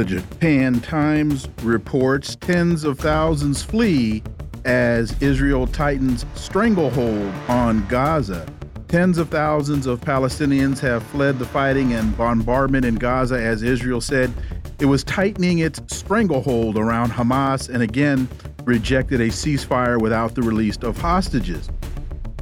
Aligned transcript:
The 0.00 0.06
Japan 0.06 0.80
Times 0.80 1.46
reports 1.62 2.34
tens 2.34 2.84
of 2.84 2.98
thousands 2.98 3.62
flee 3.62 4.22
as 4.64 5.14
Israel 5.20 5.66
tightens 5.66 6.24
stranglehold 6.34 7.30
on 7.48 7.86
Gaza. 7.86 8.46
Tens 8.88 9.18
of 9.18 9.28
thousands 9.28 9.84
of 9.84 10.00
Palestinians 10.00 10.78
have 10.78 11.02
fled 11.02 11.38
the 11.38 11.44
fighting 11.44 11.92
and 11.92 12.16
bombardment 12.16 12.86
in 12.86 12.94
Gaza 12.94 13.38
as 13.38 13.62
Israel 13.62 14.00
said 14.00 14.32
it 14.78 14.86
was 14.86 15.04
tightening 15.04 15.58
its 15.58 15.82
stranglehold 15.94 16.78
around 16.78 17.10
Hamas 17.10 17.68
and 17.68 17.82
again 17.82 18.26
rejected 18.64 19.20
a 19.20 19.28
ceasefire 19.28 20.00
without 20.00 20.34
the 20.34 20.40
release 20.40 20.78
of 20.78 20.96
hostages. 20.96 21.68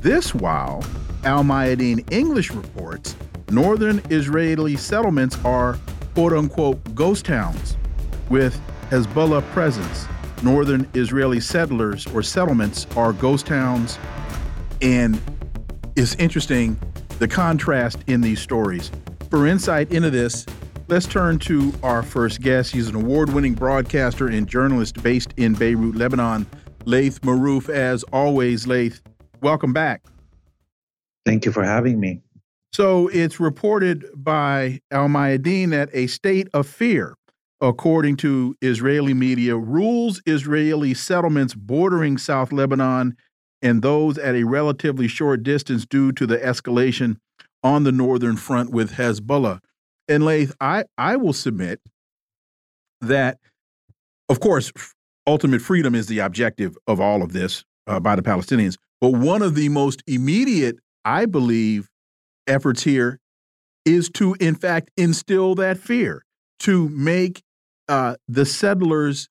This 0.01 0.33
while 0.33 0.85
Al 1.25 1.43
Mayadeen 1.43 2.09
English 2.13 2.53
reports 2.53 3.17
northern 3.51 4.01
Israeli 4.11 4.77
settlements 4.77 5.37
are 5.45 5.77
quote 6.19 6.33
unquote 6.33 6.97
ghost 6.97 7.25
towns 7.25 7.77
with 8.29 8.61
Hezbollah 8.91 9.41
presence. 9.53 10.05
Northern 10.43 10.85
Israeli 10.95 11.39
settlers 11.39 12.09
or 12.09 12.25
settlements 12.25 12.89
are 12.97 13.13
ghost 13.13 13.47
towns. 13.47 14.01
And 14.83 15.21
it's 15.95 16.17
interesting 16.17 16.77
the 17.21 17.29
contrast 17.29 18.03
in 18.09 18.21
these 18.21 18.41
stories. 18.41 18.91
For 19.31 19.47
insight 19.47 19.93
into 19.93 20.11
this, 20.11 20.45
let's 20.89 21.07
turn 21.07 21.39
to 21.39 21.73
our 21.85 22.03
first 22.03 22.41
guest. 22.41 22.73
He's 22.73 22.89
an 22.89 22.97
award 22.97 23.33
winning 23.33 23.55
broadcaster 23.55 24.27
and 24.27 24.49
journalist 24.49 25.01
based 25.01 25.35
in 25.37 25.55
Beirut, 25.55 25.95
Lebanon. 25.95 26.47
Laith 26.85 27.21
Marouf, 27.21 27.69
as 27.69 28.03
always, 28.13 28.67
Laith, 28.67 29.03
welcome 29.41 29.73
back. 29.73 30.03
Thank 31.25 31.45
you 31.45 31.53
for 31.53 31.63
having 31.63 32.01
me. 32.01 32.23
So 32.73 33.09
it's 33.09 33.41
reported 33.41 34.07
by 34.15 34.81
Al 34.91 35.09
Mayadeen 35.09 35.71
that 35.71 35.89
a 35.93 36.07
state 36.07 36.49
of 36.53 36.67
fear, 36.67 37.15
according 37.61 38.17
to 38.19 38.55
Israeli 38.61 39.15
media, 39.15 39.57
rules 39.57 40.21
Israeli 40.27 40.95
settlements 40.95 41.55
bordering 41.55 42.19
South 42.19 42.53
Lebanon 42.53 43.17
and 43.63 43.83
those 43.83 44.19
at 44.19 44.35
a 44.35 44.45
relatively 44.45 45.09
short 45.09 45.43
distance 45.43 45.85
due 45.87 46.13
to 46.13 46.27
the 46.27 46.39
escalation 46.39 47.17
on 47.63 47.85
the 47.85 47.93
northern 47.93 48.37
front 48.37 48.71
with 48.71 48.93
Hezbollah. 48.93 49.61
And 50.07 50.25
Laith, 50.25 50.55
I, 50.61 50.85
I 50.97 51.17
will 51.17 51.33
submit 51.33 51.81
that, 53.01 53.39
of 54.29 54.41
course, 54.41 54.73
ultimate 55.27 55.61
freedom 55.61 55.95
is 55.95 56.07
the 56.07 56.21
objective 56.21 56.77
of 56.87 57.01
all 57.01 57.23
of 57.23 57.33
this 57.33 57.65
uh, 57.87 58.01
by 58.01 58.15
the 58.17 58.23
Palestinians. 58.23 58.77
But 59.01 59.11
one 59.11 59.43
of 59.43 59.55
the 59.55 59.69
most 59.69 60.03
immediate, 60.07 60.77
I 61.05 61.27
believe, 61.27 61.89
efforts 62.49 62.83
here 62.83 63.19
is 63.85 64.11
to, 64.11 64.35
in 64.41 64.55
fact, 64.55 64.91
instill 64.97 65.55
that 65.57 65.79
fear, 65.79 66.25
to 66.61 66.89
make 66.89 67.43
uh, 67.89 68.17
the 68.27 68.45
settlers 68.45 69.29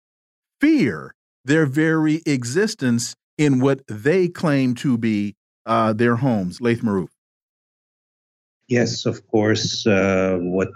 fear 0.60 1.14
their 1.46 1.66
very 1.66 2.22
existence 2.26 3.16
in 3.38 3.60
what 3.60 3.82
they 3.88 4.28
claim 4.28 4.74
to 4.76 4.98
be 4.98 5.36
uh, 5.66 5.94
their 5.94 6.16
homes. 6.16 6.60
Laith 6.60 6.82
Marouf. 6.82 7.10
Yes, 8.68 9.06
of 9.06 9.26
course. 9.28 9.86
Uh, 9.86 10.38
what 10.42 10.70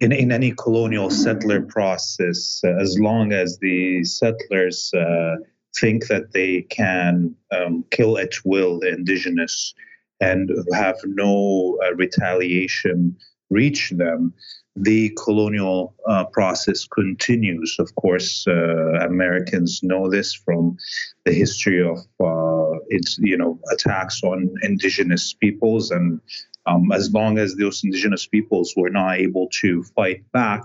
in, 0.00 0.10
in 0.10 0.32
any 0.32 0.52
colonial 0.52 1.10
settler 1.10 1.62
process, 1.62 2.60
uh, 2.64 2.74
as 2.80 2.98
long 2.98 3.32
as 3.32 3.58
the 3.58 4.02
settlers 4.04 4.92
uh, 4.94 5.36
think 5.78 6.08
that 6.08 6.32
they 6.32 6.62
can 6.62 7.34
um, 7.52 7.84
kill 7.90 8.18
at 8.18 8.32
will 8.44 8.80
the 8.80 8.88
indigenous 8.88 9.74
and 10.22 10.50
have 10.72 10.96
no 11.04 11.78
uh, 11.84 11.94
retaliation 11.94 13.16
reach 13.50 13.90
them, 13.90 14.32
the 14.74 15.10
colonial 15.22 15.94
uh, 16.08 16.24
process 16.32 16.86
continues. 16.86 17.76
Of 17.78 17.94
course, 17.96 18.46
uh, 18.48 19.06
Americans 19.10 19.80
know 19.82 20.08
this 20.08 20.32
from 20.32 20.78
the 21.26 21.32
history 21.32 21.82
of 21.82 21.98
uh, 22.18 22.78
its, 22.88 23.18
you 23.18 23.36
know, 23.36 23.58
attacks 23.70 24.22
on 24.22 24.54
indigenous 24.62 25.34
peoples, 25.34 25.90
and 25.90 26.20
um, 26.66 26.90
as 26.92 27.12
long 27.12 27.38
as 27.38 27.56
those 27.56 27.84
indigenous 27.84 28.26
peoples 28.26 28.72
were 28.76 28.90
not 28.90 29.18
able 29.18 29.48
to 29.60 29.82
fight 29.94 30.24
back 30.32 30.62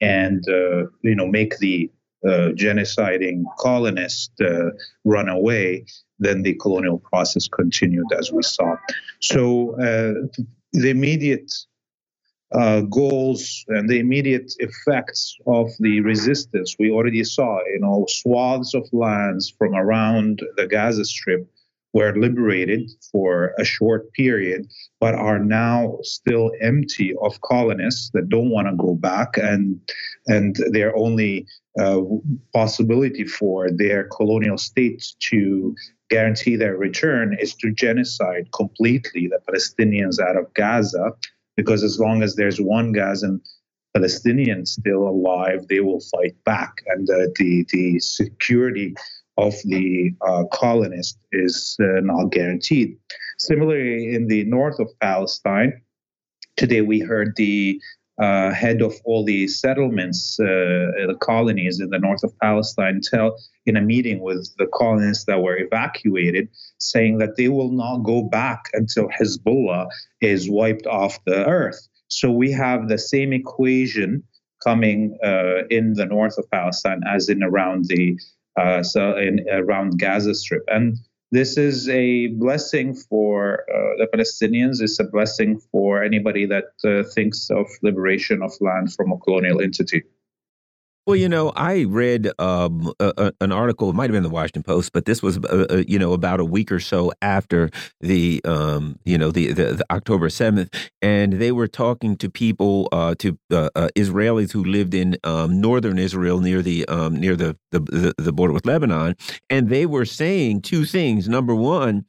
and 0.00 0.44
uh, 0.48 0.86
you 1.02 1.14
know 1.14 1.26
make 1.26 1.58
the 1.58 1.90
genociding 2.54 3.44
colonists 3.58 4.40
uh, 4.40 4.70
run 5.04 5.28
away, 5.28 5.84
then 6.18 6.42
the 6.42 6.54
colonial 6.54 6.98
process 6.98 7.48
continued 7.48 8.06
as 8.18 8.32
we 8.32 8.42
saw. 8.42 8.76
So 9.20 9.72
uh, 9.80 10.26
the 10.72 10.90
immediate 10.90 11.52
uh, 12.52 12.82
goals 12.82 13.64
and 13.68 13.88
the 13.88 13.98
immediate 13.98 14.52
effects 14.58 15.36
of 15.46 15.70
the 15.80 16.00
resistance 16.00 16.76
we 16.78 16.90
already 16.90 17.24
saw, 17.24 17.58
you 17.66 17.80
know, 17.80 18.06
swaths 18.08 18.74
of 18.74 18.88
lands 18.92 19.52
from 19.58 19.74
around 19.74 20.40
the 20.56 20.66
Gaza 20.66 21.04
Strip 21.04 21.48
were 21.94 22.12
liberated 22.16 22.90
for 23.12 23.54
a 23.58 23.64
short 23.64 24.12
period, 24.12 24.66
but 25.00 25.14
are 25.14 25.38
now 25.38 25.96
still 26.02 26.50
empty 26.60 27.14
of 27.22 27.40
colonists 27.40 28.10
that 28.12 28.28
don't 28.28 28.50
want 28.50 28.68
to 28.68 28.76
go 28.76 28.94
back, 28.94 29.36
and 29.36 29.80
and 30.26 30.56
their 30.72 30.94
only 30.96 31.46
uh, 31.80 32.00
possibility 32.52 33.24
for 33.24 33.70
their 33.70 34.04
colonial 34.04 34.58
states 34.58 35.16
to 35.20 35.74
guarantee 36.10 36.56
their 36.56 36.76
return 36.76 37.36
is 37.40 37.54
to 37.54 37.72
genocide 37.72 38.48
completely 38.52 39.28
the 39.28 39.40
Palestinians 39.48 40.20
out 40.20 40.36
of 40.36 40.52
Gaza, 40.54 41.12
because 41.56 41.82
as 41.82 41.98
long 41.98 42.22
as 42.22 42.34
there's 42.34 42.60
one 42.60 42.92
Gazan 42.92 43.40
Palestinian 43.94 44.66
still 44.66 45.08
alive, 45.08 45.68
they 45.68 45.80
will 45.80 46.00
fight 46.00 46.34
back, 46.44 46.82
and 46.88 47.08
uh, 47.08 47.28
the 47.36 47.64
the 47.70 48.00
security 48.00 48.94
of 49.36 49.54
the 49.64 50.12
uh, 50.26 50.44
colonist 50.52 51.18
is 51.32 51.76
uh, 51.80 52.00
not 52.00 52.30
guaranteed. 52.30 52.96
Similarly, 53.38 54.14
in 54.14 54.28
the 54.28 54.44
north 54.44 54.78
of 54.78 54.88
Palestine, 55.00 55.80
today 56.56 56.82
we 56.82 57.00
heard 57.00 57.34
the 57.36 57.80
uh, 58.20 58.52
head 58.52 58.80
of 58.80 58.94
all 59.04 59.24
the 59.24 59.48
settlements, 59.48 60.38
uh, 60.38 60.44
the 60.44 61.16
colonies 61.20 61.80
in 61.80 61.90
the 61.90 61.98
north 61.98 62.22
of 62.22 62.32
Palestine, 62.38 63.00
tell 63.02 63.36
in 63.66 63.76
a 63.76 63.80
meeting 63.80 64.20
with 64.20 64.48
the 64.58 64.68
colonists 64.72 65.24
that 65.24 65.42
were 65.42 65.56
evacuated, 65.56 66.48
saying 66.78 67.18
that 67.18 67.36
they 67.36 67.48
will 67.48 67.72
not 67.72 67.98
go 67.98 68.22
back 68.22 68.70
until 68.72 69.08
Hezbollah 69.08 69.88
is 70.20 70.48
wiped 70.48 70.86
off 70.86 71.18
the 71.24 71.44
earth. 71.46 71.88
So 72.06 72.30
we 72.30 72.52
have 72.52 72.88
the 72.88 72.98
same 72.98 73.32
equation 73.32 74.22
coming 74.62 75.18
uh, 75.24 75.66
in 75.70 75.94
the 75.94 76.06
north 76.06 76.38
of 76.38 76.48
Palestine 76.50 77.02
as 77.06 77.28
in 77.28 77.42
around 77.42 77.86
the 77.86 78.16
uh, 78.56 78.82
so 78.82 79.16
in 79.16 79.46
around 79.50 79.98
Gaza 79.98 80.34
Strip. 80.34 80.64
And 80.68 80.98
this 81.32 81.56
is 81.58 81.88
a 81.88 82.28
blessing 82.28 82.94
for 82.94 83.64
uh, 83.68 83.98
the 83.98 84.06
Palestinians. 84.14 84.80
It's 84.80 85.00
a 85.00 85.04
blessing 85.04 85.58
for 85.72 86.02
anybody 86.02 86.46
that 86.46 86.70
uh, 86.84 87.08
thinks 87.14 87.50
of 87.50 87.66
liberation 87.82 88.42
of 88.42 88.52
land 88.60 88.92
from 88.94 89.12
a 89.12 89.18
colonial 89.18 89.60
entity. 89.60 90.04
Well, 91.06 91.16
you 91.16 91.28
know, 91.28 91.50
I 91.54 91.84
read 91.84 92.30
um, 92.38 92.90
a, 92.98 93.12
a, 93.18 93.32
an 93.42 93.52
article. 93.52 93.90
It 93.90 93.94
might 93.94 94.04
have 94.04 94.12
been 94.12 94.22
the 94.22 94.30
Washington 94.30 94.62
Post, 94.62 94.94
but 94.94 95.04
this 95.04 95.22
was, 95.22 95.36
uh, 95.36 95.66
uh, 95.68 95.82
you 95.86 95.98
know, 95.98 96.14
about 96.14 96.40
a 96.40 96.46
week 96.46 96.72
or 96.72 96.80
so 96.80 97.12
after 97.20 97.68
the, 98.00 98.40
um, 98.46 98.98
you 99.04 99.18
know, 99.18 99.30
the, 99.30 99.52
the, 99.52 99.64
the 99.74 99.86
October 99.90 100.30
seventh, 100.30 100.74
and 101.02 101.34
they 101.34 101.52
were 101.52 101.68
talking 101.68 102.16
to 102.16 102.30
people, 102.30 102.88
uh, 102.90 103.14
to 103.18 103.38
uh, 103.50 103.68
uh, 103.74 103.88
Israelis 103.94 104.52
who 104.52 104.64
lived 104.64 104.94
in 104.94 105.18
um, 105.24 105.60
northern 105.60 105.98
Israel 105.98 106.40
near 106.40 106.62
the 106.62 106.86
um, 106.88 107.16
near 107.16 107.36
the, 107.36 107.58
the 107.70 108.14
the 108.16 108.32
border 108.32 108.54
with 108.54 108.64
Lebanon, 108.64 109.14
and 109.50 109.68
they 109.68 109.84
were 109.84 110.06
saying 110.06 110.62
two 110.62 110.86
things. 110.86 111.28
Number 111.28 111.54
one 111.54 112.06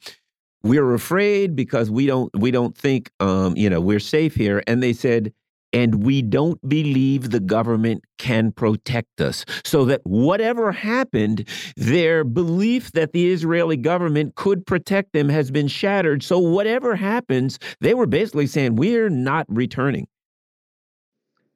we're 0.63 0.95
afraid 0.95 1.55
because 1.55 1.91
we 1.91 2.07
don't 2.07 2.31
we 2.39 2.49
don't 2.49 2.75
think 2.75 3.11
um, 3.19 3.55
you 3.55 3.69
know 3.69 3.79
we're 3.79 3.99
safe 3.99 4.33
here 4.33 4.63
and 4.65 4.81
they 4.81 4.93
said 4.93 5.31
and 5.75 6.05
we 6.05 6.21
don't 6.21 6.67
believe 6.69 7.31
the 7.31 7.39
government 7.41 8.01
can 8.17 8.53
protect 8.53 9.19
us. 9.19 9.43
So 9.65 9.83
that 9.85 9.99
whatever 10.05 10.71
happened, 10.71 11.49
their 11.75 12.23
belief 12.23 12.93
that 12.93 13.11
the 13.11 13.29
Israeli 13.29 13.75
government 13.75 14.35
could 14.35 14.65
protect 14.65 15.11
them 15.11 15.27
has 15.27 15.51
been 15.51 15.67
shattered. 15.67 16.23
So 16.23 16.39
whatever 16.39 16.95
happens, 16.95 17.59
they 17.81 17.93
were 17.93 18.07
basically 18.07 18.47
saying, 18.47 18.77
we're 18.77 19.09
not 19.09 19.45
returning. 19.49 20.07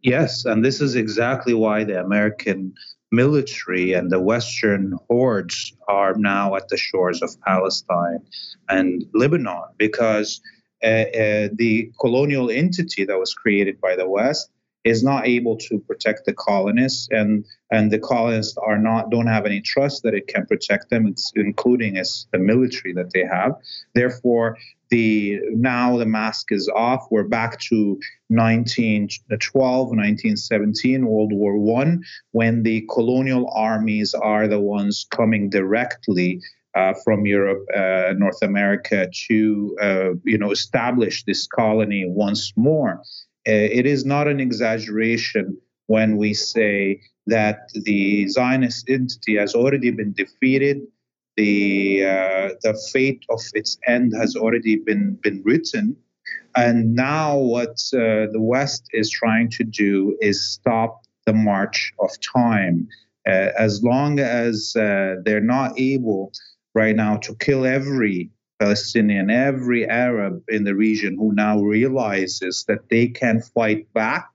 Yes, 0.02 0.44
and 0.44 0.66
this 0.66 0.82
is 0.82 0.96
exactly 0.96 1.54
why 1.54 1.86
the 1.86 2.02
American 2.02 2.74
military 3.14 3.94
and 3.94 4.12
the 4.12 4.20
Western 4.20 4.98
hordes 5.08 5.74
are 5.88 6.14
now 6.16 6.56
at 6.56 6.68
the 6.68 6.78
shores 6.78 7.22
of 7.22 7.40
Palestine 7.42 8.20
and 8.68 9.06
Lebanon 9.14 9.64
because 9.78 10.42
Uh, 10.84 10.88
uh, 10.88 11.50
the 11.54 11.92
colonial 12.00 12.50
entity 12.50 13.04
that 13.06 13.20
was 13.20 13.34
created 13.34 13.82
by 13.82 13.96
the 13.96 14.08
West 14.08 14.50
is 14.84 15.04
not 15.04 15.28
able 15.28 15.58
to 15.58 15.80
protect 15.80 16.26
the 16.26 16.34
colonists 16.34 17.10
and 17.12 17.46
and 17.70 17.92
the 17.92 18.00
colonists 18.00 18.58
are 18.58 18.80
not 18.80 19.10
don't 19.10 19.28
have 19.28 19.46
any 19.46 19.62
trust 19.62 20.04
that 20.04 20.14
it 20.14 20.28
can 20.28 20.46
protect 20.46 20.90
them 20.90 21.14
including 21.36 21.98
as 21.98 22.28
the 22.32 22.40
military 22.40 22.94
that 22.94 23.12
they 23.14 23.26
have. 23.26 23.56
Therefore 23.94 24.58
the 24.90 25.40
now 25.52 25.98
the 25.98 26.06
mask 26.06 26.52
is 26.52 26.70
off. 26.74 27.08
We're 27.12 27.24
back 27.24 27.60
to 27.70 28.00
1912 28.30 29.88
1917 29.88 31.06
world 31.06 31.34
war 31.34 31.58
one 31.58 32.04
when 32.32 32.64
the 32.64 32.88
colonial 32.92 33.52
armies 33.54 34.14
are 34.14 34.48
the 34.48 34.60
ones 34.60 35.06
coming 35.12 35.50
directly 35.50 36.42
uh, 36.80 36.94
from 37.04 37.26
Europe, 37.26 37.66
uh, 37.76 38.14
North 38.18 38.42
America, 38.42 39.10
to 39.28 39.78
uh, 39.82 40.10
you 40.24 40.38
know 40.38 40.52
establish 40.52 41.24
this 41.26 41.48
colony 41.48 42.06
once 42.08 42.54
more. 42.56 43.02
Uh, 43.48 43.68
it 43.80 43.86
is 43.86 44.06
not 44.06 44.28
an 44.28 44.40
exaggeration 44.40 45.58
when 45.88 46.18
we 46.18 46.34
say 46.34 47.02
that 47.28 47.58
the 47.74 48.28
Zionist 48.28 48.90
entity 48.90 49.36
has 49.38 49.56
already 49.56 49.92
been 49.92 50.14
defeated. 50.14 50.78
The, 51.38 52.04
uh, 52.04 52.50
the 52.64 52.74
fate 52.92 53.24
of 53.30 53.42
its 53.54 53.78
end 53.88 54.14
has 54.22 54.36
already 54.36 54.76
been, 54.76 55.18
been 55.24 55.42
written. 55.46 55.96
And 56.56 56.96
now, 56.96 57.38
what 57.38 57.78
uh, 57.94 58.28
the 58.36 58.44
West 58.54 58.84
is 58.92 59.10
trying 59.10 59.50
to 59.52 59.64
do 59.64 60.18
is 60.20 60.38
stop 60.44 61.02
the 61.26 61.34
march 61.34 61.94
of 62.00 62.10
time. 62.20 62.88
As 63.26 63.84
long 63.84 64.20
as 64.20 64.74
they're 64.74 65.50
not 65.58 65.80
able 65.80 66.32
right 66.76 66.96
now 66.96 67.18
to 67.18 67.36
kill 67.36 67.66
every 67.66 68.30
Palestinian, 68.60 69.30
every 69.30 69.88
Arab 69.88 70.44
in 70.50 70.64
the 70.64 70.76
region 70.76 71.16
who 71.18 71.34
now 71.34 71.60
realizes 71.62 72.66
that 72.68 72.90
they 72.90 73.08
can 73.08 73.42
fight 73.42 73.92
back 73.94 74.30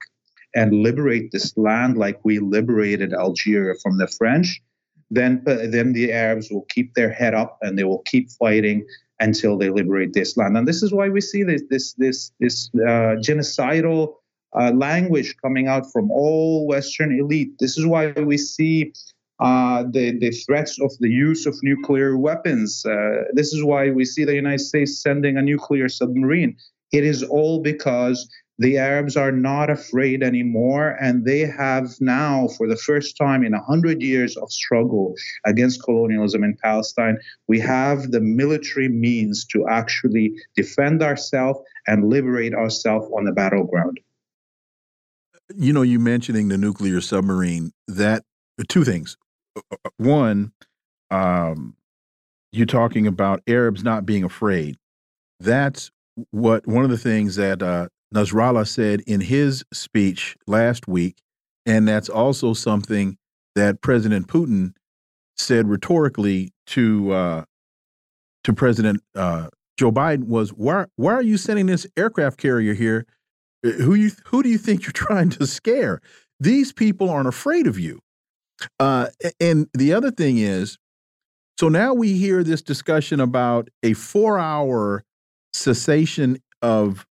and 0.55 0.73
liberate 0.73 1.31
this 1.31 1.57
land 1.57 1.99
like 1.99 2.25
we 2.25 2.39
liberated 2.39 3.13
Algeria 3.13 3.75
from 3.83 3.99
the 3.99 4.07
French, 4.07 4.63
then, 5.11 5.43
then 5.45 5.93
the 5.93 6.13
Arabs 6.13 6.51
will 6.51 6.65
keep 6.69 6.95
their 6.95 7.11
head 7.11 7.35
up 7.35 7.59
and 7.61 7.79
they 7.79 7.85
will 7.85 8.03
keep 8.07 8.31
fighting 8.31 8.87
until 9.21 9.57
they 9.59 9.69
liberate 9.69 10.13
this 10.13 10.37
land. 10.37 10.57
And 10.57 10.67
this 10.67 10.83
is 10.83 10.93
why 10.93 11.09
we 11.09 11.21
see 11.21 11.43
this 11.43 11.63
this 11.71 11.93
this 11.95 12.33
this 12.41 12.71
uh, 12.75 13.17
genocidal 13.23 14.15
uh, 14.59 14.73
language 14.73 15.37
coming 15.43 15.69
out 15.69 15.91
from 15.93 16.11
all 16.11 16.67
Western 16.67 17.19
elite. 17.19 17.53
This 17.59 17.79
is 17.79 17.87
why 17.87 18.13
we 18.13 18.39
see 18.39 18.93
uh, 19.41 19.85
the, 19.91 20.17
the 20.19 20.31
threats 20.31 20.81
of 20.81 20.93
the 21.01 21.09
use 21.09 21.47
of 21.47 21.57
nuclear 21.63 22.17
weapons. 22.17 22.85
Uh, 22.87 23.25
this 23.33 23.53
is 23.53 23.65
why 23.65 23.91
we 23.91 24.05
see 24.05 24.25
the 24.25 24.35
United 24.35 24.61
States 24.61 25.03
sending 25.03 25.37
a 25.37 25.43
nuclear 25.43 25.89
submarine. 25.89 26.57
It 26.93 27.05
is 27.05 27.23
all 27.25 27.61
because 27.61 28.29
the 28.59 28.79
Arabs 28.79 29.17
are 29.17 29.33
not 29.33 29.69
afraid 29.69 30.23
anymore, 30.23 30.97
and 31.01 31.25
they 31.25 31.41
have 31.41 31.91
now, 32.01 32.47
for 32.57 32.69
the 32.69 32.77
first 32.77 33.17
time 33.17 33.43
in 33.43 33.51
100 33.51 34.01
years 34.01 34.37
of 34.37 34.53
struggle 34.53 35.15
against 35.45 35.83
colonialism 35.83 36.45
in 36.45 36.57
Palestine, 36.63 37.19
we 37.49 37.59
have 37.59 38.13
the 38.13 38.21
military 38.21 38.89
means 38.89 39.45
to 39.47 39.67
actually 39.69 40.35
defend 40.55 41.03
ourselves 41.03 41.59
and 41.89 42.09
liberate 42.09 42.55
ourselves 42.55 43.11
on 43.17 43.25
the 43.25 43.33
battleground. 43.33 43.99
You 45.57 45.73
know, 45.73 45.83
you 45.83 45.99
mentioning 45.99 46.47
the 46.47 46.57
nuclear 46.57 47.01
submarine, 47.01 47.73
that 47.89 48.23
two 48.69 48.85
things 48.85 49.17
one, 49.97 50.53
um, 51.11 51.77
you 52.53 52.67
talking 52.67 53.07
about 53.07 53.43
Arabs 53.47 53.83
not 53.83 54.07
being 54.07 54.25
afraid. 54.25 54.77
That's 55.41 55.91
what 56.31 56.67
one 56.67 56.85
of 56.85 56.91
the 56.91 56.99
things 56.99 57.37
that 57.37 57.63
uh, 57.63 57.89
Nasrallah 58.15 58.67
said 58.67 59.01
in 59.07 59.21
his 59.21 59.65
speech 59.73 60.37
last 60.47 60.87
week, 60.87 61.19
and 61.67 61.87
that's 61.89 62.09
also 62.09 62.55
something 62.55 63.19
that 63.55 63.81
President 63.81 64.29
Putin 64.29 64.75
said 65.37 65.69
rhetorically 65.69 66.53
to 66.69 67.13
uh, 67.13 67.45
to 68.45 68.53
President 68.53 69.03
uh, 69.15 69.49
Joe 69.77 69.91
Biden 69.91 70.27
was 70.27 70.51
why 70.51 70.87
why 70.97 71.13
are 71.13 71.23
you 71.23 71.37
sending 71.37 71.67
this 71.67 71.87
aircraft 71.97 72.39
carrier 72.39 72.75
here? 72.75 73.07
Uh, 73.67 73.71
who 73.71 73.95
you 73.95 74.13
who 74.27 74.43
do 74.43 74.49
you 74.49 74.59
think 74.59 74.85
you're 74.85 74.93
trying 74.93 75.31
to 75.31 75.47
scare? 75.47 76.01
These 76.41 76.73
people 76.73 77.11
aren't 77.11 77.29
afraid 77.29 77.67
of 77.67 77.79
you. 77.79 78.01
Uh, 78.79 79.09
and 79.41 79.69
the 79.75 79.93
other 79.93 80.11
thing 80.11 80.39
is, 80.39 80.79
so 81.59 81.69
now 81.69 81.95
we 81.95 82.15
hear 82.15 82.43
this 82.43 82.63
discussion 82.63 83.21
about 83.21 83.69
a 83.83 83.93
four 83.95 84.39
hour 84.39 85.05
cessation 85.53 86.39
of 86.63 87.07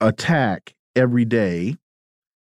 attack 0.00 0.74
every 0.96 1.24
day. 1.24 1.76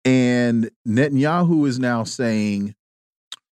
And 0.04 0.70
Netanyahu 0.86 1.66
is 1.66 1.78
now 1.78 2.04
saying, 2.04 2.74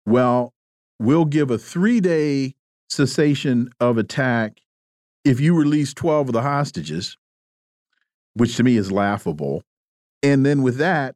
well, 0.05 0.53
we'll 0.99 1.25
give 1.25 1.51
a 1.51 1.57
three 1.57 1.99
day 2.01 2.55
cessation 2.89 3.69
of 3.79 3.97
attack 3.97 4.59
if 5.23 5.39
you 5.39 5.55
release 5.55 5.93
12 5.93 6.29
of 6.29 6.33
the 6.33 6.41
hostages, 6.41 7.17
which 8.33 8.57
to 8.57 8.63
me 8.63 8.77
is 8.77 8.91
laughable. 8.91 9.63
And 10.23 10.45
then 10.45 10.63
with 10.63 10.77
that, 10.77 11.15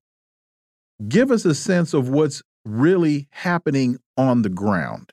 give 1.07 1.31
us 1.31 1.45
a 1.45 1.55
sense 1.55 1.93
of 1.93 2.09
what's 2.09 2.43
really 2.65 3.27
happening 3.31 3.99
on 4.17 4.41
the 4.41 4.49
ground? 4.49 5.11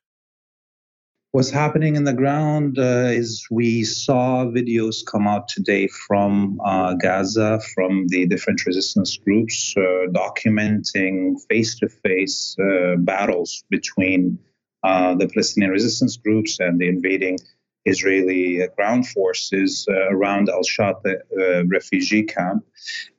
What's 1.32 1.50
happening 1.50 1.94
in 1.94 2.04
the 2.04 2.12
ground 2.12 2.78
uh, 2.78 3.10
is 3.12 3.46
we 3.52 3.84
saw 3.84 4.46
videos 4.46 5.06
come 5.06 5.28
out 5.28 5.46
today 5.46 5.86
from 5.86 6.60
uh, 6.64 6.94
Gaza, 6.94 7.60
from 7.74 8.08
the 8.08 8.26
different 8.26 8.66
resistance 8.66 9.16
groups, 9.16 9.74
uh, 9.76 10.10
documenting 10.10 11.36
face 11.48 11.78
to 11.78 11.88
face 11.88 12.56
battles 12.98 13.62
between 13.70 14.40
uh, 14.82 15.14
the 15.14 15.28
Palestinian 15.28 15.70
resistance 15.70 16.16
groups 16.16 16.58
and 16.58 16.80
the 16.80 16.88
invading 16.88 17.38
Israeli 17.90 18.66
ground 18.76 19.08
forces 19.08 19.86
uh, 19.88 20.14
around 20.14 20.48
Al 20.48 20.62
Shat 20.62 20.96
uh, 21.04 21.64
refugee 21.66 22.22
camp. 22.22 22.64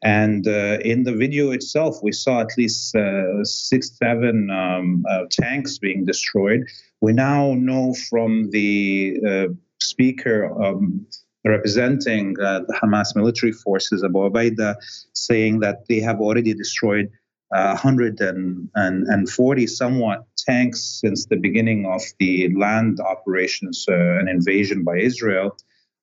And 0.03 0.47
uh, 0.47 0.77
in 0.91 1.03
the 1.03 1.15
video 1.23 1.51
itself, 1.51 1.93
we 2.01 2.11
saw 2.11 2.41
at 2.41 2.51
least 2.57 2.95
uh, 2.95 3.43
six, 3.43 3.81
seven 3.97 4.49
um, 4.49 5.05
uh, 5.09 5.25
tanks 5.29 5.77
being 5.77 6.05
destroyed. 6.05 6.61
We 7.01 7.11
now 7.13 7.53
know 7.67 7.93
from 8.09 8.49
the 8.51 9.19
uh, 9.29 9.47
speaker. 9.79 10.37
Um, 10.63 11.05
representing 11.43 12.35
the 12.35 12.77
Hamas 12.79 13.15
military 13.15 13.51
forces, 13.51 14.03
Abu 14.03 14.19
Ubaidah, 14.29 14.75
saying 15.13 15.61
that 15.61 15.77
they 15.89 15.99
have 15.99 16.19
already 16.21 16.53
destroyed 16.53 17.09
140 17.51 19.67
somewhat 19.67 20.25
tanks 20.37 21.01
since 21.01 21.25
the 21.25 21.35
beginning 21.35 21.85
of 21.85 22.01
the 22.19 22.53
land 22.55 22.99
operations 22.99 23.85
uh, 23.89 23.93
and 23.93 24.29
invasion 24.29 24.83
by 24.83 24.97
Israel. 24.97 25.57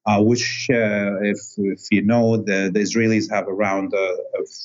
Uh, 0.07 0.23
which, 0.23 0.69
uh, 0.71 1.21
if, 1.21 1.39
if 1.59 1.81
you 1.91 2.01
know, 2.01 2.39
the, 2.39 2.71
the 2.73 2.81
Israelis 2.81 3.31
have 3.31 3.47
around 3.47 3.93
uh, 3.93 4.17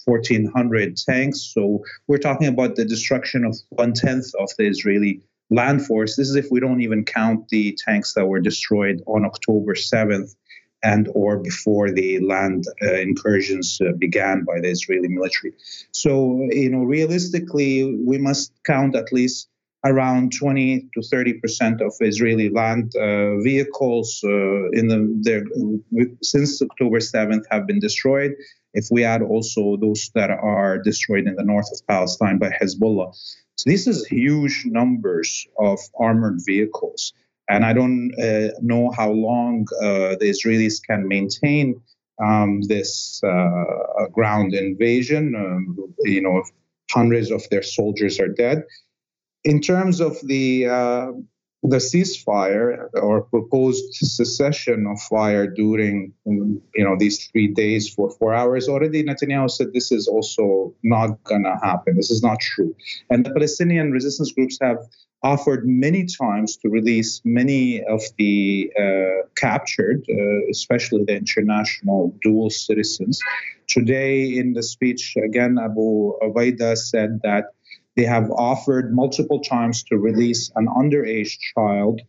1,400 0.06 0.96
tanks. 0.96 1.42
So 1.54 1.84
we're 2.08 2.18
talking 2.18 2.48
about 2.48 2.78
the 2.78 2.86
destruction 2.86 3.44
of 3.44 3.58
one 3.72 3.92
tenth 3.92 4.34
of 4.40 4.52
the 4.58 4.68
Israeli 4.68 5.20
land 5.50 5.86
force. 5.86 6.16
This 6.16 6.30
is 6.30 6.36
if 6.36 6.50
we 6.50 6.62
don't 6.62 6.82
even 6.82 7.04
count 7.04 7.50
the 7.50 7.78
tanks 7.86 8.14
that 8.14 8.26
were 8.26 8.40
destroyed 8.40 9.04
on 9.06 9.26
October 9.26 9.74
7th 9.74 10.34
and 10.84 11.10
or 11.16 11.38
before 11.38 11.92
the 11.92 12.20
land 12.20 12.66
uh, 12.82 12.94
incursions 12.96 13.80
uh, 13.82 13.94
began 13.98 14.44
by 14.44 14.60
the 14.60 14.70
Israeli 14.70 15.08
military. 15.08 15.54
So, 15.92 16.48
you 16.52 16.70
know, 16.70 16.84
realistically, 16.84 17.96
we 17.96 18.18
must 18.18 18.52
count 18.66 18.96
at 18.96 19.12
least 19.12 19.50
around 19.86 20.32
20 20.38 20.90
to 20.94 21.02
30 21.02 21.34
percent 21.40 21.82
of 21.82 21.94
Israeli 22.00 22.50
land 22.50 22.94
uh, 22.96 23.38
vehicles 23.42 24.22
uh, 24.24 24.70
in 24.72 24.88
the 24.88 25.00
there 25.22 25.44
since 26.22 26.62
October 26.62 27.00
7th 27.00 27.44
have 27.50 27.68
been 27.68 27.80
destroyed. 27.80 28.34
If 28.74 28.88
we 28.90 29.04
add 29.04 29.22
also 29.22 29.78
those 29.78 30.10
that 30.16 30.32
are 30.32 30.80
destroyed 30.80 31.28
in 31.28 31.36
the 31.36 31.44
north 31.44 31.70
of 31.72 31.86
Palestine 31.88 32.40
by 32.40 32.50
Hezbollah, 32.50 33.14
so 33.56 33.70
this 33.70 33.88
is 33.88 34.06
huge 34.06 34.64
numbers 34.66 35.48
of 35.60 35.80
armored 36.00 36.40
vehicles. 36.44 37.14
And 37.50 37.66
I 37.66 37.74
don't 37.74 38.12
uh, 38.22 38.50
know 38.62 38.92
how 38.92 39.12
long 39.12 39.66
uh, 39.82 40.16
the 40.20 40.30
Israelis 40.34 40.82
can 40.86 41.08
maintain 41.08 41.82
um, 42.24 42.62
this 42.62 43.22
uh, 43.24 44.08
ground 44.12 44.54
invasion. 44.54 45.36
Um, 45.36 45.94
you 46.04 46.22
know, 46.22 46.44
hundreds 46.92 47.32
of 47.32 47.48
their 47.50 47.64
soldiers 47.64 48.20
are 48.20 48.28
dead. 48.28 48.64
In 49.44 49.60
terms 49.60 50.00
of 50.00 50.16
the 50.24 50.68
uh, 50.68 51.12
the 51.64 51.78
ceasefire 51.78 52.90
or 52.94 53.22
proposed 53.22 53.94
cessation 53.94 54.86
of 54.86 55.00
fire 55.02 55.48
during 55.48 56.14
you 56.26 56.62
know 56.84 56.96
these 57.00 57.28
three 57.28 57.48
days 57.48 57.90
for 57.94 58.12
four 58.12 58.34
hours. 58.34 58.68
Already 58.68 59.04
netanyahu 59.04 59.50
said 59.50 59.72
this 59.74 59.92
is 59.92 60.08
also 60.08 60.74
not 60.84 61.24
gonna 61.24 61.58
happen. 61.64 61.96
This 61.96 62.12
is 62.12 62.22
not 62.22 62.40
true. 62.40 62.76
And 63.10 63.26
the 63.26 63.32
palestinian 63.32 63.92
resistance 63.92 64.32
groups 64.34 64.58
have 64.62 64.78
offered 65.24 65.66
many 65.66 66.06
times 66.06 66.58
to 66.58 66.68
release 66.68 67.22
many 67.24 67.82
of 67.86 68.02
the 68.18 68.70
uh, 68.78 69.26
captured 69.38 70.04
uh, 70.10 70.50
especially 70.52 71.06
the 71.06 71.16
international 71.16 72.14
dual 72.22 72.50
citizens. 72.50 73.22
Today 73.70 74.36
in 74.38 74.52
the 74.52 74.64
speech 74.64 75.16
again 75.24 75.58
abu 75.58 76.12
Ubaida 76.22 76.78
said 76.78 77.22
that 77.24 77.46
they 77.96 78.04
have 78.04 78.30
offered 78.32 78.94
multiple 78.94 79.40
times 79.42 79.84
to 79.84 79.98
release 79.98 80.52
an 80.56 80.68
underage 80.68 81.38
child 81.54 82.02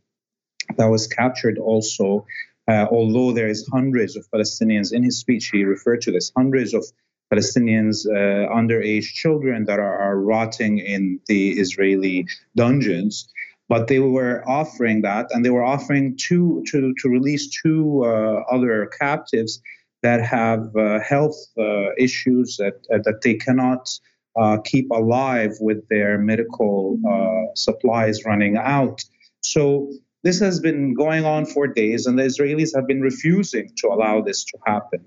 that 0.76 0.86
was 0.86 1.06
captured 1.06 1.58
also. 1.58 2.26
Uh, 2.66 2.86
although 2.90 3.32
there 3.32 3.48
is 3.48 3.68
hundreds 3.70 4.16
of 4.16 4.26
Palestinians 4.30 4.92
in 4.92 5.02
his 5.02 5.18
speech, 5.18 5.50
he 5.52 5.64
referred 5.64 6.00
to 6.00 6.10
this 6.10 6.32
hundreds 6.34 6.72
of 6.72 6.84
Palestinians, 7.32 8.06
uh, 8.06 8.48
underage 8.52 9.06
children 9.12 9.64
that 9.64 9.78
are, 9.78 9.98
are, 9.98 10.18
rotting 10.18 10.78
in 10.78 11.20
the 11.26 11.52
Israeli 11.52 12.26
dungeons. 12.56 13.28
But 13.68 13.88
they 13.88 13.98
were 13.98 14.42
offering 14.46 15.02
that, 15.02 15.30
and 15.30 15.44
they 15.44 15.50
were 15.50 15.64
offering 15.64 16.16
two 16.18 16.62
to 16.68 16.94
to 17.00 17.08
release 17.08 17.48
two 17.62 18.04
uh, 18.04 18.42
other 18.50 18.90
captives 19.00 19.60
that 20.02 20.20
have 20.20 20.76
uh, 20.76 21.00
health 21.00 21.36
uh, 21.58 21.94
issues 21.96 22.58
that 22.58 22.74
uh, 22.92 22.98
that 23.04 23.22
they 23.22 23.34
cannot 23.34 23.88
uh, 24.36 24.58
keep 24.64 24.90
alive 24.90 25.52
with 25.60 25.88
their 25.88 26.18
medical 26.18 26.98
uh, 27.08 27.54
supplies 27.54 28.24
running 28.24 28.56
out. 28.56 29.02
So 29.42 29.92
this 30.22 30.40
has 30.40 30.60
been 30.60 30.94
going 30.94 31.24
on 31.24 31.46
for 31.46 31.66
days, 31.66 32.06
and 32.06 32.18
the 32.18 32.24
Israelis 32.24 32.74
have 32.74 32.86
been 32.86 33.00
refusing 33.00 33.70
to 33.78 33.88
allow 33.88 34.22
this 34.22 34.44
to 34.44 34.58
happen. 34.66 35.04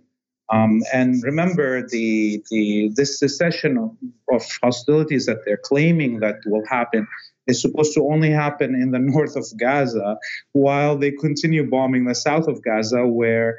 Um, 0.50 0.82
and 0.94 1.22
remember, 1.24 1.86
the, 1.88 2.42
the 2.50 2.92
this 2.96 3.20
cessation 3.20 3.78
of, 3.78 3.98
of, 4.32 4.46
hostilities 4.64 5.26
that 5.26 5.40
they're 5.44 5.60
claiming 5.62 6.22
that 6.22 6.36
will 6.46 6.64
happen 6.70 7.06
is 7.48 7.62
supposed 7.62 7.94
to 7.96 8.08
only 8.08 8.30
happen 8.30 8.74
in 8.74 8.92
the 8.92 9.00
north 9.14 9.36
of 9.36 9.46
Gaza, 9.60 10.18
while 10.54 10.98
they 10.98 11.12
continue 11.12 11.70
bombing 11.70 12.06
the 12.06 12.16
south 12.16 12.48
of 12.48 12.64
Gaza, 12.64 13.06
where 13.06 13.58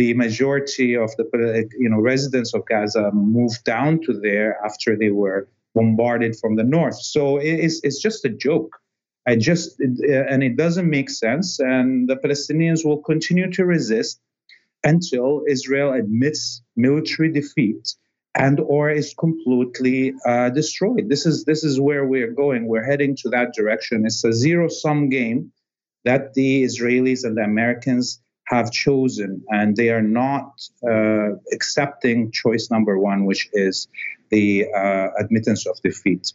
the 0.00 0.14
majority 0.14 0.90
of 1.04 1.10
the 1.18 1.26
you 1.84 1.90
know 1.90 2.00
residents 2.12 2.50
of 2.54 2.62
Gaza 2.70 3.04
moved 3.12 3.62
down 3.64 4.00
to 4.06 4.12
there 4.26 4.50
after 4.64 4.90
they 4.96 5.12
were 5.22 5.40
bombarded 5.74 6.32
from 6.40 6.52
the 6.56 6.68
north. 6.76 6.98
So 7.14 7.22
it's 7.36 7.76
it's 7.86 8.00
just 8.06 8.24
a 8.24 8.32
joke. 8.46 8.72
I 9.30 9.36
just 9.36 9.68
and 9.78 10.42
it 10.48 10.56
doesn't 10.64 10.88
make 10.98 11.10
sense, 11.10 11.48
and 11.74 12.08
the 12.10 12.16
Palestinians 12.24 12.80
will 12.86 13.02
continue 13.10 13.48
to 13.56 13.62
resist 13.76 14.16
until 14.92 15.42
Israel 15.54 15.90
admits 15.92 16.62
military 16.86 17.30
defeat 17.40 17.84
and 18.46 18.56
or 18.74 18.84
is 19.00 19.08
completely 19.24 20.14
uh, 20.30 20.48
destroyed. 20.60 21.04
This 21.12 21.26
is 21.30 21.36
this 21.50 21.62
is 21.68 21.74
where 21.88 22.04
we're 22.12 22.34
going. 22.44 22.60
We're 22.72 22.88
heading 22.92 23.14
to 23.22 23.28
that 23.36 23.48
direction. 23.58 24.06
It's 24.06 24.24
a 24.24 24.32
zero 24.32 24.68
sum 24.82 25.10
game 25.18 25.40
that 26.08 26.22
the 26.38 26.50
Israelis 26.68 27.22
and 27.26 27.36
the 27.36 27.46
Americans 27.52 28.06
have 28.50 28.72
chosen, 28.72 29.42
and 29.48 29.76
they 29.76 29.90
are 29.90 30.02
not 30.02 30.60
uh, 30.88 31.30
accepting 31.52 32.32
choice 32.32 32.68
number 32.70 32.98
one, 32.98 33.24
which 33.24 33.48
is 33.52 33.86
the 34.30 34.66
uh, 34.76 35.08
admittance 35.18 35.66
of 35.66 35.80
defeat. 35.82 36.32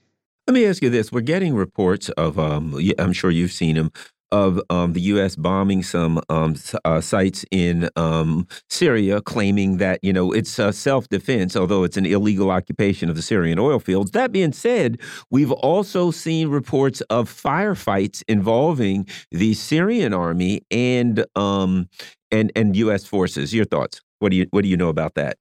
Let 0.47 0.53
me 0.53 0.65
ask 0.65 0.81
you 0.81 0.89
this: 0.89 1.11
We're 1.11 1.21
getting 1.21 1.53
reports 1.55 2.07
of, 2.09 2.39
um, 2.39 2.79
I'm 2.97 3.13
sure 3.13 3.31
you've 3.31 3.51
seen 3.51 3.75
them, 3.75 3.91
of 4.35 4.59
um, 4.69 4.91
the 4.91 4.99
U.S. 5.13 5.37
bombing 5.37 5.81
some 5.81 6.19
um, 6.27 6.55
uh, 6.83 6.99
sites 6.99 7.45
in 7.51 7.89
um, 7.95 8.45
Syria, 8.69 9.21
claiming 9.21 9.77
that 9.77 9.99
you 10.03 10.11
know 10.11 10.33
it's 10.33 10.59
uh, 10.59 10.73
self-defense, 10.73 11.55
although 11.55 11.85
it's 11.85 11.95
an 11.95 12.05
illegal 12.05 12.51
occupation 12.51 13.09
of 13.09 13.15
the 13.15 13.21
Syrian 13.21 13.57
oil 13.59 13.79
fields. 13.79 14.11
That 14.11 14.33
being 14.33 14.51
said, 14.51 14.99
we've 15.31 15.53
also 15.53 16.11
seen 16.11 16.49
reports 16.49 16.99
of 17.09 17.29
firefights 17.29 18.23
involving 18.27 19.07
the 19.31 19.53
Syrian 19.53 20.13
army 20.13 20.61
and 20.69 21.25
um, 21.37 21.87
and 22.29 22.51
and 22.57 22.75
U.S. 22.75 23.05
forces. 23.05 23.53
Your 23.53 23.65
thoughts? 23.65 24.01
What 24.19 24.31
do 24.31 24.35
you 24.35 24.47
what 24.51 24.63
do 24.63 24.67
you 24.67 24.77
know 24.77 24.89
about 24.89 25.15
that? 25.15 25.37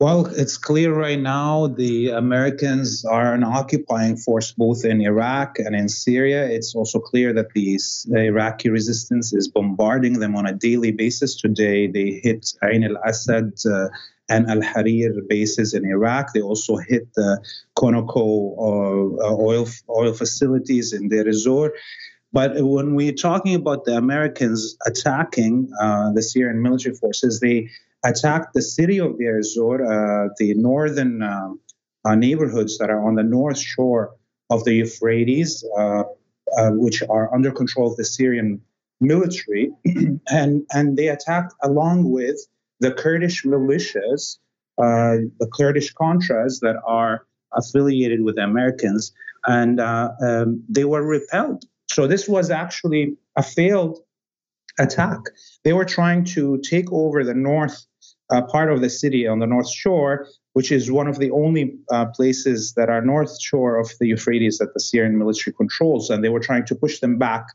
Well, 0.00 0.26
it's 0.26 0.56
clear 0.58 0.92
right 0.92 1.18
now 1.18 1.68
the 1.68 2.10
Americans 2.10 3.04
are 3.04 3.32
an 3.32 3.44
occupying 3.44 4.16
force 4.16 4.50
both 4.50 4.84
in 4.84 5.00
Iraq 5.00 5.60
and 5.60 5.74
in 5.74 5.88
Syria. 5.88 6.46
It's 6.46 6.74
also 6.74 6.98
clear 6.98 7.32
that 7.32 7.52
the 7.54 7.78
Iraqi 8.26 8.70
resistance 8.70 9.32
is 9.32 9.46
bombarding 9.46 10.18
them 10.18 10.34
on 10.34 10.46
a 10.46 10.52
daily 10.52 10.90
basis. 10.90 11.36
Today, 11.36 11.86
they 11.86 12.20
hit 12.24 12.52
Ain 12.64 12.82
al 12.82 12.96
Assad 13.06 13.52
uh, 13.64 13.88
and 14.28 14.50
Al 14.50 14.62
Harir 14.62 15.12
bases 15.28 15.74
in 15.74 15.84
Iraq. 15.84 16.32
They 16.32 16.42
also 16.42 16.76
hit 16.76 17.14
the 17.14 17.40
Conoco 17.78 18.56
uh, 18.58 19.32
oil, 19.32 19.68
oil 19.88 20.12
facilities 20.12 20.92
in 20.92 21.08
Deir 21.08 21.28
ez-Zor. 21.28 21.72
But 22.32 22.54
when 22.56 22.96
we're 22.96 23.12
talking 23.12 23.54
about 23.54 23.84
the 23.84 23.96
Americans 23.96 24.76
attacking 24.84 25.70
uh, 25.80 26.10
the 26.12 26.22
Syrian 26.22 26.62
military 26.62 26.96
forces, 26.96 27.38
they 27.38 27.70
attacked 28.04 28.52
the 28.54 28.62
city 28.62 28.98
of 29.00 29.18
Deir 29.18 29.38
ez-Zor, 29.38 29.82
uh, 29.82 30.28
the 30.38 30.54
northern 30.54 31.22
uh, 31.22 31.50
uh, 32.04 32.14
neighborhoods 32.14 32.78
that 32.78 32.90
are 32.90 33.06
on 33.06 33.14
the 33.14 33.22
north 33.22 33.58
shore 33.58 34.14
of 34.50 34.64
the 34.64 34.74
Euphrates, 34.74 35.64
uh, 35.76 36.04
uh, 36.58 36.70
which 36.72 37.02
are 37.08 37.34
under 37.34 37.50
control 37.50 37.90
of 37.90 37.96
the 37.96 38.04
Syrian 38.04 38.60
military, 39.00 39.72
and 40.28 40.66
and 40.72 40.96
they 40.96 41.08
attacked 41.08 41.54
along 41.62 42.10
with 42.10 42.36
the 42.80 42.92
Kurdish 42.92 43.44
militias, 43.44 44.38
the 44.76 45.50
Kurdish 45.52 45.94
Contras 45.94 46.60
that 46.60 46.76
are 46.86 47.26
affiliated 47.52 48.22
with 48.22 48.36
the 48.36 48.42
Americans, 48.42 49.12
and 49.46 49.80
um, 49.80 50.62
they 50.68 50.84
were 50.84 51.02
repelled. 51.02 51.64
So 51.90 52.06
this 52.06 52.28
was 52.28 52.50
actually 52.50 53.16
a 53.36 53.42
failed 53.42 53.98
attack. 54.78 55.20
They 55.62 55.72
were 55.72 55.84
trying 55.84 56.24
to 56.36 56.58
take 56.58 56.92
over 56.92 57.24
the 57.24 57.34
north 57.34 57.86
uh, 58.30 58.42
part 58.42 58.72
of 58.72 58.80
the 58.80 58.90
city 58.90 59.26
on 59.26 59.38
the 59.38 59.46
North 59.46 59.70
Shore, 59.70 60.26
which 60.54 60.72
is 60.72 60.90
one 60.90 61.06
of 61.06 61.18
the 61.18 61.30
only 61.30 61.76
uh, 61.90 62.06
places 62.06 62.74
that 62.74 62.88
are 62.88 63.00
north 63.00 63.40
shore 63.40 63.78
of 63.78 63.90
the 64.00 64.08
Euphrates 64.08 64.58
that 64.58 64.72
the 64.74 64.80
Syrian 64.80 65.18
military 65.18 65.54
controls. 65.54 66.10
And 66.10 66.24
they 66.24 66.28
were 66.28 66.40
trying 66.40 66.64
to 66.66 66.74
push 66.74 67.00
them 67.00 67.18
back 67.18 67.46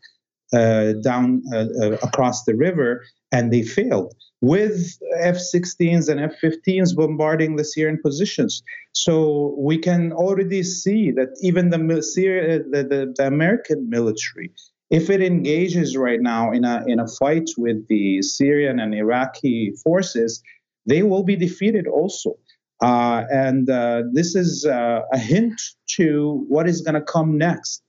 uh, 0.54 0.94
down 1.04 1.44
uh, 1.54 1.66
uh, 1.82 1.98
across 2.04 2.44
the 2.44 2.56
river, 2.56 3.06
and 3.32 3.54
they 3.54 3.62
failed 3.62 4.16
with 4.42 4.98
F 5.20 5.36
16s 5.36 6.10
and 6.10 6.20
F 6.20 6.34
15s 6.42 6.96
bombarding 6.96 7.56
the 7.56 7.64
Syrian 7.64 8.00
positions. 8.02 8.64
So 8.94 9.56
we 9.60 9.78
can 9.78 10.12
already 10.12 10.64
see 10.64 11.12
that 11.12 11.30
even 11.42 11.70
the, 11.70 11.78
the, 11.78 12.84
the, 12.84 13.14
the 13.16 13.28
American 13.28 13.90
military 13.90 14.52
if 14.90 15.10
it 15.10 15.22
engages 15.22 15.96
right 15.96 16.22
now 16.22 16.52
in 16.52 16.66
a 16.66 16.84
in 16.88 17.00
a 17.00 17.08
fight 17.08 17.50
with 17.58 17.88
the 17.88 18.22
Syrian 18.22 18.80
and 18.80 18.94
Iraqi 18.94 19.74
forces, 19.84 20.42
they 20.89 21.03
will 21.03 21.24
be 21.24 21.36
defeated 21.36 21.88
also. 21.88 22.38
Uh, 22.81 23.24
and 23.31 23.69
uh, 23.69 24.03
this 24.13 24.36
is 24.36 24.65
uh, 24.65 25.01
a 25.12 25.17
hint 25.17 25.62
to 25.88 26.46
what 26.48 26.67
is 26.67 26.81
going 26.81 26.96
to 26.96 27.01
come 27.01 27.38
next. 27.38 27.84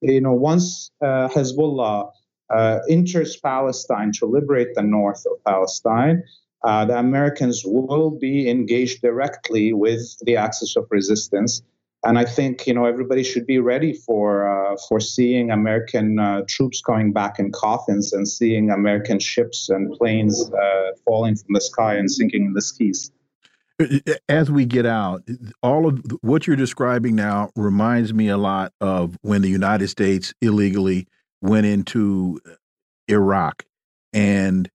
You 0.00 0.20
know, 0.20 0.32
once 0.32 0.90
uh, 1.02 1.28
Hezbollah 1.28 2.10
uh, 2.54 2.78
enters 2.88 3.36
Palestine 3.36 4.12
to 4.12 4.26
liberate 4.26 4.74
the 4.74 4.82
north 4.82 5.24
of 5.26 5.42
Palestine, 5.44 6.22
uh, 6.64 6.84
the 6.84 6.98
Americans 6.98 7.62
will 7.64 8.10
be 8.10 8.48
engaged 8.48 9.02
directly 9.02 9.72
with 9.72 10.16
the 10.22 10.36
axis 10.36 10.76
of 10.76 10.86
resistance 10.90 11.62
and 12.06 12.18
I 12.18 12.24
think 12.24 12.66
you 12.66 12.74
know 12.74 12.84
everybody 12.84 13.22
should 13.24 13.46
be 13.46 13.58
ready 13.58 13.92
for 13.92 14.48
uh, 14.48 14.76
for 14.88 15.00
seeing 15.00 15.50
American 15.50 16.18
uh, 16.18 16.42
troops 16.48 16.80
coming 16.80 17.12
back 17.12 17.38
in 17.38 17.50
coffins 17.50 18.12
and 18.12 18.26
seeing 18.26 18.70
American 18.70 19.18
ships 19.18 19.68
and 19.68 19.92
planes 19.92 20.50
uh, 20.50 20.90
falling 21.04 21.34
from 21.36 21.54
the 21.54 21.60
sky 21.60 21.94
and 21.96 22.10
sinking 22.10 22.46
in 22.46 22.52
the 22.52 22.62
seas. 22.62 23.10
As 24.28 24.50
we 24.50 24.64
get 24.64 24.86
out, 24.86 25.22
all 25.62 25.86
of 25.86 26.00
what 26.22 26.46
you're 26.46 26.56
describing 26.56 27.14
now 27.14 27.50
reminds 27.56 28.14
me 28.14 28.28
a 28.28 28.38
lot 28.38 28.72
of 28.80 29.18
when 29.20 29.42
the 29.42 29.50
United 29.50 29.88
States 29.88 30.32
illegally 30.40 31.06
went 31.42 31.66
into 31.66 32.40
Iraq, 33.08 33.66
and 34.12 34.70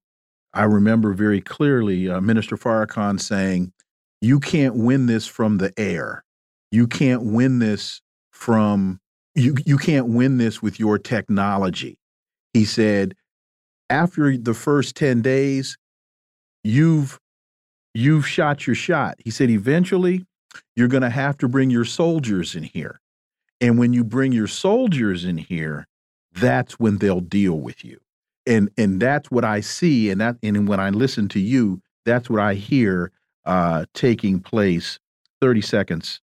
I 0.53 0.63
remember 0.63 1.13
very 1.13 1.41
clearly 1.41 2.09
uh, 2.09 2.19
Minister 2.19 2.57
Farrakhan 2.57 3.19
saying, 3.19 3.71
"You 4.19 4.39
can't 4.41 4.75
win 4.75 5.05
this 5.05 5.25
from 5.25 5.57
the 5.57 5.73
air." 5.79 6.25
You 6.71 6.87
can't 6.87 7.23
win 7.23 7.59
this 7.59 8.01
from 8.31 8.99
you 9.35 9.55
you 9.65 9.77
can't 9.77 10.07
win 10.07 10.37
this 10.37 10.61
with 10.61 10.79
your 10.79 10.97
technology 10.97 11.97
he 12.53 12.65
said 12.65 13.15
after 13.89 14.37
the 14.37 14.53
first 14.53 14.95
10 14.95 15.21
days 15.21 15.77
you've 16.63 17.19
you've 17.93 18.27
shot 18.27 18.65
your 18.65 18.75
shot 18.75 19.15
he 19.23 19.29
said 19.29 19.49
eventually 19.49 20.25
you're 20.75 20.87
going 20.87 21.03
to 21.03 21.09
have 21.09 21.37
to 21.37 21.47
bring 21.47 21.69
your 21.69 21.85
soldiers 21.85 22.55
in 22.55 22.63
here 22.63 22.99
and 23.59 23.77
when 23.77 23.93
you 23.93 24.03
bring 24.03 24.31
your 24.31 24.47
soldiers 24.47 25.23
in 25.23 25.37
here 25.37 25.87
that's 26.33 26.79
when 26.79 26.97
they'll 26.97 27.21
deal 27.21 27.59
with 27.59 27.83
you. 27.83 27.99
And 28.45 28.69
and 28.77 28.99
that's 28.99 29.29
what 29.29 29.45
I 29.45 29.59
see, 29.59 30.09
and 30.09 30.19
that 30.19 30.37
and 30.41 30.67
when 30.67 30.79
I 30.79 30.89
listen 30.89 31.27
to 31.29 31.39
you, 31.39 31.81
that's 32.05 32.29
what 32.29 32.39
I 32.39 32.55
hear 32.55 33.11
uh, 33.45 33.85
taking 33.93 34.39
place. 34.39 34.99
Thirty 35.39 35.61
seconds, 35.61 36.21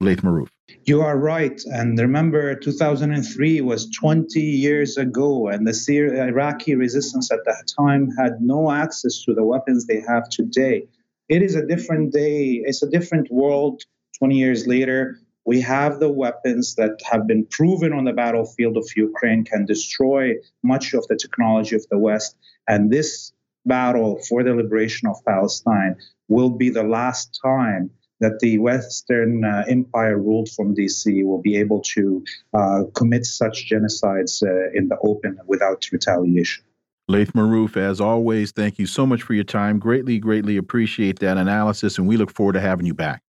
Laith 0.00 0.20
Marouf. 0.22 0.48
You 0.84 1.00
are 1.00 1.16
right. 1.16 1.60
And 1.64 1.98
remember, 1.98 2.54
2003 2.54 3.60
was 3.62 3.90
20 3.90 4.40
years 4.40 4.96
ago, 4.98 5.48
and 5.48 5.66
the 5.66 5.72
Syri 5.72 6.18
Iraqi 6.28 6.74
resistance 6.74 7.32
at 7.32 7.44
that 7.46 7.72
time 7.78 8.10
had 8.18 8.40
no 8.40 8.70
access 8.70 9.24
to 9.24 9.34
the 9.34 9.42
weapons 9.42 9.86
they 9.86 10.00
have 10.06 10.28
today. 10.28 10.86
It 11.28 11.42
is 11.42 11.54
a 11.54 11.66
different 11.66 12.12
day, 12.12 12.62
it's 12.64 12.82
a 12.82 12.90
different 12.90 13.30
world 13.30 13.82
20 14.18 14.36
years 14.36 14.66
later. 14.66 15.18
We 15.44 15.60
have 15.62 15.98
the 15.98 16.10
weapons 16.10 16.74
that 16.74 17.00
have 17.10 17.26
been 17.26 17.46
proven 17.46 17.92
on 17.92 18.04
the 18.04 18.12
battlefield 18.12 18.76
of 18.76 18.88
Ukraine 18.96 19.44
can 19.44 19.64
destroy 19.64 20.34
much 20.62 20.92
of 20.92 21.06
the 21.08 21.16
technology 21.16 21.74
of 21.74 21.86
the 21.90 21.98
West. 21.98 22.36
And 22.68 22.90
this 22.90 23.32
battle 23.64 24.20
for 24.28 24.42
the 24.42 24.54
liberation 24.54 25.08
of 25.08 25.24
Palestine 25.24 25.96
will 26.28 26.50
be 26.50 26.70
the 26.70 26.82
last 26.82 27.38
time 27.42 27.90
that 28.20 28.38
the 28.40 28.58
Western 28.58 29.44
uh, 29.44 29.64
Empire 29.68 30.18
ruled 30.18 30.48
from 30.50 30.74
DC 30.74 31.24
will 31.24 31.40
be 31.40 31.56
able 31.56 31.80
to 31.82 32.24
uh, 32.54 32.84
commit 32.94 33.26
such 33.26 33.70
genocides 33.70 34.42
uh, 34.42 34.70
in 34.74 34.88
the 34.88 34.96
open 35.02 35.38
without 35.46 35.86
retaliation. 35.92 36.64
Laith 37.08 37.32
Marouf, 37.34 37.76
as 37.76 38.00
always, 38.00 38.50
thank 38.50 38.78
you 38.78 38.86
so 38.86 39.06
much 39.06 39.22
for 39.22 39.34
your 39.34 39.44
time. 39.44 39.78
Greatly, 39.78 40.18
greatly 40.18 40.56
appreciate 40.56 41.20
that 41.20 41.36
analysis, 41.36 41.98
and 41.98 42.08
we 42.08 42.16
look 42.16 42.32
forward 42.32 42.54
to 42.54 42.60
having 42.60 42.86
you 42.86 42.94
back. 42.94 43.22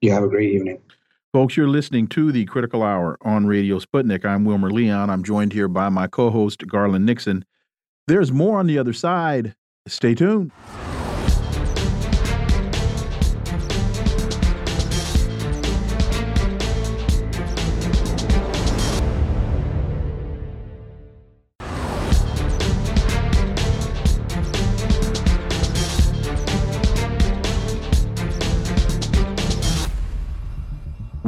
You 0.00 0.12
have 0.12 0.24
a 0.24 0.28
great 0.28 0.52
evening. 0.52 0.80
Folks, 1.32 1.56
you're 1.56 1.68
listening 1.68 2.06
to 2.08 2.32
the 2.32 2.44
Critical 2.46 2.82
Hour 2.82 3.18
on 3.22 3.46
Radio 3.46 3.78
Sputnik. 3.78 4.24
I'm 4.24 4.44
Wilmer 4.44 4.70
Leon. 4.70 5.10
I'm 5.10 5.22
joined 5.22 5.52
here 5.52 5.68
by 5.68 5.88
my 5.88 6.06
co 6.06 6.30
host, 6.30 6.66
Garland 6.66 7.06
Nixon. 7.06 7.44
There's 8.06 8.32
more 8.32 8.58
on 8.58 8.66
the 8.66 8.78
other 8.78 8.92
side. 8.92 9.54
Stay 9.86 10.14
tuned. 10.14 10.52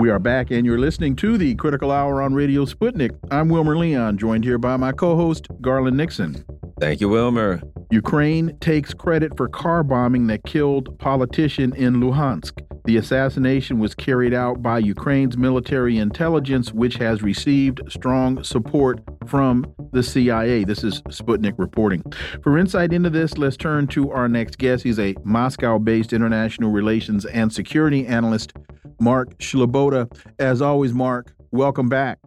We 0.06 0.12
are 0.12 0.20
back, 0.20 0.52
and 0.52 0.64
you're 0.64 0.78
listening 0.78 1.16
to 1.16 1.36
the 1.36 1.56
Critical 1.56 1.90
Hour 1.90 2.22
on 2.22 2.32
Radio 2.32 2.64
Sputnik. 2.64 3.10
I'm 3.32 3.48
Wilmer 3.48 3.76
Leon, 3.76 4.18
joined 4.18 4.44
here 4.44 4.56
by 4.56 4.76
my 4.76 4.92
co 4.92 5.16
host, 5.16 5.48
Garland 5.60 5.96
Nixon. 5.96 6.44
Thank 6.78 7.00
you, 7.00 7.08
Wilmer. 7.08 7.60
Ukraine 7.90 8.56
takes 8.60 8.94
credit 8.94 9.36
for 9.36 9.48
car 9.48 9.82
bombing 9.82 10.28
that 10.28 10.44
killed 10.44 10.96
politician 11.00 11.74
in 11.74 11.94
Luhansk. 11.94 12.64
The 12.86 12.98
assassination 12.98 13.80
was 13.80 13.96
carried 13.96 14.32
out 14.32 14.62
by 14.62 14.78
Ukraine's 14.78 15.36
military 15.36 15.98
intelligence, 15.98 16.72
which 16.72 16.94
has 16.98 17.20
received 17.20 17.80
strong 17.88 18.44
support 18.44 19.00
from 19.26 19.66
the 19.92 20.04
CIA. 20.04 20.62
This 20.62 20.84
is 20.84 21.02
Sputnik 21.08 21.54
reporting. 21.58 22.04
For 22.44 22.56
insight 22.56 22.92
into 22.92 23.10
this, 23.10 23.38
let's 23.38 23.56
turn 23.56 23.88
to 23.88 24.12
our 24.12 24.28
next 24.28 24.58
guest. 24.58 24.84
He's 24.84 25.00
a 25.00 25.16
Moscow 25.24 25.80
based 25.80 26.12
international 26.12 26.70
relations 26.70 27.24
and 27.24 27.52
security 27.52 28.06
analyst 28.06 28.52
Mark 29.00 29.36
Sleboda. 29.38 30.08
As 30.38 30.62
always, 30.62 30.94
Mark, 30.94 31.34
welcome 31.50 31.88
back. 31.88 32.20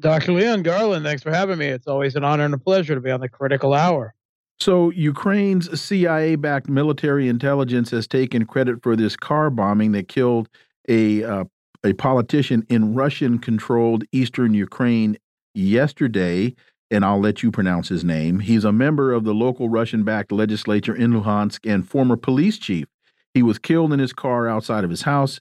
Dr. 0.00 0.32
Leon 0.32 0.64
Garland, 0.64 1.04
thanks 1.04 1.22
for 1.22 1.30
having 1.32 1.58
me. 1.58 1.66
It's 1.66 1.86
always 1.86 2.16
an 2.16 2.24
honor 2.24 2.44
and 2.44 2.54
a 2.54 2.58
pleasure 2.58 2.96
to 2.96 3.00
be 3.00 3.12
on 3.12 3.20
the 3.20 3.28
critical 3.28 3.74
hour. 3.74 4.15
So, 4.58 4.90
Ukraine's 4.90 5.80
CIA 5.80 6.36
backed 6.36 6.68
military 6.68 7.28
intelligence 7.28 7.90
has 7.90 8.06
taken 8.06 8.46
credit 8.46 8.82
for 8.82 8.96
this 8.96 9.14
car 9.14 9.50
bombing 9.50 9.92
that 9.92 10.08
killed 10.08 10.48
a, 10.88 11.22
uh, 11.24 11.44
a 11.84 11.92
politician 11.92 12.66
in 12.68 12.94
Russian 12.94 13.38
controlled 13.38 14.04
eastern 14.12 14.54
Ukraine 14.54 15.18
yesterday. 15.54 16.54
And 16.90 17.04
I'll 17.04 17.20
let 17.20 17.42
you 17.42 17.50
pronounce 17.50 17.88
his 17.88 18.04
name. 18.04 18.38
He's 18.38 18.64
a 18.64 18.72
member 18.72 19.12
of 19.12 19.24
the 19.24 19.34
local 19.34 19.68
Russian 19.68 20.04
backed 20.04 20.32
legislature 20.32 20.94
in 20.94 21.12
Luhansk 21.12 21.68
and 21.70 21.86
former 21.86 22.16
police 22.16 22.58
chief. 22.58 22.86
He 23.34 23.42
was 23.42 23.58
killed 23.58 23.92
in 23.92 23.98
his 23.98 24.12
car 24.12 24.48
outside 24.48 24.84
of 24.84 24.90
his 24.90 25.02
house. 25.02 25.40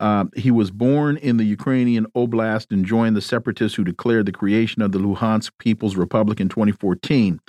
Uh, 0.00 0.24
he 0.36 0.50
was 0.50 0.70
born 0.70 1.16
in 1.18 1.36
the 1.36 1.44
Ukrainian 1.44 2.06
Oblast 2.16 2.72
and 2.72 2.84
joined 2.84 3.16
the 3.16 3.20
separatists 3.20 3.76
who 3.76 3.84
declared 3.84 4.26
the 4.26 4.32
creation 4.32 4.82
of 4.82 4.92
the 4.92 4.98
Luhansk 4.98 5.50
People's 5.58 5.96
Republic 5.96 6.40
in 6.40 6.48
2014, 6.48 7.40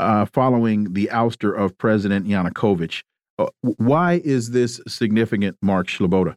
uh, 0.00 0.24
following 0.24 0.92
the 0.92 1.08
ouster 1.12 1.56
of 1.56 1.76
President 1.78 2.26
Yanukovych. 2.26 3.02
Uh, 3.38 3.46
why 3.60 4.20
is 4.24 4.50
this 4.50 4.80
significant, 4.88 5.56
Mark 5.62 5.88
Sleboda? 5.88 6.36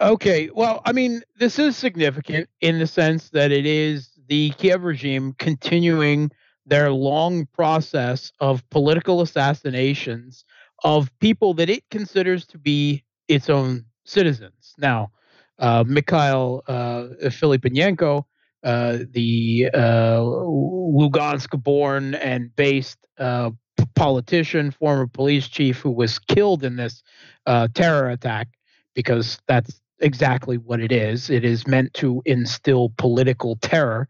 Okay, 0.00 0.50
well, 0.54 0.82
I 0.84 0.92
mean, 0.92 1.22
this 1.38 1.58
is 1.58 1.76
significant 1.76 2.48
in 2.60 2.78
the 2.78 2.86
sense 2.86 3.30
that 3.30 3.52
it 3.52 3.66
is 3.66 4.10
the 4.28 4.50
Kiev 4.58 4.82
regime 4.82 5.34
continuing 5.38 6.30
their 6.66 6.90
long 6.90 7.46
process 7.46 8.32
of 8.40 8.68
political 8.70 9.20
assassinations 9.20 10.44
of 10.82 11.10
people 11.20 11.54
that 11.54 11.70
it 11.70 11.84
considers 11.90 12.46
to 12.46 12.58
be 12.58 13.04
its 13.28 13.48
own 13.48 13.84
citizens. 14.04 14.74
Now, 14.78 15.12
uh, 15.58 15.84
Mikhail 15.86 16.62
uh, 16.66 17.04
Filiponenko, 17.24 18.24
uh, 18.64 18.98
the 19.10 19.70
uh, 19.74 20.18
Lugansk 20.18 21.62
born 21.62 22.14
and 22.16 22.54
based 22.56 22.98
uh, 23.18 23.50
politician, 23.94 24.70
former 24.70 25.06
police 25.06 25.48
chief 25.48 25.78
who 25.78 25.90
was 25.90 26.18
killed 26.18 26.64
in 26.64 26.76
this 26.76 27.02
uh, 27.46 27.68
terror 27.74 28.08
attack, 28.10 28.48
because 28.94 29.38
that's 29.46 29.80
exactly 30.00 30.56
what 30.56 30.80
it 30.80 30.90
is. 30.90 31.30
It 31.30 31.44
is 31.44 31.66
meant 31.66 31.94
to 31.94 32.22
instill 32.24 32.92
political 32.96 33.56
terror 33.56 34.08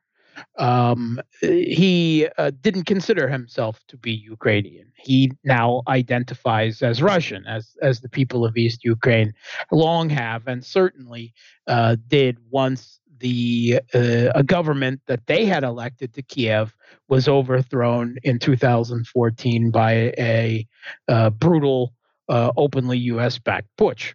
um, 0.56 1.20
he 1.40 2.28
uh, 2.38 2.50
didn't 2.60 2.84
consider 2.84 3.28
himself 3.28 3.80
to 3.88 3.96
be 3.96 4.12
Ukrainian. 4.12 4.92
He 4.96 5.32
now 5.44 5.82
identifies 5.88 6.82
as 6.82 7.02
Russian, 7.02 7.46
as 7.46 7.76
as 7.82 8.00
the 8.00 8.08
people 8.08 8.44
of 8.44 8.56
East 8.56 8.84
Ukraine 8.84 9.32
long 9.70 10.08
have, 10.10 10.46
and 10.46 10.64
certainly 10.64 11.34
uh, 11.66 11.96
did 12.08 12.38
once 12.50 13.00
the 13.24 13.80
uh, 13.94 14.30
a 14.34 14.42
government 14.42 15.00
that 15.06 15.26
they 15.26 15.46
had 15.46 15.64
elected 15.64 16.12
to 16.12 16.22
Kiev 16.22 16.76
was 17.08 17.26
overthrown 17.26 18.18
in 18.22 18.38
2014 18.38 19.70
by 19.70 19.92
a, 20.18 20.66
uh, 21.08 21.30
brutal, 21.30 21.94
uh, 22.28 22.52
openly 22.58 22.98
U.S.-backed 22.98 23.68
putsch. 23.78 24.12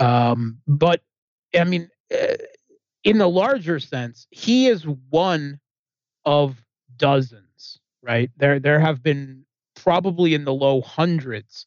Um, 0.00 0.58
but 0.66 1.02
I 1.54 1.64
mean 1.64 1.90
uh, 2.10 2.36
in 3.04 3.18
the 3.18 3.28
larger 3.28 3.78
sense, 3.78 4.26
he 4.30 4.66
is 4.68 4.86
one 5.10 5.60
of 6.24 6.56
dozens, 6.96 7.80
right? 8.02 8.30
There 8.38 8.58
there 8.58 8.80
have 8.80 9.02
been 9.02 9.44
probably 9.74 10.32
in 10.32 10.46
the 10.46 10.54
low 10.54 10.80
hundreds 10.80 11.66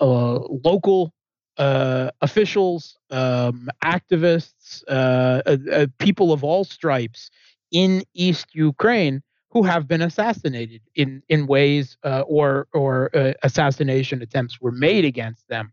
uh, 0.00 0.38
local 0.64 1.12
uh, 1.58 2.10
officials, 2.20 2.96
um, 3.10 3.68
activists, 3.84 4.82
uh, 4.88 5.42
uh, 5.46 5.56
uh, 5.72 5.86
people 5.98 6.32
of 6.32 6.44
all 6.44 6.64
stripes 6.64 7.30
in 7.70 8.02
East 8.14 8.46
Ukraine 8.54 9.22
who 9.50 9.62
have 9.64 9.88
been 9.88 10.00
assassinated 10.00 10.80
in 10.94 11.22
in 11.28 11.46
ways 11.46 11.96
uh, 12.04 12.20
or 12.20 12.68
or 12.72 13.10
assassination 13.42 14.22
attempts 14.22 14.60
were 14.60 14.72
made 14.72 15.04
against 15.04 15.48
them 15.48 15.72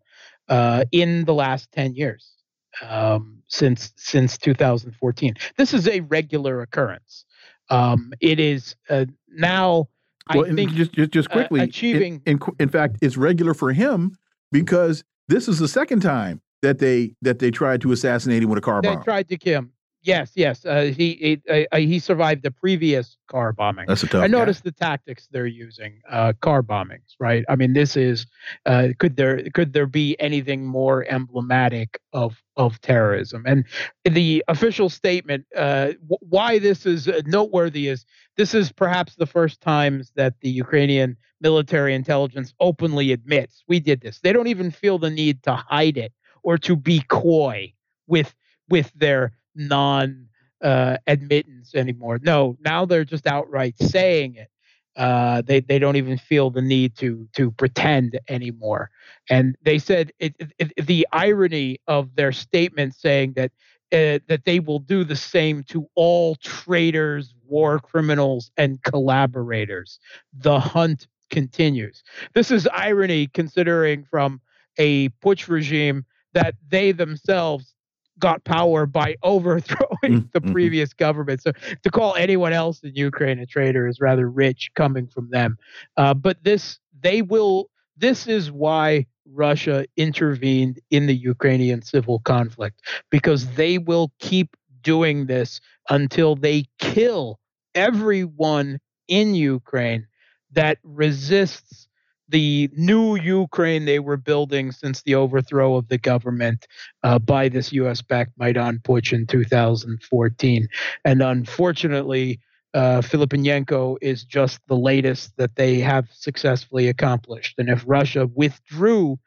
in 0.91 1.25
the 1.25 1.33
last 1.33 1.71
ten 1.71 1.93
years 1.93 2.37
um, 2.81 3.41
since 3.47 3.93
since 3.95 4.37
2014. 4.37 5.35
This 5.57 5.73
is 5.73 5.87
a 5.87 6.01
regular 6.01 6.61
occurrence. 6.61 7.25
Um, 7.69 8.13
it 8.19 8.39
is 8.39 8.75
uh, 8.89 9.05
now. 9.29 9.87
Well, 10.33 10.45
I 10.45 10.53
think 10.53 10.71
just 10.71 10.91
just, 10.93 11.11
just 11.11 11.29
quickly 11.29 11.61
uh, 11.61 11.65
achieving. 11.65 12.21
In, 12.25 12.39
in, 12.39 12.55
in 12.59 12.69
fact, 12.69 12.97
it's 13.01 13.17
regular 13.17 13.53
for 13.53 13.71
him 13.71 14.17
because 14.51 15.03
this 15.27 15.47
is 15.47 15.59
the 15.59 15.67
second 15.67 16.01
time 16.01 16.41
that 16.61 16.79
they 16.79 17.13
that 17.21 17.39
they 17.39 17.51
tried 17.51 17.81
to 17.81 17.91
assassinate 17.91 18.43
him 18.43 18.49
with 18.49 18.57
a 18.57 18.61
car 18.61 18.81
they 18.81 18.89
bomb. 18.89 18.99
They 18.99 19.03
tried 19.03 19.27
to 19.29 19.37
kill 19.37 19.59
him. 19.59 19.71
Yes, 20.07 20.31
yes. 20.35 20.65
Uh, 20.65 20.83
he 20.83 21.41
he, 21.45 21.65
uh, 21.69 21.77
he 21.77 21.99
survived 21.99 22.41
the 22.41 22.49
previous 22.49 23.17
car 23.27 23.51
bombing. 23.51 23.87
That's 23.87 24.03
a 24.03 24.07
tough. 24.07 24.23
I 24.23 24.27
noticed 24.27 24.63
the 24.63 24.71
tactics 24.71 25.27
they're 25.29 25.45
using. 25.45 25.99
Uh, 26.09 26.31
car 26.39 26.63
bombings, 26.63 27.15
right? 27.19 27.43
I 27.49 27.57
mean, 27.57 27.73
this 27.73 27.97
is. 27.97 28.25
Uh, 28.65 28.89
could 28.99 29.17
there 29.17 29.43
could 29.53 29.73
there 29.73 29.85
be 29.85 30.15
anything 30.21 30.65
more 30.65 31.05
emblematic 31.09 31.99
of 32.13 32.41
of 32.55 32.79
terrorism? 32.79 33.43
And 33.45 33.65
the 34.05 34.45
official 34.47 34.87
statement, 34.87 35.45
uh, 35.53 35.91
why 36.07 36.57
this 36.57 36.85
is 36.85 37.09
noteworthy, 37.25 37.89
is 37.89 38.05
this 38.37 38.53
is 38.53 38.71
perhaps 38.71 39.15
the 39.15 39.25
first 39.25 39.59
times 39.59 40.13
that 40.15 40.35
the 40.39 40.49
Ukrainian 40.49 41.17
military 41.41 41.93
intelligence 41.93 42.53
openly 42.61 43.11
admits 43.11 43.61
we 43.67 43.81
did 43.81 43.99
this. 43.99 44.21
They 44.21 44.31
don't 44.31 44.47
even 44.47 44.71
feel 44.71 44.99
the 44.99 45.09
need 45.09 45.43
to 45.43 45.53
hide 45.53 45.97
it 45.97 46.13
or 46.43 46.57
to 46.59 46.77
be 46.77 47.03
coy 47.09 47.73
with 48.07 48.33
with 48.69 48.89
their 48.95 49.33
non 49.57 50.27
uh, 50.61 50.97
admittance 51.07 51.75
anymore. 51.75 52.19
No, 52.21 52.57
now 52.63 52.85
they're 52.85 53.05
just 53.05 53.27
outright 53.27 53.75
saying 53.79 54.35
it. 54.35 54.49
Uh, 54.95 55.41
they 55.41 55.59
they 55.59 55.77
don't 55.77 55.95
even 55.95 56.17
feel 56.17 56.49
the 56.49 56.61
need 56.61 56.95
to 56.97 57.27
to 57.35 57.51
pretend 57.51 58.19
anymore. 58.29 58.89
And 59.29 59.55
they 59.61 59.77
said 59.77 60.11
it, 60.19 60.35
it, 60.39 60.53
it, 60.57 60.87
the 60.87 61.07
irony 61.11 61.79
of 61.87 62.15
their 62.15 62.31
statement 62.31 62.95
saying 62.95 63.33
that 63.33 63.51
uh, 63.91 64.19
that 64.27 64.41
they 64.45 64.59
will 64.59 64.79
do 64.79 65.03
the 65.03 65.15
same 65.15 65.63
to 65.65 65.87
all 65.95 66.35
traitors, 66.35 67.35
war 67.45 67.79
criminals, 67.79 68.49
and 68.57 68.81
collaborators. 68.83 69.99
The 70.33 70.59
hunt 70.59 71.07
continues. 71.29 72.03
This 72.33 72.49
is 72.49 72.67
irony 72.73 73.27
considering 73.27 74.03
from 74.03 74.41
a 74.77 75.09
putsch 75.23 75.47
regime 75.47 76.05
that 76.33 76.55
they 76.69 76.91
themselves 76.91 77.75
got 78.19 78.43
power 78.43 78.85
by 78.85 79.15
overthrowing 79.23 79.87
mm-hmm. 80.03 80.27
the 80.33 80.41
previous 80.53 80.93
government. 80.93 81.41
So 81.41 81.51
to 81.83 81.89
call 81.89 82.15
anyone 82.15 82.53
else 82.53 82.81
in 82.83 82.95
Ukraine 82.95 83.39
a 83.39 83.45
traitor 83.45 83.87
is 83.87 83.99
rather 83.99 84.29
rich 84.29 84.71
coming 84.75 85.07
from 85.07 85.29
them. 85.29 85.57
Uh, 85.95 86.13
but 86.13 86.43
this, 86.43 86.79
they 86.99 87.21
will. 87.21 87.69
This 87.99 88.27
is 88.27 88.51
why 88.51 89.07
Russia 89.25 89.85
intervened 89.97 90.79
in 90.91 91.07
the 91.07 91.15
Ukrainian 91.15 91.81
civil 91.81 92.19
conflict 92.19 92.81
because 93.09 93.47
they 93.55 93.77
will 93.77 94.11
keep 94.19 94.55
doing 94.81 95.25
this 95.25 95.59
until 95.89 96.35
they 96.35 96.65
kill 96.79 97.39
everyone 97.75 98.79
in 99.07 99.35
Ukraine 99.35 100.07
that 100.51 100.77
resists 100.83 101.86
the 102.29 102.69
new 102.75 103.15
Ukraine 103.15 103.85
they 103.85 103.99
were 103.99 104.17
building 104.17 104.71
since 104.71 105.01
the 105.01 105.15
overthrow 105.15 105.75
of 105.75 105.87
the 105.87 105.97
government 105.97 106.67
uh, 107.03 107.19
by 107.19 107.49
this 107.49 107.71
U.S. 107.73 108.01
backed 108.01 108.37
Maidan 108.37 108.79
Putsch 108.83 109.13
in 109.13 109.25
2014. 109.27 110.67
And 111.05 111.21
unfortunately, 111.21 112.39
uh, 112.73 113.01
Filiponenko 113.01 113.97
is 114.01 114.23
just 114.23 114.59
the 114.67 114.75
latest 114.75 115.35
that 115.37 115.55
they 115.55 115.79
have 115.79 116.07
successfully 116.11 116.89
accomplished. 116.89 117.57
And 117.57 117.69
if 117.69 117.83
Russia 117.87 118.27
withdrew 118.35 119.17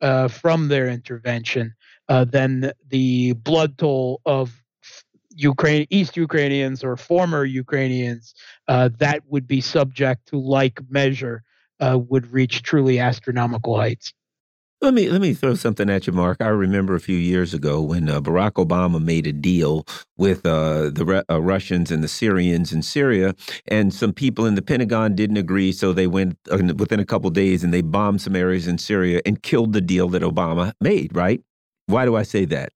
uh, 0.00 0.28
from 0.28 0.68
their 0.68 0.88
intervention, 0.88 1.74
uh, 2.08 2.24
then 2.24 2.72
the 2.88 3.32
blood 3.34 3.78
toll 3.78 4.20
of 4.26 4.62
Ukraine, 5.34 5.86
East 5.90 6.16
Ukrainians 6.16 6.84
or 6.84 6.96
former 6.96 7.44
Ukrainians 7.44 8.34
uh, 8.68 8.90
that 8.98 9.22
would 9.28 9.46
be 9.46 9.60
subject 9.60 10.28
to 10.28 10.38
like 10.38 10.80
measure 10.90 11.42
uh, 11.80 11.98
would 12.08 12.32
reach 12.32 12.62
truly 12.62 12.98
astronomical 12.98 13.76
heights. 13.76 14.12
Let 14.82 14.94
me 14.94 15.10
let 15.10 15.20
me 15.20 15.34
throw 15.34 15.56
something 15.56 15.90
at 15.90 16.06
you, 16.06 16.14
Mark. 16.14 16.38
I 16.40 16.48
remember 16.48 16.94
a 16.94 17.00
few 17.00 17.16
years 17.16 17.52
ago 17.52 17.82
when 17.82 18.08
uh, 18.08 18.22
Barack 18.22 18.52
Obama 18.52 19.02
made 19.02 19.26
a 19.26 19.32
deal 19.32 19.86
with 20.16 20.46
uh, 20.46 20.88
the 20.88 21.22
uh, 21.28 21.38
Russians 21.38 21.90
and 21.90 22.02
the 22.02 22.08
Syrians 22.08 22.72
in 22.72 22.80
Syria, 22.80 23.34
and 23.68 23.92
some 23.92 24.14
people 24.14 24.46
in 24.46 24.54
the 24.54 24.62
Pentagon 24.62 25.14
didn't 25.14 25.36
agree, 25.36 25.70
so 25.72 25.92
they 25.92 26.06
went 26.06 26.38
uh, 26.50 26.72
within 26.78 26.98
a 26.98 27.04
couple 27.04 27.28
days 27.28 27.62
and 27.62 27.74
they 27.74 27.82
bombed 27.82 28.22
some 28.22 28.34
areas 28.34 28.66
in 28.66 28.78
Syria 28.78 29.20
and 29.26 29.42
killed 29.42 29.74
the 29.74 29.82
deal 29.82 30.08
that 30.08 30.22
Obama 30.22 30.72
made. 30.80 31.14
Right? 31.14 31.42
Why 31.84 32.06
do 32.06 32.16
I 32.16 32.22
say 32.22 32.46
that? 32.46 32.72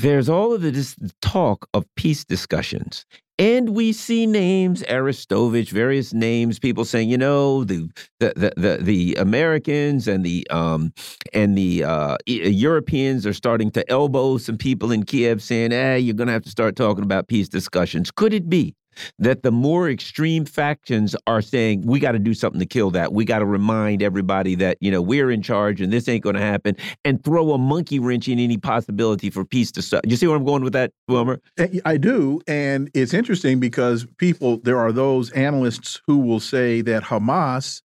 There's 0.00 0.30
all 0.30 0.54
of 0.54 0.62
this 0.62 0.96
talk 1.20 1.68
of 1.74 1.84
peace 1.94 2.24
discussions, 2.24 3.04
and 3.38 3.70
we 3.70 3.92
see 3.92 4.24
names, 4.24 4.82
Arestovich, 4.84 5.70
various 5.70 6.14
names, 6.14 6.58
people 6.58 6.86
saying, 6.86 7.10
you 7.10 7.18
know, 7.18 7.64
the 7.64 7.90
the 8.18 8.32
the 8.56 8.78
the, 8.80 9.14
Americans 9.16 10.08
and 10.08 10.24
the 10.24 10.46
um 10.48 10.94
and 11.34 11.56
the 11.56 11.84
uh, 11.84 12.16
Europeans 12.26 13.26
are 13.26 13.34
starting 13.34 13.70
to 13.72 13.90
elbow 13.90 14.38
some 14.38 14.56
people 14.56 14.90
in 14.90 15.04
Kiev, 15.04 15.42
saying, 15.42 15.72
"Hey, 15.72 15.98
you're 15.98 16.14
going 16.14 16.28
to 16.28 16.32
have 16.32 16.44
to 16.44 16.50
start 16.50 16.76
talking 16.76 17.04
about 17.04 17.28
peace 17.28 17.50
discussions." 17.50 18.10
Could 18.10 18.32
it 18.32 18.48
be 18.48 18.74
that 19.18 19.42
the 19.42 19.50
more 19.50 19.88
extreme 19.88 20.44
factions 20.44 21.14
are 21.26 21.42
saying 21.42 21.82
we 21.82 22.00
got 22.00 22.12
to 22.12 22.18
do 22.18 22.34
something 22.34 22.60
to 22.60 22.66
kill 22.66 22.90
that. 22.92 23.12
We 23.12 23.24
got 23.24 23.40
to 23.40 23.46
remind 23.46 24.02
everybody 24.02 24.54
that 24.56 24.78
you 24.80 24.90
know 24.90 25.02
we're 25.02 25.30
in 25.30 25.42
charge 25.42 25.80
and 25.80 25.92
this 25.92 26.08
ain't 26.08 26.22
going 26.22 26.36
to 26.36 26.42
happen, 26.42 26.76
and 27.04 27.22
throw 27.22 27.52
a 27.52 27.58
monkey 27.58 27.98
wrench 27.98 28.28
in 28.28 28.38
any 28.38 28.56
possibility 28.56 29.30
for 29.30 29.44
peace 29.44 29.70
to 29.72 29.82
start. 29.82 30.06
You 30.06 30.16
see 30.16 30.26
where 30.26 30.36
I'm 30.36 30.44
going 30.44 30.64
with 30.64 30.72
that, 30.74 30.92
Wilmer? 31.08 31.40
Eh, 31.58 31.80
I 31.84 31.96
do, 31.96 32.40
and 32.46 32.90
it's 32.94 33.14
interesting 33.14 33.60
because 33.60 34.06
people 34.18 34.58
there 34.58 34.78
are 34.78 34.92
those 34.92 35.30
analysts 35.32 36.00
who 36.06 36.18
will 36.18 36.40
say 36.40 36.82
that 36.82 37.04
Hamas 37.04 37.82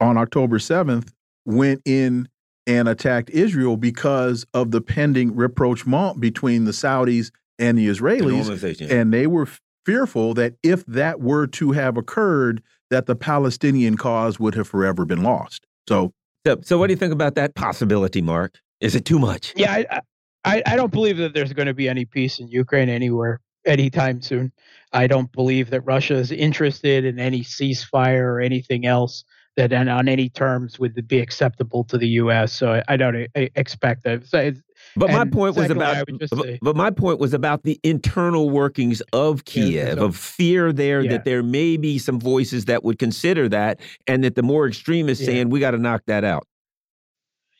on 0.00 0.16
October 0.16 0.58
7th 0.58 1.12
went 1.44 1.82
in 1.84 2.28
and 2.66 2.86
attacked 2.86 3.30
Israel 3.30 3.76
because 3.76 4.44
of 4.52 4.70
the 4.70 4.80
pending 4.80 5.34
rapprochement 5.34 6.20
between 6.20 6.66
the 6.66 6.72
Saudis 6.72 7.30
and 7.58 7.78
the 7.78 7.88
Israelis, 7.88 8.90
and 8.90 9.12
they 9.12 9.26
were 9.26 9.48
fearful 9.88 10.34
that 10.34 10.52
if 10.62 10.84
that 10.84 11.18
were 11.18 11.46
to 11.46 11.72
have 11.72 11.96
occurred, 11.96 12.62
that 12.90 13.06
the 13.06 13.16
Palestinian 13.16 13.96
cause 13.96 14.38
would 14.38 14.54
have 14.54 14.68
forever 14.68 15.06
been 15.06 15.22
lost. 15.22 15.64
So, 15.88 16.12
so, 16.46 16.58
so 16.60 16.76
what 16.76 16.88
do 16.88 16.92
you 16.92 16.98
think 16.98 17.14
about 17.14 17.36
that 17.36 17.54
possibility, 17.54 18.20
Mark? 18.20 18.58
Is 18.82 18.94
it 18.94 19.06
too 19.06 19.18
much? 19.18 19.54
Yeah, 19.56 19.72
I, 19.72 20.00
I, 20.44 20.62
I 20.66 20.76
don't 20.76 20.92
believe 20.92 21.16
that 21.16 21.32
there's 21.32 21.54
going 21.54 21.68
to 21.68 21.74
be 21.74 21.88
any 21.88 22.04
peace 22.04 22.38
in 22.38 22.48
Ukraine 22.48 22.90
anywhere 22.90 23.40
anytime 23.64 24.20
soon. 24.20 24.52
I 24.92 25.06
don't 25.06 25.32
believe 25.32 25.70
that 25.70 25.80
Russia 25.80 26.16
is 26.16 26.32
interested 26.32 27.06
in 27.06 27.18
any 27.18 27.40
ceasefire 27.40 28.24
or 28.24 28.42
anything 28.42 28.84
else 28.84 29.24
that 29.56 29.72
on 29.72 30.06
any 30.06 30.28
terms 30.28 30.78
would 30.78 31.08
be 31.08 31.18
acceptable 31.18 31.82
to 31.84 31.96
the 31.96 32.08
U.S. 32.08 32.52
So 32.52 32.74
I, 32.74 32.82
I 32.88 32.96
don't 32.98 33.26
expect 33.34 34.04
that. 34.04 34.26
So 34.26 34.52
but 34.98 35.10
my 35.10 35.24
point 35.24 35.56
was 35.56 35.70
about 35.70 36.06
but, 36.30 36.58
but, 36.60 36.76
my 36.76 36.90
point 36.90 37.18
was 37.18 37.34
about 37.34 37.62
the 37.62 37.78
internal 37.82 38.50
workings 38.50 39.00
of 39.12 39.44
Kiev, 39.44 39.98
of 39.98 40.16
fear 40.16 40.72
there 40.72 41.00
yeah. 41.00 41.12
that 41.12 41.24
there 41.24 41.42
may 41.42 41.76
be 41.76 41.98
some 41.98 42.20
voices 42.20 42.66
that 42.66 42.84
would 42.84 42.98
consider 42.98 43.48
that, 43.48 43.80
and 44.06 44.24
that 44.24 44.34
the 44.34 44.42
more 44.42 44.66
extremists 44.66 45.22
yeah. 45.22 45.32
saying 45.32 45.50
we 45.50 45.60
got 45.60 45.72
to 45.72 45.78
knock 45.78 46.02
that 46.06 46.24
out. 46.24 46.46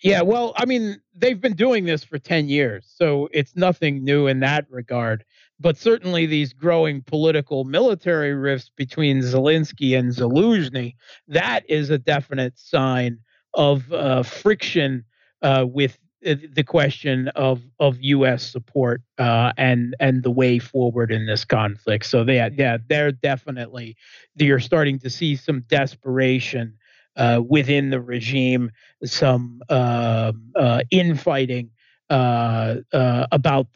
Yeah, 0.03 0.22
well, 0.22 0.53
I 0.57 0.64
mean, 0.64 1.01
they've 1.14 1.40
been 1.40 1.57
doing 1.57 1.85
this 1.85 2.05
for 2.05 2.18
10 2.18 2.48
years, 2.48 2.88
so 2.88 3.29
it's 3.33 3.57
nothing 3.57 4.05
new 4.05 4.29
in 4.29 4.40
that 4.40 4.66
regard. 4.70 5.24
But 5.59 5.77
certainly 5.77 6.24
these 6.24 6.53
growing 6.53 7.03
political 7.03 7.64
military 7.64 8.33
rifts 8.33 8.70
between 8.77 9.22
Zelensky 9.22 9.98
and 9.98 10.12
Zaluzhny, 10.12 10.94
that 11.27 11.68
is 11.68 11.90
a 11.90 11.98
definite 11.98 12.57
sign 12.57 13.18
of 13.55 13.92
uh, 13.92 14.22
friction 14.22 15.05
uh, 15.42 15.66
with 15.68 15.98
the 16.22 16.64
question 16.66 17.28
of 17.28 17.62
of 17.78 17.96
U.S. 18.00 18.50
support 18.50 19.02
uh, 19.18 19.52
and 19.57 19.94
and 20.00 20.22
the 20.22 20.31
way 20.31 20.59
forward 20.59 21.12
in 21.12 21.26
this 21.26 21.44
conflict. 21.44 22.07
So 22.07 22.24
they 22.24 22.37
yeah 22.57 22.78
they're 22.88 23.12
definitely 23.12 23.96
you're 24.37 24.61
starting 24.61 24.98
to 25.00 25.11
see 25.11 25.37
some 25.37 25.61
desperation 25.68 26.74
uh, 27.16 27.42
within 27.46 27.90
the 27.90 28.00
regime, 28.00 28.70
some 29.04 29.61
uh, 29.68 30.33
uh, 30.57 30.83
infighting 30.90 31.70
uh, 32.11 32.76
about 32.92 33.66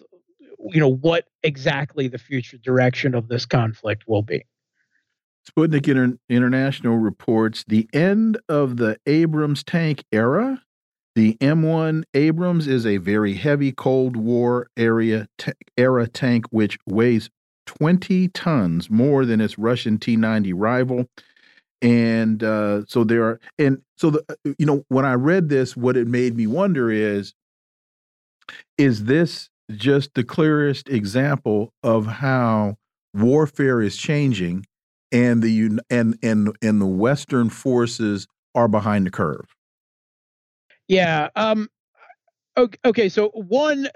you 0.71 0.81
know 0.81 0.93
what 0.93 1.27
exactly 1.43 2.09
the 2.09 2.19
future 2.19 2.59
direction 2.59 3.15
of 3.15 3.29
this 3.29 3.47
conflict 3.47 4.05
will 4.07 4.23
be. 4.23 4.45
Sputnik 5.49 5.89
Inter 5.89 6.17
International 6.29 6.97
reports 6.97 7.65
the 7.67 7.89
end 7.93 8.39
of 8.49 8.77
the 8.77 8.97
Abrams 9.07 9.65
tank 9.65 10.05
era 10.13 10.63
the 11.15 11.37
M1 11.41 12.05
Abrams 12.15 12.67
is 12.67 12.87
a 12.87 12.97
very 12.97 13.35
heavy 13.35 13.73
Cold 13.73 14.17
War 14.17 14.69
area 14.77 15.29
era 15.77 16.07
tank 16.07 16.47
which 16.51 16.79
weighs 16.87 17.29
20 17.67 18.29
tons 18.29 18.91
more 18.91 19.25
than 19.25 19.41
its 19.41 19.59
Russian 19.59 19.99
T90 19.99 20.53
rival. 20.55 21.07
And 21.81 22.43
uh, 22.43 22.85
so 22.87 23.05
there 23.05 23.25
are, 23.25 23.41
and 23.59 23.83
so 23.97 24.11
the, 24.11 24.25
uh, 24.29 24.53
you 24.59 24.67
know, 24.67 24.85
when 24.89 25.05
I 25.05 25.15
read 25.15 25.49
this, 25.49 25.77
what 25.77 25.97
it 25.97 26.07
made 26.07 26.37
me 26.37 26.47
wonder 26.47 26.91
is, 26.91 27.35
is 28.79 29.05
this 29.05 29.51
just 29.71 30.15
the 30.15 30.25
clearest 30.25 30.89
example 30.89 31.73
of 31.83 32.07
how 32.07 32.77
warfare 33.15 33.81
is 33.81 33.97
changing, 33.97 34.65
and 35.11 35.43
the 35.43 35.79
and 35.91 36.17
and 36.23 36.57
and 36.63 36.81
the 36.81 36.87
Western 36.87 37.51
forces 37.51 38.27
are 38.55 38.69
behind 38.69 39.07
the 39.07 39.11
curve? 39.11 39.55
Yeah. 40.93 41.31
Um, 41.37 41.71
okay. 42.59 43.09
So 43.09 43.31
one, 43.31 43.89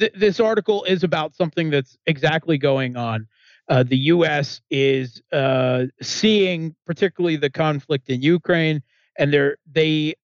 th- 0.00 0.12
this 0.16 0.40
article 0.40 0.82
is 0.82 1.04
about 1.04 1.36
something 1.36 1.70
that's 1.70 1.96
exactly 2.06 2.58
going 2.58 2.96
on. 2.96 3.28
Uh, 3.68 3.84
the 3.84 3.96
U.S. 3.98 4.60
is 4.68 5.22
uh, 5.32 5.84
seeing, 6.02 6.74
particularly 6.86 7.36
the 7.36 7.50
conflict 7.50 8.10
in 8.10 8.20
Ukraine, 8.20 8.82
and 9.16 9.32
they're 9.32 9.58
they 9.70 10.14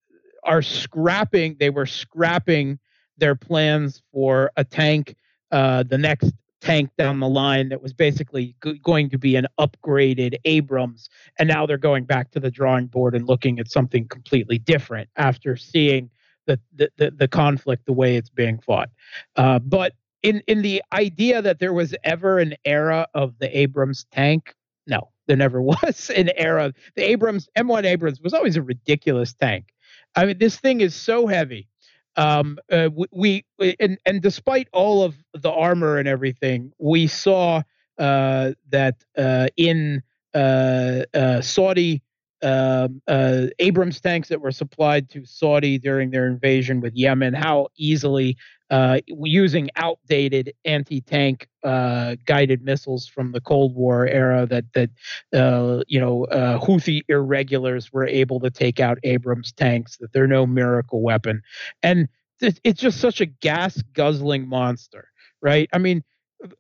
are 0.43 0.62
scrapping. 0.62 1.57
They 1.61 1.71
were 1.71 1.87
scrapping 1.87 2.81
their 3.19 3.37
plans 3.37 4.03
for 4.12 4.51
a 4.57 4.65
tank, 4.65 5.15
uh, 5.53 5.85
the 5.85 5.97
next 5.97 6.33
tank 6.61 6.91
down 6.99 7.21
the 7.21 7.29
line 7.29 7.69
that 7.69 7.81
was 7.81 7.93
basically 7.93 8.57
g- 8.65 8.81
going 8.83 9.11
to 9.11 9.19
be 9.19 9.37
an 9.37 9.47
upgraded 9.61 10.35
Abrams, 10.45 11.09
and 11.39 11.49
now 11.49 11.67
they're 11.67 11.79
going 11.79 12.05
back 12.05 12.33
to 12.33 12.41
the 12.41 12.51
drawing 12.51 12.87
board 12.87 13.15
and 13.15 13.29
looking 13.29 13.61
at 13.61 13.71
something 13.71 14.09
completely 14.09 14.59
different 14.59 15.09
after 15.17 15.57
seeing 15.57 16.11
the 16.47 16.61
the, 16.75 17.11
the, 17.11 17.29
conflict 17.29 17.87
the 17.87 17.93
way 17.93 18.17
it's 18.17 18.31
being 18.31 18.59
fought. 18.59 18.91
Uh, 19.37 19.59
but 19.59 19.93
in 20.23 20.43
in 20.47 20.63
the 20.63 20.83
idea 20.93 21.43
that 21.43 21.59
there 21.59 21.73
was 21.73 21.95
ever 22.05 22.39
an 22.39 22.55
era 22.65 23.07
of 23.15 23.39
the 23.39 23.59
Abrams 23.59 24.07
tank, 24.13 24.55
no, 24.87 25.11
there 25.27 25.37
never 25.37 25.61
was 25.73 26.11
an 26.11 26.31
era. 26.37 26.73
The 26.95 27.03
Abrams 27.03 27.49
M1 27.57 27.85
Abrams 27.85 28.21
was 28.21 28.35
always 28.35 28.57
a 28.57 28.63
ridiculous 28.63 29.35
tank. 29.35 29.73
I 30.15 30.27
mean, 30.27 30.39
this 30.39 30.57
thing 30.59 30.81
is 30.81 30.95
so 30.95 31.27
heavy. 31.27 31.69
Um, 32.17 32.59
uh, 32.73 32.89
we, 33.13 33.45
we 33.59 33.77
and 33.79 33.99
and 34.07 34.23
despite 34.23 34.69
all 34.73 35.03
of 35.03 35.15
the 35.35 35.51
armor 35.51 35.99
and 35.99 36.09
everything, 36.09 36.73
we 36.79 37.07
saw 37.07 37.63
uh, 37.99 38.53
that 38.71 39.05
uh, 39.19 39.49
in 39.57 40.03
uh, 40.35 41.03
uh, 41.15 41.41
Saudi 41.41 42.03
um, 42.42 43.01
uh, 43.09 43.46
Abrams 43.59 44.01
tanks 44.01 44.29
that 44.29 44.40
were 44.40 44.53
supplied 44.53 45.09
to 45.11 45.25
Saudi 45.25 45.79
during 45.79 46.11
their 46.11 46.27
invasion 46.27 46.81
with 46.81 46.94
Yemen, 46.94 47.35
how 47.35 47.68
easily 47.77 48.37
uh, 48.70 49.01
using 49.07 49.70
outdated 49.77 50.53
anti-tank 50.64 51.49
uh, 51.62 52.16
guided 52.27 52.62
missiles 52.62 53.07
from 53.07 53.33
the 53.33 53.40
Cold 53.40 53.75
War 53.75 54.07
era 54.07 54.46
that 54.46 54.64
that 54.75 54.90
uh, 55.35 55.83
you 55.88 56.01
know 56.01 56.25
uh, 56.27 56.59
Houthi 56.59 57.03
irregulars 57.09 57.92
were 57.92 58.07
able 58.07 58.40
to 58.40 58.51
take 58.51 58.81
out 58.81 58.99
Abrams 59.05 59.53
tanks. 59.53 59.96
That 59.99 60.12
they're 60.12 60.27
no 60.27 60.46
miracle 60.46 61.01
weapon, 61.01 61.42
and 61.83 62.09
it's 62.40 62.81
just 62.81 63.01
such 63.01 63.20
a 63.20 63.27
gas 63.27 63.81
guzzling 63.92 64.49
monster, 64.49 65.09
right? 65.40 65.68
I 65.72 65.79
mean. 65.79 66.05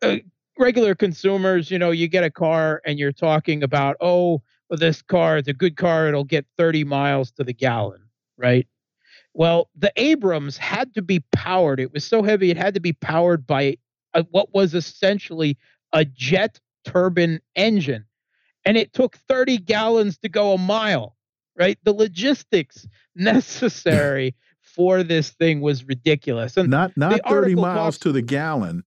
Uh, 0.00 0.16
regular 0.58 0.94
consumers, 0.94 1.70
you 1.70 1.78
know, 1.78 1.90
you 1.90 2.08
get 2.08 2.24
a 2.24 2.30
car 2.30 2.80
and 2.86 2.98
you're 2.98 3.12
talking 3.12 3.62
about, 3.62 3.94
oh, 4.00 4.40
well, 4.68 4.78
this 4.78 5.02
car, 5.02 5.38
it's 5.38 5.48
a 5.48 5.52
good 5.52 5.76
car, 5.76 6.08
it'll 6.08 6.24
get 6.24 6.46
30 6.58 6.84
miles 6.84 7.30
to 7.32 7.44
the 7.44 7.52
gallon, 7.52 8.02
right? 8.36 8.66
Well, 9.34 9.68
the 9.76 9.92
Abrams 9.96 10.56
had 10.56 10.94
to 10.94 11.02
be 11.02 11.20
powered. 11.32 11.78
It 11.78 11.92
was 11.92 12.04
so 12.04 12.22
heavy, 12.22 12.50
it 12.50 12.56
had 12.56 12.74
to 12.74 12.80
be 12.80 12.92
powered 12.92 13.46
by 13.46 13.76
a, 14.14 14.22
what 14.30 14.54
was 14.54 14.74
essentially 14.74 15.56
a 15.92 16.04
jet 16.04 16.58
turbine 16.84 17.40
engine. 17.54 18.06
And 18.64 18.76
it 18.76 18.92
took 18.92 19.16
30 19.28 19.58
gallons 19.58 20.18
to 20.18 20.28
go 20.28 20.54
a 20.54 20.58
mile, 20.58 21.16
right? 21.56 21.78
The 21.84 21.92
logistics 21.92 22.86
necessary 23.14 24.34
for 24.60 25.02
this 25.02 25.30
thing 25.30 25.60
was 25.60 25.84
ridiculous. 25.84 26.56
And 26.56 26.68
not 26.68 26.96
not 26.96 27.20
30 27.28 27.54
miles 27.54 27.98
to 27.98 28.12
the 28.12 28.22
gallon. 28.22 28.84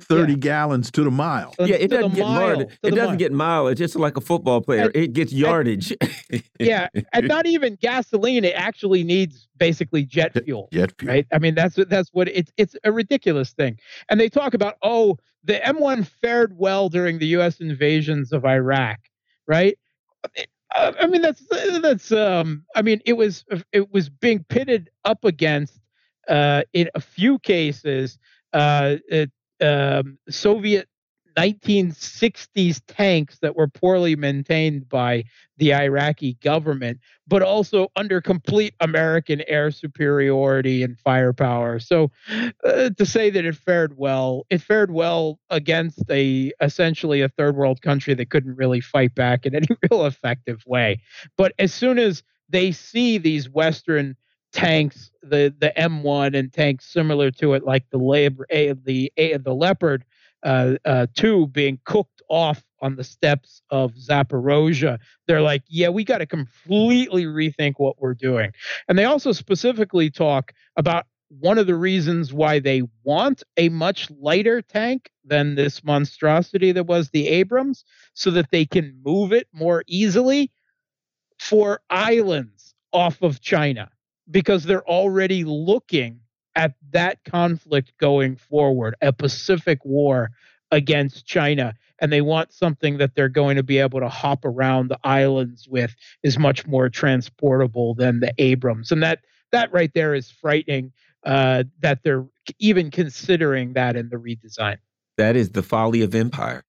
30 0.00 0.32
yeah. 0.32 0.38
gallons 0.38 0.90
to 0.92 1.04
the 1.04 1.10
mile. 1.10 1.54
Yeah, 1.58 1.76
it 1.76 1.88
doesn't 1.88 2.14
get 2.14 2.26
mile, 2.26 2.60
It 2.60 2.80
doesn't 2.82 2.96
mile. 2.96 3.16
get 3.16 3.32
mileage. 3.32 3.80
It's 3.80 3.92
just 3.92 4.00
like 4.00 4.16
a 4.16 4.20
football 4.20 4.60
player. 4.60 4.84
And, 4.86 4.96
it 4.96 5.12
gets 5.12 5.32
yardage. 5.32 5.94
And, 6.30 6.42
yeah, 6.60 6.88
and 7.12 7.28
not 7.28 7.46
even 7.46 7.76
gasoline. 7.76 8.44
It 8.44 8.54
actually 8.54 9.04
needs 9.04 9.48
basically 9.58 10.04
jet 10.04 10.32
fuel. 10.44 10.68
Jet 10.72 10.92
fuel. 10.98 11.12
Right? 11.12 11.26
I 11.32 11.38
mean, 11.38 11.54
that's 11.54 11.76
that's 11.88 12.10
what 12.12 12.28
it's 12.28 12.52
it's 12.56 12.76
a 12.84 12.92
ridiculous 12.92 13.52
thing. 13.52 13.78
And 14.08 14.18
they 14.20 14.28
talk 14.28 14.54
about, 14.54 14.76
"Oh, 14.82 15.18
the 15.44 15.60
M1 15.60 16.06
fared 16.06 16.56
well 16.56 16.88
during 16.88 17.18
the 17.18 17.26
US 17.38 17.60
invasions 17.60 18.32
of 18.32 18.44
Iraq." 18.44 18.98
Right? 19.46 19.78
I 20.74 21.06
mean, 21.06 21.22
that's 21.22 21.42
that's 21.80 22.12
um 22.12 22.64
I 22.74 22.82
mean, 22.82 23.00
it 23.04 23.14
was 23.14 23.44
it 23.72 23.92
was 23.92 24.08
being 24.08 24.44
pitted 24.48 24.90
up 25.04 25.24
against 25.24 25.80
uh 26.28 26.62
in 26.72 26.88
a 26.94 27.00
few 27.00 27.38
cases 27.40 28.18
uh, 28.52 28.96
it, 29.08 29.30
um, 29.62 30.18
Soviet 30.28 30.88
1960s 31.36 32.80
tanks 32.86 33.38
that 33.40 33.56
were 33.56 33.68
poorly 33.68 34.16
maintained 34.16 34.88
by 34.88 35.24
the 35.56 35.74
Iraqi 35.74 36.34
government, 36.42 36.98
but 37.26 37.42
also 37.42 37.88
under 37.96 38.20
complete 38.20 38.74
American 38.80 39.42
air 39.46 39.70
superiority 39.70 40.82
and 40.82 40.98
firepower. 40.98 41.78
So, 41.78 42.10
uh, 42.64 42.90
to 42.90 43.06
say 43.06 43.30
that 43.30 43.44
it 43.44 43.56
fared 43.56 43.96
well, 43.96 44.46
it 44.50 44.60
fared 44.60 44.90
well 44.90 45.38
against 45.50 46.02
a 46.10 46.52
essentially 46.60 47.22
a 47.22 47.28
third 47.28 47.56
world 47.56 47.82
country 47.82 48.14
that 48.14 48.30
couldn't 48.30 48.56
really 48.56 48.80
fight 48.80 49.14
back 49.14 49.46
in 49.46 49.54
any 49.54 49.68
real 49.90 50.06
effective 50.06 50.62
way. 50.66 51.00
But 51.36 51.52
as 51.58 51.72
soon 51.72 51.98
as 51.98 52.22
they 52.48 52.72
see 52.72 53.18
these 53.18 53.48
Western 53.48 54.16
tanks, 54.52 55.10
the 55.22 55.54
the 55.58 55.72
M1 55.76 56.38
and 56.38 56.52
tanks 56.52 56.86
similar 56.86 57.30
to 57.32 57.54
it, 57.54 57.64
like 57.64 57.84
the 57.90 57.98
labor, 57.98 58.46
a, 58.50 58.72
the 58.72 59.12
a, 59.16 59.36
the 59.38 59.54
Leopard 59.54 60.04
uh, 60.42 60.74
uh, 60.84 61.06
two 61.14 61.46
being 61.48 61.78
cooked 61.84 62.22
off 62.28 62.64
on 62.80 62.96
the 62.96 63.04
steppes 63.04 63.62
of 63.70 63.92
Zaporozhia. 63.94 64.98
They're 65.26 65.42
like, 65.42 65.62
yeah, 65.68 65.88
we 65.88 66.04
got 66.04 66.18
to 66.18 66.26
completely 66.26 67.24
rethink 67.24 67.74
what 67.76 68.00
we're 68.00 68.14
doing. 68.14 68.52
And 68.88 68.98
they 68.98 69.04
also 69.04 69.32
specifically 69.32 70.10
talk 70.10 70.52
about 70.76 71.06
one 71.28 71.58
of 71.58 71.66
the 71.66 71.76
reasons 71.76 72.32
why 72.32 72.58
they 72.58 72.82
want 73.04 73.42
a 73.56 73.68
much 73.70 74.10
lighter 74.10 74.60
tank 74.60 75.10
than 75.24 75.54
this 75.54 75.82
monstrosity 75.84 76.72
that 76.72 76.86
was 76.86 77.10
the 77.10 77.28
Abrams, 77.28 77.84
so 78.14 78.30
that 78.32 78.50
they 78.50 78.66
can 78.66 79.00
move 79.04 79.32
it 79.32 79.46
more 79.52 79.84
easily 79.86 80.50
for 81.38 81.80
islands 81.88 82.74
off 82.92 83.22
of 83.22 83.40
China 83.40 83.90
because 84.30 84.64
they're 84.64 84.86
already 84.86 85.44
looking 85.44 86.20
at 86.54 86.74
that 86.90 87.24
conflict 87.24 87.92
going 87.98 88.36
forward, 88.36 88.94
a 89.00 89.12
Pacific 89.12 89.84
war 89.84 90.30
against 90.70 91.26
China. 91.26 91.74
And 91.98 92.12
they 92.12 92.20
want 92.20 92.52
something 92.52 92.98
that 92.98 93.14
they're 93.14 93.28
going 93.28 93.56
to 93.56 93.62
be 93.62 93.78
able 93.78 94.00
to 94.00 94.08
hop 94.08 94.44
around 94.44 94.88
the 94.88 94.98
islands 95.04 95.68
with 95.68 95.94
is 96.22 96.38
much 96.38 96.66
more 96.66 96.88
transportable 96.88 97.94
than 97.94 98.20
the 98.20 98.32
Abrams. 98.38 98.90
And 98.90 99.02
that 99.02 99.20
that 99.52 99.72
right 99.72 99.92
there 99.94 100.14
is 100.14 100.30
frightening 100.30 100.92
uh, 101.24 101.64
that 101.80 102.00
they're 102.02 102.26
even 102.58 102.90
considering 102.90 103.74
that 103.74 103.96
in 103.96 104.08
the 104.08 104.16
redesign. 104.16 104.78
That 105.18 105.36
is 105.36 105.50
the 105.50 105.62
folly 105.62 106.02
of 106.02 106.14
empire 106.14 106.64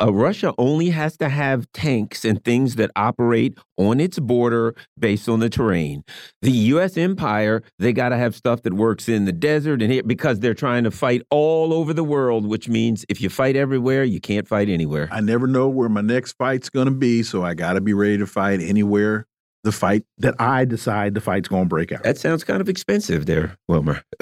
uh, 0.00 0.10
Russia 0.12 0.52
only 0.58 0.90
has 0.90 1.16
to 1.18 1.28
have 1.28 1.70
tanks 1.72 2.24
and 2.24 2.42
things 2.44 2.76
that 2.76 2.90
operate 2.96 3.56
on 3.76 4.00
its 4.00 4.18
border 4.18 4.74
based 4.98 5.28
on 5.28 5.40
the 5.40 5.48
terrain. 5.48 6.04
The 6.42 6.50
U.S. 6.50 6.96
empire, 6.96 7.62
they 7.78 7.92
got 7.92 8.10
to 8.10 8.16
have 8.16 8.34
stuff 8.34 8.62
that 8.62 8.74
works 8.74 9.08
in 9.08 9.24
the 9.24 9.32
desert 9.32 9.80
and 9.82 9.92
here 9.92 10.02
because 10.02 10.40
they're 10.40 10.54
trying 10.54 10.84
to 10.84 10.90
fight 10.90 11.22
all 11.30 11.72
over 11.72 11.94
the 11.94 12.04
world, 12.04 12.46
which 12.46 12.68
means 12.68 13.04
if 13.08 13.20
you 13.20 13.28
fight 13.28 13.56
everywhere, 13.56 14.04
you 14.04 14.20
can't 14.20 14.46
fight 14.46 14.68
anywhere. 14.68 15.08
I 15.10 15.20
never 15.20 15.46
know 15.46 15.68
where 15.68 15.88
my 15.88 16.02
next 16.02 16.32
fight's 16.32 16.68
going 16.68 16.86
to 16.86 16.94
be, 16.94 17.22
so 17.22 17.44
I 17.44 17.54
got 17.54 17.74
to 17.74 17.80
be 17.80 17.94
ready 17.94 18.18
to 18.18 18.26
fight 18.26 18.60
anywhere 18.60 19.26
the 19.62 19.72
fight 19.72 20.04
that 20.18 20.40
I 20.40 20.64
decide 20.64 21.14
the 21.14 21.20
fight's 21.20 21.48
going 21.48 21.64
to 21.64 21.68
break 21.68 21.92
out. 21.92 22.02
That 22.02 22.18
sounds 22.18 22.44
kind 22.44 22.60
of 22.60 22.68
expensive 22.68 23.26
there, 23.26 23.58
Wilmer. 23.68 24.02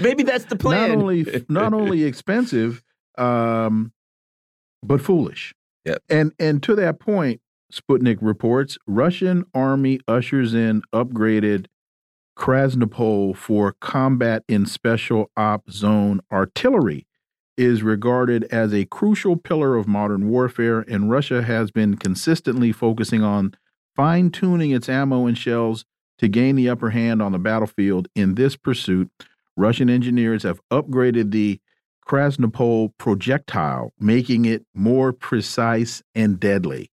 Maybe 0.00 0.22
that's 0.22 0.46
the 0.46 0.56
plan. 0.58 0.88
Not 0.88 0.98
only 0.98 1.44
not 1.48 1.74
only 1.74 2.04
expensive, 2.04 2.82
um, 3.18 3.92
but 4.86 5.00
foolish. 5.00 5.54
Yep. 5.84 6.02
And 6.08 6.32
and 6.38 6.62
to 6.64 6.74
that 6.76 6.98
point, 6.98 7.40
Sputnik 7.72 8.18
reports 8.20 8.78
Russian 8.86 9.44
army 9.54 10.00
ushers 10.06 10.54
in 10.54 10.82
upgraded 10.92 11.66
Krasnopol 12.36 13.36
for 13.36 13.72
combat 13.80 14.44
in 14.48 14.66
special 14.66 15.30
op 15.36 15.70
zone 15.70 16.20
artillery 16.30 17.06
is 17.56 17.82
regarded 17.82 18.44
as 18.44 18.74
a 18.74 18.84
crucial 18.84 19.36
pillar 19.36 19.76
of 19.76 19.88
modern 19.88 20.28
warfare 20.28 20.80
and 20.80 21.10
Russia 21.10 21.42
has 21.42 21.70
been 21.70 21.96
consistently 21.96 22.70
focusing 22.70 23.22
on 23.22 23.54
fine 23.94 24.30
tuning 24.30 24.72
its 24.72 24.90
ammo 24.90 25.26
and 25.26 25.38
shells 25.38 25.86
to 26.18 26.28
gain 26.28 26.54
the 26.54 26.68
upper 26.68 26.90
hand 26.90 27.22
on 27.22 27.32
the 27.32 27.38
battlefield 27.38 28.08
in 28.14 28.34
this 28.34 28.56
pursuit 28.56 29.10
Russian 29.56 29.88
engineers 29.88 30.42
have 30.42 30.60
upgraded 30.70 31.30
the 31.30 31.60
Krasnopol 32.06 32.90
projectile, 32.98 33.92
making 33.98 34.44
it 34.44 34.64
more 34.74 35.12
precise 35.12 36.02
and 36.14 36.38
deadly. 36.38 36.90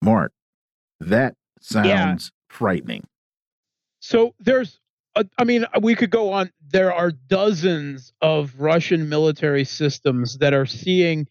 Mark, 0.00 0.32
that 1.00 1.34
sounds 1.60 1.86
yeah. 2.32 2.54
frightening. 2.54 3.04
So 4.00 4.34
there's, 4.38 4.78
a, 5.16 5.26
I 5.38 5.44
mean, 5.44 5.64
uh, 5.64 5.80
we 5.82 5.94
could 5.94 6.10
go 6.10 6.32
on. 6.32 6.50
There 6.70 6.92
are 6.92 7.10
dozens 7.10 8.12
of 8.20 8.60
Russian 8.60 9.08
military 9.08 9.64
systems 9.64 10.38
that 10.38 10.54
are 10.54 10.66
seeing 10.66 11.26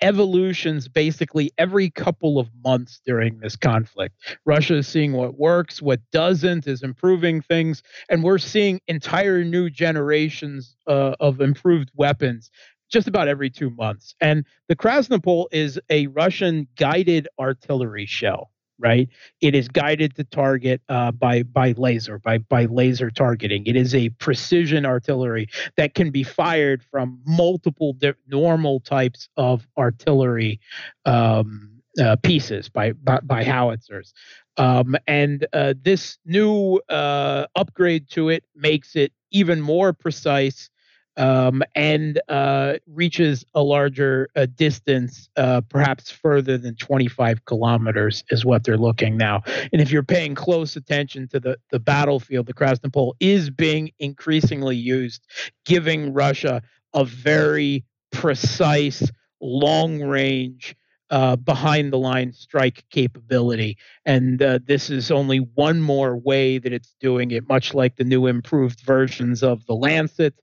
evolutions 0.00 0.88
basically 0.88 1.50
every 1.58 1.90
couple 1.90 2.38
of 2.38 2.48
months 2.64 3.00
during 3.04 3.38
this 3.38 3.56
conflict. 3.56 4.14
Russia 4.44 4.76
is 4.76 4.88
seeing 4.88 5.12
what 5.12 5.38
works, 5.38 5.82
what 5.82 6.00
doesn't, 6.12 6.66
is 6.66 6.82
improving 6.82 7.40
things, 7.40 7.82
and 8.08 8.22
we're 8.22 8.38
seeing 8.38 8.80
entire 8.88 9.44
new 9.44 9.70
generations 9.70 10.76
uh, 10.86 11.14
of 11.20 11.40
improved 11.40 11.90
weapons 11.94 12.50
just 12.90 13.06
about 13.06 13.28
every 13.28 13.50
two 13.50 13.70
months. 13.70 14.14
And 14.20 14.44
the 14.68 14.76
Krasnopol 14.76 15.46
is 15.52 15.78
a 15.90 16.06
Russian 16.08 16.68
guided 16.76 17.28
artillery 17.38 18.06
shell. 18.06 18.50
Right, 18.80 19.08
it 19.40 19.56
is 19.56 19.66
guided 19.66 20.14
to 20.16 20.24
target 20.24 20.80
uh, 20.88 21.10
by 21.10 21.42
by 21.42 21.72
laser 21.76 22.18
by 22.20 22.38
by 22.38 22.66
laser 22.66 23.10
targeting. 23.10 23.66
It 23.66 23.74
is 23.74 23.92
a 23.94 24.10
precision 24.10 24.86
artillery 24.86 25.48
that 25.76 25.94
can 25.94 26.10
be 26.10 26.22
fired 26.22 26.84
from 26.84 27.20
multiple 27.26 27.94
di- 27.94 28.14
normal 28.28 28.78
types 28.78 29.28
of 29.36 29.66
artillery 29.76 30.60
um, 31.06 31.78
uh, 31.98 32.16
pieces 32.22 32.68
by, 32.68 32.92
by, 32.92 33.20
by 33.22 33.44
howitzers. 33.44 34.12
Um, 34.56 34.96
and 35.06 35.46
uh, 35.52 35.74
this 35.80 36.18
new 36.24 36.80
uh, 36.88 37.46
upgrade 37.56 38.08
to 38.10 38.28
it 38.28 38.44
makes 38.54 38.96
it 38.96 39.12
even 39.30 39.60
more 39.60 39.92
precise 39.92 40.70
um, 41.18 41.62
and 41.74 42.20
uh, 42.28 42.74
reaches 42.86 43.44
a 43.54 43.62
larger 43.62 44.28
uh, 44.36 44.46
distance, 44.54 45.28
uh, 45.36 45.60
perhaps 45.62 46.10
further 46.10 46.56
than 46.56 46.76
25 46.76 47.44
kilometers, 47.44 48.24
is 48.30 48.44
what 48.44 48.64
they're 48.64 48.78
looking 48.78 49.16
now. 49.16 49.42
And 49.72 49.82
if 49.82 49.90
you're 49.90 50.04
paying 50.04 50.34
close 50.34 50.76
attention 50.76 51.28
to 51.28 51.40
the, 51.40 51.58
the 51.70 51.80
battlefield, 51.80 52.46
the 52.46 52.54
Krasnopol 52.54 53.14
is 53.18 53.50
being 53.50 53.90
increasingly 53.98 54.76
used, 54.76 55.26
giving 55.66 56.14
Russia 56.14 56.62
a 56.94 57.04
very 57.04 57.84
precise, 58.12 59.10
long 59.40 60.00
range 60.00 60.76
uh, 61.10 61.36
behind 61.36 61.92
the 61.92 61.98
line 61.98 62.32
strike 62.32 62.84
capability. 62.90 63.76
And 64.04 64.40
uh, 64.40 64.60
this 64.64 64.88
is 64.88 65.10
only 65.10 65.38
one 65.38 65.80
more 65.80 66.16
way 66.16 66.58
that 66.58 66.72
it's 66.72 66.94
doing 67.00 67.32
it, 67.32 67.48
much 67.48 67.74
like 67.74 67.96
the 67.96 68.04
new 68.04 68.26
improved 68.26 68.80
versions 68.80 69.42
of 69.42 69.66
the 69.66 69.74
Lancet, 69.74 70.34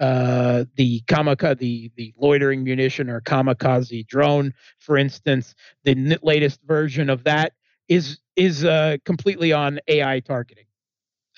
uh, 0.00 0.64
the 0.76 1.00
kamikaze, 1.02 1.58
the, 1.58 1.90
the 1.96 2.14
loitering 2.18 2.64
munition 2.64 3.08
or 3.10 3.20
kamikaze 3.20 4.06
drone, 4.06 4.52
for 4.78 4.96
instance. 4.96 5.54
The 5.84 5.92
n- 5.92 6.18
latest 6.22 6.60
version 6.64 7.10
of 7.10 7.24
that 7.24 7.52
is 7.88 8.18
is 8.36 8.64
uh, 8.64 8.96
completely 9.04 9.52
on 9.52 9.78
AI 9.88 10.20
targeting 10.20 10.64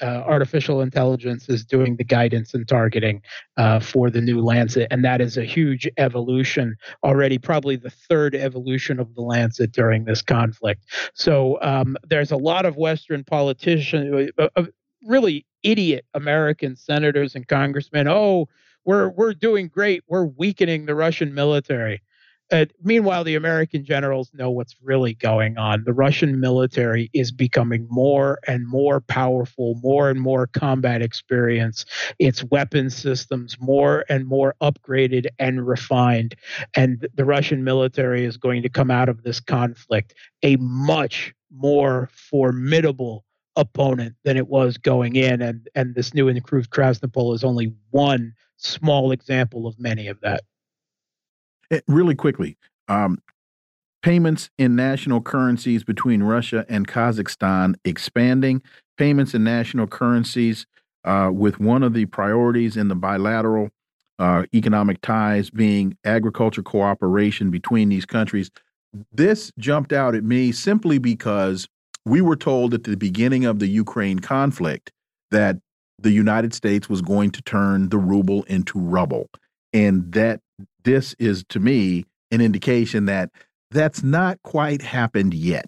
uh, 0.03 0.23
artificial 0.27 0.83
intelligence 0.83 1.49
is 1.49 1.65
doing 1.65 1.97
the 1.97 2.05
guidance 2.05 2.55
and 2.55 2.69
targeting 2.69 3.23
uh, 3.57 3.81
for 3.81 4.11
the 4.11 4.21
new 4.21 4.41
Lancet, 4.43 4.89
and 4.91 5.05
that 5.05 5.21
is 5.21 5.37
a 5.37 5.45
huge 5.45 5.89
evolution 5.97 6.77
already, 7.03 7.39
probably 7.39 7.77
the 7.77 7.91
third 7.91 8.35
evolution 8.35 9.01
of 9.01 9.15
the 9.15 9.23
Lancet 9.23 9.73
during 9.73 10.05
this 10.05 10.23
conflict. 10.23 10.85
So 11.15 11.59
um, 11.63 11.97
there's 12.07 12.31
a 12.33 12.37
lot 12.37 12.67
of 12.67 12.77
Western 12.77 13.25
politicians, 13.25 14.31
uh, 14.39 14.65
really 15.07 15.47
idiot 15.63 16.05
American 16.15 16.77
senators 16.77 17.35
and 17.35 17.47
congressmen. 17.49 18.09
Oh, 18.09 18.49
we're 18.85 19.09
we're 19.11 19.35
doing 19.35 19.69
great. 19.69 20.03
We're 20.09 20.27
weakening 20.27 20.87
the 20.87 20.95
Russian 20.95 21.35
military. 21.35 22.03
Uh, 22.53 22.67
meanwhile, 22.81 23.25
the 23.25 23.35
American 23.35 23.85
generals 23.85 24.31
know 24.33 24.51
what's 24.51 24.77
really 24.81 25.15
going 25.15 25.59
on. 25.59 25.83
The 25.85 25.93
Russian 25.93 26.39
military 26.39 27.11
is 27.13 27.33
becoming 27.33 27.89
more 27.91 28.39
and 28.47 28.69
more 28.69 29.01
powerful, 29.01 29.75
more 29.83 30.11
and 30.11 30.21
more 30.21 30.47
combat 30.47 31.03
experience. 31.03 31.85
Its 32.21 32.45
weapon 32.45 32.89
systems 32.89 33.57
more 33.61 34.05
and 34.09 34.27
more 34.27 34.55
upgraded 34.63 35.27
and 35.41 35.67
refined. 35.67 36.37
And 36.77 37.09
the 37.15 37.25
Russian 37.25 37.65
military 37.65 38.25
is 38.25 38.37
going 38.37 38.63
to 38.63 38.69
come 38.69 38.93
out 38.93 39.09
of 39.09 39.25
this 39.25 39.41
conflict 39.41 40.15
a 40.45 40.55
much 40.57 41.35
more 41.51 42.09
formidable 42.13 43.26
opponent 43.57 44.15
than 44.25 44.37
it 44.37 44.49
was 44.49 44.79
going 44.79 45.17
in. 45.17 45.43
And, 45.43 45.69
and 45.75 45.95
this 45.95 46.15
new 46.15 46.29
and 46.29 46.37
improved 46.37 46.71
Krasnopol 46.71 47.35
is 47.35 47.43
only 47.43 47.75
one 47.91 48.35
small 48.57 49.13
example 49.13 49.67
of 49.67 49.79
many 49.79 50.09
of 50.09 50.21
that. 50.21 50.43
Eh, 51.71 51.81
really 51.89 52.15
quickly, 52.15 52.57
um, 52.89 53.19
payments 54.03 54.51
in 54.59 54.77
national 54.77 55.21
currencies 55.21 55.83
between 55.83 56.23
Russia 56.23 56.65
and 56.69 56.87
Kazakhstan 56.87 57.75
expanding, 57.85 58.63
payments 58.97 59.35
in 59.35 59.43
national 59.43 59.87
currencies 59.87 60.67
uh, 61.05 61.31
with 61.33 61.59
one 61.59 61.83
of 61.83 61.93
the 61.93 62.07
priorities 62.07 62.77
in 62.77 62.89
the 62.89 62.95
bilateral 62.95 63.71
uh, 64.19 64.45
economic 64.55 65.01
ties 65.01 65.51
being 65.51 65.97
agriculture 66.05 66.63
cooperation 66.63 67.51
between 67.51 67.89
these 67.89 68.07
countries. 68.07 68.51
This 69.13 69.53
jumped 69.59 69.93
out 69.93 70.15
at 70.15 70.25
me 70.25 70.53
simply 70.53 70.99
because 70.99 71.69
we 72.07 72.21
were 72.21 72.37
told 72.37 72.73
at 72.73 72.85
the 72.85 72.97
beginning 72.97 73.45
of 73.45 73.59
the 73.59 73.67
Ukraine 73.67 74.21
conflict 74.21 74.93
that 75.33 75.57
the 75.99 76.13
United 76.13 76.55
States 76.55 76.89
was 76.89 77.03
going 77.03 77.33
to 77.33 77.43
turn 77.43 77.89
the 77.89 77.99
ruble 77.99 78.45
into 78.45 78.79
rubble. 78.79 79.29
And 79.73 80.13
that 80.13 80.41
this 80.85 81.15
is 81.19 81.45
to 81.49 81.59
me 81.59 82.07
an 82.31 82.41
indication 82.41 83.07
that 83.07 83.31
that's 83.73 84.05
not 84.05 84.41
quite 84.43 84.83
happened 84.83 85.35
yet. 85.35 85.67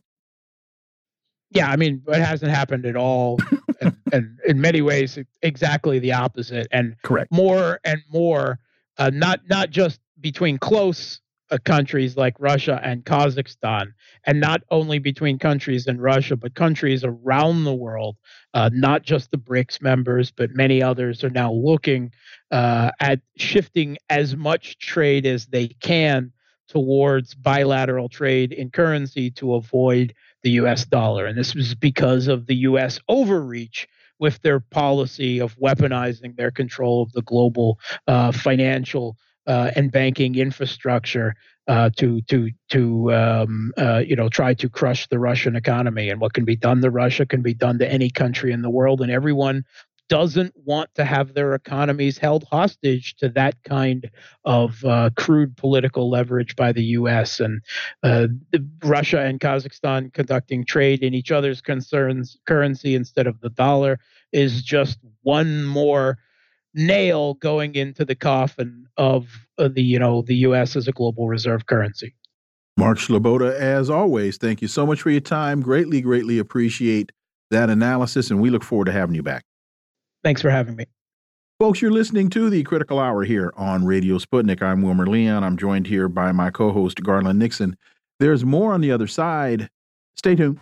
Yeah, 1.51 1.71
I 1.71 1.77
mean, 1.77 2.03
it 2.07 2.21
hasn't 2.21 2.53
happened 2.53 2.87
at 2.87 2.95
all, 2.95 3.39
and, 3.81 3.97
and, 4.13 4.39
in 4.47 4.61
many 4.61 4.83
ways, 4.83 5.19
exactly 5.41 5.99
the 5.99 6.13
opposite. 6.13 6.69
And 6.71 6.95
correct 7.03 7.33
more 7.33 7.81
and 7.85 8.03
more, 8.13 8.59
uh, 8.99 9.11
not 9.13 9.41
not 9.49 9.71
just 9.71 9.99
between 10.21 10.59
close 10.59 11.21
countries 11.65 12.17
like 12.17 12.35
Russia 12.39 12.81
and 12.83 13.05
Kazakhstan, 13.05 13.95
and 14.25 14.41
not 14.41 14.63
only 14.71 14.99
between 14.99 15.39
countries 15.39 15.87
in 15.87 16.01
Russia, 16.01 16.37
but 16.37 16.55
countries 16.55 17.05
around 17.05 17.65
the 17.65 17.75
world, 17.75 18.17
uh, 18.55 18.69
not 18.73 19.03
just 19.03 19.31
the 19.31 19.39
BRICS 19.39 19.81
members, 19.81 20.31
but 20.31 20.51
many 20.51 20.83
others 20.83 21.25
are 21.25 21.31
now 21.31 21.53
looking 21.53 22.13
uh, 22.51 22.91
at 23.01 23.21
shifting 23.37 23.97
as 24.11 24.37
much 24.37 24.79
trade 24.79 25.25
as 25.25 25.47
they 25.47 25.69
can 25.69 26.33
towards 26.69 27.35
bilateral 27.35 28.09
trade 28.09 28.53
in 28.53 28.71
currency 28.71 29.31
to 29.31 29.55
avoid 29.55 30.15
the 30.43 30.51
US 30.51 30.85
dollar. 30.85 31.27
And 31.27 31.39
this 31.39 31.55
was 31.55 31.75
because 31.75 32.29
of 32.29 32.47
the 32.47 32.57
US 32.57 33.01
overreach 33.09 33.89
with 34.19 34.41
their 34.43 34.61
policy 34.61 35.41
of 35.41 35.57
weaponizing 35.59 36.37
their 36.37 36.51
control 36.51 37.03
of 37.03 37.13
the 37.13 37.23
global 37.23 37.79
uh, 38.07 38.33
financial 38.33 39.17
uh, 39.49 39.73
and 39.75 39.91
banking 39.91 40.37
infrastructure 40.37 41.35
uh, 41.67 41.91
to 41.97 42.21
to 42.23 42.51
to 42.69 43.13
um, 43.13 43.73
uh, 43.77 44.03
you 44.07 44.15
know 44.15 44.29
try 44.29 44.55
to 44.55 44.69
crush 44.69 45.09
the 45.09 45.19
Russian 45.19 45.57
economy. 45.57 46.11
And 46.11 46.21
what 46.21 46.35
can 46.35 46.45
be 46.45 46.57
done 46.57 46.81
to 46.83 46.91
Russia 46.91 47.27
can 47.27 47.43
be 47.43 47.55
done 47.55 47.79
to 47.79 47.91
any 47.91 48.11
country 48.11 48.53
in 48.53 48.63
the 48.63 48.71
world, 48.71 49.01
and 49.01 49.11
everyone 49.11 49.65
doesn't 50.09 50.55
want 50.65 50.89
to 50.95 51.05
have 51.05 51.35
their 51.35 51.55
economies 51.55 52.17
held 52.17 52.45
hostage 52.45 53.15
to 53.17 53.29
that 53.29 53.63
kind 53.63 54.11
of 54.45 54.83
uh, 54.85 55.11
crude 55.17 55.55
political 55.57 56.09
leverage 56.09 56.57
by 56.57 56.73
the 56.73 56.85
U.S. 56.85 57.41
and 57.41 57.61
uh, 58.03 58.29
Russia 58.83 59.21
and 59.21 59.39
Kazakhstan 59.39 60.13
conducting 60.13 60.65
trade 60.65 61.03
in 61.03 61.13
each 61.13 61.31
other's 61.31 61.61
concerns 61.61 62.39
currency 62.47 62.95
instead 62.95 63.27
of 63.27 63.41
the 63.41 63.51
dollar 63.51 63.99
is 64.33 64.63
just 64.63 64.99
one 65.23 65.65
more 65.65 66.19
nail 66.79 67.35
going 67.35 67.75
into 67.75 68.05
the 68.05 68.15
coffin 68.15 68.87
of 68.97 69.47
uh, 69.59 69.69
the 69.69 69.83
you 69.83 69.99
know 69.99 70.23
the 70.23 70.37
U.S. 70.37 70.77
as 70.77 70.89
a 70.89 70.93
global 70.93 71.29
reserve 71.29 71.67
currency. 71.67 72.15
Mark 72.79 72.99
Sleboda, 72.99 73.53
as 73.55 73.91
always, 73.91 74.39
thank 74.39 74.63
you 74.63 74.69
so 74.69 74.87
much 74.87 75.03
for 75.03 75.11
your 75.11 75.21
time. 75.21 75.61
Greatly, 75.61 76.01
greatly 76.01 76.39
appreciate 76.39 77.11
that 77.51 77.69
analysis, 77.69 78.31
and 78.31 78.41
we 78.41 78.51
look 78.51 78.63
forward 78.63 78.85
to 78.85 78.93
having 78.93 79.17
you 79.17 79.23
back. 79.23 79.45
Thanks 80.23 80.41
for 80.41 80.51
having 80.51 80.77
me. 80.77 80.87
Folks, 81.59 81.83
you're 81.83 81.91
listening 81.91 82.31
to 82.31 82.49
the 82.49 82.63
Critical 82.63 83.01
Hour 83.01 83.25
here 83.25 83.53
on 83.57 83.85
Radio 83.85 84.19
Sputnik. 84.19 84.63
I'm 84.63 84.83
Wilmer 84.83 85.09
Leon. 85.09 85.43
I'm 85.43 85.57
joined 85.57 85.89
here 85.89 86.09
by 86.09 86.31
my 86.31 86.51
co 86.51 86.71
host, 86.71 87.03
Garland 87.03 87.41
Nixon. 87.41 87.77
There's 88.21 88.45
more 88.45 88.73
on 88.73 88.81
the 88.81 88.93
other 88.93 89.09
side. 89.09 89.69
Stay 90.15 90.37
tuned. 90.37 90.61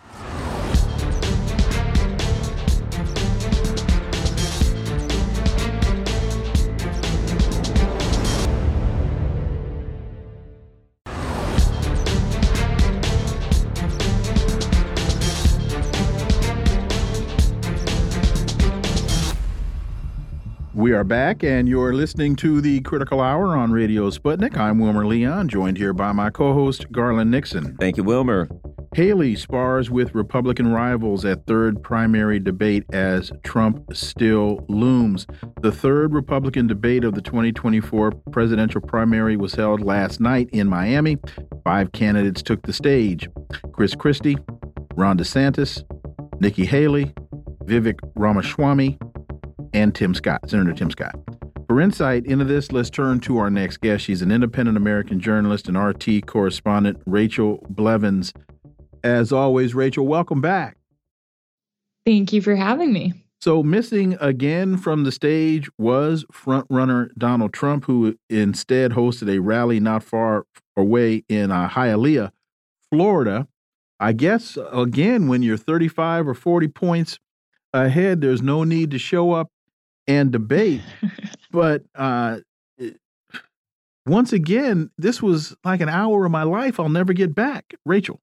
We 20.87 20.93
are 20.93 21.03
back, 21.03 21.43
and 21.43 21.67
you're 21.67 21.93
listening 21.93 22.37
to 22.37 22.61
the 22.61 22.79
Critical 22.79 23.19
Hour 23.19 23.57
on 23.57 23.73
Radio 23.73 24.09
Sputnik. 24.09 24.55
I'm 24.55 24.79
Wilmer 24.79 25.05
Leon, 25.05 25.49
joined 25.49 25.77
here 25.77 25.91
by 25.91 26.13
my 26.13 26.29
co 26.29 26.53
host, 26.53 26.89
Garland 26.93 27.29
Nixon. 27.29 27.75
Thank 27.77 27.97
you, 27.97 28.05
Wilmer. 28.05 28.47
Haley 28.95 29.35
spars 29.35 29.89
with 29.89 30.15
Republican 30.15 30.71
rivals 30.71 31.25
at 31.25 31.45
third 31.45 31.83
primary 31.83 32.39
debate 32.39 32.85
as 32.93 33.33
Trump 33.43 33.83
still 33.91 34.65
looms. 34.69 35.27
The 35.61 35.73
third 35.73 36.13
Republican 36.13 36.67
debate 36.67 37.03
of 37.03 37.15
the 37.15 37.21
2024 37.21 38.11
presidential 38.31 38.79
primary 38.79 39.35
was 39.35 39.55
held 39.55 39.81
last 39.81 40.21
night 40.21 40.49
in 40.53 40.69
Miami. 40.69 41.17
Five 41.65 41.91
candidates 41.91 42.41
took 42.41 42.61
the 42.61 42.71
stage 42.71 43.27
Chris 43.73 43.93
Christie, 43.93 44.37
Ron 44.95 45.17
DeSantis, 45.17 45.83
Nikki 46.39 46.63
Haley, 46.63 47.13
Vivek 47.65 47.99
Ramaswamy, 48.15 48.97
and 49.77 49.93
Tim 49.93 50.15
Scott, 50.15 50.49
Senator 50.49 50.73
Tim 50.73 50.89
Scott. 50.89 51.15
For 51.67 51.79
insight 51.79 52.25
into 52.25 52.45
this, 52.45 52.71
let's 52.71 52.89
turn 52.89 53.19
to 53.21 53.37
our 53.37 53.51
next 53.51 53.77
guest. 53.77 54.03
She's 54.03 54.23
an 54.23 54.31
independent 54.31 54.75
American 54.75 55.19
journalist 55.19 55.67
and 55.67 55.77
RT 55.77 56.25
correspondent, 56.25 56.99
Rachel 57.05 57.63
Blevins. 57.69 58.33
As 59.03 59.31
always, 59.31 59.75
Rachel, 59.75 60.07
welcome 60.07 60.41
back. 60.41 60.77
Thank 62.07 62.33
you 62.33 62.41
for 62.41 62.55
having 62.55 62.91
me. 62.91 63.13
So, 63.39 63.61
missing 63.61 64.17
again 64.19 64.77
from 64.77 65.03
the 65.03 65.11
stage 65.11 65.69
was 65.77 66.25
frontrunner 66.33 67.09
Donald 67.15 67.53
Trump, 67.53 67.85
who 67.85 68.17
instead 68.31 68.93
hosted 68.93 69.29
a 69.29 69.39
rally 69.39 69.79
not 69.79 70.01
far 70.01 70.45
away 70.75 71.23
in 71.29 71.51
uh, 71.51 71.69
Hialeah, 71.69 72.31
Florida. 72.91 73.47
I 73.99 74.13
guess, 74.13 74.57
again, 74.71 75.27
when 75.27 75.43
you're 75.43 75.55
35 75.57 76.27
or 76.27 76.33
40 76.33 76.67
points 76.69 77.19
ahead, 77.73 78.21
there's 78.21 78.41
no 78.41 78.63
need 78.63 78.89
to 78.91 78.97
show 78.97 79.33
up 79.33 79.49
and 80.07 80.31
debate. 80.31 80.81
but 81.51 81.83
uh, 81.95 82.39
once 84.05 84.33
again, 84.33 84.89
this 84.97 85.21
was 85.21 85.55
like 85.63 85.81
an 85.81 85.89
hour 85.89 86.25
of 86.25 86.31
my 86.31 86.43
life 86.43 86.79
I'll 86.79 86.89
never 86.89 87.13
get 87.13 87.35
back. 87.35 87.73
Rachel. 87.85 88.21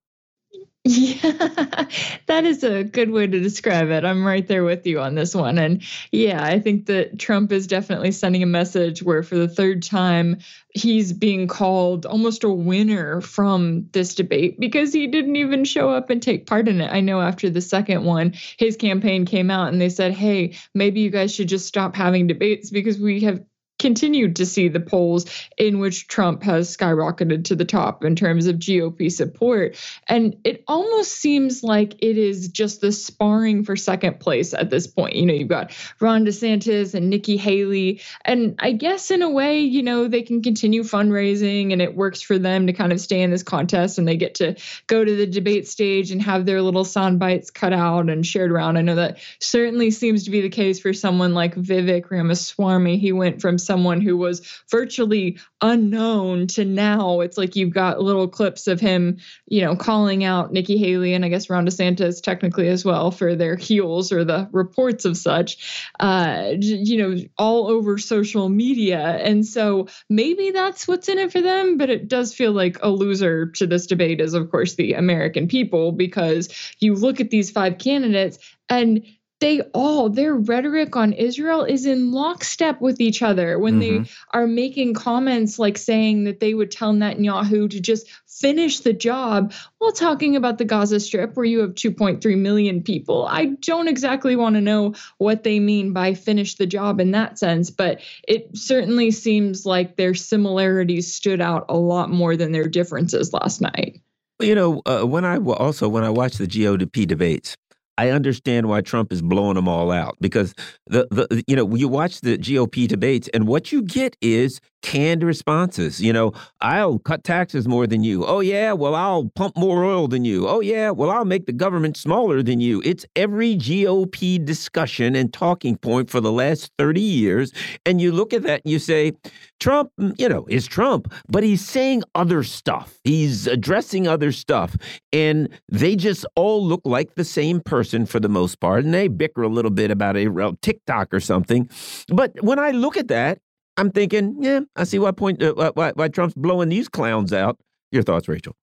Yeah, 0.86 1.86
that 2.26 2.44
is 2.44 2.62
a 2.62 2.84
good 2.84 3.08
way 3.08 3.26
to 3.26 3.40
describe 3.40 3.88
it. 3.88 4.04
I'm 4.04 4.22
right 4.22 4.46
there 4.46 4.64
with 4.64 4.86
you 4.86 5.00
on 5.00 5.14
this 5.14 5.34
one. 5.34 5.56
And 5.56 5.82
yeah, 6.12 6.44
I 6.44 6.60
think 6.60 6.84
that 6.86 7.18
Trump 7.18 7.52
is 7.52 7.66
definitely 7.66 8.12
sending 8.12 8.42
a 8.42 8.46
message 8.46 9.02
where, 9.02 9.22
for 9.22 9.34
the 9.34 9.48
third 9.48 9.82
time, 9.82 10.40
he's 10.74 11.14
being 11.14 11.48
called 11.48 12.04
almost 12.04 12.44
a 12.44 12.50
winner 12.50 13.22
from 13.22 13.88
this 13.92 14.14
debate 14.14 14.60
because 14.60 14.92
he 14.92 15.06
didn't 15.06 15.36
even 15.36 15.64
show 15.64 15.88
up 15.88 16.10
and 16.10 16.22
take 16.22 16.46
part 16.46 16.68
in 16.68 16.82
it. 16.82 16.92
I 16.92 17.00
know 17.00 17.22
after 17.22 17.48
the 17.48 17.62
second 17.62 18.04
one, 18.04 18.34
his 18.58 18.76
campaign 18.76 19.24
came 19.24 19.50
out 19.50 19.72
and 19.72 19.80
they 19.80 19.88
said, 19.88 20.12
hey, 20.12 20.54
maybe 20.74 21.00
you 21.00 21.08
guys 21.08 21.34
should 21.34 21.48
just 21.48 21.66
stop 21.66 21.96
having 21.96 22.26
debates 22.26 22.68
because 22.68 22.98
we 22.98 23.20
have 23.20 23.42
continued 23.84 24.36
to 24.36 24.46
see 24.46 24.68
the 24.68 24.80
polls 24.80 25.26
in 25.58 25.78
which 25.78 26.08
Trump 26.08 26.42
has 26.42 26.74
skyrocketed 26.74 27.44
to 27.44 27.54
the 27.54 27.66
top 27.66 28.02
in 28.02 28.16
terms 28.16 28.46
of 28.46 28.56
GOP 28.56 29.12
support. 29.12 29.76
And 30.08 30.38
it 30.42 30.64
almost 30.66 31.12
seems 31.12 31.62
like 31.62 32.02
it 32.02 32.16
is 32.16 32.48
just 32.48 32.80
the 32.80 32.92
sparring 32.92 33.62
for 33.62 33.76
second 33.76 34.20
place 34.20 34.54
at 34.54 34.70
this 34.70 34.86
point. 34.86 35.16
You 35.16 35.26
know, 35.26 35.34
you've 35.34 35.48
got 35.48 35.72
Ron 36.00 36.24
DeSantis 36.24 36.94
and 36.94 37.10
Nikki 37.10 37.36
Haley. 37.36 38.00
And 38.24 38.54
I 38.58 38.72
guess 38.72 39.10
in 39.10 39.20
a 39.20 39.28
way, 39.28 39.60
you 39.60 39.82
know, 39.82 40.08
they 40.08 40.22
can 40.22 40.40
continue 40.40 40.82
fundraising 40.82 41.70
and 41.70 41.82
it 41.82 41.94
works 41.94 42.22
for 42.22 42.38
them 42.38 42.68
to 42.68 42.72
kind 42.72 42.90
of 42.90 43.02
stay 43.02 43.20
in 43.20 43.30
this 43.30 43.42
contest 43.42 43.98
and 43.98 44.08
they 44.08 44.16
get 44.16 44.36
to 44.36 44.56
go 44.86 45.04
to 45.04 45.14
the 45.14 45.26
debate 45.26 45.68
stage 45.68 46.10
and 46.10 46.22
have 46.22 46.46
their 46.46 46.62
little 46.62 46.86
sound 46.86 47.18
bites 47.18 47.50
cut 47.50 47.74
out 47.74 48.08
and 48.08 48.24
shared 48.24 48.50
around. 48.50 48.78
I 48.78 48.80
know 48.80 48.94
that 48.94 49.18
certainly 49.40 49.90
seems 49.90 50.24
to 50.24 50.30
be 50.30 50.40
the 50.40 50.48
case 50.48 50.80
for 50.80 50.94
someone 50.94 51.34
like 51.34 51.54
Vivek 51.54 52.10
Ramaswamy. 52.10 52.96
He 52.96 53.12
went 53.12 53.42
from 53.42 53.58
someone 53.74 54.00
who 54.00 54.16
was 54.16 54.40
virtually 54.70 55.36
unknown 55.60 56.46
to 56.46 56.64
now 56.64 57.18
it's 57.18 57.36
like 57.36 57.56
you've 57.56 57.74
got 57.74 58.00
little 58.00 58.28
clips 58.28 58.68
of 58.68 58.78
him, 58.78 59.18
you 59.46 59.60
know, 59.60 59.74
calling 59.74 60.22
out 60.22 60.52
Nikki 60.52 60.76
Haley 60.76 61.12
and 61.12 61.24
I 61.24 61.28
guess 61.28 61.50
Ron 61.50 61.66
DeSantis 61.66 62.22
technically 62.22 62.68
as 62.68 62.84
well 62.84 63.10
for 63.10 63.34
their 63.34 63.56
heels 63.56 64.12
or 64.12 64.22
the 64.22 64.48
reports 64.52 65.04
of 65.04 65.16
such, 65.16 65.90
uh, 65.98 66.52
you 66.60 66.98
know, 66.98 67.20
all 67.36 67.66
over 67.66 67.98
social 67.98 68.48
media. 68.48 69.00
And 69.00 69.44
so 69.44 69.88
maybe 70.08 70.52
that's 70.52 70.86
what's 70.86 71.08
in 71.08 71.18
it 71.18 71.32
for 71.32 71.40
them, 71.40 71.76
but 71.76 71.90
it 71.90 72.06
does 72.06 72.32
feel 72.32 72.52
like 72.52 72.78
a 72.80 72.90
loser 72.90 73.46
to 73.56 73.66
this 73.66 73.88
debate 73.88 74.20
is, 74.20 74.34
of 74.34 74.52
course, 74.52 74.76
the 74.76 74.92
American 74.92 75.48
people 75.48 75.90
because 75.90 76.48
you 76.78 76.94
look 76.94 77.20
at 77.20 77.30
these 77.30 77.50
five 77.50 77.78
candidates 77.78 78.38
and 78.68 79.04
they 79.40 79.60
all 79.72 80.08
their 80.08 80.34
rhetoric 80.34 80.96
on 80.96 81.12
Israel 81.12 81.64
is 81.64 81.86
in 81.86 82.12
lockstep 82.12 82.80
with 82.80 83.00
each 83.00 83.22
other 83.22 83.58
when 83.58 83.80
mm-hmm. 83.80 84.04
they 84.04 84.10
are 84.32 84.46
making 84.46 84.94
comments 84.94 85.58
like 85.58 85.76
saying 85.76 86.24
that 86.24 86.40
they 86.40 86.54
would 86.54 86.70
tell 86.70 86.92
Netanyahu 86.92 87.68
to 87.70 87.80
just 87.80 88.08
finish 88.26 88.80
the 88.80 88.92
job 88.92 89.52
while 89.78 89.92
talking 89.92 90.36
about 90.36 90.58
the 90.58 90.64
Gaza 90.64 91.00
Strip 91.00 91.36
where 91.36 91.44
you 91.44 91.60
have 91.60 91.74
2.3 91.74 92.38
million 92.38 92.82
people. 92.82 93.26
I 93.26 93.46
don't 93.46 93.88
exactly 93.88 94.36
want 94.36 94.54
to 94.54 94.60
know 94.60 94.94
what 95.18 95.44
they 95.44 95.60
mean 95.60 95.92
by 95.92 96.14
finish 96.14 96.54
the 96.56 96.66
job 96.66 97.00
in 97.00 97.10
that 97.12 97.38
sense, 97.38 97.70
but 97.70 98.00
it 98.26 98.56
certainly 98.56 99.10
seems 99.10 99.66
like 99.66 99.96
their 99.96 100.14
similarities 100.14 101.12
stood 101.12 101.40
out 101.40 101.66
a 101.68 101.76
lot 101.76 102.10
more 102.10 102.36
than 102.36 102.52
their 102.52 102.68
differences 102.68 103.32
last 103.32 103.60
night. 103.60 104.00
You 104.40 104.54
know, 104.54 104.82
uh, 104.84 105.02
when 105.02 105.24
I 105.24 105.38
also 105.38 105.88
when 105.88 106.02
I 106.02 106.10
watch 106.10 106.38
the 106.38 106.46
GOP 106.46 107.06
debates, 107.06 107.56
I 107.96 108.10
understand 108.10 108.68
why 108.68 108.80
Trump 108.80 109.12
is 109.12 109.22
blowing 109.22 109.54
them 109.54 109.68
all 109.68 109.90
out 109.90 110.16
because 110.20 110.54
the 110.86 111.06
the 111.10 111.44
you 111.46 111.56
know 111.56 111.74
you 111.74 111.88
watch 111.88 112.20
the 112.20 112.36
GOP 112.38 112.88
debates 112.88 113.28
and 113.32 113.46
what 113.46 113.72
you 113.72 113.82
get 113.82 114.16
is 114.20 114.60
canned 114.84 115.22
responses. 115.22 115.98
You 116.00 116.12
know, 116.12 116.32
I'll 116.60 116.98
cut 116.98 117.24
taxes 117.24 117.66
more 117.66 117.86
than 117.86 118.04
you. 118.04 118.26
Oh 118.26 118.40
yeah, 118.40 118.72
well 118.74 118.94
I'll 118.94 119.30
pump 119.34 119.56
more 119.56 119.82
oil 119.82 120.08
than 120.08 120.26
you. 120.26 120.46
Oh 120.46 120.60
yeah, 120.60 120.90
well 120.90 121.10
I'll 121.10 121.24
make 121.24 121.46
the 121.46 121.52
government 121.52 121.96
smaller 121.96 122.42
than 122.42 122.60
you. 122.60 122.82
It's 122.84 123.06
every 123.16 123.56
GOP 123.56 124.44
discussion 124.44 125.16
and 125.16 125.32
talking 125.32 125.78
point 125.78 126.10
for 126.10 126.20
the 126.20 126.30
last 126.30 126.70
30 126.78 127.00
years 127.00 127.50
and 127.86 127.98
you 127.98 128.12
look 128.12 128.34
at 128.34 128.42
that 128.42 128.60
and 128.64 128.70
you 128.70 128.78
say 128.78 129.12
Trump, 129.58 129.90
mm, 129.98 130.14
you 130.18 130.28
know, 130.28 130.44
is 130.50 130.66
Trump, 130.66 131.10
but 131.28 131.42
he's 131.42 131.66
saying 131.66 132.02
other 132.14 132.42
stuff. 132.42 132.98
He's 133.04 133.46
addressing 133.46 134.06
other 134.06 134.32
stuff 134.32 134.76
and 135.14 135.48
they 135.70 135.96
just 135.96 136.26
all 136.36 136.62
look 136.62 136.82
like 136.84 137.14
the 137.14 137.24
same 137.24 137.60
person 137.60 138.04
for 138.04 138.20
the 138.20 138.28
most 138.28 138.60
part 138.60 138.84
and 138.84 138.92
they 138.92 139.08
bicker 139.08 139.42
a 139.42 139.48
little 139.48 139.70
bit 139.70 139.90
about 139.90 140.18
a 140.18 140.54
TikTok 140.60 141.14
or 141.14 141.20
something. 141.20 141.70
But 142.08 142.32
when 142.42 142.58
I 142.58 142.72
look 142.72 142.98
at 142.98 143.08
that 143.08 143.38
I'm 143.76 143.90
thinking, 143.90 144.36
yeah, 144.40 144.60
I 144.76 144.84
see 144.84 144.98
why 144.98 145.10
point 145.10 145.42
uh, 145.42 145.72
why, 145.74 145.92
why 145.92 146.08
Trump's 146.08 146.34
blowing 146.34 146.68
these 146.68 146.88
clowns 146.88 147.32
out. 147.32 147.58
Your 147.90 148.02
thoughts, 148.02 148.28
Rachel? 148.28 148.56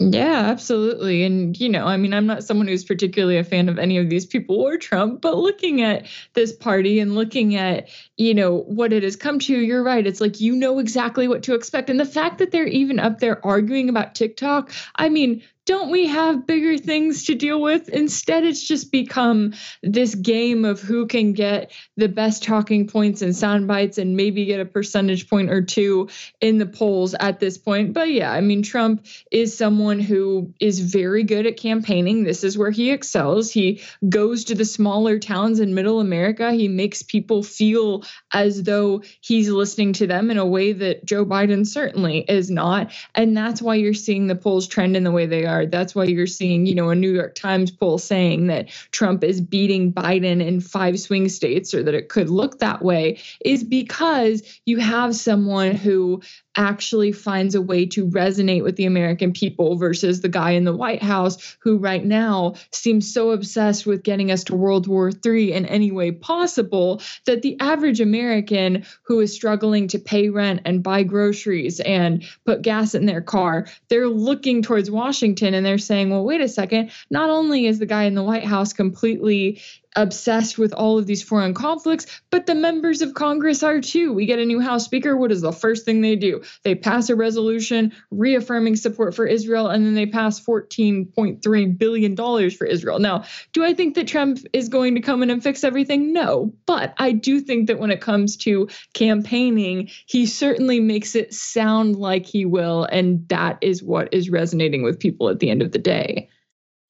Yeah, 0.00 0.46
absolutely. 0.46 1.22
And, 1.22 1.58
you 1.58 1.68
know, 1.68 1.86
I 1.86 1.96
mean, 1.96 2.12
I'm 2.12 2.26
not 2.26 2.42
someone 2.42 2.66
who's 2.66 2.84
particularly 2.84 3.38
a 3.38 3.44
fan 3.44 3.68
of 3.68 3.78
any 3.78 3.96
of 3.96 4.10
these 4.10 4.26
people 4.26 4.60
or 4.60 4.76
Trump, 4.76 5.20
but 5.20 5.36
looking 5.36 5.82
at 5.82 6.06
this 6.32 6.52
party 6.52 6.98
and 6.98 7.14
looking 7.14 7.54
at, 7.54 7.88
you 8.16 8.34
know, 8.34 8.62
what 8.62 8.92
it 8.92 9.04
has 9.04 9.14
come 9.14 9.38
to, 9.38 9.56
you're 9.56 9.84
right. 9.84 10.04
It's 10.04 10.20
like 10.20 10.40
you 10.40 10.56
know 10.56 10.80
exactly 10.80 11.28
what 11.28 11.44
to 11.44 11.54
expect. 11.54 11.90
And 11.90 12.00
the 12.00 12.04
fact 12.04 12.38
that 12.38 12.50
they're 12.50 12.66
even 12.66 12.98
up 12.98 13.20
there 13.20 13.44
arguing 13.46 13.88
about 13.88 14.16
TikTok, 14.16 14.72
I 14.96 15.08
mean, 15.10 15.42
don't 15.66 15.90
we 15.90 16.08
have 16.08 16.46
bigger 16.46 16.76
things 16.76 17.24
to 17.24 17.34
deal 17.34 17.60
with? 17.60 17.88
Instead, 17.88 18.44
it's 18.44 18.62
just 18.62 18.92
become 18.92 19.54
this 19.82 20.14
game 20.14 20.66
of 20.66 20.80
who 20.80 21.06
can 21.06 21.32
get 21.32 21.72
the 21.96 22.08
best 22.08 22.42
talking 22.42 22.86
points 22.86 23.22
and 23.22 23.34
sound 23.34 23.66
bites 23.66 23.96
and 23.96 24.14
maybe 24.14 24.44
get 24.44 24.60
a 24.60 24.66
percentage 24.66 25.28
point 25.28 25.50
or 25.50 25.62
two 25.62 26.10
in 26.40 26.58
the 26.58 26.66
polls 26.66 27.14
at 27.14 27.40
this 27.40 27.56
point. 27.56 27.94
But 27.94 28.10
yeah, 28.10 28.30
I 28.30 28.42
mean, 28.42 28.62
Trump 28.62 29.06
is 29.30 29.56
someone 29.56 30.00
who 30.00 30.52
is 30.60 30.80
very 30.80 31.22
good 31.22 31.46
at 31.46 31.56
campaigning. 31.56 32.24
This 32.24 32.44
is 32.44 32.58
where 32.58 32.70
he 32.70 32.90
excels. 32.90 33.50
He 33.50 33.80
goes 34.06 34.44
to 34.44 34.54
the 34.54 34.66
smaller 34.66 35.18
towns 35.18 35.60
in 35.60 35.74
middle 35.74 36.00
America. 36.00 36.52
He 36.52 36.68
makes 36.68 37.02
people 37.02 37.42
feel 37.42 38.04
as 38.32 38.62
though 38.62 39.02
he's 39.22 39.48
listening 39.48 39.94
to 39.94 40.06
them 40.06 40.30
in 40.30 40.36
a 40.36 40.46
way 40.46 40.74
that 40.74 41.06
Joe 41.06 41.24
Biden 41.24 41.66
certainly 41.66 42.18
is 42.18 42.50
not. 42.50 42.92
And 43.14 43.34
that's 43.34 43.62
why 43.62 43.76
you're 43.76 43.94
seeing 43.94 44.26
the 44.26 44.36
polls 44.36 44.68
trend 44.68 44.94
in 44.94 45.04
the 45.04 45.10
way 45.10 45.24
they 45.24 45.46
are 45.46 45.53
that's 45.66 45.94
why 45.94 46.04
you're 46.04 46.26
seeing, 46.26 46.66
you 46.66 46.74
know, 46.74 46.90
a 46.90 46.94
New 46.94 47.12
York 47.12 47.34
Times 47.34 47.70
poll 47.70 47.98
saying 47.98 48.46
that 48.48 48.68
Trump 48.90 49.24
is 49.24 49.40
beating 49.40 49.92
Biden 49.92 50.44
in 50.44 50.60
five 50.60 50.98
swing 50.98 51.28
states 51.28 51.74
or 51.74 51.82
that 51.82 51.94
it 51.94 52.08
could 52.08 52.30
look 52.30 52.58
that 52.58 52.82
way 52.82 53.18
is 53.44 53.64
because 53.64 54.42
you 54.66 54.78
have 54.78 55.14
someone 55.14 55.72
who 55.72 56.20
actually 56.56 57.12
finds 57.12 57.54
a 57.54 57.62
way 57.62 57.86
to 57.86 58.06
resonate 58.06 58.62
with 58.62 58.76
the 58.76 58.86
American 58.86 59.32
people 59.32 59.76
versus 59.76 60.20
the 60.20 60.28
guy 60.28 60.52
in 60.52 60.64
the 60.64 60.76
White 60.76 61.02
House 61.02 61.56
who 61.60 61.78
right 61.78 62.04
now 62.04 62.54
seems 62.72 63.12
so 63.12 63.30
obsessed 63.30 63.86
with 63.86 64.02
getting 64.02 64.30
us 64.30 64.44
to 64.44 64.56
World 64.56 64.86
War 64.86 65.10
III 65.24 65.52
in 65.52 65.66
any 65.66 65.90
way 65.90 66.12
possible 66.12 67.00
that 67.26 67.42
the 67.42 67.58
average 67.60 68.00
American 68.00 68.84
who 69.02 69.20
is 69.20 69.34
struggling 69.34 69.88
to 69.88 69.98
pay 69.98 70.28
rent 70.28 70.60
and 70.64 70.82
buy 70.82 71.02
groceries 71.02 71.80
and 71.80 72.24
put 72.44 72.62
gas 72.62 72.94
in 72.94 73.06
their 73.06 73.22
car, 73.22 73.66
they're 73.88 74.08
looking 74.08 74.62
towards 74.62 74.90
Washington 74.90 75.54
and 75.54 75.64
they're 75.64 75.78
saying, 75.78 76.10
well, 76.10 76.24
wait 76.24 76.40
a 76.40 76.48
second, 76.48 76.90
not 77.10 77.30
only 77.30 77.66
is 77.66 77.78
the 77.78 77.86
guy 77.86 78.04
in 78.04 78.14
the 78.14 78.22
White 78.22 78.44
House 78.44 78.72
completely 78.72 79.60
obsessed 79.96 80.58
with 80.58 80.72
all 80.72 80.98
of 80.98 81.06
these 81.06 81.22
foreign 81.22 81.54
conflicts, 81.54 82.06
but 82.30 82.46
the 82.46 82.54
members 82.54 83.02
of 83.02 83.14
Congress 83.14 83.62
are 83.62 83.80
too. 83.80 84.12
We 84.12 84.26
get 84.26 84.38
a 84.38 84.44
new 84.44 84.60
House 84.60 84.84
Speaker. 84.84 85.16
What 85.16 85.32
is 85.32 85.40
the 85.40 85.52
first 85.52 85.84
thing 85.84 86.00
they 86.00 86.16
do? 86.16 86.42
They 86.62 86.74
pass 86.74 87.08
a 87.08 87.16
resolution 87.16 87.92
reaffirming 88.10 88.76
support 88.76 89.14
for 89.14 89.26
Israel, 89.26 89.68
and 89.68 89.84
then 89.84 89.94
they 89.94 90.06
pass 90.06 90.40
$14.3 90.40 91.78
billion 91.78 92.16
for 92.50 92.66
Israel. 92.66 92.98
Now, 92.98 93.24
do 93.52 93.64
I 93.64 93.74
think 93.74 93.94
that 93.94 94.08
Trump 94.08 94.38
is 94.52 94.68
going 94.68 94.94
to 94.94 95.00
come 95.00 95.22
in 95.22 95.30
and 95.30 95.42
fix 95.42 95.64
everything? 95.64 96.12
No. 96.12 96.52
But 96.66 96.94
I 96.98 97.12
do 97.12 97.40
think 97.40 97.68
that 97.68 97.78
when 97.78 97.90
it 97.90 98.00
comes 98.00 98.36
to 98.38 98.68
campaigning, 98.94 99.90
he 100.06 100.26
certainly 100.26 100.80
makes 100.80 101.14
it 101.14 101.32
sound 101.32 101.96
like 101.96 102.26
he 102.26 102.44
will. 102.44 102.84
And 102.84 103.28
that 103.28 103.58
is 103.60 103.82
what 103.82 104.12
is 104.12 104.30
resonating 104.30 104.82
with 104.82 105.00
people 105.00 105.28
at 105.28 105.40
the 105.40 105.50
end 105.50 105.62
of 105.62 105.72
the 105.72 105.78
day. 105.78 106.28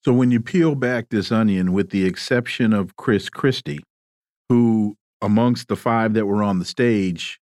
So 0.04 0.12
when 0.12 0.30
you 0.30 0.40
peel 0.40 0.74
back 0.74 1.08
this 1.08 1.32
onion, 1.32 1.72
with 1.72 1.90
the 1.90 2.04
exception 2.04 2.74
of 2.74 2.96
Chris 2.96 3.30
Christie, 3.30 3.82
who 4.50 4.96
amongst 5.22 5.68
the 5.68 5.76
five 5.76 6.12
that 6.14 6.26
were 6.26 6.42
on 6.42 6.58
the 6.58 6.66
stage 6.66 7.40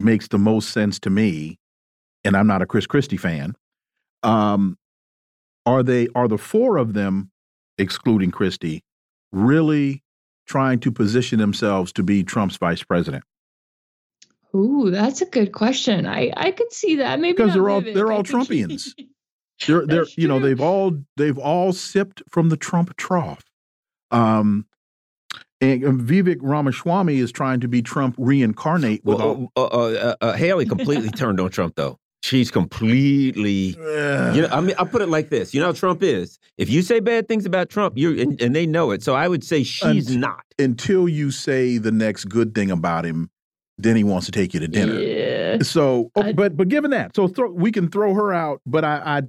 makes 0.00 0.26
the 0.26 0.38
most 0.38 0.70
sense 0.70 0.98
to 1.00 1.10
me, 1.10 1.60
and 2.24 2.36
I'm 2.36 2.48
not 2.48 2.62
a 2.62 2.66
Chris 2.66 2.86
Christie 2.86 3.16
fan. 3.16 3.54
Um, 4.24 4.76
are 5.64 5.84
they 5.84 6.08
are 6.16 6.26
the 6.26 6.38
four 6.38 6.78
of 6.78 6.94
them, 6.94 7.30
excluding 7.78 8.32
Christie, 8.32 8.82
really 9.30 10.02
trying 10.46 10.80
to 10.80 10.90
position 10.90 11.38
themselves 11.38 11.92
to 11.92 12.02
be 12.02 12.24
Trump's 12.24 12.56
vice 12.56 12.82
president? 12.82 13.22
Ooh, 14.52 14.90
that's 14.90 15.22
a 15.22 15.26
good 15.26 15.52
question. 15.52 16.06
I 16.06 16.32
I 16.36 16.50
could 16.50 16.72
see 16.72 16.96
that 16.96 17.20
maybe 17.20 17.36
because 17.36 17.54
they're 17.54 17.70
all 17.70 17.80
they're 17.80 18.10
all 18.10 18.24
Trumpians. 18.24 18.92
They're 19.66 19.86
they're 19.86 20.06
you 20.16 20.28
know 20.28 20.38
they've 20.38 20.60
all 20.60 20.92
they've 21.16 21.38
all 21.38 21.72
sipped 21.72 22.22
from 22.30 22.48
the 22.48 22.56
Trump 22.56 22.96
trough. 22.96 23.44
Um, 24.10 24.66
And 25.60 26.00
Vivek 26.00 26.38
Ramaswamy 26.40 27.18
is 27.18 27.32
trying 27.32 27.60
to 27.60 27.68
be 27.68 27.82
Trump 27.82 28.16
reincarnate. 28.18 29.04
With 29.04 29.18
well, 29.18 29.50
all... 29.56 29.74
uh, 29.74 29.92
uh, 29.92 30.16
uh, 30.20 30.32
Haley 30.32 30.66
completely 30.66 31.08
turned 31.16 31.40
on 31.40 31.50
Trump, 31.50 31.76
though. 31.76 31.98
She's 32.22 32.50
completely. 32.52 33.76
you 33.76 34.42
know, 34.42 34.48
I 34.52 34.60
mean, 34.60 34.76
I'll 34.78 34.86
put 34.86 35.02
it 35.02 35.08
like 35.08 35.30
this. 35.30 35.52
You 35.52 35.60
know 35.60 35.66
how 35.66 35.72
Trump 35.72 36.02
is. 36.04 36.38
If 36.56 36.70
you 36.70 36.82
say 36.82 37.00
bad 37.00 37.26
things 37.26 37.46
about 37.46 37.68
Trump, 37.68 37.94
you're 37.96 38.18
and, 38.20 38.40
and 38.40 38.54
they 38.54 38.64
know 38.64 38.92
it. 38.92 39.02
So 39.02 39.14
I 39.14 39.26
would 39.26 39.42
say 39.42 39.64
she's 39.64 40.06
until, 40.06 40.20
not. 40.20 40.44
Until 40.58 41.08
you 41.08 41.32
say 41.32 41.78
the 41.78 41.90
next 41.90 42.26
good 42.26 42.54
thing 42.54 42.70
about 42.70 43.04
him, 43.04 43.28
then 43.76 43.96
he 43.96 44.04
wants 44.04 44.26
to 44.26 44.32
take 44.32 44.54
you 44.54 44.60
to 44.60 44.68
dinner. 44.68 45.00
Yeah. 45.00 45.58
So, 45.62 46.10
okay, 46.16 46.32
but 46.32 46.56
but 46.56 46.68
given 46.68 46.92
that, 46.92 47.16
so 47.16 47.26
throw, 47.26 47.50
we 47.50 47.72
can 47.72 47.90
throw 47.90 48.14
her 48.14 48.32
out. 48.32 48.60
But 48.66 48.84
I, 48.84 49.02
I 49.04 49.22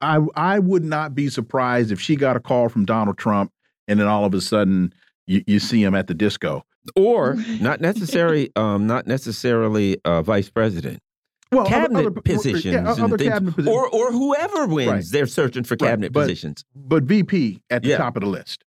I 0.00 0.20
I 0.34 0.58
would 0.58 0.84
not 0.84 1.14
be 1.14 1.28
surprised 1.28 1.90
if 1.92 2.00
she 2.00 2.16
got 2.16 2.36
a 2.36 2.40
call 2.40 2.68
from 2.68 2.84
Donald 2.84 3.18
Trump, 3.18 3.52
and 3.88 3.98
then 4.00 4.06
all 4.06 4.24
of 4.24 4.34
a 4.34 4.40
sudden 4.40 4.92
you, 5.26 5.42
you 5.46 5.58
see 5.58 5.82
him 5.82 5.94
at 5.94 6.06
the 6.06 6.14
disco, 6.14 6.64
or 6.94 7.34
not 7.60 7.80
necessarily 7.80 8.50
um 8.56 8.86
not 8.86 9.06
necessarily 9.06 9.98
uh, 10.04 10.22
vice 10.22 10.50
president. 10.50 11.00
Well, 11.52 11.66
cabinet 11.66 12.06
other, 12.06 12.10
positions, 12.10 12.64
yeah, 12.64 12.90
other 12.90 13.16
cabinet 13.16 13.54
positions, 13.54 13.76
or 13.76 13.88
or 13.88 14.10
whoever 14.10 14.66
wins, 14.66 14.90
right. 14.90 15.04
they're 15.10 15.26
searching 15.26 15.64
for 15.64 15.76
cabinet 15.76 16.06
right. 16.06 16.12
but, 16.12 16.22
positions. 16.22 16.64
But 16.74 17.04
VP 17.04 17.62
at 17.70 17.82
the 17.82 17.90
yeah. 17.90 17.98
top 17.98 18.16
of 18.16 18.22
the 18.22 18.28
list. 18.28 18.64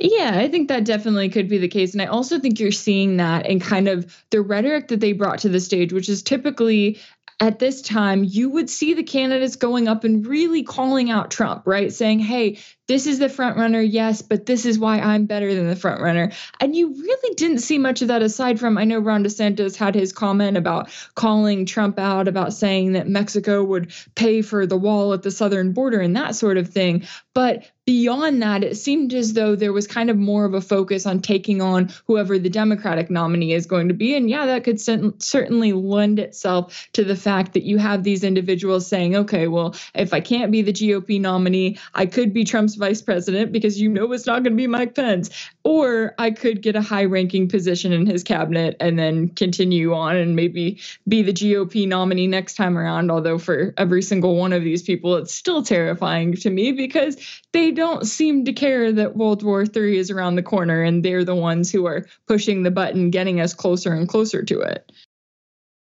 Yeah, 0.00 0.32
I 0.34 0.48
think 0.48 0.68
that 0.68 0.84
definitely 0.84 1.28
could 1.28 1.48
be 1.48 1.58
the 1.58 1.68
case. 1.68 1.92
And 1.92 2.02
I 2.02 2.06
also 2.06 2.40
think 2.40 2.58
you're 2.58 2.72
seeing 2.72 3.18
that 3.18 3.46
in 3.46 3.60
kind 3.60 3.86
of 3.86 4.24
the 4.30 4.40
rhetoric 4.40 4.88
that 4.88 4.98
they 4.98 5.12
brought 5.12 5.38
to 5.40 5.48
the 5.48 5.60
stage, 5.60 5.92
which 5.92 6.08
is 6.08 6.22
typically 6.22 6.98
at 7.40 7.58
this 7.58 7.82
time, 7.82 8.24
you 8.24 8.48
would 8.50 8.70
see 8.70 8.94
the 8.94 9.02
candidates 9.02 9.56
going 9.56 9.88
up 9.88 10.04
and 10.04 10.26
really 10.26 10.62
calling 10.62 11.10
out 11.10 11.30
Trump, 11.30 11.66
right? 11.66 11.92
Saying, 11.92 12.20
hey, 12.20 12.58
this 12.86 13.06
is 13.06 13.18
the 13.18 13.28
front 13.28 13.56
runner, 13.56 13.80
yes, 13.80 14.22
but 14.22 14.46
this 14.46 14.64
is 14.64 14.78
why 14.78 15.00
I'm 15.00 15.26
better 15.26 15.54
than 15.54 15.68
the 15.68 15.76
front 15.76 16.00
runner. 16.00 16.30
And 16.60 16.76
you 16.76 16.94
really 16.94 17.34
didn't 17.34 17.58
see 17.58 17.78
much 17.78 18.02
of 18.02 18.08
that 18.08 18.22
aside 18.22 18.60
from 18.60 18.78
I 18.78 18.84
know 18.84 18.98
Ron 18.98 19.24
DeSantis 19.24 19.76
had 19.76 19.94
his 19.94 20.12
comment 20.12 20.56
about 20.56 20.90
calling 21.14 21.66
Trump 21.66 21.98
out 21.98 22.28
about 22.28 22.52
saying 22.52 22.92
that 22.92 23.08
Mexico 23.08 23.64
would 23.64 23.92
pay 24.14 24.42
for 24.42 24.66
the 24.66 24.76
wall 24.76 25.12
at 25.12 25.22
the 25.22 25.30
southern 25.30 25.72
border 25.72 26.00
and 26.00 26.16
that 26.16 26.36
sort 26.36 26.56
of 26.56 26.68
thing. 26.68 27.06
But 27.34 27.64
beyond 27.86 28.42
that, 28.42 28.64
it 28.64 28.76
seemed 28.76 29.12
as 29.12 29.34
though 29.34 29.54
there 29.54 29.72
was 29.72 29.86
kind 29.86 30.08
of 30.08 30.16
more 30.16 30.44
of 30.44 30.54
a 30.54 30.60
focus 30.60 31.04
on 31.04 31.20
taking 31.20 31.60
on 31.60 31.90
whoever 32.06 32.38
the 32.38 32.48
Democratic 32.48 33.10
nominee 33.10 33.52
is 33.52 33.66
going 33.66 33.88
to 33.88 33.94
be. 33.94 34.14
And 34.14 34.30
yeah, 34.30 34.46
that 34.46 34.64
could 34.64 34.80
certainly 34.80 35.72
lend 35.72 36.18
itself 36.18 36.88
to 36.94 37.04
the 37.04 37.16
fact 37.16 37.52
that 37.52 37.64
you 37.64 37.76
have 37.78 38.02
these 38.02 38.24
individuals 38.24 38.86
saying, 38.86 39.16
okay, 39.16 39.48
well, 39.48 39.74
if 39.94 40.14
I 40.14 40.20
can't 40.20 40.50
be 40.50 40.62
the 40.62 40.72
GOP 40.72 41.20
nominee, 41.20 41.78
I 41.94 42.06
could 42.06 42.32
be 42.32 42.44
Trump's 42.44 42.76
vice 42.76 43.02
president 43.02 43.52
because 43.52 43.80
you 43.80 43.88
know 43.90 44.10
it's 44.12 44.26
not 44.26 44.42
going 44.42 44.52
to 44.52 44.56
be 44.56 44.66
Mike 44.66 44.94
Pence. 44.94 45.30
Or 45.62 46.14
I 46.18 46.30
could 46.30 46.62
get 46.62 46.76
a 46.76 46.82
high 46.82 47.04
ranking 47.04 47.48
position 47.48 47.92
in 47.92 48.06
his 48.06 48.22
cabinet 48.22 48.76
and 48.80 48.98
then 48.98 49.28
continue 49.28 49.94
on 49.94 50.16
and 50.16 50.36
maybe 50.36 50.80
be 51.06 51.22
the 51.22 51.32
GOP 51.32 51.86
nominee 51.86 52.26
next 52.26 52.54
time 52.54 52.78
around. 52.78 53.10
Although 53.10 53.38
for 53.38 53.74
every 53.76 54.02
single 54.02 54.36
one 54.36 54.52
of 54.52 54.62
these 54.62 54.82
people, 54.82 55.16
it's 55.16 55.34
still 55.34 55.62
terrifying 55.62 56.34
to 56.36 56.50
me 56.50 56.72
because 56.72 57.16
they 57.52 57.73
don't 57.74 58.06
seem 58.06 58.44
to 58.44 58.52
care 58.52 58.92
that 58.92 59.16
World 59.16 59.42
War 59.42 59.64
III 59.64 59.98
is 59.98 60.10
around 60.10 60.36
the 60.36 60.42
corner 60.42 60.82
and 60.82 61.04
they're 61.04 61.24
the 61.24 61.34
ones 61.34 61.70
who 61.70 61.86
are 61.86 62.06
pushing 62.26 62.62
the 62.62 62.70
button, 62.70 63.10
getting 63.10 63.40
us 63.40 63.52
closer 63.52 63.92
and 63.92 64.08
closer 64.08 64.42
to 64.42 64.60
it. 64.60 64.90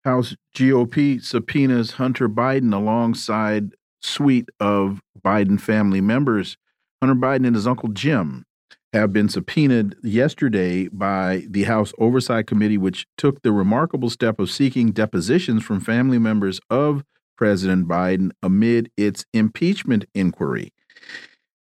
House 0.03 0.35
GOP 0.55 1.21
subpoenas 1.23 1.91
Hunter 1.91 2.29
Biden 2.29 2.73
alongside 2.73 3.73
suite 4.01 4.49
of 4.59 5.01
Biden 5.23 5.59
family 5.59 6.01
members 6.01 6.57
Hunter 7.01 7.15
Biden 7.15 7.45
and 7.45 7.55
his 7.55 7.67
uncle 7.67 7.89
Jim 7.89 8.45
have 8.93 9.13
been 9.13 9.29
subpoenaed 9.29 9.95
yesterday 10.01 10.87
by 10.87 11.43
the 11.47 11.63
House 11.63 11.93
Oversight 11.99 12.47
Committee, 12.47 12.77
which 12.77 13.05
took 13.17 13.41
the 13.41 13.51
remarkable 13.51 14.09
step 14.09 14.39
of 14.39 14.49
seeking 14.49 14.91
depositions 14.91 15.63
from 15.63 15.79
family 15.79 16.17
members 16.17 16.59
of 16.69 17.03
President 17.35 17.87
Biden 17.87 18.31
amid 18.41 18.89
its 18.97 19.25
impeachment 19.33 20.05
inquiry. 20.15 20.73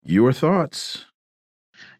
Your 0.07 0.33
thoughts? 0.35 1.07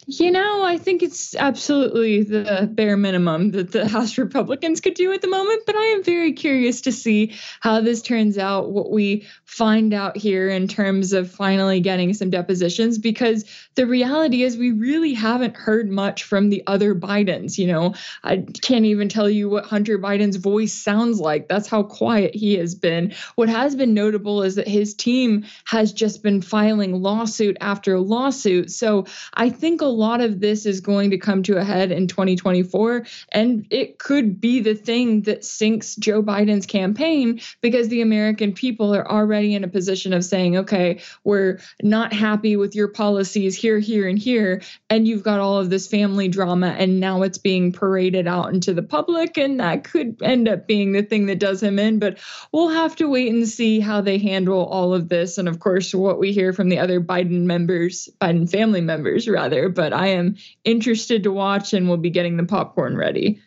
You 0.07 0.31
know, 0.31 0.63
I 0.63 0.77
think 0.77 1.03
it's 1.03 1.35
absolutely 1.35 2.25
the 2.25 2.69
bare 2.71 2.97
minimum 2.97 3.53
that 3.53 3.73
the 3.73 3.89
House 3.95 4.19
Republicans 4.19 4.81
could 4.81 4.95
do 4.95 5.13
at 5.13 5.23
the 5.23 5.29
moment, 5.29 5.63
but 5.65 5.77
I 5.77 5.85
am 5.85 6.03
very 6.03 6.33
curious 6.33 6.83
to 6.83 6.93
see 6.93 7.35
how 7.61 7.81
this 7.81 8.03
turns 8.03 8.37
out, 8.37 8.71
what 8.71 8.91
we 8.91 9.27
find 9.47 9.95
out 9.95 10.17
here 10.17 10.49
in 10.51 10.69
terms 10.69 11.15
of 11.15 11.31
finally 11.31 11.81
getting 11.81 12.13
some 12.13 12.29
depositions, 12.29 12.99
because 12.99 13.45
the 13.77 13.87
reality 13.87 14.43
is 14.43 14.59
we 14.59 14.73
really 14.73 15.15
haven't 15.15 15.57
heard 15.57 15.91
much 15.91 16.25
from 16.25 16.51
the 16.51 16.63
other 16.67 16.95
Bidens. 16.95 17.57
You 17.57 17.69
know, 17.69 17.95
I 18.23 18.45
can't 18.63 18.85
even 18.85 19.09
tell 19.09 19.31
you 19.31 19.49
what 19.49 19.65
Hunter 19.65 19.99
Biden's 19.99 20.37
voice 20.37 20.75
sounds 20.75 21.19
like. 21.19 21.49
That's 21.49 21.69
how 21.69 21.83
quiet 21.83 22.35
he 22.35 22.57
has 22.59 22.75
been. 22.75 23.15
What 23.37 23.49
has 23.49 23.75
been 23.75 23.95
notable 23.95 24.43
is 24.43 24.57
that 24.57 24.69
his 24.69 24.95
team 24.95 25.47
has 25.65 25.95
just 25.95 26.23
been 26.23 26.43
filing 26.43 27.01
lawsuit 27.01 27.57
after 27.63 27.99
lawsuit. 27.99 28.71
So 28.71 29.07
I 29.33 29.49
think 29.49 29.81
a 29.81 29.94
lot 29.95 30.21
of 30.21 30.41
this 30.41 30.67
is 30.67 30.81
going 30.81 31.11
to 31.11 31.19
come 31.19 31.43
to 31.45 31.57
a 31.57 31.65
head 31.65 31.93
in 31.93 32.09
2024. 32.09 33.07
And 33.33 33.67
it 33.71 33.99
could 33.99 34.41
be 34.41 34.61
the 34.61 34.75
thing 34.75 35.23
that 35.23 35.45
sinks 35.45 35.97
Joe 35.97 36.23
Biden's 36.23 36.67
campaign 36.67 37.41
because 37.61 37.89
the 37.89 38.03
American 38.03 38.53
people 38.53 38.95
are 38.95 39.11
already 39.11 39.55
in 39.55 39.65
a 39.65 39.69
position 39.69 40.13
of 40.13 40.25
saying, 40.25 40.57
okay, 40.59 41.01
we're 41.23 41.61
not 41.83 42.13
happy 42.13 42.57
with 42.57 42.75
your 42.75 42.89
policies 42.89 43.57
here, 43.57 43.79
here, 43.79 44.09
and 44.09 44.19
here. 44.19 44.63
And 44.91 45.07
you've 45.07 45.23
got 45.23 45.41
all 45.41 45.59
of 45.59 45.71
this 45.71 45.87
family 45.87 46.29
drama, 46.29 46.69
and 46.69 47.01
now 47.01 47.23
it's 47.23 47.39
being 47.39 47.73
paraded 47.73 48.27
out 48.27 48.53
into 48.53 48.75
the 48.75 48.83
public. 48.83 49.39
And 49.39 49.61
that 49.61 49.85
could 49.85 50.23
end 50.23 50.49
up 50.49 50.67
being 50.67 50.93
the 50.93 51.03
thing 51.03 51.27
that 51.27 51.39
does 51.39 51.63
him 51.63 51.79
in. 51.79 51.99
But 51.99 52.19
we'll 52.53 52.69
have 52.71 52.97
to 52.97 53.09
wait 53.09 53.33
and 53.33 53.49
see 53.49 53.81
how 53.81 54.01
they 54.01 54.19
handle 54.19 54.65
all 54.65 54.95
of 54.95 55.09
this. 55.09 55.39
And 55.39 55.49
of 55.49 55.61
course, 55.61 55.95
what 55.95 56.19
we 56.19 56.33
hear 56.33 56.53
from 56.53 56.69
the 56.69 56.79
other 56.79 57.01
Biden 57.01 57.43
members, 57.43 58.09
Biden 58.21 58.51
family 58.51 58.81
members, 58.81 59.29
rather. 59.29 59.69
But 59.69 59.84
but 59.85 59.93
I 59.93 60.07
am 60.07 60.37
interested 60.65 61.23
to 61.25 61.31
watch 61.31 61.75
and 61.75 61.87
will 61.87 61.99
be 61.99 62.09
getting 62.09 62.39
the 62.39 62.45
popcorn 62.45 62.97
ready. 62.97 63.39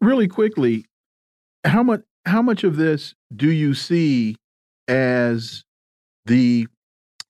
Really 0.00 0.26
quickly, 0.26 0.86
how 1.62 1.84
much 1.84 2.02
how 2.26 2.42
much 2.42 2.64
of 2.64 2.74
this 2.74 3.14
do 3.36 3.48
you 3.48 3.74
see 3.74 4.34
as 4.88 5.62
the 6.26 6.66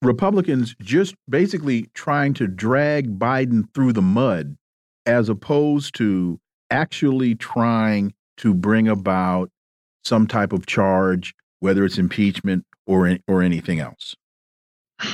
Republicans 0.01 0.75
just 0.81 1.15
basically 1.29 1.91
trying 1.93 2.33
to 2.35 2.47
drag 2.47 3.19
Biden 3.19 3.65
through 3.75 3.93
the 3.93 4.01
mud 4.01 4.57
as 5.05 5.29
opposed 5.29 5.95
to 5.97 6.41
actually 6.71 7.35
trying 7.35 8.15
to 8.39 8.55
bring 8.55 8.89
about 8.89 9.51
some 10.07 10.27
type 10.27 10.55
of 10.55 10.65
charge, 10.65 11.35
whether 11.61 11.85
it's 11.85 11.99
impeachment 11.99 12.65
or 12.87 13.19
or 13.29 13.43
anything 13.43 13.79
else? 13.79 14.17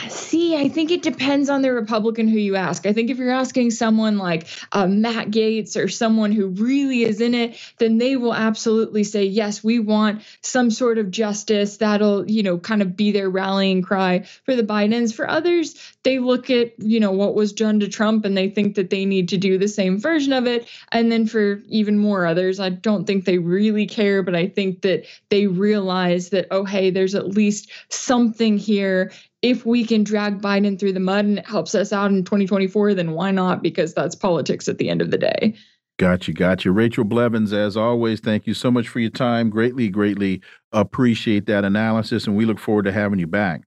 See, 0.09 0.57
I 0.57 0.68
think 0.68 0.91
it 0.91 1.03
depends 1.03 1.49
on 1.49 1.62
the 1.62 1.72
Republican 1.72 2.28
who 2.28 2.39
you 2.39 2.55
ask. 2.55 2.87
I 2.87 2.93
think 2.93 3.09
if 3.09 3.16
you're 3.16 3.31
asking 3.31 3.70
someone 3.70 4.18
like 4.18 4.47
uh, 4.72 4.87
Matt 4.87 5.31
Gaetz 5.31 5.74
or 5.74 5.89
someone 5.89 6.33
who 6.33 6.49
really 6.49 7.03
is 7.03 7.20
in 7.20 7.35
it, 7.35 7.59
then 7.78 7.97
they 7.97 8.16
will 8.16 8.35
absolutely 8.35 9.05
say, 9.05 9.24
yes, 9.24 9.64
we 9.64 9.78
want 9.78 10.22
some 10.43 10.70
sort 10.70 10.99
of 10.99 11.11
justice. 11.11 11.78
That'll, 11.78 12.31
you 12.31 12.43
know, 12.43 12.59
kind 12.59 12.83
of 12.83 12.95
be 12.95 13.12
their 13.12 13.31
rallying 13.31 13.81
cry 13.81 14.24
for 14.45 14.55
the 14.55 14.62
Bidens. 14.62 15.14
For 15.14 15.28
others, 15.28 15.74
they 16.03 16.18
look 16.18 16.51
at, 16.51 16.78
you 16.78 17.01
know, 17.01 17.12
what 17.12 17.35
was 17.35 17.55
done 17.55 17.81
to 17.81 17.89
Trump 17.89 18.26
and 18.26 18.37
they 18.37 18.51
think 18.51 18.74
that 18.74 18.91
they 18.91 19.07
need 19.07 19.31
to 19.31 19.39
do 19.39 19.57
the 19.57 19.68
same 19.68 19.99
version 19.99 20.35
of 20.35 20.47
it. 20.47 20.68
And 20.93 21.11
then 21.11 21.26
for 21.26 21.62
even 21.68 21.99
more 21.99 22.26
others, 22.26 22.61
I 22.61 22.68
don't 22.68 23.07
think 23.07 23.24
they 23.24 23.39
really 23.39 23.87
care, 23.87 24.22
but 24.22 24.35
I 24.37 24.47
think 24.47 24.83
that 24.83 25.07
they 25.31 25.47
realize 25.47 26.28
that, 26.31 26.49
oh, 26.51 26.64
hey, 26.64 26.91
there's 26.91 27.14
at 27.14 27.28
least 27.28 27.70
something 27.89 28.59
here 28.59 29.11
if 29.43 29.64
we 29.64 29.84
can 29.84 30.05
drag 30.05 30.41
Biden 30.41 30.78
through 30.78 30.93
the 30.93 31.01
mud 31.01 31.24
and 31.24 31.38
it 31.38 31.47
helps 31.47 31.74
us 31.74 31.93
out 31.93 32.11
in 32.11 32.24
2024, 32.24 32.95
then 32.95 33.12
why 33.12 33.30
not? 33.30 33.62
Because 33.62 33.95
that's 33.95 34.14
politics 34.14 34.68
at 34.68 34.78
the 34.78 34.88
end 34.91 35.01
of 35.01 35.11
the 35.11 35.18
day. 35.18 35.55
Got 35.99 36.28
you, 36.28 36.34
got 36.34 36.64
you. 36.64 36.72
Rachel 36.72 37.05
Blevins, 37.05 37.53
as 37.53 37.76
always, 37.76 38.20
thank 38.20 38.47
you 38.47 38.55
so 38.55 38.70
much 38.70 38.88
for 38.88 39.01
your 39.01 39.11
time. 39.11 39.51
Greatly, 39.51 39.88
greatly 39.88 40.41
appreciate 40.72 41.47
that 41.47 41.64
analysis, 41.64 42.26
and 42.26 42.36
we 42.36 42.47
look 42.47 42.59
forward 42.59 42.86
to 42.86 42.93
having 42.93 43.18
you 43.18 43.26
back. 43.26 43.62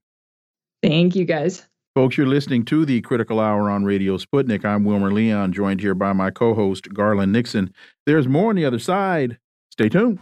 Thank 0.82 1.14
you, 1.14 1.24
guys. 1.24 1.64
Folks, 1.94 2.16
you're 2.16 2.26
listening 2.26 2.64
to 2.64 2.84
the 2.84 3.00
Critical 3.02 3.38
Hour 3.38 3.70
on 3.70 3.84
Radio 3.84 4.16
Sputnik. 4.16 4.64
I'm 4.64 4.84
Wilmer 4.84 5.12
Leon, 5.12 5.52
joined 5.52 5.80
here 5.80 5.94
by 5.94 6.12
my 6.12 6.32
co 6.32 6.54
host, 6.54 6.92
Garland 6.92 7.30
Nixon. 7.30 7.72
There's 8.04 8.26
more 8.26 8.50
on 8.50 8.56
the 8.56 8.64
other 8.64 8.80
side. 8.80 9.38
Stay 9.70 9.88
tuned. 9.88 10.18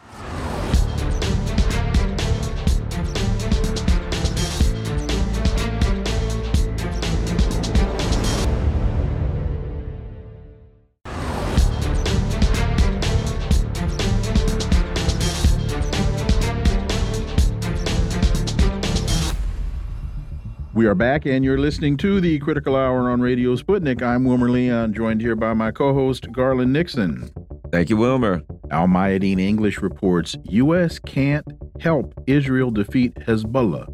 We 20.75 20.87
are 20.87 20.95
back, 20.95 21.27
and 21.27 21.45
you're 21.45 21.59
listening 21.59 21.99
to 21.99 22.19
the 22.19 22.39
Critical 22.39 22.75
Hour 22.75 23.11
on 23.11 23.21
Radio 23.21 23.57
Sputnik. 23.57 24.01
I'm 24.01 24.25
Wilmer 24.25 24.49
Leon, 24.49 24.95
joined 24.95 25.21
here 25.21 25.37
by 25.37 25.53
my 25.53 25.71
co 25.71 25.93
host, 25.93 26.33
Garland 26.33 26.73
Nixon. 26.73 27.31
Thank 27.71 27.91
you, 27.91 27.99
Wilmer. 27.99 28.41
Al 28.71 28.87
Mayadeen 28.87 29.39
English 29.39 29.83
reports 29.83 30.35
U.S. 30.45 30.99
can't 30.99 31.45
help 31.79 32.15
Israel 32.27 32.71
defeat 32.71 33.15
Hezbollah. 33.17 33.87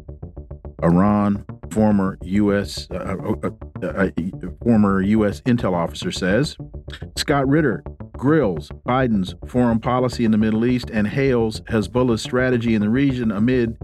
Iran, 0.81 1.43
former 1.69 2.17
U.S. 2.23 2.87
Uh, 2.89 3.15
uh, 3.43 3.49
uh, 3.83 3.85
uh 3.85 4.09
former 4.63 5.01
U.S. 5.01 5.41
intel 5.41 5.73
officer 5.73 6.13
says. 6.13 6.55
Scott 7.17 7.45
Ritter 7.45 7.83
grills 8.13 8.69
Biden's 8.87 9.35
foreign 9.47 9.79
policy 9.81 10.23
in 10.23 10.31
the 10.31 10.37
Middle 10.37 10.65
East 10.65 10.89
and 10.91 11.07
hails 11.07 11.59
Hezbollah's 11.61 12.21
strategy 12.21 12.73
in 12.73 12.81
the 12.81 12.89
region 12.89 13.31
amid 13.31 13.77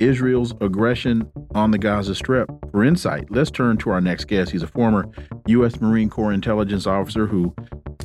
Israel's 0.00 0.52
aggression 0.60 1.30
on 1.54 1.70
the 1.70 1.78
Gaza 1.78 2.14
Strip. 2.14 2.50
For 2.70 2.84
insight, 2.84 3.30
let's 3.30 3.50
turn 3.50 3.76
to 3.78 3.90
our 3.90 4.00
next 4.00 4.24
guest. 4.26 4.50
He's 4.50 4.62
a 4.62 4.66
former 4.66 5.08
U.S. 5.46 5.80
Marine 5.80 6.10
Corps 6.10 6.32
intelligence 6.32 6.86
officer 6.86 7.26
who 7.26 7.54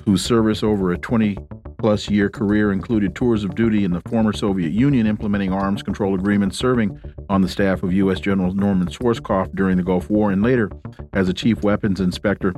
whose 0.06 0.24
service 0.24 0.62
over 0.62 0.92
a 0.92 0.98
20 0.98 1.38
plus 1.80 2.10
year 2.10 2.30
career 2.30 2.72
included 2.72 3.16
tours 3.16 3.44
of 3.44 3.56
duty 3.56 3.84
in 3.84 3.92
the 3.92 4.02
former 4.10 4.34
Soviet 4.34 4.72
Union, 4.72 5.08
implementing 5.08 5.52
arms 5.52 5.84
control 5.84 6.16
agreements, 6.16 6.58
serving 6.58 7.00
on 7.30 7.42
the 7.42 7.50
staff 7.50 7.84
of 7.84 7.94
U.S. 7.94 8.20
General 8.20 8.54
Norman 8.54 8.88
Schwarzkopf 8.88 9.56
during 9.56 9.78
the 9.78 9.84
Gulf 9.84 10.10
War, 10.10 10.32
and 10.32 10.42
later 10.42 10.70
as 11.14 11.30
a 11.30 11.34
chief 11.34 11.64
weapons 11.64 12.00
inspector 12.00 12.54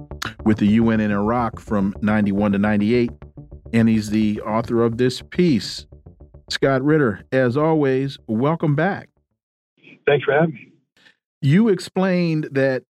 with 0.46 0.58
the 0.58 0.68
UN 0.68 1.00
in 1.00 1.12
Iraq 1.12 1.60
from 1.60 1.94
91 2.02 2.54
to 2.54 2.58
98. 2.58 3.12
And 3.74 3.90
he's 3.90 4.10
the 4.10 4.40
author 4.42 4.84
of 4.84 4.98
this 4.98 5.22
piece. 5.22 5.86
Scott 6.50 6.82
Ritter, 6.82 7.26
as 7.34 7.58
always, 7.58 8.18
welcome 8.28 8.76
back. 8.76 9.10
Thanks 10.08 10.26
for 10.26 10.34
having 10.34 10.56
me. 10.56 10.72
You 11.42 11.68
explained 11.70 12.50
that 12.52 12.84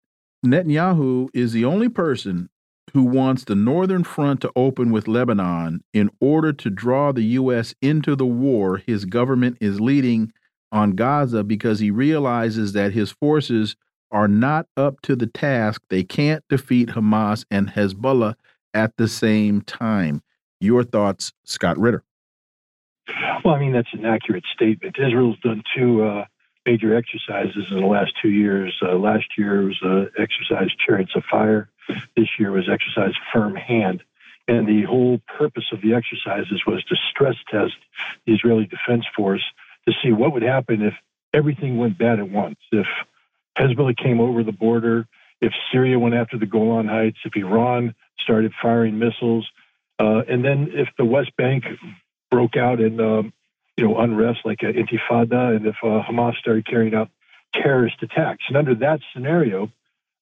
Netanyahu 0.45 1.29
is 1.33 1.51
the 1.51 1.65
only 1.65 1.89
person 1.89 2.49
who 2.93 3.03
wants 3.03 3.43
the 3.43 3.55
northern 3.55 4.03
front 4.03 4.41
to 4.41 4.51
open 4.55 4.91
with 4.91 5.07
Lebanon 5.07 5.81
in 5.93 6.09
order 6.21 6.53
to 6.53 6.69
draw 6.69 7.11
the 7.11 7.23
U.S. 7.23 7.75
into 7.81 8.15
the 8.15 8.25
war 8.25 8.77
his 8.77 9.05
government 9.05 9.57
is 9.59 9.81
leading 9.81 10.31
on 10.71 10.91
Gaza 10.91 11.43
because 11.43 11.79
he 11.79 11.91
realizes 11.91 12.73
that 12.73 12.93
his 12.93 13.11
forces 13.11 13.75
are 14.11 14.27
not 14.27 14.67
up 14.77 15.01
to 15.01 15.15
the 15.15 15.27
task. 15.27 15.81
They 15.89 16.03
can't 16.03 16.43
defeat 16.49 16.89
Hamas 16.89 17.45
and 17.51 17.69
Hezbollah 17.69 18.35
at 18.73 18.95
the 18.97 19.07
same 19.07 19.61
time. 19.61 20.21
Your 20.61 20.83
thoughts, 20.83 21.33
Scott 21.43 21.77
Ritter? 21.77 22.03
Well, 23.43 23.55
I 23.55 23.59
mean, 23.59 23.73
that's 23.73 23.93
an 23.93 24.05
accurate 24.05 24.43
statement. 24.53 24.95
Israel's 24.99 25.39
done 25.39 25.63
two 25.75 26.03
uh, 26.03 26.25
major 26.67 26.95
exercises 26.95 27.65
in 27.71 27.79
the 27.79 27.87
last 27.87 28.11
two 28.21 28.29
years. 28.29 28.77
Uh, 28.81 28.95
last 28.97 29.25
year 29.37 29.63
was 29.63 29.81
uh, 29.81 30.05
exercise 30.21 30.69
Chariots 30.85 31.15
of 31.15 31.23
Fire. 31.23 31.69
This 32.17 32.27
year 32.37 32.51
was 32.51 32.69
exercise 32.69 33.13
Firm 33.33 33.55
Hand. 33.55 34.03
And 34.49 34.67
the 34.67 34.83
whole 34.83 35.19
purpose 35.39 35.65
of 35.71 35.81
the 35.81 35.93
exercises 35.93 36.61
was 36.67 36.83
to 36.85 36.95
stress 37.09 37.35
test 37.49 37.73
the 38.25 38.33
Israeli 38.33 38.65
Defense 38.65 39.05
Force 39.15 39.43
to 39.87 39.93
see 40.03 40.11
what 40.11 40.33
would 40.33 40.43
happen 40.43 40.81
if 40.81 40.93
everything 41.33 41.77
went 41.77 41.97
bad 41.97 42.19
at 42.19 42.29
once. 42.29 42.59
If 42.71 42.87
Hezbollah 43.57 43.97
came 43.97 44.19
over 44.19 44.43
the 44.43 44.51
border, 44.51 45.07
if 45.41 45.53
Syria 45.71 45.97
went 45.99 46.15
after 46.15 46.37
the 46.37 46.45
Golan 46.45 46.87
Heights, 46.87 47.19
if 47.25 47.35
Iran 47.35 47.95
started 48.19 48.51
firing 48.61 48.99
missiles, 48.99 49.49
uh, 49.99 50.21
and 50.29 50.43
then 50.43 50.69
if 50.73 50.89
the 50.97 51.05
West 51.05 51.31
Bank 51.37 51.63
broke 52.29 52.57
out 52.57 52.79
in 52.81 52.99
um, 52.99 53.33
you 53.77 53.87
know, 53.87 53.97
unrest 53.99 54.39
like 54.43 54.63
an 54.63 54.73
intifada, 54.73 55.55
and 55.55 55.65
if 55.65 55.75
uh, 55.83 56.01
Hamas 56.09 56.35
started 56.37 56.65
carrying 56.65 56.95
out 56.95 57.09
terrorist 57.53 57.97
attacks. 58.01 58.43
And 58.47 58.57
under 58.57 58.75
that 58.75 58.99
scenario, 59.13 59.71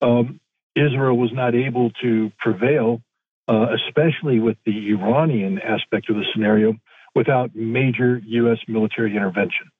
um, 0.02 0.40
Israel 0.76 1.18
was 1.18 1.32
not 1.34 1.56
able 1.56 1.92
to 2.02 2.32
prevail, 2.38 3.02
uh, 3.48 3.68
especially 3.74 4.40
with 4.40 4.58
the 4.66 4.90
Iranian 4.90 5.60
aspect 5.60 6.10
of 6.10 6.18
the 6.18 6.26
scenario, 6.34 6.76
without 7.16 7.56
major 7.56 8.22
U.S. 8.26 8.58
military 8.68 9.16
intervention. 9.16 9.72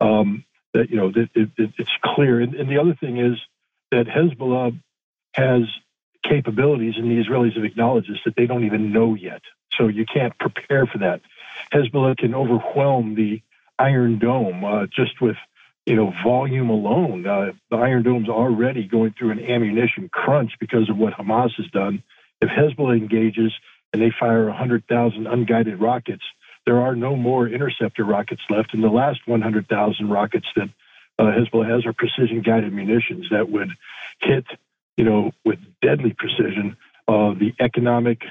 Um, 0.00 0.44
that 0.74 0.90
you 0.90 0.96
know, 0.96 1.12
it, 1.14 1.30
it, 1.34 1.50
it's 1.56 1.90
clear. 2.04 2.40
And, 2.40 2.54
and 2.54 2.68
the 2.68 2.78
other 2.78 2.96
thing 3.00 3.18
is 3.18 3.38
that 3.90 4.06
Hezbollah 4.06 4.78
has 5.34 5.62
capabilities, 6.28 6.94
and 6.96 7.10
the 7.10 7.22
Israelis 7.22 7.54
have 7.54 7.64
acknowledged 7.64 8.10
this, 8.10 8.18
that 8.24 8.34
they 8.36 8.46
don't 8.46 8.64
even 8.64 8.92
know 8.92 9.14
yet. 9.14 9.42
So 9.78 9.88
you 9.88 10.04
can't 10.04 10.36
prepare 10.38 10.86
for 10.86 10.98
that. 10.98 11.20
Hezbollah 11.72 12.16
can 12.16 12.34
overwhelm 12.34 13.14
the 13.14 13.42
Iron 13.78 14.18
Dome 14.18 14.64
uh, 14.64 14.86
just 14.86 15.20
with 15.20 15.36
you 15.86 15.96
know 15.96 16.12
volume 16.24 16.70
alone. 16.70 17.26
Uh, 17.26 17.52
the 17.70 17.76
Iron 17.76 18.02
Dome's 18.02 18.28
already 18.28 18.86
going 18.86 19.14
through 19.18 19.32
an 19.32 19.40
ammunition 19.40 20.08
crunch 20.12 20.52
because 20.60 20.88
of 20.88 20.96
what 20.96 21.14
Hamas 21.14 21.54
has 21.56 21.66
done. 21.68 22.02
If 22.40 22.48
Hezbollah 22.48 22.98
engages 22.98 23.52
and 23.92 24.00
they 24.00 24.10
fire 24.18 24.46
100,000 24.46 25.26
unguided 25.26 25.80
rockets, 25.80 26.24
there 26.66 26.80
are 26.80 26.96
no 26.96 27.14
more 27.16 27.46
interceptor 27.46 28.04
rockets 28.04 28.42
left. 28.48 28.74
And 28.74 28.82
the 28.82 28.88
last 28.88 29.20
100,000 29.26 30.08
rockets 30.08 30.46
that 30.56 30.68
uh, 31.18 31.24
Hezbollah 31.24 31.70
has 31.70 31.86
are 31.86 31.92
precision 31.92 32.42
guided 32.42 32.72
munitions 32.72 33.26
that 33.30 33.50
would 33.50 33.70
hit, 34.20 34.44
you 34.96 35.04
know, 35.04 35.32
with 35.44 35.58
deadly 35.80 36.14
precision 36.16 36.76
uh, 37.08 37.34
the 37.34 37.52
economic, 37.60 38.22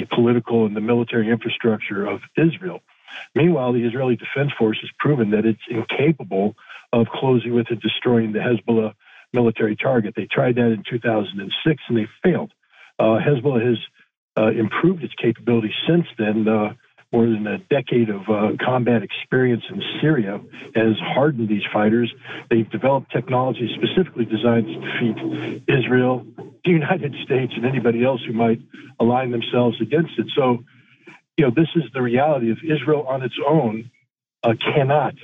the 0.00 0.06
political 0.14 0.66
and 0.66 0.76
the 0.76 0.80
military 0.80 1.30
infrastructure 1.30 2.06
of 2.06 2.20
Israel. 2.36 2.80
Meanwhile, 3.34 3.72
the 3.72 3.84
Israeli 3.84 4.16
Defense 4.16 4.52
Force 4.58 4.78
has 4.80 4.90
proven 4.98 5.30
that 5.30 5.46
it's 5.46 5.60
incapable 5.68 6.56
of 6.92 7.06
closing 7.08 7.54
with 7.54 7.66
and 7.70 7.80
destroying 7.80 8.32
the 8.32 8.40
Hezbollah 8.40 8.94
military 9.32 9.76
target. 9.76 10.14
They 10.16 10.26
tried 10.26 10.56
that 10.56 10.72
in 10.72 10.82
2006 10.88 11.82
and 11.88 11.98
they 11.98 12.08
failed. 12.22 12.52
Uh, 12.98 13.18
Hezbollah 13.18 13.66
has 13.66 13.78
uh, 14.36 14.50
improved 14.50 15.02
its 15.02 15.14
capability 15.14 15.72
since 15.88 16.06
then. 16.18 16.46
Uh, 16.46 16.74
more 17.12 17.26
than 17.26 17.46
a 17.46 17.58
decade 17.58 18.10
of 18.10 18.22
uh, 18.28 18.56
combat 18.62 19.02
experience 19.02 19.62
in 19.70 19.80
Syria 20.00 20.40
has 20.74 20.94
hardened 21.00 21.48
these 21.48 21.62
fighters. 21.72 22.12
They've 22.50 22.68
developed 22.68 23.12
technology 23.12 23.70
specifically 23.76 24.24
designed 24.24 24.66
to 24.66 24.80
defeat 24.80 25.62
Israel, 25.68 26.26
the 26.64 26.70
United 26.70 27.14
States, 27.24 27.52
and 27.56 27.64
anybody 27.64 28.04
else 28.04 28.20
who 28.26 28.32
might 28.32 28.60
align 28.98 29.30
themselves 29.30 29.80
against 29.80 30.18
it. 30.18 30.26
So, 30.36 30.64
you 31.36 31.44
know, 31.44 31.52
this 31.54 31.68
is 31.76 31.84
the 31.94 32.02
reality 32.02 32.50
of 32.50 32.58
Israel 32.64 33.06
on 33.06 33.22
its 33.22 33.36
own 33.46 33.90
uh, 34.42 34.54
cannot 34.74 35.14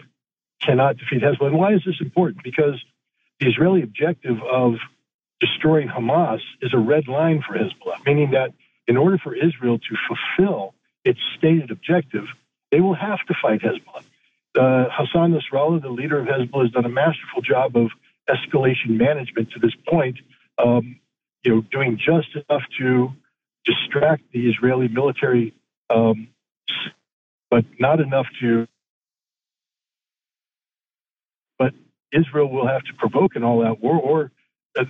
cannot 0.61 0.97
defeat 0.97 1.23
Hezbollah. 1.23 1.49
And 1.49 1.59
why 1.59 1.75
is 1.75 1.83
this 1.85 1.97
important? 2.01 2.45
Because 2.45 2.81
the 3.41 3.49
Israeli 3.49 3.83
objective 3.83 4.37
of 4.43 4.75
destroying 5.41 5.89
Hamas 5.89 6.39
is 6.61 6.73
a 6.73 6.79
red 6.79 7.09
line 7.09 7.43
for 7.47 7.59
Hezbollah, 7.59 8.07
meaning 8.07 8.31
that 8.31 8.53
in 8.87 8.97
order 8.97 9.19
for 9.19 9.35
Israel 9.35 9.79
to 9.79 9.97
fulfill 10.07 10.75
its 11.05 11.21
stated 11.39 11.71
objective, 11.71 12.25
they 12.71 12.81
will 12.81 12.95
have 12.95 13.19
to 13.27 13.35
fight 13.41 13.61
Hezbollah. 13.61 14.05
Uh, 14.55 14.89
Hassan 14.91 15.33
Nasrallah, 15.33 15.81
the 15.83 15.89
leader 15.89 16.19
of 16.21 16.27
Hezbollah, 16.27 16.65
has 16.65 16.73
done 16.73 16.85
a 16.85 16.91
masterful 16.91 17.43
job 17.43 17.77
of 17.77 17.89
escalation 18.29 18.91
management 18.91 19.51
to 19.53 19.59
this 19.59 19.75
point. 19.89 20.19
Um, 20.59 21.01
you 21.45 21.55
know, 21.55 21.61
doing 21.73 21.99
just 21.99 22.29
enough 22.35 22.63
to 22.79 23.09
distract 23.65 24.23
the 24.33 24.49
Israeli 24.49 24.89
military, 24.89 25.55
um, 25.91 26.29
but 27.51 27.65
not 27.79 28.01
enough 28.01 28.27
to. 28.41 28.67
But 31.59 31.73
Israel 32.13 32.49
will 32.49 32.69
have 32.69 32.85
to 32.85 32.93
provoke 32.95 33.35
an 33.35 33.43
all-out 33.43 33.81
war, 33.81 33.97
or 33.97 34.31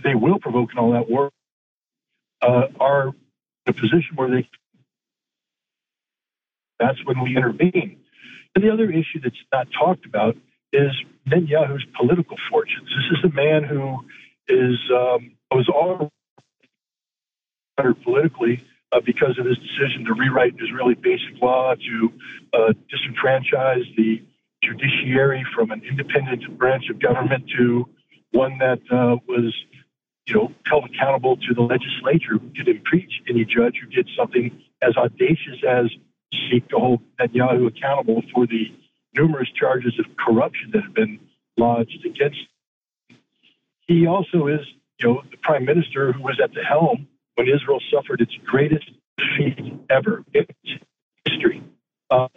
they 0.04 0.14
will 0.14 0.38
provoke 0.38 0.70
an 0.72 0.78
all-out 0.78 1.08
war. 1.08 1.30
Uh, 2.42 2.66
are 2.80 3.08
in 3.08 3.14
a 3.68 3.72
position 3.72 4.16
where 4.16 4.28
they 4.28 4.48
that's 6.82 6.98
when 7.04 7.22
we 7.22 7.36
intervene. 7.36 7.96
And 8.54 8.64
the 8.64 8.72
other 8.72 8.90
issue 8.90 9.20
that's 9.22 9.42
not 9.52 9.68
talked 9.78 10.04
about 10.04 10.36
is 10.72 10.90
Netanyahu's 11.28 11.86
political 11.98 12.36
fortunes. 12.50 12.88
This 12.88 13.18
is 13.18 13.30
a 13.30 13.34
man 13.34 13.64
who 13.64 14.04
is 14.48 14.78
um, 14.90 15.32
was 15.50 15.68
all 15.68 16.10
politically 18.04 18.62
uh, 18.92 19.00
because 19.04 19.38
of 19.38 19.46
his 19.46 19.56
decision 19.58 20.04
to 20.04 20.14
rewrite 20.14 20.54
Israeli 20.58 20.94
basic 20.94 21.40
law 21.40 21.74
to 21.74 22.12
uh, 22.52 22.72
disenfranchise 22.92 23.96
the 23.96 24.22
judiciary 24.62 25.44
from 25.54 25.70
an 25.70 25.82
independent 25.88 26.58
branch 26.58 26.84
of 26.90 27.00
government 27.00 27.44
to 27.58 27.88
one 28.30 28.58
that 28.58 28.80
uh, 28.90 29.16
was, 29.26 29.54
you 30.26 30.34
know, 30.34 30.52
held 30.66 30.84
accountable 30.84 31.36
to 31.36 31.54
the 31.54 31.62
legislature 31.62 32.38
who 32.38 32.50
could 32.56 32.68
impeach 32.68 33.12
any 33.28 33.44
judge 33.44 33.76
who 33.82 33.88
did 33.88 34.08
something 34.16 34.62
as 34.82 34.96
audacious 34.96 35.58
as 35.68 35.86
seek 36.50 36.68
to 36.68 36.78
hold 36.78 37.00
Netanyahu 37.18 37.66
accountable 37.66 38.22
for 38.34 38.46
the 38.46 38.72
numerous 39.14 39.48
charges 39.50 39.98
of 39.98 40.06
corruption 40.16 40.70
that 40.72 40.82
have 40.82 40.94
been 40.94 41.20
lodged 41.56 42.04
against 42.04 42.38
him. 43.08 43.18
He 43.86 44.06
also 44.06 44.46
is, 44.46 44.60
you 44.98 45.08
know, 45.08 45.22
the 45.30 45.36
prime 45.38 45.64
minister 45.64 46.12
who 46.12 46.22
was 46.22 46.40
at 46.42 46.54
the 46.54 46.62
helm 46.62 47.08
when 47.34 47.48
Israel 47.48 47.80
suffered 47.92 48.20
its 48.20 48.34
greatest 48.46 48.90
defeat 49.18 49.74
ever 49.90 50.24
in 50.32 50.46
history. 51.24 51.62
Uh, 52.10 52.28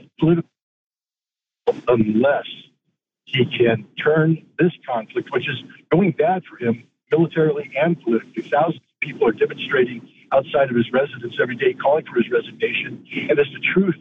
unless 1.88 2.46
he 3.26 3.46
can 3.46 3.86
turn 4.02 4.46
this 4.60 4.72
conflict, 4.88 5.30
which 5.32 5.48
is 5.48 5.62
going 5.92 6.12
bad 6.12 6.44
for 6.46 6.58
him, 6.58 6.84
militarily 7.12 7.72
and 7.80 8.02
politically. 8.02 8.44
Thousands 8.44 8.78
of 8.78 9.00
people 9.02 9.28
are 9.28 9.32
demonstrating 9.32 10.08
outside 10.36 10.70
of 10.70 10.76
his 10.76 10.92
residence 10.92 11.36
every 11.42 11.56
day, 11.56 11.74
calling 11.74 12.04
for 12.06 12.16
his 12.22 12.30
resignation. 12.30 13.08
And 13.30 13.40
as 13.40 13.48
the 13.56 13.64
truth 13.74 13.96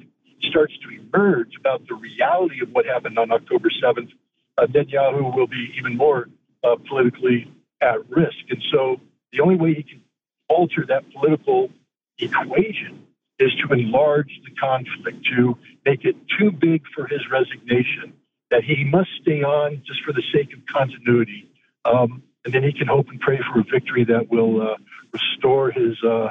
starts 0.50 0.74
to 0.82 0.88
emerge 0.90 1.52
about 1.58 1.86
the 1.88 1.94
reality 1.94 2.60
of 2.62 2.70
what 2.70 2.86
happened 2.86 3.18
on 3.18 3.30
October 3.30 3.70
7th, 3.70 4.10
uh, 4.58 4.66
Netanyahu 4.66 5.34
will 5.34 5.46
be 5.46 5.72
even 5.78 5.96
more 5.96 6.28
uh, 6.64 6.76
politically 6.88 7.50
at 7.80 8.08
risk. 8.10 8.44
And 8.50 8.62
so 8.72 9.00
the 9.32 9.40
only 9.40 9.56
way 9.56 9.74
he 9.74 9.82
can 9.82 10.00
alter 10.48 10.84
that 10.88 11.04
political 11.12 11.70
equation 12.18 13.06
is 13.38 13.50
to 13.62 13.72
enlarge 13.72 14.30
the 14.44 14.54
conflict, 14.54 15.26
to 15.36 15.56
make 15.84 16.04
it 16.04 16.16
too 16.38 16.50
big 16.52 16.82
for 16.94 17.06
his 17.06 17.20
resignation, 17.30 18.12
that 18.50 18.62
he 18.62 18.84
must 18.84 19.10
stay 19.20 19.42
on 19.42 19.82
just 19.86 20.00
for 20.04 20.12
the 20.12 20.22
sake 20.32 20.52
of 20.52 20.60
continuity. 20.72 21.50
Um, 21.84 22.22
and 22.44 22.52
then 22.54 22.62
he 22.62 22.72
can 22.72 22.86
hope 22.86 23.08
and 23.08 23.18
pray 23.20 23.40
for 23.52 23.60
a 23.60 23.64
victory 23.64 24.04
that 24.04 24.30
will 24.30 24.62
uh, 24.62 24.76
restore 25.14 25.70
his, 25.70 25.96
uh, 26.04 26.28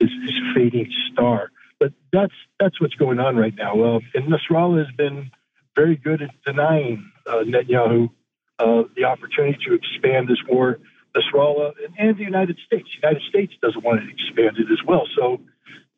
his, 0.00 0.10
his 0.26 0.34
fading 0.54 0.90
star. 1.12 1.50
But 1.78 1.92
that's 2.12 2.34
that's 2.60 2.80
what's 2.80 2.94
going 2.94 3.18
on 3.18 3.36
right 3.36 3.54
now. 3.54 3.72
Uh, 3.82 4.00
and 4.14 4.32
Nasrallah 4.32 4.86
has 4.86 4.94
been 4.96 5.30
very 5.74 5.96
good 5.96 6.22
at 6.22 6.30
denying 6.46 7.10
uh, 7.26 7.42
Netanyahu 7.44 8.10
uh, 8.58 8.84
the 8.94 9.04
opportunity 9.04 9.58
to 9.66 9.74
expand 9.74 10.28
this 10.28 10.38
war. 10.48 10.78
Nasrallah 11.16 11.72
and, 11.84 11.94
and 11.98 12.16
the 12.16 12.22
United 12.22 12.58
States. 12.64 12.88
The 12.94 13.08
United 13.08 13.28
States 13.28 13.52
doesn't 13.60 13.84
want 13.84 14.00
to 14.00 14.08
expand 14.08 14.56
it 14.56 14.62
expanded 14.62 14.72
as 14.72 14.86
well. 14.86 15.06
So, 15.16 15.40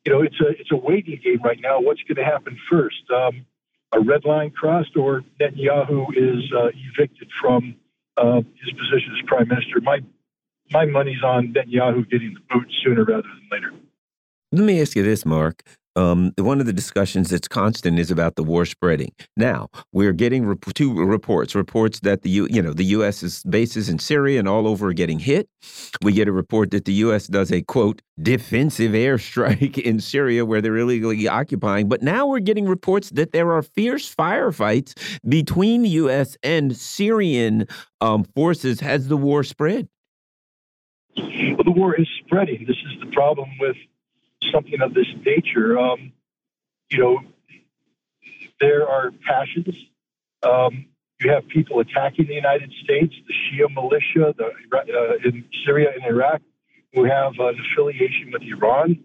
you 0.05 0.11
know, 0.11 0.21
it's 0.21 0.39
a 0.41 0.49
it's 0.59 0.71
a 0.71 0.75
waiting 0.75 1.19
game 1.23 1.41
right 1.43 1.59
now. 1.61 1.79
What's 1.79 2.01
going 2.03 2.17
to 2.17 2.25
happen 2.25 2.57
first? 2.69 3.03
Um, 3.13 3.45
a 3.91 3.99
red 3.99 4.25
line 4.25 4.51
crossed, 4.51 4.97
or 4.97 5.23
Netanyahu 5.39 6.07
is 6.15 6.51
uh, 6.51 6.69
evicted 6.73 7.29
from 7.39 7.75
uh, 8.17 8.41
his 8.61 8.71
position 8.73 9.15
as 9.17 9.25
prime 9.27 9.47
minister. 9.47 9.79
My 9.81 9.99
my 10.71 10.85
money's 10.85 11.23
on 11.23 11.53
Netanyahu 11.53 12.09
getting 12.09 12.33
the 12.33 12.41
boot 12.53 12.67
sooner 12.83 13.03
rather 13.03 13.21
than 13.21 13.49
later. 13.51 13.71
Let 14.51 14.63
me 14.63 14.81
ask 14.81 14.95
you 14.95 15.03
this, 15.03 15.25
Mark. 15.25 15.63
Um, 15.97 16.33
one 16.37 16.59
of 16.59 16.65
the 16.65 16.73
discussions 16.73 17.29
that's 17.29 17.47
constant 17.47 17.99
is 17.99 18.11
about 18.11 18.35
the 18.35 18.43
war 18.43 18.65
spreading. 18.65 19.13
Now 19.37 19.69
we're 19.93 20.11
getting 20.11 20.45
rep 20.45 20.65
two 20.73 20.93
reports: 20.93 21.55
reports 21.55 22.01
that 22.01 22.21
the 22.21 22.29
U, 22.31 22.47
you 22.49 22.61
know 22.61 22.73
the 22.73 22.83
U.S.'s 22.85 23.43
bases 23.43 23.87
in 23.87 23.99
Syria 23.99 24.39
and 24.39 24.47
all 24.47 24.67
over 24.67 24.89
are 24.89 24.93
getting 24.93 25.19
hit. 25.19 25.47
We 26.01 26.11
get 26.11 26.27
a 26.27 26.33
report 26.33 26.71
that 26.71 26.83
the 26.83 26.93
U.S. 26.93 27.27
does 27.27 27.49
a 27.49 27.61
quote 27.61 28.01
defensive 28.21 28.91
airstrike 28.91 29.77
in 29.89 30.01
Syria 30.01 30.45
where 30.45 30.59
they're 30.59 30.77
illegally 30.77 31.29
occupying. 31.29 31.87
But 31.87 32.01
now 32.01 32.27
we're 32.27 32.39
getting 32.39 32.65
reports 32.67 33.11
that 33.11 33.31
there 33.31 33.53
are 33.53 33.61
fierce 33.61 34.13
firefights 34.13 35.19
between 35.27 35.85
U.S. 35.85 36.35
and 36.43 36.75
Syrian 36.75 37.67
um, 38.01 38.25
forces. 38.35 38.81
Has 38.81 39.07
the 39.07 39.17
war 39.17 39.45
spread? 39.45 39.87
Well, 41.17 41.63
the 41.63 41.71
war 41.71 41.95
is 41.95 42.07
spreading. 42.23 42.65
This 42.67 42.77
is 42.77 42.99
the 42.99 43.11
problem 43.11 43.49
with 43.59 43.77
something 44.51 44.81
of 44.81 44.93
this 44.93 45.07
nature. 45.25 45.77
Um, 45.77 46.11
you 46.89 46.99
know, 46.99 47.19
there 48.59 48.87
are 48.87 49.11
passions. 49.27 49.75
Um, 50.43 50.87
you 51.19 51.31
have 51.31 51.47
people 51.47 51.79
attacking 51.79 52.27
the 52.27 52.33
United 52.33 52.71
States, 52.83 53.13
the 53.27 53.33
Shia 53.33 53.73
militia 53.73 54.35
the, 54.37 54.51
uh, 54.77 55.27
in 55.27 55.45
Syria 55.65 55.91
and 55.93 56.03
Iraq, 56.05 56.41
who 56.93 57.05
have 57.05 57.33
an 57.39 57.59
affiliation 57.59 58.31
with 58.31 58.41
Iran. 58.43 59.03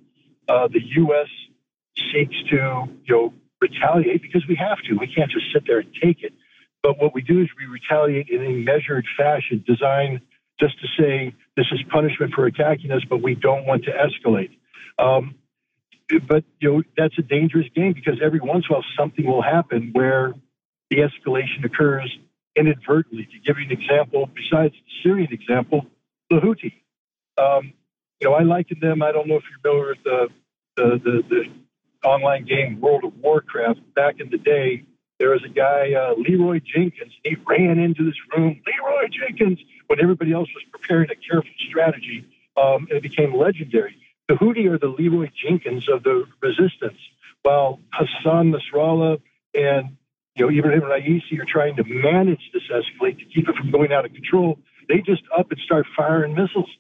Uh, 0.48 0.68
the 0.68 0.80
U.S. 0.96 1.28
seeks 2.12 2.34
to, 2.50 2.88
you 3.04 3.14
know, 3.14 3.34
retaliate 3.60 4.22
because 4.22 4.44
we 4.48 4.56
have 4.56 4.78
to. 4.88 4.94
We 4.94 5.06
can't 5.06 5.30
just 5.30 5.52
sit 5.52 5.64
there 5.66 5.80
and 5.80 5.94
take 6.02 6.22
it. 6.22 6.32
But 6.82 6.98
what 6.98 7.14
we 7.14 7.22
do 7.22 7.40
is 7.40 7.48
we 7.58 7.66
retaliate 7.66 8.28
in 8.28 8.44
a 8.44 8.50
measured 8.50 9.06
fashion, 9.16 9.62
designed 9.66 10.20
just 10.58 10.80
to 10.80 10.88
say 10.98 11.34
this 11.56 11.66
is 11.72 11.80
punishment 11.90 12.32
for 12.34 12.46
attacking 12.46 12.90
us, 12.90 13.02
but 13.08 13.22
we 13.22 13.34
don't 13.34 13.66
want 13.66 13.84
to 13.84 13.90
escalate. 13.90 14.50
Um, 14.98 15.34
but 16.26 16.44
you 16.60 16.72
know 16.72 16.82
that's 16.96 17.16
a 17.18 17.22
dangerous 17.22 17.66
game 17.74 17.92
because 17.92 18.20
every 18.22 18.40
once 18.40 18.64
in 18.68 18.74
a 18.74 18.78
while 18.78 18.84
something 18.98 19.24
will 19.24 19.42
happen 19.42 19.90
where 19.92 20.34
the 20.90 20.96
escalation 20.96 21.64
occurs 21.64 22.10
inadvertently. 22.56 23.26
To 23.26 23.38
give 23.46 23.58
you 23.58 23.66
an 23.66 23.72
example, 23.72 24.28
besides 24.34 24.74
the 24.74 25.08
Syrian 25.08 25.32
example, 25.32 25.86
the 26.28 26.36
Houthi. 26.36 26.72
Um, 27.38 27.72
you 28.20 28.28
know, 28.28 28.34
I 28.34 28.42
liken 28.42 28.78
them. 28.80 29.02
I 29.02 29.12
don't 29.12 29.28
know 29.28 29.36
if 29.36 29.44
you're 29.48 29.60
familiar 29.62 29.88
with 29.90 30.04
the 30.04 30.28
the, 30.76 31.00
the, 31.04 31.22
the 31.28 32.08
online 32.08 32.46
game 32.46 32.80
World 32.80 33.04
of 33.04 33.16
Warcraft. 33.18 33.80
Back 33.94 34.16
in 34.18 34.30
the 34.30 34.38
day, 34.38 34.84
there 35.18 35.30
was 35.30 35.42
a 35.44 35.52
guy, 35.52 35.92
uh, 35.92 36.14
Leroy 36.16 36.60
Jenkins. 36.60 37.12
He 37.22 37.36
ran 37.46 37.78
into 37.78 38.04
this 38.04 38.16
room, 38.34 38.60
Leroy 38.66 39.08
Jenkins, 39.08 39.58
when 39.90 40.00
everybody 40.00 40.32
else 40.32 40.48
was 40.54 40.62
preparing 40.70 41.10
a 41.10 41.16
careful 41.16 41.50
strategy. 41.68 42.24
Um, 42.56 42.86
it 42.92 43.02
became 43.02 43.34
legendary. 43.34 43.96
The 44.28 44.34
Houthi 44.34 44.70
are 44.70 44.78
the 44.78 44.86
Leroy 44.86 45.30
Jenkins 45.34 45.88
of 45.88 46.04
the 46.04 46.26
resistance, 46.40 46.98
while 47.42 47.80
Hassan 47.92 48.52
Nasrallah 48.52 49.20
and 49.52 49.96
you 50.36 50.46
know 50.46 50.56
Ibrahim 50.56 50.82
Raisi 50.82 51.40
are 51.40 51.44
trying 51.44 51.74
to 51.74 51.82
manage 51.82 52.52
this 52.54 52.62
escalate 52.70 53.18
to 53.18 53.24
keep 53.24 53.48
it 53.48 53.56
from 53.56 53.72
going 53.72 53.92
out 53.92 54.04
of 54.04 54.12
control. 54.12 54.60
They 54.88 54.98
just 54.98 55.22
up 55.36 55.50
and 55.50 55.58
start 55.58 55.86
firing 55.96 56.36
missiles 56.36 56.70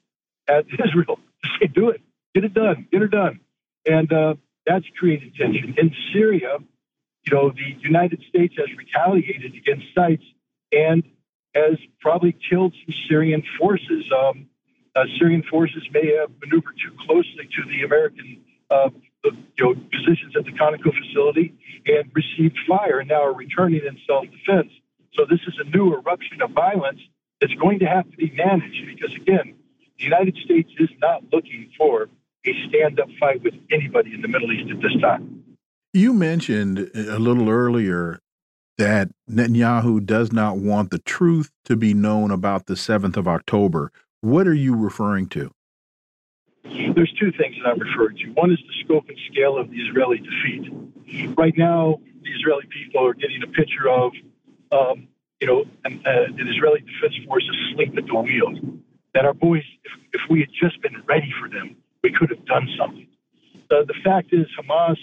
at 0.46 0.66
Israel. 0.86 1.18
Say, 1.58 1.66
do 1.66 1.88
it, 1.88 2.02
get 2.32 2.44
it 2.44 2.54
done, 2.54 2.86
get 2.92 3.02
it 3.02 3.10
done, 3.10 3.40
and 3.86 4.12
uh, 4.12 4.34
that's 4.66 4.86
created 4.96 5.34
tension 5.34 5.74
in 5.78 5.92
Syria. 6.12 6.58
You 7.24 7.34
know, 7.34 7.50
the 7.50 7.76
United 7.80 8.22
States 8.28 8.54
has 8.56 8.68
retaliated 8.78 9.56
against 9.56 9.86
sites 9.96 10.22
and 10.70 11.02
has 11.54 11.78
probably 12.00 12.36
killed 12.48 12.74
some 12.84 12.94
Syrian 13.08 13.42
forces. 13.58 14.10
Um, 14.12 14.46
uh, 14.94 15.04
Syrian 15.18 15.42
forces 15.42 15.86
may 15.92 16.16
have 16.18 16.30
maneuvered 16.40 16.76
too 16.82 16.94
closely 17.06 17.48
to 17.56 17.68
the 17.68 17.82
American 17.84 18.42
uh, 18.70 18.90
you 19.24 19.34
know, 19.58 19.74
positions 19.74 20.34
at 20.36 20.44
the 20.44 20.52
Conoco 20.52 20.92
facility 20.96 21.54
and 21.86 22.10
received 22.14 22.58
fire 22.66 23.00
and 23.00 23.08
now 23.08 23.22
are 23.22 23.34
returning 23.34 23.82
in 23.86 23.98
self 24.06 24.24
defense. 24.24 24.72
So 25.14 25.24
this 25.28 25.40
is 25.46 25.54
a 25.58 25.68
new 25.76 25.94
eruption 25.94 26.40
of 26.42 26.50
violence 26.50 27.00
that's 27.40 27.54
going 27.54 27.80
to 27.80 27.86
have 27.86 28.10
to 28.10 28.16
be 28.16 28.30
managed 28.30 28.86
because, 28.86 29.14
again, 29.14 29.54
the 29.98 30.04
United 30.04 30.36
States 30.44 30.70
is 30.78 30.90
not 31.00 31.24
looking 31.32 31.70
for 31.76 32.08
a 32.46 32.68
stand 32.68 33.00
up 33.00 33.08
fight 33.18 33.42
with 33.42 33.54
anybody 33.70 34.14
in 34.14 34.22
the 34.22 34.28
Middle 34.28 34.52
East 34.52 34.70
at 34.70 34.80
this 34.80 34.98
time. 35.00 35.44
You 35.92 36.12
mentioned 36.14 36.90
a 36.94 37.18
little 37.18 37.50
earlier 37.50 38.20
that 38.80 39.10
Netanyahu 39.30 40.06
does 40.06 40.32
not 40.32 40.56
want 40.56 40.90
the 40.90 40.98
truth 40.98 41.50
to 41.66 41.76
be 41.76 41.92
known 41.92 42.30
about 42.30 42.64
the 42.64 42.74
7th 42.74 43.18
of 43.18 43.28
October. 43.28 43.92
What 44.22 44.48
are 44.48 44.54
you 44.54 44.74
referring 44.74 45.28
to? 45.28 45.50
There's 46.64 47.12
two 47.20 47.30
things 47.32 47.56
that 47.58 47.68
I'm 47.68 47.78
referring 47.78 48.16
to. 48.16 48.28
One 48.32 48.50
is 48.50 48.58
the 48.58 48.82
scope 48.82 49.10
and 49.10 49.18
scale 49.30 49.58
of 49.58 49.70
the 49.70 49.76
Israeli 49.76 50.16
defeat. 50.16 51.36
Right 51.36 51.52
now, 51.58 52.00
the 52.22 52.30
Israeli 52.30 52.64
people 52.70 53.06
are 53.06 53.12
getting 53.12 53.42
a 53.42 53.48
picture 53.48 53.86
of, 53.86 54.12
um, 54.72 55.08
you 55.42 55.46
know, 55.46 55.66
an, 55.84 56.02
uh, 56.06 56.32
an 56.38 56.48
Israeli 56.48 56.80
defense 56.80 57.14
force 57.26 57.44
asleep 57.48 57.92
at 57.98 58.06
the 58.06 58.14
wheel. 58.14 58.80
That 59.12 59.26
our 59.26 59.34
boys, 59.34 59.64
if, 59.84 59.92
if 60.14 60.20
we 60.30 60.40
had 60.40 60.50
just 60.58 60.80
been 60.80 61.02
ready 61.06 61.30
for 61.38 61.50
them, 61.50 61.76
we 62.02 62.12
could 62.12 62.30
have 62.30 62.46
done 62.46 62.66
something. 62.78 63.08
Uh, 63.70 63.84
the 63.84 63.94
fact 64.02 64.32
is, 64.32 64.46
Hamas 64.58 64.96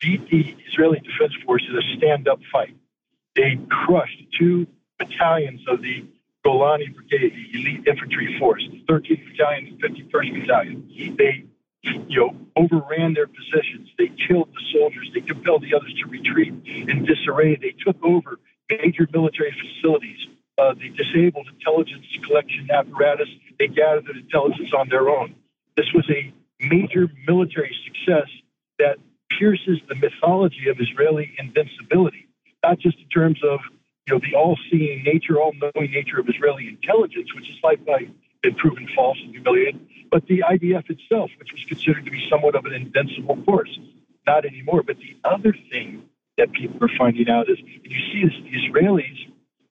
beat 0.00 0.30
the 0.30 0.56
Israeli 0.66 1.00
Defense 1.00 1.34
Force 1.44 1.64
in 1.68 1.76
a 1.76 1.96
stand 1.98 2.26
up 2.26 2.40
fight. 2.50 2.74
They 3.36 3.58
crushed 3.68 4.22
two 4.38 4.66
battalions 4.98 5.60
of 5.68 5.82
the 5.82 6.06
Golani 6.44 6.94
Brigade, 6.94 7.34
the 7.34 7.58
elite 7.58 7.86
infantry 7.86 8.38
force, 8.38 8.66
the 8.70 8.80
13th 8.92 9.24
Battalion, 9.30 9.78
the 9.80 9.88
51st 9.88 10.40
Battalion. 10.40 11.16
They, 11.18 11.44
you 11.82 12.16
know, 12.16 12.36
overran 12.56 13.14
their 13.14 13.26
positions. 13.26 13.90
They 13.98 14.10
killed 14.28 14.48
the 14.54 14.78
soldiers. 14.78 15.10
They 15.12 15.20
compelled 15.20 15.62
the 15.62 15.74
others 15.74 15.92
to 16.02 16.08
retreat 16.08 16.54
in 16.64 17.04
disarray. 17.04 17.56
They 17.56 17.74
took 17.84 17.96
over 18.02 18.38
major 18.70 19.06
military 19.12 19.54
facilities. 19.54 20.18
Uh, 20.58 20.74
they 20.74 20.88
disabled 20.88 21.48
intelligence 21.52 22.06
collection 22.26 22.68
apparatus. 22.70 23.28
They 23.58 23.68
gathered 23.68 24.06
the 24.06 24.18
intelligence 24.18 24.72
on 24.76 24.88
their 24.88 25.08
own. 25.08 25.34
This 25.76 25.92
was 25.94 26.08
a 26.10 26.32
major 26.60 27.10
military 27.26 27.76
success 27.84 28.28
that 28.78 28.96
pierces 29.38 29.78
the 29.88 29.94
mythology 29.94 30.68
of 30.68 30.78
Israeli 30.80 31.32
invincibility, 31.38 32.25
not 32.66 32.78
just 32.78 32.98
in 32.98 33.08
terms 33.08 33.38
of 33.44 33.60
you 34.06 34.14
know, 34.14 34.20
the 34.20 34.36
all-seeing 34.36 35.02
nature, 35.04 35.40
all-knowing 35.40 35.90
nature 35.90 36.18
of 36.18 36.28
Israeli 36.28 36.68
intelligence, 36.68 37.34
which 37.34 37.48
is 37.48 37.56
likely 37.62 38.10
been 38.42 38.54
proven 38.54 38.88
false 38.94 39.18
and 39.22 39.30
humiliated, 39.30 39.80
but 40.10 40.26
the 40.26 40.42
IDF 40.52 40.90
itself, 40.90 41.30
which 41.38 41.52
was 41.52 41.64
considered 41.64 42.04
to 42.04 42.10
be 42.10 42.22
somewhat 42.30 42.54
of 42.54 42.64
an 42.64 42.72
invincible 42.72 43.38
force, 43.44 43.78
not 44.26 44.44
anymore. 44.44 44.82
But 44.82 44.96
the 44.98 45.16
other 45.24 45.54
thing 45.70 46.02
that 46.38 46.52
people 46.52 46.78
are 46.82 46.94
finding 46.96 47.28
out 47.28 47.48
is, 47.48 47.58
and 47.58 47.92
you 47.96 48.02
see 48.12 48.24
this, 48.24 48.34
the 48.44 48.54
Israelis 48.62 49.18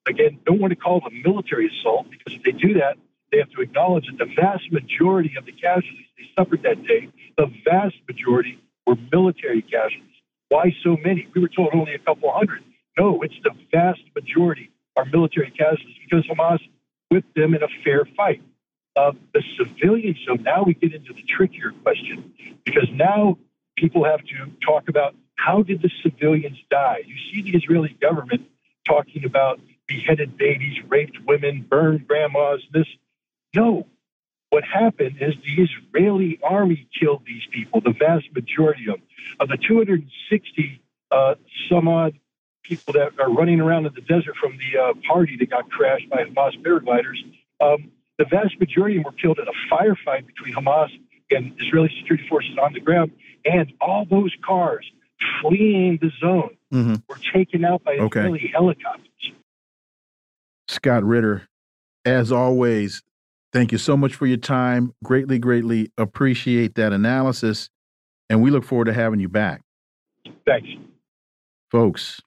again 0.08 0.40
don't 0.46 0.60
want 0.60 0.72
to 0.72 0.76
call 0.76 0.98
it 0.98 1.04
a 1.08 1.28
military 1.28 1.68
assault 1.68 2.08
because 2.10 2.34
if 2.38 2.44
they 2.44 2.52
do 2.52 2.74
that, 2.76 2.98
they 3.32 3.38
have 3.40 3.50
to 3.52 3.62
acknowledge 3.62 4.06
that 4.08 4.18
the 4.18 4.32
vast 4.36 4.72
majority 4.72 5.34
of 5.38 5.46
the 5.46 5.52
casualties 5.52 6.08
they 6.18 6.28
suffered 6.38 6.64
that 6.64 6.84
day, 6.86 7.10
the 7.38 7.48
vast 7.64 7.96
majority 8.08 8.60
were 8.86 8.96
military 9.12 9.62
casualties. 9.62 10.16
Why 10.50 10.76
so 10.84 10.98
many? 11.04 11.28
We 11.34 11.42
were 11.42 11.50
told 11.50 11.70
only 11.74 11.94
a 11.94 12.00
couple 12.00 12.32
hundred. 12.32 12.64
No, 12.98 13.22
it's 13.24 13.36
the 13.44 13.52
vast 13.72 14.02
majority 14.16 14.72
are 14.96 15.06
military 15.06 15.52
casualties 15.52 15.96
because 16.10 16.26
Hamas 16.28 16.60
whipped 17.10 17.36
them 17.36 17.54
in 17.54 17.64
a 17.64 17.68
fair 17.84 18.06
fight. 18.18 18.42
uh, 18.96 19.12
the 19.34 19.44
civilians. 19.58 20.18
So 20.28 20.36
now 20.36 20.64
we 20.64 20.74
get 20.74 20.94
into 20.94 21.14
the 21.14 21.24
trickier 21.28 21.72
question 21.84 22.34
because 22.64 22.88
now 22.94 23.38
people 23.78 24.06
have 24.06 24.22
to 24.22 24.52
talk 24.66 24.88
about 24.90 25.16
how 25.36 25.64
did 25.64 25.82
the 25.82 25.92
civilians 26.02 26.58
die? 26.72 27.00
You 27.06 27.16
see 27.32 27.52
the 27.52 27.58
Israeli 27.58 27.96
government 28.02 28.44
talking 28.88 29.26
about 29.26 29.60
beheaded 29.88 30.38
babies, 30.38 30.78
raped 30.88 31.18
women, 31.28 31.66
burned 31.70 32.08
grandmas, 32.08 32.62
this. 32.74 32.88
No. 33.56 33.88
What 34.50 34.64
happened 34.64 35.18
is 35.20 35.34
the 35.44 35.64
Israeli 35.64 36.40
army 36.42 36.88
killed 36.98 37.24
these 37.26 37.44
people, 37.52 37.82
the 37.82 37.94
vast 37.98 38.28
majority 38.34 38.84
of 38.84 39.00
them. 39.00 39.04
Of 39.40 39.50
the 39.50 39.58
260 39.58 40.82
uh, 41.12 41.36
some 41.70 41.88
odd 41.88 42.18
people 42.68 42.94
that 42.94 43.20
are 43.20 43.32
running 43.32 43.60
around 43.60 43.86
in 43.86 43.94
the 43.94 44.02
desert 44.02 44.36
from 44.42 44.58
the 44.58 44.80
uh, 44.80 44.94
party 45.08 45.38
that 45.38 45.50
got 45.50 45.70
crashed 45.70 46.10
by 46.10 46.24
Hamas 46.24 46.62
paragliders, 46.62 47.18
um, 47.62 47.92
the 48.18 48.26
vast 48.26 48.60
majority 48.60 48.98
of 48.98 49.04
them 49.04 49.12
were 49.12 49.20
killed 49.20 49.40
in 49.40 49.46
a 49.48 49.74
firefight 49.74 50.26
between 50.26 50.54
Hamas 50.54 50.90
and 51.32 51.54
Israeli 51.60 51.92
security 52.00 52.28
forces 52.28 52.58
on 52.62 52.74
the 52.74 52.80
ground. 52.80 53.12
And 53.46 53.74
all 53.82 54.06
those 54.10 54.34
cars 54.46 54.86
fleeing 55.42 56.00
the 56.02 56.12
zone 56.20 56.58
mm-hmm. 56.74 56.96
were 57.08 57.20
taken 57.34 57.66
out 57.66 57.84
by 57.84 57.94
Israeli 57.94 58.40
okay. 58.40 58.52
helicopters. 58.52 59.08
Scott 60.68 61.04
Ritter, 61.04 61.48
as 62.06 62.32
always, 62.32 63.04
thank 63.54 63.72
you 63.72 63.78
so 63.78 63.96
much 63.96 64.16
for 64.16 64.26
your 64.26 64.38
time. 64.38 64.94
Greatly, 65.04 65.40
greatly 65.40 65.92
appreciate 65.98 66.76
that 66.76 66.94
analysis. 66.94 67.70
And 68.30 68.42
we 68.42 68.50
look 68.50 68.64
forward 68.64 68.86
to 68.86 68.94
having 68.94 69.20
you 69.20 69.30
back. 69.30 69.62
Thanks. 70.48 70.70
Folks, 71.72 72.22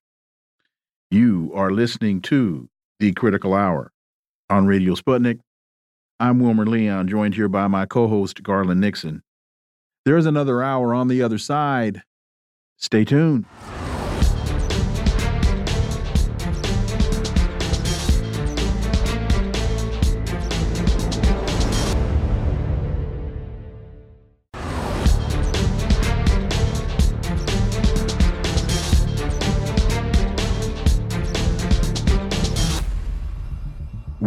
you 1.10 1.50
are 1.54 1.70
listening 1.70 2.20
to 2.20 2.68
The 3.00 3.12
Critical 3.12 3.54
Hour 3.54 3.92
on 4.50 4.66
Radio 4.66 4.94
Sputnik. 4.94 5.40
I'm 6.20 6.40
Wilmer 6.40 6.66
Leon, 6.66 7.08
joined 7.08 7.34
here 7.34 7.48
by 7.48 7.66
my 7.66 7.86
co 7.86 8.08
host, 8.08 8.42
Garland 8.42 8.80
Nixon. 8.80 9.22
There's 10.04 10.26
another 10.26 10.62
hour 10.62 10.94
on 10.94 11.08
the 11.08 11.22
other 11.22 11.38
side. 11.38 12.02
Stay 12.76 13.04
tuned. 13.04 13.46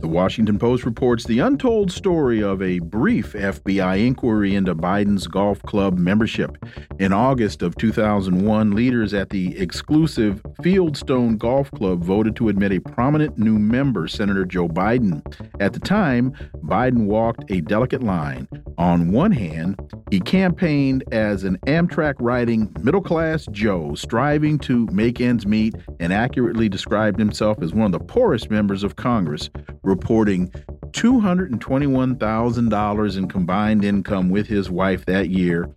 The 0.00 0.08
Washington 0.08 0.58
Post 0.58 0.86
reports 0.86 1.24
the 1.24 1.40
untold 1.40 1.92
story 1.92 2.42
of 2.42 2.62
a 2.62 2.78
brief 2.78 3.34
FBI 3.34 4.06
inquiry 4.06 4.54
into 4.54 4.74
Biden's 4.74 5.26
golf 5.26 5.62
club 5.62 5.98
membership. 5.98 6.56
In 6.98 7.12
August 7.12 7.60
of 7.60 7.76
2001, 7.76 8.70
leaders 8.70 9.12
at 9.12 9.28
the 9.28 9.58
exclusive 9.58 10.42
Fieldstone 10.62 11.36
Golf 11.36 11.70
Club 11.72 12.02
voted 12.02 12.34
to 12.36 12.48
admit 12.48 12.72
a 12.72 12.80
prominent 12.80 13.36
new 13.36 13.58
member, 13.58 14.08
Senator 14.08 14.46
Joe 14.46 14.68
Biden. 14.68 15.22
At 15.60 15.74
the 15.74 15.80
time, 15.80 16.32
Biden 16.64 17.04
walked 17.04 17.50
a 17.50 17.60
delicate 17.60 18.02
line. 18.02 18.48
On 18.78 19.12
one 19.12 19.32
hand, 19.32 19.78
he 20.10 20.18
campaigned 20.18 21.04
as 21.12 21.44
an 21.44 21.58
Amtrak 21.66 22.14
riding 22.18 22.74
middle 22.80 23.02
class 23.02 23.46
Joe, 23.52 23.94
striving 23.94 24.58
to 24.60 24.86
make 24.86 25.20
ends 25.20 25.46
meet, 25.46 25.74
and 26.00 26.10
accurately 26.10 26.70
described 26.70 27.18
himself 27.18 27.62
as 27.62 27.74
one 27.74 27.86
of 27.86 27.92
the 27.92 28.06
poorest 28.06 28.50
members 28.50 28.82
of 28.82 28.96
Congress 28.96 29.50
reporting 29.90 30.48
$221,000 30.92 33.18
in 33.18 33.28
combined 33.28 33.84
income 33.84 34.30
with 34.30 34.46
his 34.46 34.70
wife 34.70 35.04
that 35.06 35.28
year 35.28 35.68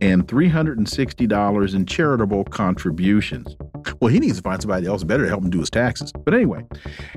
and 0.00 0.26
$360 0.26 1.74
in 1.74 1.86
charitable 1.86 2.42
contributions. 2.44 3.56
Well, 4.00 4.12
he 4.12 4.18
needs 4.18 4.38
to 4.38 4.42
find 4.42 4.60
somebody 4.60 4.86
else 4.86 5.04
better 5.04 5.22
to 5.22 5.28
help 5.28 5.44
him 5.44 5.50
do 5.50 5.60
his 5.60 5.70
taxes. 5.70 6.12
But 6.24 6.34
anyway, 6.34 6.66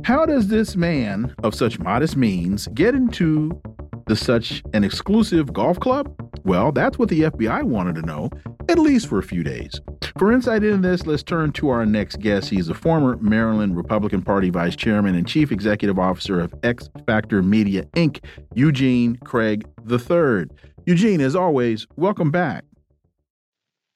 how 0.04 0.26
does 0.26 0.50
this 0.50 0.76
man 0.76 1.34
of 1.44 1.56
such 1.56 1.80
modest 1.80 2.16
means 2.16 2.68
get 2.68 2.94
into 2.96 3.60
the 4.08 4.16
such 4.16 4.64
an 4.74 4.84
exclusive 4.84 5.54
golf 5.54 5.80
club? 5.80 6.14
Well, 6.44 6.72
that's 6.72 7.00
what 7.00 7.10
the 7.10 7.22
FBI 7.22 7.64
wanted 7.64 7.96
to 7.96 8.02
know, 8.04 8.30
at 8.70 8.78
least 8.78 9.08
for 9.08 9.18
a 9.18 9.24
few 9.24 9.44
days. 9.44 9.82
For 10.18 10.32
insight 10.32 10.64
into 10.64 10.78
this, 10.78 11.06
let's 11.06 11.24
turn 11.24 11.52
to 11.54 11.70
our 11.70 11.86
next 11.86 12.20
guest. 12.20 12.50
He's 12.50 12.70
a 12.70 12.74
former 12.74 13.18
Maryland 13.18 13.76
Republican 13.76 14.22
Party 14.22 14.50
vice 14.50 14.76
chairman 14.76 15.16
and 15.16 15.28
chief 15.28 15.52
executive 15.52 15.98
officer 15.98 16.40
of 16.40 16.54
X 16.64 16.90
Factor 17.06 17.42
Media 17.42 17.84
Inc., 17.96 18.24
Eugene 18.54 19.18
Craig 19.26 19.66
III. 19.90 20.46
Eugene, 20.86 21.20
as 21.22 21.36
always, 21.36 21.88
welcome 21.96 22.32
back. 22.32 22.64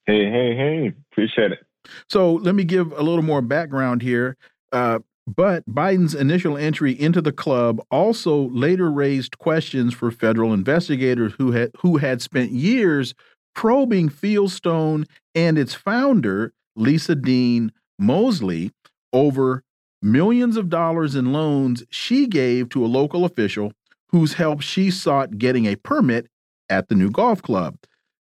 Hey, 0.06 0.30
hey, 0.30 0.56
hey. 0.56 0.92
Appreciate 1.12 1.52
it. 1.52 1.60
So 2.08 2.34
let 2.34 2.54
me 2.54 2.64
give 2.64 2.92
a 2.92 3.02
little 3.02 3.22
more 3.22 3.42
background 3.42 4.02
here. 4.02 4.36
Uh, 4.72 4.98
but 5.36 5.68
Biden's 5.68 6.14
initial 6.14 6.56
entry 6.56 6.98
into 6.98 7.20
the 7.20 7.32
club 7.32 7.80
also 7.90 8.48
later 8.48 8.90
raised 8.90 9.38
questions 9.38 9.94
for 9.94 10.10
federal 10.10 10.52
investigators 10.52 11.34
who 11.38 11.52
had 11.52 11.70
who 11.80 11.98
had 11.98 12.20
spent 12.20 12.52
years 12.52 13.14
probing 13.54 14.08
Fieldstone 14.08 15.06
and 15.34 15.58
its 15.58 15.74
founder, 15.74 16.52
Lisa 16.74 17.14
Dean 17.14 17.72
Moseley, 17.98 18.72
over 19.12 19.62
millions 20.02 20.56
of 20.56 20.68
dollars 20.68 21.14
in 21.14 21.32
loans 21.32 21.84
she 21.90 22.26
gave 22.26 22.68
to 22.70 22.84
a 22.84 22.88
local 22.88 23.24
official 23.24 23.72
whose 24.08 24.34
help 24.34 24.60
she 24.60 24.90
sought 24.90 25.38
getting 25.38 25.66
a 25.66 25.76
permit 25.76 26.26
at 26.68 26.88
the 26.88 26.94
new 26.94 27.10
golf 27.10 27.42
club. 27.42 27.76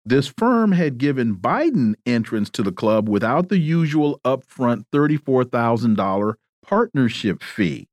This 0.04 0.28
firm 0.28 0.72
had 0.72 0.98
given 0.98 1.36
Biden 1.36 1.94
entrance 2.06 2.48
to 2.50 2.62
the 2.62 2.72
club 2.72 3.08
without 3.08 3.48
the 3.48 3.58
usual 3.58 4.20
upfront 4.24 4.84
$34,000 4.92 6.34
partnership 6.66 7.42
fee. 7.42 7.88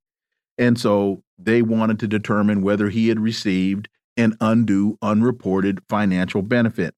And 0.58 0.80
so 0.80 1.24
they 1.38 1.62
wanted 1.62 2.00
to 2.00 2.08
determine 2.08 2.62
whether 2.62 2.90
he 2.90 3.08
had 3.08 3.20
received 3.20 3.90
an 4.18 4.38
undue, 4.40 4.98
unreported 5.02 5.82
financial 5.90 6.42
benefit. 6.42 6.94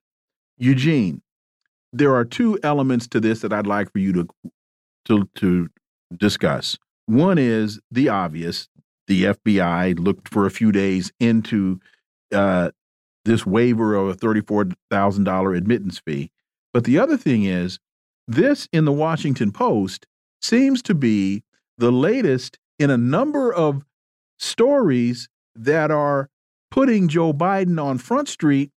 Eugene, 0.57 1.21
there 1.93 2.13
are 2.13 2.25
two 2.25 2.59
elements 2.63 3.07
to 3.07 3.19
this 3.19 3.39
that 3.41 3.53
I'd 3.53 3.67
like 3.67 3.91
for 3.91 3.99
you 3.99 4.13
to 4.13 4.27
to, 5.05 5.29
to 5.35 5.69
discuss. 6.17 6.77
One 7.05 7.37
is 7.37 7.79
the 7.91 8.09
obvious. 8.09 8.67
The 9.07 9.25
FBI 9.25 9.99
looked 9.99 10.29
for 10.29 10.45
a 10.45 10.51
few 10.51 10.71
days 10.71 11.11
into 11.19 11.79
uh, 12.33 12.71
this 13.23 13.45
waiver 13.45 13.95
of 13.95 14.07
a 14.07 14.13
thirty-four 14.15 14.69
thousand 14.89 15.25
dollar 15.25 15.53
admittance 15.53 15.99
fee. 15.99 16.31
But 16.73 16.85
the 16.85 16.97
other 16.99 17.17
thing 17.17 17.43
is, 17.43 17.79
this 18.27 18.67
in 18.73 18.85
the 18.85 18.91
Washington 18.91 19.51
Post 19.51 20.07
seems 20.41 20.81
to 20.83 20.95
be 20.95 21.43
the 21.77 21.91
latest 21.91 22.57
in 22.79 22.89
a 22.89 22.97
number 22.97 23.53
of 23.53 23.83
stories 24.37 25.29
that 25.55 25.91
are 25.91 26.29
putting 26.71 27.07
Joe 27.07 27.33
Biden 27.33 27.81
on 27.81 27.97
Front 27.97 28.29
Street 28.29 28.71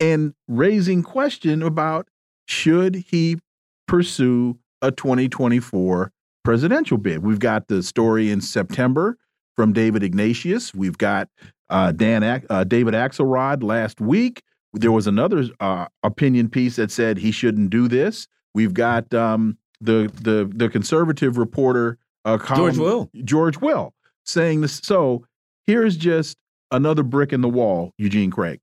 and 0.00 0.34
raising 0.48 1.02
question 1.02 1.62
about 1.62 2.08
should 2.46 3.04
he 3.08 3.38
pursue 3.86 4.58
a 4.82 4.90
2024 4.90 6.12
presidential 6.42 6.98
bid. 6.98 7.22
We've 7.22 7.38
got 7.38 7.68
the 7.68 7.82
story 7.82 8.30
in 8.30 8.40
September 8.40 9.16
from 9.56 9.72
David 9.72 10.02
Ignatius. 10.02 10.74
We've 10.74 10.98
got 10.98 11.28
uh, 11.70 11.92
Dan 11.92 12.22
uh, 12.22 12.64
David 12.64 12.94
Axelrod 12.94 13.62
last 13.62 14.00
week. 14.00 14.42
There 14.72 14.92
was 14.92 15.06
another 15.06 15.44
uh, 15.60 15.86
opinion 16.02 16.48
piece 16.50 16.76
that 16.76 16.90
said 16.90 17.18
he 17.18 17.30
shouldn't 17.30 17.70
do 17.70 17.88
this. 17.88 18.26
We've 18.54 18.74
got 18.74 19.12
um, 19.14 19.58
the 19.80 20.10
the 20.20 20.50
the 20.54 20.68
conservative 20.68 21.38
reporter 21.38 21.98
uh, 22.24 22.38
George 22.56 22.78
Will. 22.78 23.10
George 23.24 23.58
Will 23.60 23.92
saying 24.24 24.60
this. 24.60 24.80
So 24.82 25.26
here's 25.66 25.96
just 25.96 26.36
another 26.70 27.02
brick 27.02 27.32
in 27.32 27.40
the 27.40 27.48
wall, 27.48 27.92
Eugene 27.98 28.30
Craig. 28.30 28.60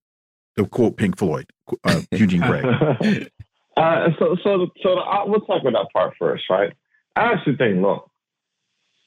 To 0.58 0.66
quote 0.66 0.98
Pink 0.98 1.18
Floyd, 1.18 1.46
uh, 1.86 2.02
Eugene 2.12 2.42
Craig. 2.42 2.66
uh, 3.78 4.08
so, 4.20 4.36
so, 4.44 4.68
so 4.84 4.96
the, 4.96 5.24
we'll 5.28 5.40
talk 5.42 5.62
about 5.62 5.74
that 5.74 5.88
part 5.94 6.14
first, 6.20 6.44
right? 6.50 6.74
I 7.16 7.32
actually 7.34 7.56
think, 7.56 7.82
look, 7.82 8.10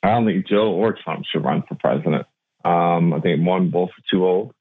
I 0.02 0.08
don't 0.08 0.24
think 0.24 0.46
Joe 0.46 0.72
or 0.72 0.94
Trump 0.94 1.24
should 1.30 1.44
run 1.44 1.62
for 1.68 1.74
president. 1.74 2.26
Um, 2.64 3.12
I 3.12 3.20
think 3.20 3.46
one, 3.46 3.70
both 3.70 3.90
are 3.90 4.10
too 4.10 4.24
old. 4.24 4.54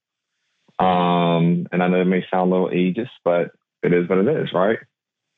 Um, 0.78 1.68
and 1.72 1.82
I 1.82 1.88
know 1.88 2.02
it 2.02 2.06
may 2.06 2.26
sound 2.30 2.52
a 2.52 2.56
little 2.56 2.70
ageist, 2.70 3.10
but 3.24 3.52
it 3.82 3.94
is 3.94 4.10
what 4.10 4.18
it 4.18 4.28
is, 4.28 4.50
right? 4.54 4.80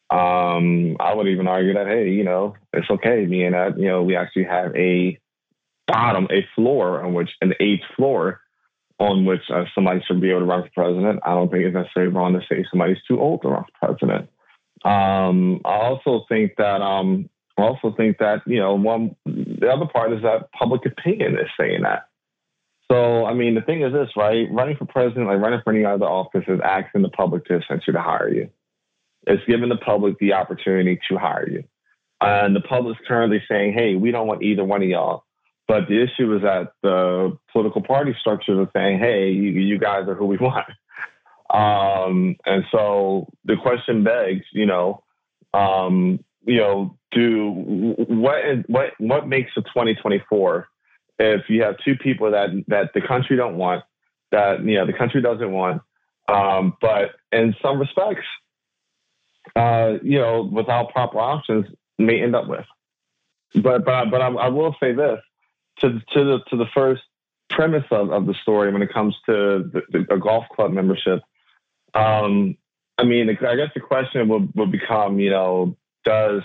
Um, 0.10 0.98
I 1.00 1.14
would 1.14 1.28
even 1.28 1.48
argue 1.48 1.74
that, 1.74 1.88
hey, 1.88 2.10
you 2.10 2.24
know, 2.24 2.56
it's 2.74 2.90
okay 2.90 3.26
being 3.26 3.52
that, 3.52 3.80
you 3.80 3.88
know, 3.88 4.04
we 4.04 4.16
actually 4.16 4.44
have 4.44 4.76
a 4.76 5.20
bottom, 5.88 6.28
a 6.32 6.46
floor 6.56 7.04
on 7.04 7.14
which, 7.14 7.32
an 7.42 7.54
eighth 7.60 7.84
floor 7.96 8.42
on 9.00 9.26
which 9.26 9.42
uh, 9.54 9.66
somebody 9.74 10.02
should 10.08 10.22
be 10.22 10.30
able 10.30 10.42
to 10.42 10.46
run 10.46 10.64
for 10.64 10.70
president. 10.70 11.20
I 11.26 11.32
don't 11.32 11.50
think 11.50 11.64
it's 11.64 11.74
necessarily 11.74 12.14
wrong 12.14 12.34
to 12.34 12.42
say 12.48 12.66
somebody's 12.70 13.02
too 13.08 13.20
old 13.20 13.42
to 13.42 13.50
run 13.50 13.66
for 13.80 13.88
president. 13.88 14.30
Um, 14.84 15.62
I 15.66 15.78
also 15.78 16.26
think 16.30 16.54
that 16.58 16.82
um, 16.82 17.30
I 17.58 17.64
also 17.64 17.94
think 17.96 18.20
that 18.20 18.42
you 18.46 18.60
know 18.60 18.76
one 18.76 19.16
the 19.26 19.68
other 19.68 19.88
part 19.88 20.14
is 20.14 20.22
that 20.22 20.52
public 20.52 20.86
opinion 20.86 21.34
is 21.34 21.50
saying 21.60 21.82
that. 21.84 22.08
So 22.92 23.26
I 23.26 23.34
mean 23.34 23.56
the 23.56 23.62
thing 23.62 23.82
is 23.82 23.94
this, 23.94 24.10
right? 24.16 24.48
Running 24.52 24.78
for 24.78 24.86
president, 24.86 25.28
like 25.28 25.40
running 25.40 25.62
for 25.64 25.74
any 25.74 25.86
other 25.86 26.06
office, 26.06 26.44
is 26.48 26.60
asking 26.64 27.02
the 27.02 27.10
public 27.10 27.46
to 27.46 27.58
essentially 27.58 27.94
to 27.94 28.02
hire 28.02 28.32
you. 28.32 28.50
It's 29.28 29.44
giving 29.48 29.70
the 29.70 29.78
public 29.78 30.18
the 30.20 30.34
opportunity 30.34 31.00
to 31.10 31.18
hire 31.18 31.50
you. 31.50 31.64
And 32.22 32.56
the 32.56 32.62
public's 32.62 33.02
currently 33.08 33.44
saying, 33.50 33.74
hey, 33.74 33.96
we 33.96 34.12
don't 34.12 34.28
want 34.28 34.44
either 34.44 34.64
one 34.64 34.82
of 34.82 34.88
y'all. 34.88 35.24
But 35.68 35.88
the 35.88 36.02
issue 36.02 36.36
is 36.36 36.44
that 36.44 36.74
the 36.84 37.38
political 37.52 37.82
party 37.82 38.16
structures 38.20 38.58
are 38.60 38.72
saying, 38.76 39.00
hey, 39.00 39.32
you, 39.32 39.50
you 39.50 39.80
guys 39.80 40.08
are 40.08 40.16
who 40.16 40.26
we 40.26 40.38
want. 40.42 40.70
Um, 41.50 42.36
and 42.46 42.64
so 42.72 43.28
the 43.46 43.56
question 43.56 44.04
begs, 44.04 44.46
you 44.52 44.66
know, 44.66 45.04
um, 45.54 46.24
you 46.46 46.58
know, 46.58 46.98
do 47.12 47.96
what 48.08 48.44
what 48.68 48.92
what 49.00 49.28
makes 49.28 49.52
a 49.58 49.62
2024 49.62 50.68
if 51.18 51.42
you 51.48 51.64
have 51.64 51.76
two 51.84 51.96
people 51.96 52.32
that 52.32 52.50
that 52.68 52.92
the 52.94 53.02
country 53.02 53.38
don't 53.38 53.56
want, 53.56 53.84
that 54.32 54.64
you 54.64 54.76
know 54.76 54.86
the 54.86 54.94
country 54.94 55.22
doesn't 55.22 55.52
want, 55.52 55.82
um, 56.28 56.76
but 56.82 57.12
in 57.32 57.56
some 57.62 57.80
respects, 57.80 58.26
uh, 59.56 59.98
you 60.04 60.20
know, 60.20 60.50
without 60.52 60.92
proper 60.92 61.20
options, 61.20 61.66
may 61.98 62.22
end 62.22 62.36
up 62.36 62.48
with. 62.48 62.66
But 63.54 63.86
but 63.86 64.10
but 64.12 64.22
I, 64.22 64.28
I 64.28 64.48
will 64.50 64.76
say 64.80 64.94
this 64.94 65.20
to 65.80 65.90
to 66.14 66.24
the 66.24 66.40
to 66.50 66.58
the 66.58 66.68
first 66.74 67.02
premise 67.50 67.86
of, 67.92 68.12
of 68.12 68.26
the 68.26 68.34
story 68.42 68.72
when 68.72 68.82
it 68.82 68.92
comes 68.92 69.16
to 69.28 69.70
the, 69.72 69.82
the, 69.90 70.14
a 70.14 70.20
golf 70.20 70.46
club 70.54 70.72
membership. 70.72 71.22
Um, 71.94 72.58
I 72.98 73.04
mean, 73.04 73.30
I 73.30 73.56
guess 73.56 73.70
the 73.74 73.82
question 73.82 74.28
would, 74.30 74.52
would 74.56 74.72
become, 74.72 75.20
you 75.20 75.30
know, 75.30 75.78
does 76.04 76.42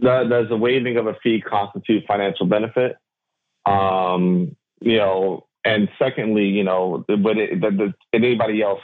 does 0.00 0.48
the 0.48 0.56
waiving 0.56 0.98
of 0.98 1.06
a 1.06 1.14
fee 1.22 1.40
constitute 1.40 2.04
financial 2.06 2.46
benefit? 2.46 2.96
Um, 3.64 4.56
you 4.80 4.98
know, 4.98 5.46
and 5.64 5.88
secondly, 5.98 6.44
you 6.44 6.64
know, 6.64 7.04
would 7.08 7.38
it, 7.38 7.94
anybody 8.12 8.62
else 8.62 8.82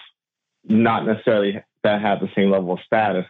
not 0.64 1.06
necessarily 1.06 1.62
that 1.82 2.02
have 2.02 2.20
the 2.20 2.28
same 2.36 2.50
level 2.50 2.72
of 2.72 2.80
status 2.84 3.24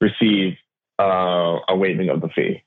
receive 0.00 0.54
uh, 0.98 1.58
a 1.68 1.76
waiving 1.76 2.08
of 2.08 2.20
the 2.20 2.28
fee? 2.28 2.62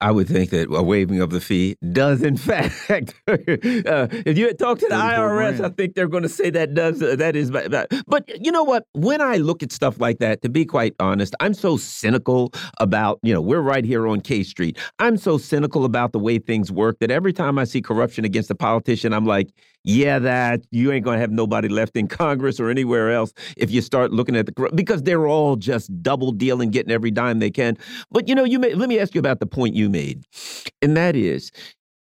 I 0.00 0.12
would 0.12 0.28
think 0.28 0.50
that 0.50 0.68
a 0.72 0.82
waiving 0.82 1.20
of 1.20 1.30
the 1.30 1.40
fee 1.40 1.76
does, 1.92 2.22
in 2.22 2.36
fact. 2.36 3.14
uh, 3.26 3.34
if 3.34 4.38
you 4.38 4.46
had 4.46 4.58
talked 4.58 4.80
to 4.82 4.86
the 4.88 4.94
IRS, 4.94 5.60
I 5.64 5.70
think 5.70 5.94
they're 5.94 6.08
going 6.08 6.22
to 6.22 6.28
say 6.28 6.50
that 6.50 6.74
does. 6.74 7.02
Uh, 7.02 7.16
that 7.16 7.34
is, 7.34 7.50
but, 7.50 7.90
but 8.06 8.44
you 8.44 8.52
know 8.52 8.62
what? 8.62 8.84
When 8.92 9.20
I 9.20 9.36
look 9.36 9.62
at 9.62 9.72
stuff 9.72 10.00
like 10.00 10.18
that, 10.18 10.42
to 10.42 10.48
be 10.48 10.64
quite 10.64 10.94
honest, 11.00 11.34
I'm 11.40 11.54
so 11.54 11.76
cynical 11.76 12.52
about. 12.78 13.18
You 13.22 13.34
know, 13.34 13.40
we're 13.40 13.60
right 13.60 13.84
here 13.84 14.06
on 14.06 14.20
K 14.20 14.44
Street. 14.44 14.78
I'm 15.00 15.16
so 15.16 15.36
cynical 15.36 15.84
about 15.84 16.12
the 16.12 16.20
way 16.20 16.38
things 16.38 16.70
work 16.70 16.98
that 17.00 17.10
every 17.10 17.32
time 17.32 17.58
I 17.58 17.64
see 17.64 17.82
corruption 17.82 18.24
against 18.24 18.50
a 18.50 18.54
politician, 18.54 19.12
I'm 19.12 19.26
like, 19.26 19.48
yeah, 19.84 20.18
that 20.18 20.62
you 20.70 20.92
ain't 20.92 21.04
gonna 21.04 21.18
have 21.18 21.30
nobody 21.30 21.68
left 21.68 21.96
in 21.96 22.08
Congress 22.08 22.60
or 22.60 22.68
anywhere 22.68 23.10
else 23.10 23.32
if 23.56 23.70
you 23.70 23.80
start 23.80 24.12
looking 24.12 24.36
at 24.36 24.46
the 24.46 24.70
because 24.74 25.02
they're 25.02 25.26
all 25.26 25.56
just 25.56 25.90
double 26.02 26.32
dealing, 26.32 26.70
getting 26.70 26.92
every 26.92 27.10
dime 27.10 27.38
they 27.38 27.50
can. 27.50 27.76
But 28.10 28.28
you 28.28 28.34
know, 28.34 28.44
you 28.44 28.58
may, 28.58 28.74
let 28.74 28.88
me 28.88 28.98
ask 28.98 29.14
you 29.14 29.18
about 29.18 29.40
the 29.40 29.46
point 29.46 29.74
you 29.74 29.88
made, 29.88 30.24
and 30.82 30.96
that 30.96 31.16
is 31.16 31.50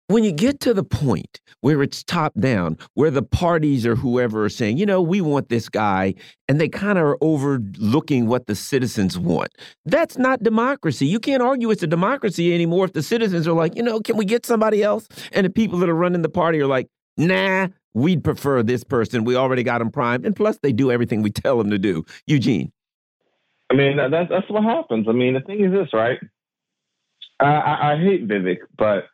when 0.09 0.23
you 0.23 0.33
get 0.33 0.61
to 0.61 0.73
the 0.73 0.85
point 0.85 1.41
where 1.61 1.83
it's 1.83 2.05
top 2.05 2.33
down, 2.39 2.79
where 2.95 3.11
the 3.11 3.23
parties 3.23 3.85
or 3.85 3.97
whoever 3.97 4.45
are 4.45 4.49
saying, 4.49 4.79
you 4.79 4.87
know, 4.87 5.03
we 5.03 5.21
want 5.21 5.49
this 5.49 5.69
guy, 5.69 6.15
and 6.49 6.61
they 6.61 6.69
kind 6.69 6.99
of 6.99 7.05
are 7.05 7.19
overlooking 7.21 8.27
what 8.29 8.47
the 8.47 8.55
citizens 8.55 9.19
want. 9.19 9.51
That's 9.85 10.17
not 10.17 10.43
democracy. 10.43 11.07
You 11.07 11.19
can't 11.19 11.43
argue 11.43 11.71
it's 11.71 11.83
a 11.83 11.89
democracy 11.89 12.55
anymore 12.55 12.85
if 12.85 12.93
the 12.93 13.03
citizens 13.03 13.49
are 13.49 13.53
like, 13.53 13.75
you 13.75 13.83
know, 13.83 14.01
can 14.01 14.17
we 14.17 14.25
get 14.25 14.47
somebody 14.47 14.83
else? 14.83 15.09
And 15.33 15.45
the 15.45 15.51
people 15.51 15.79
that 15.81 15.89
are 15.89 15.95
running 15.95 16.23
the 16.23 16.29
party 16.29 16.61
are 16.61 16.67
like, 16.67 16.87
nah, 17.17 17.69
we'd 17.95 18.23
prefer 18.23 18.63
this 18.63 18.85
person. 18.85 19.25
We 19.25 19.37
already 19.37 19.63
got 19.63 19.79
them 19.79 19.91
primed. 19.91 20.27
And 20.27 20.37
plus, 20.37 20.59
they 20.59 20.73
do 20.73 20.91
everything 20.91 21.23
we 21.23 21.31
tell 21.33 21.59
them 21.59 21.71
to 21.71 21.79
do. 21.79 22.05
Eugene. 22.27 22.73
I 23.71 23.75
mean, 23.75 23.97
that's, 23.97 24.31
that's 24.31 24.49
what 24.49 24.63
happens. 24.63 25.07
I 25.09 25.13
mean, 25.13 25.35
the 25.35 25.41
thing 25.41 25.65
is 25.65 25.73
this, 25.73 25.89
right? 25.93 26.19
I, 27.41 27.47
I, 27.47 27.93
I 27.93 27.99
hate 27.99 28.29
Vivek, 28.29 28.59
but, 28.79 29.07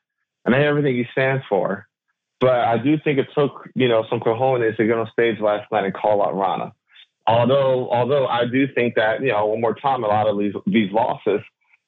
and 0.45 0.55
I 0.55 0.59
hate 0.59 0.67
everything 0.67 0.97
he 0.97 1.07
stands 1.13 1.43
for. 1.49 1.87
But 2.41 2.59
I 2.59 2.77
do 2.77 2.99
think 3.03 3.19
it 3.19 3.29
took, 3.37 3.69
you 3.75 3.89
know, 3.89 4.05
some 4.11 4.19
cojones 4.21 4.77
to 4.77 4.87
get 4.87 4.99
on 4.99 5.09
stage 5.13 5.39
last 5.41 5.71
night 5.71 5.85
and 5.85 5.95
call 5.95 6.23
out 6.23 6.35
Ronna. 6.35 6.73
Although, 7.27 7.89
although 7.91 8.27
I 8.27 8.47
do 8.47 8.67
think 8.75 8.97
that, 8.97 9.23
you 9.23 9.29
know, 9.29 9.47
one 9.47 9.61
more 9.61 9.75
time, 9.75 10.03
a 10.03 10.09
lot 10.09 10.27
of 10.27 10.37
these, 10.39 10.53
these 10.67 10.91
losses, 10.91 11.41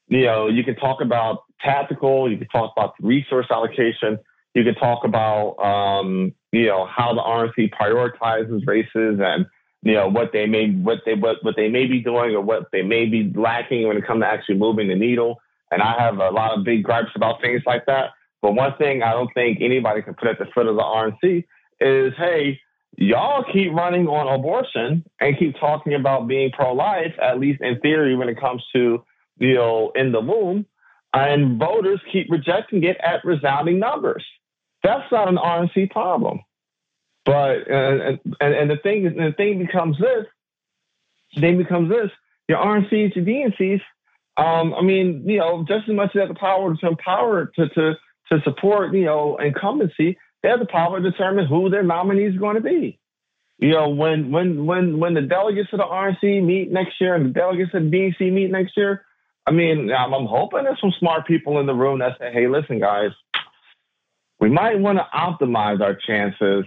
you 0.06 0.24
know, 0.24 0.46
you 0.46 0.62
can 0.62 0.76
talk 0.76 1.00
about 1.00 1.40
tactical, 1.60 2.30
you 2.30 2.38
can 2.38 2.46
talk 2.48 2.72
about 2.76 2.94
resource 3.00 3.46
allocation, 3.50 4.16
you 4.54 4.62
could 4.64 4.78
talk 4.78 5.04
about, 5.04 5.56
um, 5.58 6.32
you 6.52 6.66
know, 6.66 6.86
how 6.86 7.12
the 7.12 7.20
RNC 7.20 7.70
prioritizes 7.74 8.66
races 8.66 9.20
and 9.20 9.46
you 9.82 9.92
know 9.92 10.08
what 10.08 10.30
they 10.32 10.46
may 10.46 10.70
what 10.70 11.00
they 11.04 11.14
what, 11.14 11.44
what 11.44 11.56
they 11.56 11.68
may 11.68 11.86
be 11.86 12.00
doing 12.00 12.34
or 12.34 12.40
what 12.40 12.68
they 12.72 12.82
may 12.82 13.04
be 13.06 13.30
lacking 13.34 13.86
when 13.86 13.96
it 13.98 14.06
comes 14.06 14.22
to 14.22 14.26
actually 14.26 14.56
moving 14.56 14.88
the 14.88 14.94
needle. 14.94 15.40
And 15.70 15.82
I 15.82 16.00
have 16.00 16.18
a 16.18 16.30
lot 16.30 16.56
of 16.56 16.64
big 16.64 16.84
gripes 16.84 17.10
about 17.14 17.40
things 17.42 17.62
like 17.66 17.86
that. 17.86 18.10
But 18.40 18.52
one 18.52 18.74
thing 18.78 19.02
I 19.02 19.12
don't 19.12 19.32
think 19.34 19.58
anybody 19.60 20.02
can 20.02 20.14
put 20.14 20.28
at 20.28 20.38
the 20.38 20.46
foot 20.54 20.66
of 20.66 20.76
the 20.76 20.82
RNC 20.82 21.44
is, 21.80 22.12
hey, 22.16 22.60
y'all 22.96 23.44
keep 23.52 23.72
running 23.72 24.06
on 24.06 24.32
abortion 24.38 25.04
and 25.20 25.38
keep 25.38 25.58
talking 25.58 25.94
about 25.94 26.28
being 26.28 26.50
pro-life, 26.50 27.14
at 27.20 27.40
least 27.40 27.60
in 27.60 27.80
theory, 27.80 28.16
when 28.16 28.28
it 28.28 28.40
comes 28.40 28.62
to 28.74 29.02
you 29.38 29.54
know 29.54 29.92
in 29.94 30.12
the 30.12 30.20
womb, 30.20 30.64
and 31.12 31.58
voters 31.58 32.00
keep 32.10 32.30
rejecting 32.30 32.84
it 32.84 32.96
at 33.02 33.24
resounding 33.24 33.78
numbers. 33.78 34.24
That's 34.84 35.10
not 35.10 35.28
an 35.28 35.36
RNC 35.36 35.90
problem. 35.90 36.40
But 37.24 37.66
and 37.68 38.20
and, 38.40 38.54
and 38.54 38.70
the 38.70 38.76
thing 38.82 39.06
is 39.06 39.14
the 39.14 39.32
thing 39.36 39.58
becomes 39.58 39.98
this. 39.98 40.26
The 41.34 41.40
thing 41.40 41.56
becomes 41.58 41.88
this. 41.88 42.10
Your 42.48 42.58
RNCs, 42.58 43.16
your 43.16 43.24
DNCs. 43.24 43.80
Um, 44.36 44.74
I 44.74 44.82
mean, 44.82 45.24
you 45.26 45.38
know, 45.38 45.64
just 45.66 45.88
as 45.88 45.94
much 45.94 46.08
as 46.08 46.12
they 46.14 46.20
have 46.20 46.28
the 46.28 46.34
power 46.34 46.76
to 46.76 46.86
empower 46.86 47.46
to 47.46 47.68
to 47.68 47.94
to 48.30 48.40
support, 48.44 48.94
you 48.94 49.06
know, 49.06 49.36
incumbency, 49.36 50.18
they 50.42 50.50
have 50.50 50.60
the 50.60 50.66
power 50.66 51.00
to 51.00 51.10
determine 51.10 51.46
who 51.46 51.70
their 51.70 51.82
nominee 51.82 52.24
is 52.24 52.36
going 52.36 52.56
to 52.56 52.62
be. 52.62 53.00
You 53.58 53.70
know, 53.70 53.88
when 53.88 54.30
when 54.30 54.66
when 54.66 54.98
when 54.98 55.14
the 55.14 55.22
delegates 55.22 55.70
of 55.72 55.78
the 55.78 55.84
RNC 55.84 56.44
meet 56.44 56.70
next 56.70 57.00
year 57.00 57.14
and 57.14 57.26
the 57.26 57.30
delegates 57.30 57.70
of 57.72 57.84
the 57.84 57.90
DNC 57.90 58.32
meet 58.32 58.50
next 58.50 58.76
year, 58.76 59.06
I 59.46 59.52
mean, 59.52 59.90
I'm, 59.90 60.12
I'm 60.12 60.26
hoping 60.26 60.64
there's 60.64 60.80
some 60.80 60.92
smart 60.98 61.26
people 61.26 61.58
in 61.60 61.66
the 61.66 61.74
room 61.74 62.00
that 62.00 62.18
say, 62.18 62.30
"Hey, 62.32 62.48
listen, 62.48 62.80
guys, 62.80 63.12
we 64.40 64.50
might 64.50 64.78
want 64.78 64.98
to 64.98 65.06
optimize 65.14 65.80
our 65.80 65.94
chances 65.94 66.64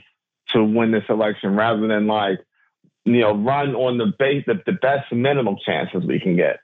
to 0.49 0.63
win 0.63 0.91
this 0.91 1.03
election 1.09 1.55
rather 1.55 1.88
than 1.88 2.07
like, 2.07 2.39
you 3.05 3.20
know, 3.20 3.36
run 3.36 3.76
on 3.76 3.97
the 3.97 4.11
base 4.18 4.43
the, 4.47 4.61
the 4.65 4.74
best 4.74 5.11
minimum 5.11 5.57
chances 5.65 6.03
we 6.05 6.20
can 6.20 6.36
get. 6.36 6.59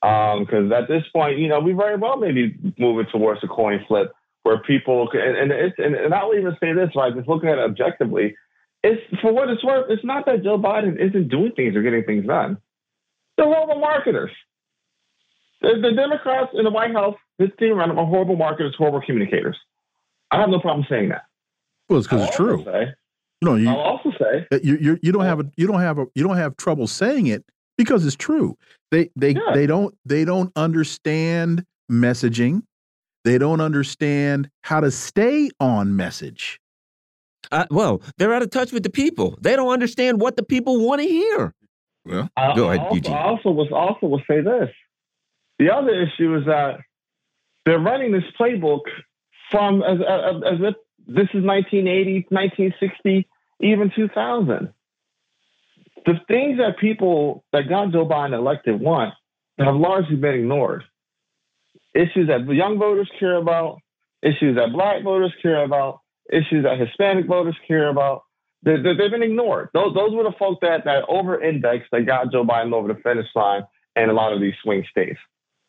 Because 0.00 0.46
um, 0.52 0.72
at 0.72 0.88
this 0.88 1.02
point, 1.12 1.38
you 1.38 1.48
know, 1.48 1.60
we 1.60 1.72
very 1.72 1.96
well 1.96 2.16
may 2.16 2.32
be 2.32 2.54
moving 2.78 3.06
towards 3.10 3.42
a 3.42 3.48
coin 3.48 3.84
flip 3.88 4.12
where 4.44 4.58
people 4.58 5.08
and, 5.12 5.36
and 5.36 5.52
it's 5.52 5.74
and, 5.78 5.94
and 5.94 6.14
I'll 6.14 6.34
even 6.34 6.56
say 6.60 6.72
this, 6.72 6.90
right? 6.94 7.14
Just 7.14 7.28
looking 7.28 7.48
at 7.48 7.58
it 7.58 7.64
objectively, 7.64 8.36
it's 8.82 9.02
for 9.20 9.32
what 9.32 9.48
it's 9.48 9.64
worth. 9.64 9.90
It's 9.90 10.04
not 10.04 10.26
that 10.26 10.44
Joe 10.44 10.58
Biden 10.58 11.00
isn't 11.00 11.28
doing 11.28 11.52
things 11.56 11.74
or 11.74 11.82
getting 11.82 12.04
things 12.04 12.26
done. 12.26 12.58
They're 13.36 13.46
horrible 13.46 13.80
marketers. 13.80 14.30
The, 15.60 15.80
the 15.82 15.92
Democrats 15.92 16.52
in 16.54 16.64
the 16.64 16.70
White 16.70 16.92
House, 16.92 17.16
his 17.38 17.50
team 17.58 17.72
around 17.72 17.88
them 17.88 17.98
are 17.98 18.06
horrible 18.06 18.36
marketers, 18.36 18.74
horrible 18.78 19.00
communicators. 19.00 19.56
I 20.30 20.40
have 20.40 20.50
no 20.50 20.60
problem 20.60 20.86
saying 20.88 21.08
that. 21.10 21.22
Well, 21.88 21.98
it's 21.98 22.06
because 22.06 22.26
it's 22.26 22.36
true. 22.36 22.64
Say, 22.64 22.94
no, 23.42 23.54
you. 23.54 23.68
I'll 23.68 23.76
also 23.76 24.12
say 24.18 24.46
you 24.62 24.76
you, 24.80 24.98
you 25.02 25.12
don't 25.12 25.24
have 25.24 25.40
a 25.40 25.50
you 25.56 25.66
don't 25.66 25.80
have 25.80 25.98
a 25.98 26.06
you 26.14 26.26
don't 26.26 26.36
have 26.36 26.56
trouble 26.56 26.86
saying 26.86 27.28
it 27.28 27.44
because 27.76 28.04
it's 28.04 28.16
true. 28.16 28.56
They 28.90 29.10
they 29.16 29.30
yeah. 29.30 29.52
they 29.54 29.66
don't 29.66 29.94
they 30.04 30.24
don't 30.24 30.52
understand 30.56 31.64
messaging. 31.90 32.62
They 33.24 33.38
don't 33.38 33.60
understand 33.60 34.50
how 34.62 34.80
to 34.80 34.90
stay 34.90 35.50
on 35.60 35.96
message. 35.96 36.60
Uh, 37.50 37.66
well, 37.70 38.02
they're 38.18 38.34
out 38.34 38.42
of 38.42 38.50
touch 38.50 38.72
with 38.72 38.82
the 38.82 38.90
people. 38.90 39.38
They 39.40 39.56
don't 39.56 39.72
understand 39.72 40.20
what 40.20 40.36
the 40.36 40.42
people 40.42 40.84
want 40.84 41.00
to 41.00 41.08
hear. 41.08 41.54
Well, 42.04 42.28
I, 42.36 42.54
go 42.54 42.70
ahead, 42.70 42.80
also, 42.80 42.94
Eugene. 42.94 43.14
I 43.14 43.22
also 43.24 43.50
was 43.50 43.68
also 43.72 44.06
will 44.06 44.22
say 44.28 44.40
this. 44.40 44.70
The 45.58 45.72
other 45.72 45.90
issue 46.02 46.36
is 46.36 46.46
that 46.46 46.78
they're 47.64 47.78
running 47.78 48.12
this 48.12 48.24
playbook 48.38 48.82
from 49.50 49.82
as, 49.82 49.98
as, 50.00 50.42
as 50.44 50.58
if 50.60 50.74
this 51.06 51.28
is 51.32 51.44
1980, 51.44 52.26
1960, 52.28 53.28
even 53.60 53.90
2000. 53.94 54.72
The 56.06 56.14
things 56.28 56.58
that 56.58 56.78
people 56.78 57.44
that 57.52 57.68
got 57.68 57.92
Joe 57.92 58.06
Biden 58.06 58.34
elected 58.34 58.80
want 58.80 59.14
have 59.58 59.74
largely 59.74 60.16
been 60.16 60.34
ignored. 60.34 60.84
Issues 61.94 62.28
that 62.28 62.46
young 62.46 62.78
voters 62.78 63.10
care 63.18 63.36
about, 63.36 63.78
issues 64.22 64.56
that 64.56 64.72
black 64.72 65.02
voters 65.02 65.32
care 65.42 65.64
about, 65.64 66.00
issues 66.30 66.64
that 66.64 66.78
Hispanic 66.78 67.26
voters 67.26 67.56
care 67.66 67.88
about, 67.88 68.22
They, 68.62 68.72
have 68.72 68.82
been 68.82 69.22
ignored. 69.22 69.70
Those, 69.72 69.94
those 69.94 70.12
were 70.14 70.24
the 70.24 70.34
folks 70.38 70.58
that, 70.62 70.84
that 70.84 71.04
over 71.08 71.42
indexed 71.42 71.90
that 71.92 72.06
got 72.06 72.30
Joe 72.30 72.44
Biden 72.44 72.72
over 72.72 72.88
the 72.88 73.00
finish 73.00 73.26
line 73.34 73.62
in 73.96 74.10
a 74.10 74.12
lot 74.12 74.32
of 74.32 74.40
these 74.40 74.54
swing 74.62 74.84
states. 74.90 75.18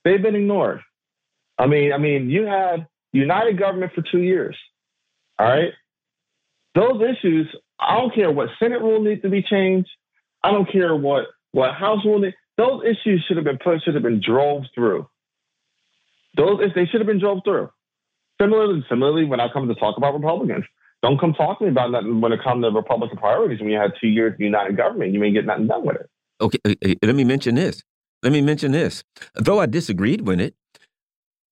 They've 0.03 0.21
been 0.21 0.35
ignored. 0.35 0.81
I 1.57 1.67
mean, 1.67 1.91
I 1.91 1.97
mean, 1.97 2.29
you 2.29 2.43
had 2.43 2.87
united 3.11 3.57
government 3.57 3.91
for 3.93 4.03
two 4.11 4.21
years. 4.21 4.57
All 5.37 5.47
right. 5.47 5.71
Those 6.75 7.01
issues, 7.01 7.47
I 7.79 7.97
don't 7.97 8.13
care 8.13 8.31
what 8.31 8.49
Senate 8.59 8.81
rule 8.81 9.01
needs 9.01 9.21
to 9.23 9.29
be 9.29 9.41
changed. 9.41 9.89
I 10.43 10.51
don't 10.51 10.71
care 10.71 10.95
what 10.95 11.25
what 11.51 11.73
House 11.73 12.05
rule. 12.05 12.19
Needs, 12.19 12.35
those 12.57 12.83
issues 12.83 13.23
should 13.27 13.37
have 13.37 13.45
been 13.45 13.57
put, 13.57 13.83
should 13.83 13.95
have 13.95 14.03
been 14.03 14.21
drove 14.25 14.63
through. 14.75 15.07
Those 16.35 16.59
they 16.75 16.85
should 16.85 16.99
have 16.99 17.07
been 17.07 17.19
drove 17.19 17.39
through. 17.43 17.69
Similarly, 18.41 18.85
similarly, 18.87 19.25
when 19.25 19.39
I 19.39 19.47
come 19.51 19.67
to 19.67 19.75
talk 19.75 19.97
about 19.97 20.13
Republicans, 20.13 20.65
don't 21.01 21.19
come 21.19 21.33
talk 21.33 21.59
to 21.59 21.65
me 21.65 21.71
about 21.71 21.91
nothing 21.91 22.21
when 22.21 22.31
it 22.31 22.41
comes 22.43 22.63
to 22.63 22.69
Republican 22.69 23.17
priorities. 23.17 23.59
When 23.59 23.69
you 23.69 23.77
had 23.77 23.91
two 23.99 24.07
years 24.07 24.35
united 24.39 24.77
government, 24.77 25.13
you 25.13 25.23
ain't 25.23 25.33
get 25.33 25.45
nothing 25.45 25.67
done 25.67 25.85
with 25.85 25.97
it. 25.97 26.09
Okay, 26.41 26.57
uh, 26.65 26.73
uh, 26.85 26.93
let 27.03 27.15
me 27.15 27.23
mention 27.23 27.55
this. 27.55 27.83
Let 28.23 28.31
me 28.33 28.41
mention 28.41 28.71
this. 28.71 29.03
Though 29.35 29.59
I 29.59 29.65
disagreed 29.65 30.27
with 30.27 30.41
it, 30.41 30.55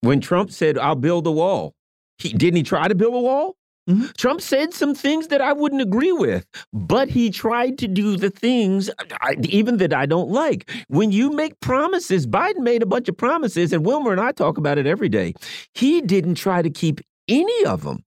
when 0.02 0.22
Trump 0.22 0.52
said, 0.52 0.78
"I'll 0.78 0.96
build 0.96 1.28
a 1.28 1.32
wall," 1.32 1.74
he 2.18 2.30
didn't 2.34 2.58
he 2.58 2.64
try 2.64 2.88
to 2.88 2.96
build 2.96 3.14
a 3.14 3.20
wall? 3.20 3.56
Mm 3.90 4.00
-hmm. 4.00 4.14
Trump 4.18 4.42
said 4.42 4.74
some 4.74 4.94
things 4.94 5.28
that 5.28 5.42
I 5.42 5.54
wouldn't 5.54 5.82
agree 5.82 6.12
with, 6.12 6.46
but 6.74 7.10
he 7.10 7.30
tried 7.30 7.78
to 7.78 7.88
do 7.88 8.18
the 8.18 8.30
things 8.30 8.90
I, 9.22 9.36
even 9.60 9.78
that 9.78 9.94
I 9.94 10.06
don't 10.06 10.32
like. 10.46 10.62
When 10.88 11.12
you 11.12 11.32
make 11.32 11.54
promises, 11.62 12.28
Biden 12.28 12.64
made 12.64 12.84
a 12.84 12.86
bunch 12.86 13.08
of 13.10 13.16
promises, 13.16 13.74
and 13.74 13.86
Wilmer 13.86 14.12
and 14.12 14.22
I 14.30 14.32
talk 14.34 14.58
about 14.58 14.78
it 14.78 14.86
every 14.86 15.10
day. 15.10 15.34
He 15.74 16.02
didn't 16.02 16.38
try 16.38 16.62
to 16.62 16.70
keep 16.70 17.00
any 17.28 17.66
of 17.66 17.82
them. 17.82 17.98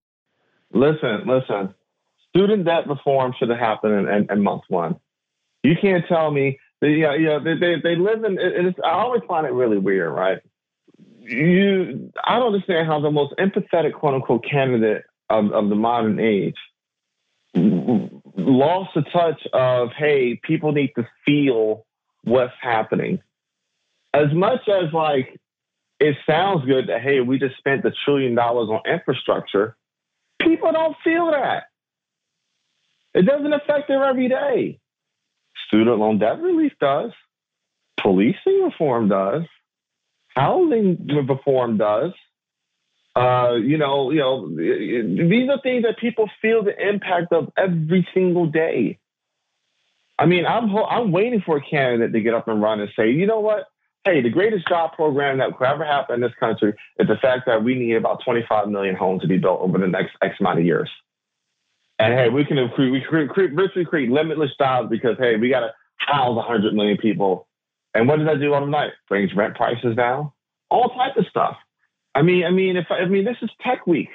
Listen, 0.73 1.17
listen. 1.27 1.75
Student 2.29 2.65
debt 2.65 2.87
reform 2.87 3.33
should 3.39 3.51
have 3.51 3.59
happened 3.59 3.95
in, 4.01 4.15
in, 4.15 4.27
in 4.33 4.43
month 4.43 4.63
one. 4.69 4.97
You 5.63 5.75
can't 5.81 6.05
tell 6.07 6.31
me 6.31 6.59
that, 6.81 6.91
yeah, 6.91 7.15
yeah, 7.15 7.39
they, 7.43 7.55
they, 7.55 7.75
they 7.83 7.97
live 7.97 8.25
in, 8.25 8.39
and 8.39 8.75
I 8.85 8.91
always 8.91 9.23
find 9.27 9.47
it 9.47 9.53
really 9.53 9.79
weird, 9.79 10.13
right? 10.13 10.39
You, 11.31 12.13
I 12.25 12.39
don't 12.39 12.55
understand 12.55 12.87
how 12.87 13.01
the 13.01 13.11
most 13.11 13.35
empathetic, 13.39 13.95
quote 13.95 14.15
unquote, 14.15 14.45
candidate 14.45 15.05
of, 15.29 15.53
of 15.53 15.69
the 15.69 15.77
modern 15.77 16.19
age 16.19 16.57
lost 17.55 18.91
the 18.95 19.03
touch 19.13 19.41
of, 19.53 19.91
hey, 19.97 20.41
people 20.43 20.73
need 20.73 20.93
to 20.97 21.07
feel 21.25 21.87
what's 22.25 22.53
happening. 22.61 23.21
As 24.13 24.33
much 24.33 24.61
as 24.69 24.93
like 24.93 25.41
it 26.01 26.17
sounds 26.29 26.65
good 26.65 26.89
that, 26.89 27.03
hey, 27.03 27.21
we 27.21 27.39
just 27.39 27.59
spent 27.59 27.85
a 27.85 27.93
trillion 28.05 28.35
dollars 28.35 28.69
on 28.71 28.81
infrastructure, 28.91 29.77
people 30.41 30.73
don't 30.73 30.97
feel 31.05 31.31
that. 31.31 31.65
It 33.15 33.27
doesn't 33.27 33.53
affect 33.53 33.89
their 33.89 34.05
everyday. 34.05 34.79
Student 35.67 35.99
loan 35.99 36.19
debt 36.19 36.41
relief 36.41 36.73
does. 36.81 37.13
Policing 37.99 38.63
reform 38.65 39.09
does. 39.09 39.43
Housing 40.35 41.09
reform 41.29 41.77
does. 41.77 42.13
Uh, 43.17 43.55
you 43.61 43.77
know, 43.77 44.11
you 44.11 44.21
know, 44.21 44.49
these 44.49 45.49
are 45.51 45.61
things 45.63 45.83
that 45.83 45.99
people 45.99 46.31
feel 46.41 46.63
the 46.63 46.89
impact 46.89 47.33
of 47.33 47.51
every 47.57 48.07
single 48.15 48.47
day. 48.47 48.99
I 50.19 50.27
mean, 50.27 50.47
I'm 50.47 50.75
I'm 50.77 51.11
waiting 51.11 51.43
for 51.45 51.57
a 51.57 51.63
candidate 51.63 52.13
to 52.13 52.21
get 52.21 52.35
up 52.35 52.47
and 52.47 52.63
run 52.63 52.81
and 52.81 52.91
say, 52.95 53.11
you 53.11 53.27
know 53.27 53.41
what? 53.41 53.65
Hey, 54.05 54.23
the 54.23 54.31
greatest 54.31 54.69
job 54.69 54.93
program 54.93 55.39
that 55.39 55.57
could 55.59 55.67
ever 55.67 55.85
happen 55.85 56.17
in 56.17 56.21
this 56.21 56.33
country 56.39 56.75
is 56.99 57.09
the 57.09 57.17
fact 57.17 57.47
that 57.47 57.65
we 57.65 57.75
need 57.75 57.95
about 57.95 58.23
25 58.25 58.69
million 58.69 58.95
homes 58.95 59.23
to 59.23 59.29
be 59.29 59.39
built 59.39 59.61
over 59.61 59.79
the 59.79 59.89
next 59.89 60.13
X 60.23 60.37
amount 60.41 60.59
of 60.59 60.65
years. 60.65 60.89
And 61.99 62.15
hey, 62.15 62.29
we 62.31 62.45
can 62.45 62.57
create, 62.71 62.93
we 62.93 63.01
create, 63.03 63.53
virtually 63.53 63.85
create 63.85 64.11
limitless 64.11 64.51
jobs 64.59 64.89
because 64.89 65.17
hey, 65.19 65.37
we 65.37 65.51
got 65.51 65.61
to 65.61 65.73
house 65.97 66.35
100 66.37 66.75
million 66.75 66.97
people. 66.97 67.47
And 67.95 68.09
what 68.09 68.19
does 68.19 68.27
that 68.27 68.41
do 68.41 68.55
overnight? 68.55 68.93
Brings 69.09 69.35
rent 69.35 69.57
prices 69.57 69.97
down, 69.97 70.33
all 70.71 70.91
type 70.91 71.17
of 71.17 71.27
stuff. 71.29 71.57
I 72.15 72.23
mean, 72.23 72.45
I 72.45 72.51
mean, 72.51 72.77
if 72.77 72.87
I 72.91 73.05
mean, 73.07 73.25
this 73.25 73.37
is 73.43 73.51
Tech 73.65 73.87
Week. 73.87 74.09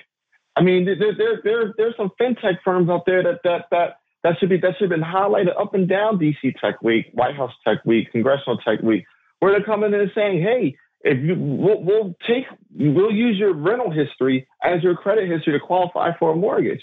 I 0.56 0.62
mean, 0.62 0.86
there, 0.86 0.96
there, 1.18 1.42
there, 1.44 1.74
there's 1.78 1.96
some 1.98 2.12
fintech 2.20 2.60
firms 2.64 2.90
out 2.90 3.06
there 3.06 3.24
that 3.24 3.42
that 3.44 3.66
that 3.72 3.98
that 4.24 4.40
should 4.40 4.50
be 4.50 4.58
that 4.58 4.76
should 4.78 4.90
have 4.90 5.00
been 5.00 5.08
highlighted 5.08 5.60
up 5.60 5.74
and 5.74 5.88
down 5.88 6.18
DC 6.18 6.56
Tech 6.60 6.82
Week, 6.82 7.08
White 7.14 7.36
House 7.36 7.52
Tech 7.66 7.84
Week, 7.86 8.12
Congressional 8.12 8.58
Tech 8.58 8.82
Week, 8.82 9.06
where 9.40 9.52
they're 9.52 9.66
coming 9.66 9.94
in 9.94 10.00
and 10.00 10.12
saying, 10.16 10.42
"Hey, 10.42 10.78
if 11.06 11.24
you 11.24 11.36
we'll, 11.38 11.82
we'll 11.84 12.16
take 12.28 12.46
we'll 12.74 13.12
use 13.12 13.38
your 13.38 13.54
rental 13.54 13.92
history 13.92 14.48
as 14.64 14.82
your 14.82 14.96
credit 14.96 15.30
history 15.30 15.54
to 15.54 15.60
qualify 15.60 16.10
for 16.18 16.32
a 16.32 16.36
mortgage. 16.36 16.82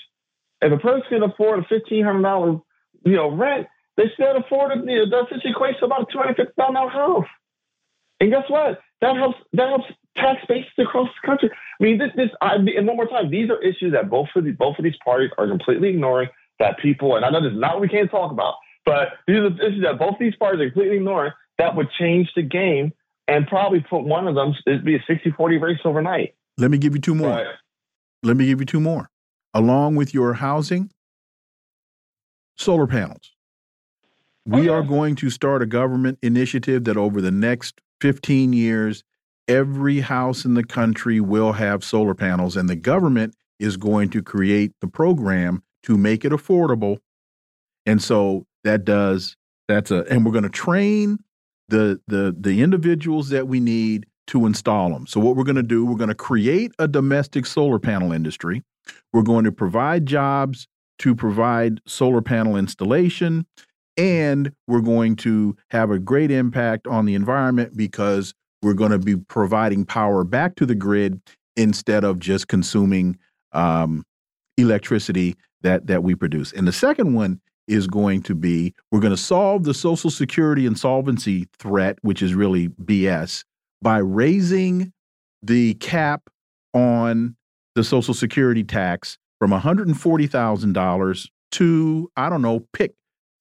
If 0.60 0.72
a 0.72 0.76
person 0.78 1.02
can 1.08 1.22
afford 1.24 1.58
a 1.58 1.64
fifteen 1.64 2.04
hundred 2.04 2.22
dollar 2.22 2.60
you 3.04 3.16
know 3.16 3.30
rent, 3.30 3.66
they 3.96 4.04
still 4.14 4.36
afford 4.36 4.72
it. 4.72 4.84
You 4.84 5.06
know, 5.06 5.22
that 5.22 5.42
equates 5.44 5.78
to 5.80 5.86
about 5.86 6.02
a 6.02 6.12
two 6.12 6.18
hundred 6.18 6.36
fifty 6.36 6.52
thousand 6.56 6.74
dollar 6.74 6.90
house. 6.90 7.30
And 8.20 8.30
guess 8.30 8.44
what? 8.48 8.80
That 9.00 9.16
helps. 9.16 9.38
That 9.52 9.68
helps 9.68 9.86
tax 10.16 10.40
bases 10.48 10.70
across 10.78 11.08
the 11.20 11.26
country. 11.26 11.50
I 11.80 11.82
mean, 11.82 11.98
this, 11.98 12.10
this, 12.14 12.28
I, 12.40 12.54
and 12.54 12.86
one 12.86 12.96
more 12.96 13.08
time, 13.08 13.30
these 13.30 13.50
are 13.50 13.60
issues 13.62 13.92
that 13.92 14.10
both 14.10 14.28
of 14.36 14.44
the, 14.44 14.52
both 14.52 14.78
of 14.78 14.84
these 14.84 14.98
parties 15.04 15.30
are 15.38 15.48
completely 15.48 15.90
ignoring. 15.90 16.28
That 16.58 16.78
people, 16.78 17.16
and 17.16 17.24
I 17.24 17.30
know 17.30 17.42
this 17.42 17.52
is 17.52 17.58
not 17.58 17.74
what 17.74 17.82
we 17.82 17.88
can't 17.88 18.10
talk 18.10 18.30
about, 18.30 18.54
but 18.84 19.08
these 19.26 19.36
are 19.36 19.46
issues 19.46 19.82
that 19.82 19.98
both 19.98 20.14
these 20.20 20.36
parties 20.36 20.60
are 20.60 20.70
completely 20.70 20.96
ignoring. 20.98 21.32
That 21.58 21.74
would 21.74 21.88
change 21.98 22.30
the 22.36 22.42
game 22.42 22.92
and 23.28 23.46
probably 23.46 23.80
put 23.80 24.04
one 24.04 24.28
of 24.28 24.34
them 24.34 24.54
it'd 24.66 24.84
be 24.84 24.96
a 24.96 25.00
60-40 25.00 25.60
race 25.60 25.78
overnight. 25.84 26.34
Let 26.58 26.70
me 26.70 26.78
give 26.78 26.94
you 26.94 27.00
two 27.00 27.14
more. 27.14 27.30
Right. 27.30 27.46
Let 28.22 28.36
me 28.36 28.46
give 28.46 28.60
you 28.60 28.66
two 28.66 28.80
more. 28.80 29.10
Along 29.54 29.96
with 29.96 30.14
your 30.14 30.34
housing, 30.34 30.90
solar 32.56 32.86
panels. 32.86 33.31
We 34.44 34.68
are 34.68 34.82
going 34.82 35.14
to 35.16 35.30
start 35.30 35.62
a 35.62 35.66
government 35.66 36.18
initiative 36.22 36.84
that 36.84 36.96
over 36.96 37.20
the 37.20 37.30
next 37.30 37.80
15 38.00 38.52
years 38.52 39.04
every 39.46 40.00
house 40.00 40.44
in 40.44 40.54
the 40.54 40.64
country 40.64 41.20
will 41.20 41.52
have 41.52 41.84
solar 41.84 42.14
panels, 42.14 42.56
and 42.56 42.68
the 42.68 42.76
government 42.76 43.34
is 43.60 43.76
going 43.76 44.10
to 44.10 44.22
create 44.22 44.72
the 44.80 44.88
program 44.88 45.62
to 45.84 45.96
make 45.96 46.24
it 46.24 46.32
affordable. 46.32 46.98
And 47.86 48.02
so 48.02 48.46
that 48.64 48.84
does 48.84 49.36
that's 49.68 49.90
a 49.90 50.04
and 50.10 50.24
we're 50.24 50.32
going 50.32 50.42
to 50.42 50.50
train 50.50 51.18
the 51.68 52.00
the 52.08 52.34
the 52.38 52.62
individuals 52.62 53.28
that 53.28 53.46
we 53.46 53.60
need 53.60 54.06
to 54.28 54.46
install 54.46 54.90
them. 54.90 55.06
So 55.06 55.20
what 55.20 55.36
we're 55.36 55.44
going 55.44 55.56
to 55.56 55.62
do, 55.62 55.84
we're 55.84 55.96
going 55.96 56.08
to 56.08 56.14
create 56.14 56.72
a 56.78 56.88
domestic 56.88 57.46
solar 57.46 57.78
panel 57.78 58.12
industry. 58.12 58.62
We're 59.12 59.22
going 59.22 59.44
to 59.44 59.52
provide 59.52 60.06
jobs 60.06 60.66
to 60.98 61.14
provide 61.14 61.80
solar 61.86 62.22
panel 62.22 62.56
installation 62.56 63.46
and 63.96 64.52
we're 64.66 64.80
going 64.80 65.16
to 65.16 65.56
have 65.70 65.90
a 65.90 65.98
great 65.98 66.30
impact 66.30 66.86
on 66.86 67.04
the 67.04 67.14
environment 67.14 67.76
because 67.76 68.34
we're 68.62 68.74
going 68.74 68.92
to 68.92 68.98
be 68.98 69.16
providing 69.16 69.84
power 69.84 70.24
back 70.24 70.54
to 70.56 70.66
the 70.66 70.74
grid 70.74 71.20
instead 71.56 72.04
of 72.04 72.18
just 72.18 72.48
consuming 72.48 73.18
um, 73.52 74.04
electricity 74.56 75.36
that 75.62 75.86
that 75.86 76.02
we 76.02 76.14
produce. 76.14 76.52
And 76.52 76.66
the 76.66 76.72
second 76.72 77.14
one 77.14 77.40
is 77.68 77.86
going 77.86 78.22
to 78.22 78.34
be 78.34 78.74
we're 78.90 79.00
going 79.00 79.12
to 79.12 79.16
solve 79.16 79.64
the 79.64 79.74
Social 79.74 80.10
Security 80.10 80.66
insolvency 80.66 81.48
threat, 81.58 81.98
which 82.02 82.22
is 82.22 82.34
really 82.34 82.68
BS, 82.68 83.44
by 83.80 83.98
raising 83.98 84.92
the 85.42 85.74
cap 85.74 86.28
on 86.74 87.36
the 87.74 87.84
Social 87.84 88.14
Security 88.14 88.64
tax 88.64 89.18
from 89.38 89.50
$140,000 89.50 91.28
to 91.52 92.10
I 92.16 92.28
don't 92.28 92.42
know, 92.42 92.66
pick 92.72 92.94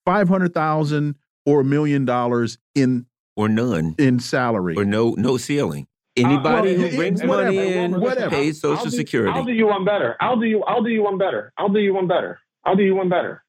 500,000 0.05 1.15
or 1.45 1.61
a 1.61 1.63
million 1.63 2.05
dollars 2.05 2.57
in 2.75 3.05
or 3.35 3.49
none 3.49 3.95
in 3.97 4.19
salary 4.19 4.75
or 4.75 4.85
no 4.85 5.11
no 5.17 5.37
ceiling. 5.37 5.87
Anybody 6.17 6.75
uh, 6.75 6.79
well, 6.79 6.89
who 6.89 6.97
brings 6.97 7.23
money 7.23 7.73
in 7.73 7.99
whatever. 7.99 8.29
pays 8.29 8.59
Social 8.59 8.77
I'll 8.77 8.83
do, 8.85 8.89
Security. 8.97 9.31
I'll 9.31 9.45
do 9.45 9.53
you 9.53 9.67
one 9.67 9.85
better. 9.85 10.17
I'll 10.19 10.39
do 10.39 10.45
you. 10.45 10.63
I'll 10.63 10.83
do 10.83 10.89
you 10.89 11.03
one 11.03 11.17
better. 11.17 11.53
I'll 11.57 11.69
do 11.69 11.79
you 11.79 11.93
one 11.93 12.07
better. 12.07 12.39
I'll 12.65 12.75
do 12.75 12.83
you 12.83 12.95
one 12.95 13.09
better. 13.09 13.43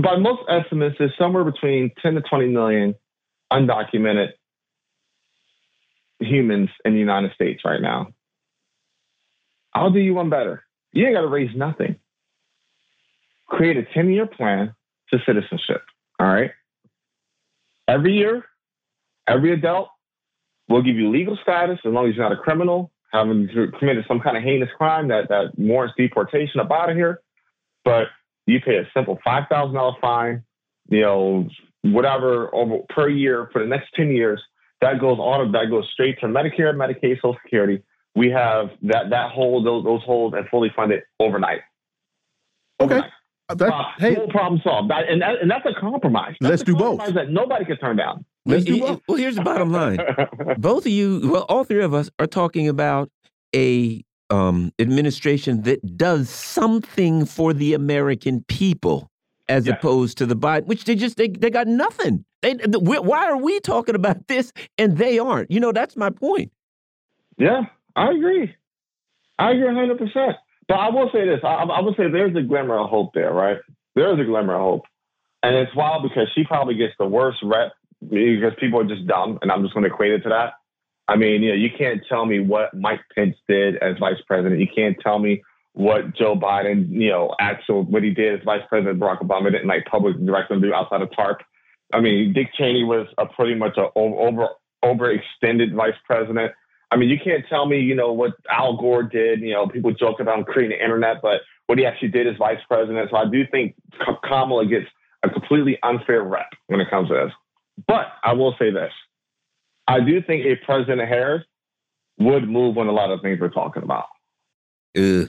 By 0.00 0.16
most 0.16 0.42
estimates, 0.48 0.96
there's 0.98 1.12
somewhere 1.18 1.42
between 1.44 1.90
10 2.00 2.14
to 2.14 2.20
20 2.20 2.48
million 2.48 2.94
undocumented 3.52 4.28
humans 6.20 6.70
in 6.84 6.92
the 6.92 7.00
United 7.00 7.32
States 7.32 7.62
right 7.64 7.80
now. 7.80 8.08
I'll 9.74 9.90
do 9.90 9.98
you 9.98 10.14
one 10.14 10.30
better. 10.30 10.62
You 10.92 11.06
ain't 11.06 11.16
got 11.16 11.22
to 11.22 11.28
raise 11.28 11.54
nothing. 11.54 11.96
Create 13.48 13.76
a 13.76 13.82
10 13.92 14.10
year 14.10 14.26
plan 14.26 14.74
to 15.10 15.18
citizenship. 15.26 15.82
All 16.18 16.26
right. 16.26 16.50
Every 17.86 18.14
year, 18.14 18.44
every 19.26 19.52
adult 19.52 19.88
will 20.68 20.82
give 20.82 20.96
you 20.96 21.10
legal 21.10 21.38
status 21.42 21.78
as 21.84 21.92
long 21.92 22.08
as 22.08 22.14
you're 22.14 22.28
not 22.28 22.38
a 22.38 22.40
criminal, 22.40 22.90
having 23.12 23.48
committed 23.78 24.04
some 24.06 24.20
kind 24.20 24.36
of 24.36 24.42
heinous 24.42 24.68
crime 24.76 25.08
that, 25.08 25.28
that 25.28 25.58
warrants 25.58 25.94
deportation 25.96 26.60
up 26.60 26.70
out 26.70 26.90
of 26.90 26.96
here. 26.96 27.20
But 27.84 28.08
you 28.46 28.60
pay 28.60 28.76
a 28.76 28.88
simple 28.94 29.18
$5,000 29.26 30.00
fine, 30.00 30.42
you 30.88 31.00
know, 31.00 31.48
whatever 31.82 32.54
over 32.54 32.78
per 32.88 33.08
year 33.08 33.48
for 33.52 33.62
the 33.62 33.68
next 33.68 33.88
10 33.94 34.10
years. 34.10 34.42
That 34.80 35.00
goes 35.00 35.18
on, 35.18 35.52
that 35.52 35.70
goes 35.70 35.88
straight 35.92 36.20
to 36.20 36.26
Medicare, 36.26 36.74
Medicaid, 36.74 37.16
Social 37.16 37.36
Security. 37.42 37.82
We 38.14 38.30
have 38.30 38.70
that, 38.82 39.10
that 39.10 39.32
hold, 39.32 39.66
those, 39.66 39.84
those 39.84 40.02
hold 40.02 40.34
and 40.34 40.48
fully 40.48 40.70
funded 40.74 41.02
overnight. 41.18 41.60
overnight. 42.78 43.10
Okay. 43.50 43.64
that, 43.64 43.72
uh, 43.72 43.84
hey, 43.98 44.14
full 44.14 44.28
problem 44.28 44.60
solved. 44.62 44.90
That, 44.90 45.08
and, 45.08 45.22
that, 45.22 45.40
and 45.40 45.50
that's 45.50 45.64
a 45.66 45.78
compromise. 45.80 46.34
That's 46.40 46.50
Let's 46.50 46.62
a 46.62 46.64
do 46.66 46.76
both. 46.76 47.14
That 47.14 47.30
nobody 47.30 47.64
can 47.64 47.78
turn 47.78 47.96
down. 47.96 48.24
let's 48.44 48.64
do 48.64 48.72
He- 48.74 48.80
he- 48.80 48.86
both. 48.86 49.00
Well, 49.08 49.16
here's 49.16 49.36
the 49.36 49.42
bottom 49.42 49.70
line. 49.72 49.98
Both 50.58 50.84
of 50.86 50.92
you, 50.92 51.20
well, 51.30 51.46
all 51.48 51.64
three 51.64 51.82
of 51.82 51.94
us 51.94 52.10
are 52.18 52.26
talking 52.26 52.68
about 52.68 53.10
a 53.54 54.04
um, 54.30 54.72
administration 54.78 55.62
that 55.62 55.96
does 55.96 56.28
something 56.28 57.24
for 57.24 57.54
the 57.54 57.72
American 57.74 58.44
people, 58.48 59.10
as 59.48 59.66
Yeah. 59.66 59.74
opposed 59.74 60.18
to 60.18 60.26
the 60.26 60.36
Biden, 60.36 60.66
which 60.66 60.84
they 60.84 60.94
just 60.94 61.16
they, 61.16 61.28
they 61.28 61.48
got 61.50 61.66
nothing. 61.66 62.24
They, 62.42 62.54
the, 62.54 62.78
why 62.78 63.24
are 63.30 63.38
we 63.38 63.58
talking 63.60 63.94
about 63.94 64.28
this 64.28 64.52
and 64.76 64.98
they 64.98 65.18
aren't? 65.18 65.50
You 65.50 65.60
know, 65.60 65.72
that's 65.72 65.96
my 65.96 66.10
point. 66.10 66.52
Yeah, 67.38 67.62
I 67.96 68.10
agree. 68.10 68.54
I 69.38 69.52
agree 69.52 69.66
100%. 69.68 70.34
But 70.68 70.74
I 70.74 70.90
will 70.90 71.10
say 71.12 71.26
this 71.26 71.40
I, 71.42 71.64
I 71.64 71.80
will 71.80 71.94
say 71.94 72.10
there's 72.10 72.36
a 72.36 72.42
glimmer 72.42 72.78
of 72.78 72.90
hope 72.90 73.14
there, 73.14 73.32
right? 73.32 73.58
There's 73.94 74.20
a 74.20 74.24
glimmer 74.24 74.54
of 74.54 74.60
hope. 74.60 74.82
And 75.42 75.56
it's 75.56 75.74
wild 75.74 76.02
because 76.02 76.28
she 76.34 76.44
probably 76.44 76.74
gets 76.74 76.94
the 76.98 77.06
worst 77.06 77.38
rep 77.42 77.72
because 78.00 78.52
people 78.60 78.80
are 78.80 78.84
just 78.84 79.06
dumb, 79.06 79.38
and 79.42 79.50
I'm 79.50 79.62
just 79.62 79.74
going 79.74 79.84
to 79.84 79.90
equate 79.90 80.12
it 80.12 80.22
to 80.22 80.28
that. 80.28 80.54
I 81.08 81.16
mean, 81.16 81.42
you 81.42 81.50
know, 81.50 81.54
you 81.54 81.70
can't 81.76 82.02
tell 82.08 82.26
me 82.26 82.38
what 82.40 82.74
Mike 82.74 83.00
Pence 83.14 83.36
did 83.48 83.76
as 83.76 83.96
vice 83.98 84.20
president. 84.26 84.60
You 84.60 84.68
can't 84.72 84.96
tell 85.00 85.18
me 85.18 85.42
what 85.72 86.14
Joe 86.14 86.36
Biden, 86.36 86.90
you 86.90 87.08
know, 87.08 87.34
actual 87.40 87.84
what 87.84 88.02
he 88.02 88.10
did 88.10 88.40
as 88.40 88.44
vice 88.44 88.62
president. 88.68 89.00
Barack 89.00 89.22
Obama 89.22 89.50
didn't 89.50 89.68
like 89.68 89.86
public 89.86 90.16
direct 90.24 90.50
him 90.50 90.60
to 90.60 90.68
do 90.68 90.74
outside 90.74 91.02
of 91.02 91.10
TARP. 91.12 91.38
I 91.92 92.00
mean, 92.00 92.32
Dick 92.34 92.48
Cheney 92.54 92.84
was 92.84 93.06
a 93.16 93.26
pretty 93.26 93.54
much 93.54 93.78
a 93.78 93.88
over 93.96 94.48
overextended 94.84 95.74
vice 95.74 95.94
president. 96.04 96.52
I 96.90 96.96
mean, 96.96 97.08
you 97.10 97.18
can't 97.22 97.44
tell 97.48 97.66
me, 97.66 97.80
you 97.80 97.94
know, 97.94 98.12
what 98.12 98.32
Al 98.50 98.76
Gore 98.76 99.02
did. 99.02 99.40
You 99.40 99.52
know, 99.52 99.66
people 99.66 99.92
joke 99.92 100.20
about 100.20 100.38
him 100.38 100.44
creating 100.44 100.78
the 100.78 100.82
internet, 100.82 101.16
but 101.22 101.42
what 101.66 101.78
he 101.78 101.84
actually 101.84 102.08
did 102.08 102.26
as 102.26 102.36
vice 102.38 102.58
president. 102.66 103.10
So 103.10 103.16
I 103.16 103.28
do 103.30 103.44
think 103.50 103.74
Kamala 104.24 104.66
gets 104.66 104.86
a 105.22 105.28
completely 105.28 105.78
unfair 105.82 106.22
rep 106.22 106.48
when 106.68 106.80
it 106.80 106.88
comes 106.90 107.08
to 107.08 107.14
this. 107.14 107.32
But 107.86 108.06
I 108.24 108.32
will 108.32 108.54
say 108.58 108.70
this: 108.70 108.92
I 109.86 110.00
do 110.00 110.22
think 110.22 110.46
a 110.46 110.56
President 110.64 111.06
Harris 111.08 111.44
would 112.18 112.48
move 112.48 112.78
on 112.78 112.88
a 112.88 112.92
lot 112.92 113.10
of 113.10 113.20
things 113.20 113.38
we're 113.40 113.50
talking 113.50 113.82
about. 113.82 114.06
Uh, 114.96 115.26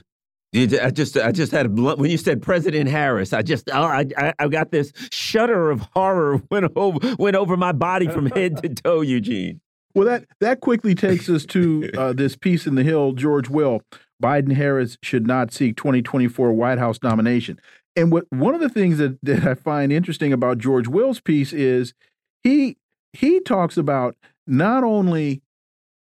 I 0.52 0.90
just, 0.90 1.16
I 1.16 1.30
just 1.30 1.52
had 1.52 1.66
a 1.66 1.68
blunt 1.68 1.98
when 2.00 2.10
you 2.10 2.18
said 2.18 2.42
President 2.42 2.88
Harris. 2.88 3.32
I 3.32 3.42
just, 3.42 3.70
I, 3.70 4.06
I, 4.16 4.34
I 4.36 4.48
got 4.48 4.72
this 4.72 4.92
shudder 5.12 5.70
of 5.70 5.82
horror 5.94 6.42
went 6.50 6.72
over, 6.74 7.16
went 7.18 7.36
over 7.36 7.56
my 7.56 7.72
body 7.72 8.08
from 8.08 8.26
head 8.26 8.60
to 8.62 8.68
toe. 8.70 9.02
Eugene. 9.02 9.60
Well, 9.94 10.06
that 10.06 10.24
that 10.40 10.60
quickly 10.60 10.94
takes 10.94 11.28
us 11.28 11.44
to 11.46 11.90
uh, 11.98 12.12
this 12.12 12.36
piece 12.36 12.66
in 12.66 12.74
the 12.74 12.82
Hill. 12.82 13.12
George 13.12 13.48
Will, 13.48 13.82
Biden 14.22 14.54
Harris 14.54 14.98
should 15.02 15.26
not 15.26 15.52
seek 15.52 15.76
2024 15.76 16.52
White 16.52 16.78
House 16.78 16.98
nomination. 17.02 17.60
And 17.96 18.12
what 18.12 18.24
one 18.30 18.54
of 18.54 18.60
the 18.60 18.68
things 18.68 18.98
that, 18.98 19.18
that 19.22 19.46
I 19.46 19.54
find 19.54 19.92
interesting 19.92 20.32
about 20.32 20.58
George 20.58 20.88
Will's 20.88 21.20
piece 21.20 21.52
is 21.52 21.94
he 22.42 22.76
he 23.12 23.40
talks 23.40 23.76
about 23.76 24.16
not 24.46 24.84
only 24.84 25.42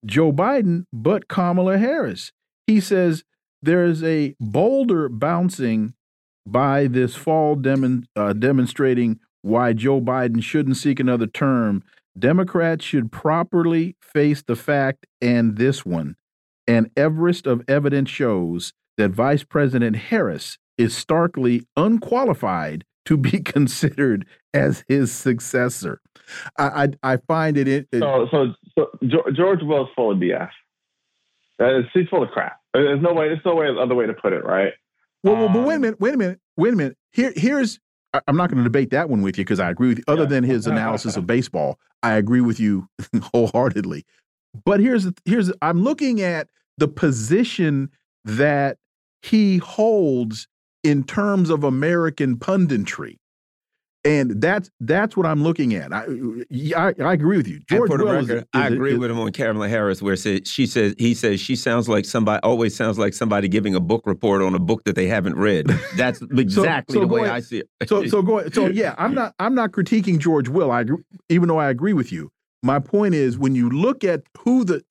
Joe 0.05 0.33
Biden 0.33 0.85
but 0.93 1.29
Kamala 1.29 1.79
Harris. 1.79 2.33
He 2.67 2.81
says 2.81 3.25
there 3.63 3.85
is 3.85 4.03
a 4.03 4.35
boulder 4.41 5.09
bouncing 5.09 5.95
by 6.47 6.87
this 6.87 7.15
fall 7.15 7.57
demon, 7.57 8.07
uh, 8.15 8.33
demonstrating 8.33 9.19
why 9.43 9.73
Joe 9.73 10.01
Biden 10.01 10.43
shouldn't 10.43 10.77
seek 10.77 11.01
another 11.01 11.27
term. 11.27 11.83
Democrats 12.19 12.85
should 12.85 13.13
properly 13.13 13.97
face 14.01 14.43
the 14.43 14.57
fact 14.57 15.07
and 15.21 15.57
this 15.57 15.85
one. 15.85 16.17
An 16.67 16.91
Everest 16.97 17.47
of 17.47 17.63
evidence 17.69 18.11
shows 18.11 18.73
that 18.97 19.11
Vice 19.11 19.45
President 19.45 19.97
Harris 19.97 20.59
is 20.79 20.97
starkly 20.97 21.67
unqualified 21.77 22.85
to 23.05 23.17
be 23.17 23.41
considered 23.45 24.27
as 24.53 24.85
his 24.89 25.13
successor. 25.13 26.01
I 26.59 26.89
I, 27.03 27.13
I 27.13 27.17
find 27.19 27.57
it. 27.57 27.69
it 27.69 27.87
So, 27.95 28.27
so, 28.31 28.53
so 28.77 28.87
Geo- 29.07 29.31
George 29.35 29.61
Will's 29.63 29.89
full 29.95 30.11
of 30.11 30.19
BS. 30.19 30.51
He's 31.95 32.09
full 32.09 32.23
of 32.23 32.31
crap. 32.31 32.59
There's 32.75 33.01
no 33.01 33.13
way. 33.15 33.29
There's 33.29 33.41
no 33.45 33.55
way 33.55 33.69
other 33.81 33.95
way 33.95 34.07
to 34.07 34.13
put 34.15 34.33
it, 34.33 34.45
right? 34.45 34.73
Well, 35.23 35.37
well, 35.37 35.49
but 35.49 35.63
wait 35.67 35.75
a 35.75 35.77
Um, 35.77 35.81
minute, 35.83 36.01
wait 36.01 36.15
a 36.15 36.17
minute, 36.19 36.41
wait 36.57 36.73
a 36.75 36.77
minute. 36.77 36.97
Here, 37.13 37.33
here's. 37.37 37.79
I- 38.17 38.21
I'm 38.29 38.37
not 38.37 38.49
going 38.51 38.59
to 38.59 38.65
debate 38.65 38.91
that 38.91 39.09
one 39.09 39.23
with 39.23 39.39
you 39.39 39.45
because 39.45 39.61
I 39.61 39.71
agree 39.71 39.89
with 39.89 39.99
you. 39.99 40.05
Other 40.09 40.23
Yeah. 40.23 40.29
than 40.29 40.45
his 40.45 40.67
analysis 40.67 41.17
of 41.17 41.27
baseball, 41.27 41.79
I 42.03 42.15
agree 42.15 42.41
with 42.41 42.59
you 42.61 42.89
wholeheartedly. 43.35 44.05
But 44.65 44.81
here's 44.81 45.07
here's 45.25 45.53
I'm 45.63 45.83
looking 45.83 46.21
at 46.23 46.49
the 46.79 46.89
position 46.89 47.91
that 48.25 48.79
he 49.23 49.59
holds 49.59 50.49
in 50.85 51.05
terms 51.05 51.51
of 51.51 51.65
American 51.65 52.37
punditry, 52.37 53.17
and 54.07 54.41
that's 54.41 54.71
that's 54.81 55.17
what 55.17 55.27
I'm 55.27 55.43
looking 55.43 55.75
at. 55.75 55.93
I 55.93 56.07
I, 56.77 56.95
I 57.01 57.13
agree 57.13 57.37
with 57.37 57.49
you, 57.49 57.57
And 57.57 57.67
George 57.69 57.91
for 57.91 57.99
Will 57.99 58.11
is- 58.13 58.29
record, 58.29 58.43
is 58.43 58.49
I 58.55 58.69
a- 58.69 58.73
agree 58.73 58.93
is- 58.93 58.99
with 58.99 59.11
him 59.11 59.19
on 59.19 59.33
Kamala 59.33 59.69
Harris, 59.69 60.01
where 60.01 60.17
she 60.17 60.43
says 60.67 60.95
he 60.99 61.13
says 61.15 61.41
she 61.41 61.57
sounds 61.57 61.89
like 61.89 62.05
somebody 62.05 62.41
always 62.43 62.75
sounds 62.75 62.99
like 62.99 63.13
somebody 63.15 63.49
giving 63.49 63.75
a 63.75 63.81
book 63.81 64.03
report 64.07 64.41
on 64.43 64.55
a 64.55 64.59
book 64.59 64.85
that 64.85 64.95
they 64.95 65.07
haven't 65.09 65.37
read. 65.37 65.67
That's 65.97 66.23
exactly 66.31 66.95
so 66.95 67.01
the 67.01 67.07
way 67.09 67.23
ahead. 67.23 67.33
I 67.33 67.41
see 67.41 67.59
it. 67.81 67.89
so 67.89 68.07
so 68.07 68.23
go 68.23 68.49
so 68.51 68.67
yeah 68.83 68.95
i'm 68.99 69.15
not 69.15 69.35
i'm 69.39 69.55
not 69.55 69.73
critiquing 69.73 70.19
george 70.19 70.49
will 70.49 70.71
i 70.71 70.81
agree, 70.83 71.03
even 71.29 71.49
though 71.49 71.59
i 71.59 71.69
agree 71.69 71.93
with 71.93 72.11
you 72.13 72.31
my 72.63 72.79
point 72.79 73.15
is 73.15 73.37
when 73.39 73.55
you 73.55 73.69
look 73.71 74.03
at 74.05 74.23
who 74.39 74.65
the 74.65 74.83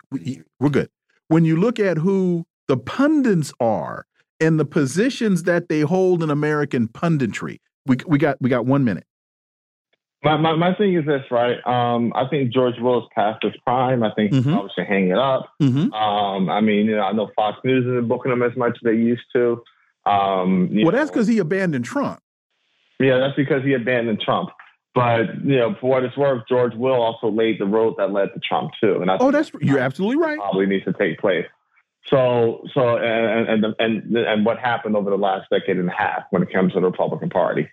we're 0.60 0.70
good 0.70 0.90
when 1.30 1.46
you 1.46 1.56
look 1.56 1.80
at 1.80 1.98
who 1.98 2.46
the 2.68 2.78
pundits 2.78 3.52
are 3.60 4.06
and 4.40 4.60
the 4.60 4.66
positions 4.66 5.44
that 5.44 5.68
they 5.70 5.82
hold 5.82 6.22
in 6.24 6.30
american 6.30 6.88
punditry 6.88 7.58
we, 7.86 7.98
we 8.08 8.18
got 8.18 8.38
we 8.42 8.50
got 8.50 8.66
one 8.66 8.84
minute 8.84 9.06
My, 10.24 10.38
my, 10.38 10.56
my 10.56 10.74
thing 10.74 10.96
is 10.96 11.06
this, 11.06 11.22
right? 11.30 11.58
Um, 11.68 12.12
I 12.16 12.28
think 12.28 12.52
George 12.52 12.76
Will 12.80 13.00
is 13.04 13.10
past 13.14 13.44
his 13.44 13.54
prime. 13.66 14.02
I 14.04 14.12
think 14.16 14.34
he 14.34 14.40
Mhm. 14.42 14.54
probably 14.54 14.72
should 14.76 14.88
hang 14.88 15.10
it 15.10 15.18
up. 15.18 15.50
mm-hmm. 15.62 15.94
Um, 15.94 16.50
I 16.50 16.62
mean, 16.62 16.88
you 16.88 16.96
know, 16.96 17.04
I 17.04 17.12
know 17.12 17.30
Fox 17.36 17.60
News 17.64 17.86
isn't 17.86 18.08
booking 18.08 18.32
him 18.32 18.42
as 18.42 18.56
much 18.58 18.72
as 18.72 18.82
they 18.84 18.94
used 18.96 19.26
to. 19.34 19.62
Um, 20.06 20.70
well 20.84 20.92
that's 20.92 21.10
because 21.10 21.28
he 21.28 21.40
abandoned 21.40 21.86
trump 21.86 22.20
yeah, 23.00 23.18
that's 23.18 23.36
because 23.36 23.64
he 23.64 23.74
abandoned 23.74 24.22
Trump. 24.22 24.52
But 24.94 25.44
you 25.44 25.58
know, 25.58 25.76
for 25.82 25.90
what 25.90 26.04
it's 26.06 26.16
worth, 26.16 26.44
George 26.48 26.74
Will 26.76 26.94
also 26.94 27.30
laid 27.30 27.60
the 27.60 27.66
road 27.66 27.96
that 27.98 28.12
led 28.14 28.30
to 28.34 28.40
Trump 28.40 28.72
too, 28.80 29.02
and 29.02 29.12
I 29.12 29.16
oh 29.16 29.32
think 29.32 29.34
that's 29.34 29.52
you're 29.62 29.80
absolutely 29.80 30.16
right 30.18 30.38
probably 30.38 30.66
needs 30.66 30.86
to 30.86 30.94
take 30.94 31.20
place. 31.20 31.46
So, 32.08 32.64
so, 32.74 32.98
and 32.98 33.64
and 33.64 33.76
and 33.80 34.16
and 34.16 34.46
what 34.46 34.60
happened 34.60 34.96
over 34.96 35.10
the 35.10 35.18
last 35.18 35.50
decade 35.50 35.78
and 35.78 35.90
a 35.90 35.92
half 35.92 36.24
when 36.30 36.44
it 36.44 36.54
comes 36.54 36.74
to 36.74 36.80
the 36.80 36.86
Republican 36.86 37.30
Party. 37.30 37.68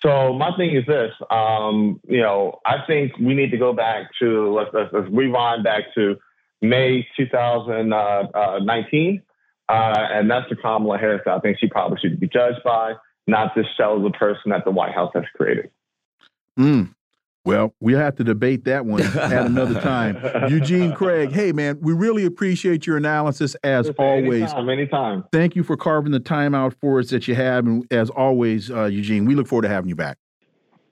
So, 0.00 0.32
my 0.32 0.56
thing 0.56 0.74
is 0.74 0.86
this: 0.86 1.12
um, 1.30 2.00
you 2.08 2.22
know, 2.22 2.60
I 2.64 2.78
think 2.86 3.16
we 3.18 3.34
need 3.34 3.50
to 3.50 3.58
go 3.58 3.74
back 3.74 4.06
to 4.20 4.54
let's, 4.54 4.70
let's, 4.72 4.90
let's 4.92 5.08
rewind 5.10 5.64
back 5.64 5.94
to 5.96 6.16
May 6.62 7.06
2019, 7.16 9.22
uh, 9.68 9.72
and 9.72 10.30
that's 10.30 10.48
the 10.48 10.56
Kamala 10.56 10.96
Harris. 10.96 11.22
that 11.26 11.34
I 11.34 11.40
think 11.40 11.58
she 11.58 11.68
probably 11.68 11.98
should 12.00 12.18
be 12.18 12.28
judged 12.28 12.62
by, 12.64 12.94
not 13.26 13.54
this 13.54 13.66
shell 13.76 13.96
of 13.96 14.02
the 14.02 14.10
person 14.10 14.50
that 14.50 14.64
the 14.64 14.70
White 14.70 14.94
House 14.94 15.10
has 15.14 15.24
created. 15.36 15.70
mm. 16.58 16.94
Well 17.44 17.74
we'll 17.80 17.98
have 17.98 18.16
to 18.16 18.24
debate 18.24 18.64
that 18.64 18.86
one 18.86 19.02
at 19.16 19.46
another 19.46 19.80
time 19.80 20.18
eugene 20.48 20.92
craig 20.94 21.32
hey 21.32 21.52
man 21.52 21.78
we 21.80 21.92
really 21.92 22.24
appreciate 22.24 22.86
your 22.86 22.96
analysis 22.96 23.54
as 23.64 23.90
always 23.98 24.42
anytime, 24.42 24.68
anytime. 24.68 25.24
thank 25.32 25.56
you 25.56 25.62
for 25.62 25.76
carving 25.76 26.12
the 26.12 26.20
time 26.20 26.54
out 26.54 26.74
for 26.80 26.98
us 26.98 27.10
that 27.10 27.28
you 27.28 27.34
have. 27.34 27.66
And 27.66 27.86
as 27.90 28.10
always, 28.10 28.70
uh, 28.70 28.84
Eugene, 28.84 29.24
we 29.24 29.34
look 29.34 29.46
forward 29.46 29.62
to 29.62 29.68
having 29.68 29.88
you 29.88 29.96
back. 29.96 30.18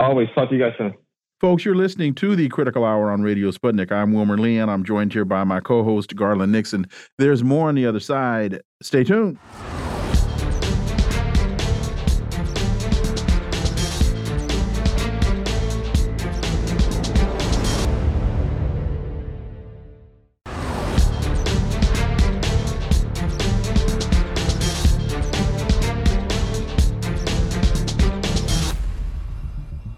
Always 0.01 0.29
talk 0.35 0.49
to 0.51 0.57
you 0.57 0.61
guys 0.61 0.73
soon. 0.79 0.95
Folks, 1.41 1.65
you're 1.65 1.75
listening 1.75 2.15
to 2.17 2.37
the 2.37 2.49
Critical 2.49 2.85
Hour 2.85 3.11
on 3.11 3.23
Radio 3.23 3.51
Sputnik. 3.51 3.91
I'm 3.91 4.13
Wilmer 4.13 4.39
Leon. 4.39 4.69
I'm 4.69 4.85
joined 4.85 5.13
here 5.13 5.25
by 5.25 5.43
my 5.45 5.61
co 5.61 5.83
host, 5.83 6.15
Garland 6.15 6.53
Nixon. 6.53 6.87
There's 7.19 7.43
more 7.43 7.69
on 7.69 7.75
the 7.75 7.87
other 7.87 8.01
side. 8.01 8.61
Stay 8.81 9.03
tuned. 9.03 9.39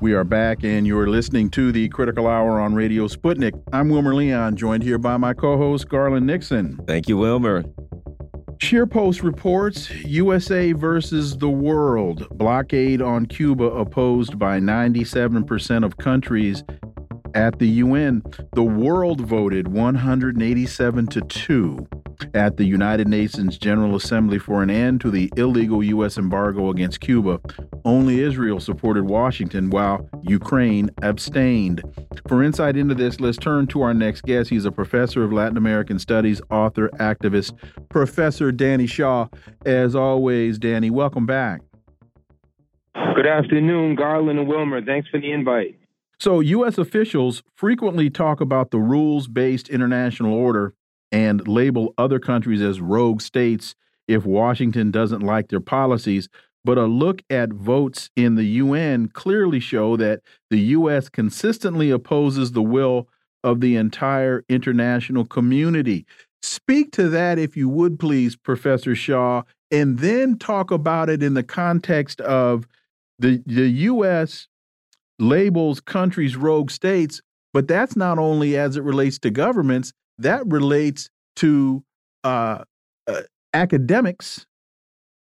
We 0.05 0.13
are 0.13 0.23
back, 0.23 0.65
and 0.65 0.87
you're 0.87 1.07
listening 1.07 1.49
to 1.53 1.73
the 1.73 1.89
Critical 1.89 2.27
Hour 2.27 2.61
on 2.61 2.75
Radio 2.75 3.09
Sputnik. 3.09 3.59
I'm 3.73 3.89
Wilmer 3.89 4.15
Leon, 4.15 4.55
joined 4.55 4.83
here 4.83 4.99
by 4.99 5.17
my 5.17 5.33
co 5.33 5.57
host, 5.57 5.89
Garland 5.89 6.27
Nixon. 6.27 6.79
Thank 6.87 7.09
you, 7.09 7.17
Wilmer. 7.17 7.65
ScheerPost 8.59 9.23
reports 9.23 9.89
USA 10.05 10.73
versus 10.73 11.39
the 11.39 11.49
world. 11.49 12.29
Blockade 12.37 13.01
on 13.01 13.25
Cuba 13.25 13.65
opposed 13.65 14.39
by 14.39 14.61
97% 14.61 15.87
of 15.87 15.97
countries 15.97 16.63
at 17.35 17.59
the 17.59 17.69
UN. 17.69 18.23
The 18.53 18.63
world 18.63 19.23
voted 19.23 19.69
187 19.69 21.07
to 21.07 21.21
2 21.23 21.89
at 22.35 22.57
the 22.57 22.65
United 22.65 23.09
Nations 23.09 23.59
General 23.59 23.97
Assembly 23.97 24.39
for 24.39 24.63
an 24.63 24.71
end 24.71 25.01
to 25.03 25.11
the 25.11 25.33
illegal 25.37 25.83
U.S. 25.83 26.19
embargo 26.19 26.71
against 26.71 27.01
Cuba. 27.01 27.41
Only 27.85 28.21
Israel 28.21 28.61
supported 28.61 29.05
Washington 29.05 29.71
while 29.71 30.09
Ukraine 30.23 30.91
abstained. 31.03 31.83
For 32.29 32.43
insight 32.43 32.77
into 32.77 32.95
this, 32.95 33.21
let's 33.21 33.39
turn 33.39 33.67
to 33.69 33.83
our 33.83 33.95
next 33.95 34.23
guest. 34.23 34.51
He's 34.51 34.65
a 34.65 34.73
professor 34.73 35.23
of 35.23 35.33
Latin 35.33 35.57
American 35.57 35.99
Studies, 35.99 36.41
author, 36.51 36.89
activist, 37.01 37.53
Professor 37.89 38.53
Danny 38.53 38.87
Shaw. 38.87 39.29
As 39.65 39.95
always, 39.95 40.59
Danny, 40.59 40.91
welcome 40.91 41.27
back. 41.27 41.63
Good 43.15 43.27
afternoon, 43.27 43.97
Garland 43.97 44.39
and 44.39 44.49
Wilmer. 44.49 44.85
Thanks 44.85 45.09
for 45.09 45.21
the 45.21 45.31
invite. 45.31 45.79
So, 46.19 46.41
U.S. 46.41 46.79
officials 46.79 47.43
frequently 47.55 48.09
talk 48.09 48.41
about 48.41 48.71
the 48.71 48.79
rules 48.79 49.27
based 49.29 49.69
international 49.69 50.33
order 50.33 50.75
and 51.15 51.47
label 51.47 51.95
other 51.97 52.19
countries 52.19 52.61
as 52.61 52.81
rogue 52.81 53.21
states 53.21 53.77
if 54.09 54.27
Washington 54.27 54.91
doesn't 54.91 55.21
like 55.21 55.49
their 55.49 55.61
policies. 55.61 56.29
But 56.65 56.77
a 56.77 56.87
look 56.87 57.23
at 57.31 57.53
votes 57.53 58.11
in 58.17 58.35
the 58.35 58.45
UN 58.45 59.09
clearly 59.09 59.61
show 59.61 59.97
that 59.99 60.21
the 60.51 60.59
U.S. 60.59 61.09
consistently 61.09 61.91
opposes 61.91 62.53
the 62.53 62.63
will 62.63 63.09
of 63.45 63.61
the 63.61 63.77
entire 63.77 64.45
international 64.49 65.25
community. 65.25 66.05
Speak 66.43 66.91
to 66.93 67.09
that, 67.11 67.39
if 67.39 67.57
you 67.57 67.69
would 67.69 67.99
please, 67.99 68.35
Professor 68.35 68.95
Shaw, 68.95 69.43
and 69.71 69.99
then 69.99 70.39
talk 70.39 70.71
about 70.71 71.09
it 71.09 71.23
in 71.23 71.35
the 71.35 71.43
context 71.43 72.21
of 72.23 72.67
the, 73.19 73.43
the 73.47 73.69
U.S 73.69 74.49
labels 75.19 75.81
countries 75.81 76.37
rogue 76.37 76.71
states, 76.71 77.21
but 77.53 77.69
that's 77.69 77.97
not 77.97 78.19
only 78.19 78.57
as 78.57 78.77
it 78.77 78.83
relates 78.83 79.19
to 79.21 79.31
governments, 79.31 79.93
that 80.19 80.47
relates 80.47 81.11
to 81.37 81.83
uh, 82.23 82.65
uh, 83.07 83.23
academics 83.53 84.47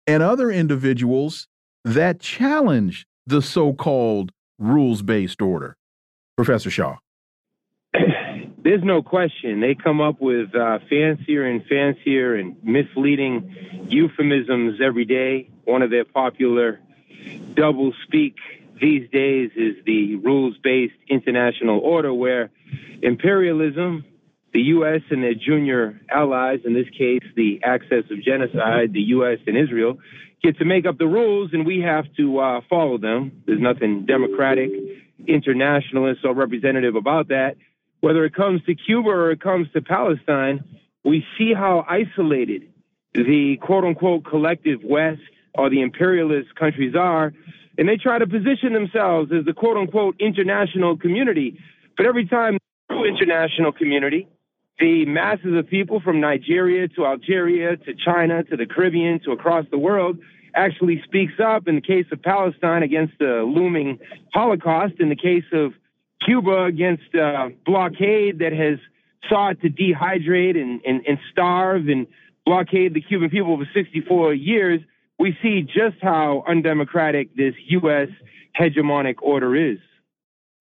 and 0.07 0.23
other 0.23 0.49
individuals 0.49 1.47
that 1.83 2.19
challenge 2.19 3.05
the 3.25 3.41
so 3.41 3.73
called 3.73 4.31
rules 4.57 5.01
based 5.01 5.41
order. 5.41 5.77
Professor 6.35 6.69
Shaw. 6.69 6.97
There's 8.63 8.83
no 8.83 9.01
question. 9.01 9.61
They 9.61 9.75
come 9.75 10.01
up 10.01 10.19
with 10.19 10.53
uh, 10.55 10.79
fancier 10.89 11.45
and 11.45 11.63
fancier 11.65 12.35
and 12.35 12.57
misleading 12.63 13.85
euphemisms 13.87 14.79
every 14.81 15.05
day. 15.05 15.49
One 15.63 15.81
of 15.81 15.89
their 15.89 16.05
popular 16.05 16.79
double 17.53 17.93
speak 18.03 18.35
these 18.81 19.09
days 19.09 19.51
is 19.55 19.75
the 19.85 20.15
rules 20.15 20.57
based 20.63 20.95
international 21.09 21.79
order 21.79 22.13
where 22.13 22.49
imperialism, 23.01 24.05
the 24.53 24.61
U.S. 24.61 25.01
and 25.09 25.23
their 25.23 25.33
junior 25.33 25.99
allies, 26.09 26.59
in 26.65 26.73
this 26.73 26.89
case, 26.97 27.23
the 27.35 27.59
axis 27.63 28.05
of 28.11 28.21
genocide, 28.23 28.93
the 28.93 29.01
U.S. 29.17 29.39
and 29.45 29.57
Israel, 29.57 29.97
get 30.43 30.57
to 30.57 30.65
make 30.65 30.85
up 30.85 30.97
the 30.97 31.07
rules 31.07 31.51
and 31.53 31.65
we 31.65 31.81
have 31.81 32.05
to 32.17 32.39
uh, 32.39 32.61
follow 32.69 32.97
them. 32.97 33.43
There's 33.45 33.61
nothing 33.61 34.05
democratic, 34.05 34.71
internationalist, 35.27 36.21
or 36.23 36.33
representative 36.33 36.95
about 36.95 37.27
that. 37.29 37.57
Whether 38.01 38.25
it 38.25 38.33
comes 38.33 38.63
to 38.65 38.75
Cuba 38.75 39.09
or 39.09 39.31
it 39.31 39.41
comes 39.41 39.67
to 39.73 39.81
Palestine, 39.81 40.63
we 41.03 41.25
see 41.37 41.53
how 41.53 41.85
isolated 41.87 42.71
the 43.13 43.57
quote 43.61 43.83
unquote 43.83 44.25
collective 44.25 44.79
West 44.83 45.21
or 45.53 45.69
the 45.69 45.81
imperialist 45.81 46.55
countries 46.55 46.95
are 46.95 47.33
and 47.79 47.87
they 47.87 47.95
try 47.95 48.19
to 48.19 48.27
position 48.27 48.73
themselves 48.73 49.31
as 49.31 49.45
the 49.45 49.53
quote 49.53 49.77
unquote 49.77 50.17
international 50.19 50.97
community. 50.97 51.57
But 51.95 52.05
every 52.05 52.27
time 52.27 52.57
international 52.89 53.71
community, 53.71 54.27
the 54.79 55.05
masses 55.05 55.57
of 55.57 55.67
people 55.67 55.99
from 55.99 56.19
Nigeria 56.19 56.87
to 56.89 57.05
Algeria 57.05 57.77
to 57.77 57.93
China 57.93 58.43
to 58.43 58.57
the 58.57 58.65
Caribbean 58.65 59.19
to 59.21 59.31
across 59.31 59.65
the 59.71 59.77
world 59.77 60.19
actually 60.55 61.01
speaks 61.03 61.33
up 61.43 61.67
in 61.67 61.75
the 61.75 61.81
case 61.81 62.05
of 62.11 62.21
Palestine 62.21 62.81
against 62.83 63.13
the 63.19 63.43
looming 63.45 63.99
Holocaust, 64.33 64.95
in 64.99 65.09
the 65.09 65.15
case 65.15 65.43
of 65.53 65.73
Cuba 66.25 66.63
against 66.63 67.13
a 67.13 67.49
blockade 67.65 68.39
that 68.39 68.53
has 68.53 68.79
sought 69.29 69.61
to 69.61 69.69
dehydrate 69.69 70.59
and, 70.59 70.81
and, 70.85 71.05
and 71.05 71.19
starve 71.31 71.87
and 71.87 72.07
blockade 72.45 72.93
the 72.93 73.01
Cuban 73.01 73.29
people 73.29 73.57
for 73.57 73.67
64 73.73 74.33
years 74.33 74.81
we 75.19 75.37
see 75.43 75.61
just 75.61 75.97
how 76.01 76.43
undemocratic 76.47 77.35
this 77.35 77.53
U.S. 77.67 78.07
hegemonic 78.59 79.15
order 79.21 79.55
is. 79.55 79.77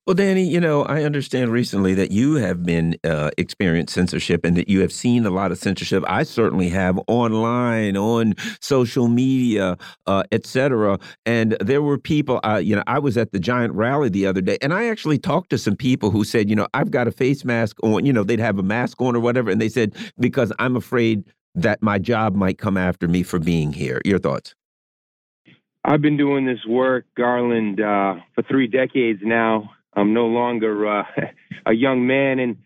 Well, 0.09 0.14
Danny, 0.14 0.44
you 0.44 0.59
know, 0.59 0.85
I 0.85 1.02
understand 1.02 1.52
recently 1.52 1.93
that 1.93 2.10
you 2.10 2.36
have 2.36 2.64
been 2.64 2.97
uh, 3.05 3.28
experienced 3.36 3.93
censorship 3.93 4.43
and 4.43 4.56
that 4.56 4.66
you 4.66 4.80
have 4.80 4.90
seen 4.90 5.26
a 5.26 5.30
lot 5.30 5.52
of 5.52 5.59
censorship. 5.59 6.02
I 6.06 6.22
certainly 6.22 6.70
have 6.70 6.98
online, 7.09 7.94
on 7.94 8.32
social 8.62 9.09
media, 9.09 9.76
uh, 10.06 10.22
etc. 10.32 10.98
And 11.26 11.59
there 11.60 11.82
were 11.82 11.98
people, 11.98 12.40
uh, 12.43 12.56
you 12.56 12.74
know, 12.74 12.82
I 12.86 12.98
was 12.98 13.18
at 13.18 13.32
the 13.32 13.39
Giant 13.39 13.74
Rally 13.74 14.09
the 14.09 14.26
other 14.26 14.40
day, 14.40 14.56
and 14.62 14.72
I 14.72 14.86
actually 14.86 15.18
talked 15.18 15.51
to 15.51 15.59
some 15.59 15.76
people 15.76 16.10
who 16.10 16.24
said, 16.24 16.48
you 16.48 16.56
know, 16.56 16.68
I've 16.72 16.90
got 16.90 17.06
a 17.06 17.12
face 17.12 17.44
mask 17.44 17.76
on. 17.82 18.06
You 18.06 18.14
know, 18.14 18.24
they'd 18.24 18.40
have 18.40 18.59
a 18.59 18.62
mask 18.62 19.02
on 19.02 19.14
or 19.14 19.20
whatever, 19.20 19.51
and 19.51 19.60
they 19.60 19.68
said 19.68 19.94
because 20.18 20.51
I'm 20.59 20.74
afraid 20.74 21.22
that 21.55 21.82
my 21.82 21.98
job 21.98 22.35
might 22.35 22.56
come 22.56 22.78
after 22.78 23.09
me 23.09 23.22
for 23.22 23.39
being 23.39 23.74
here. 23.74 24.01
Your 24.06 24.18
thoughts? 24.18 24.55
I've 25.85 26.01
been 26.01 26.16
doing 26.16 26.47
this 26.47 26.64
work, 26.66 27.05
Garland, 27.14 27.78
uh, 27.82 28.14
for 28.35 28.43
three 28.48 28.68
decades 28.68 29.20
now. 29.22 29.70
I'm 29.98 30.14
no 30.14 30.26
longer 30.26 30.86
uh, 30.86 31.04
a 31.66 31.72
young 31.72 32.06
man. 32.06 32.38
And 32.38 32.56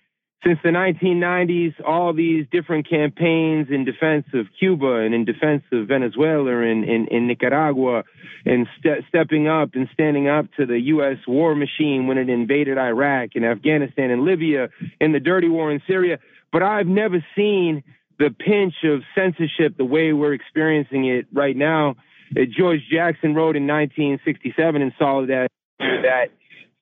since 0.44 0.58
the 0.64 0.70
1990s, 0.70 1.74
all 1.86 2.12
these 2.12 2.46
different 2.50 2.88
campaigns 2.88 3.68
in 3.70 3.84
defense 3.84 4.26
of 4.34 4.46
Cuba 4.58 4.96
and 4.96 5.14
in 5.14 5.24
defense 5.24 5.62
of 5.72 5.86
Venezuela 5.86 6.62
and 6.62 6.84
in, 6.84 7.26
Nicaragua 7.28 8.02
and 8.44 8.66
ste 8.78 9.04
stepping 9.08 9.46
up 9.46 9.70
and 9.74 9.88
standing 9.92 10.28
up 10.28 10.46
to 10.58 10.66
the 10.66 10.80
U.S. 10.80 11.18
war 11.28 11.54
machine 11.54 12.08
when 12.08 12.18
it 12.18 12.28
invaded 12.28 12.76
Iraq 12.76 13.30
and 13.36 13.44
Afghanistan 13.44 14.10
and 14.10 14.24
Libya 14.24 14.68
and 15.00 15.14
the 15.14 15.20
dirty 15.20 15.48
war 15.48 15.70
in 15.70 15.80
Syria. 15.86 16.18
But 16.50 16.62
I've 16.62 16.88
never 16.88 17.24
seen 17.36 17.84
the 18.18 18.30
pinch 18.30 18.74
of 18.84 19.02
censorship 19.14 19.76
the 19.76 19.84
way 19.84 20.12
we're 20.12 20.34
experiencing 20.34 21.06
it 21.06 21.26
right 21.32 21.56
now. 21.56 21.94
Uh, 22.36 22.42
George 22.56 22.80
Jackson 22.90 23.34
wrote 23.34 23.56
in 23.56 23.66
1967 23.66 24.82
in 24.82 24.92
Solidarity 24.98 25.54
that 25.78 26.30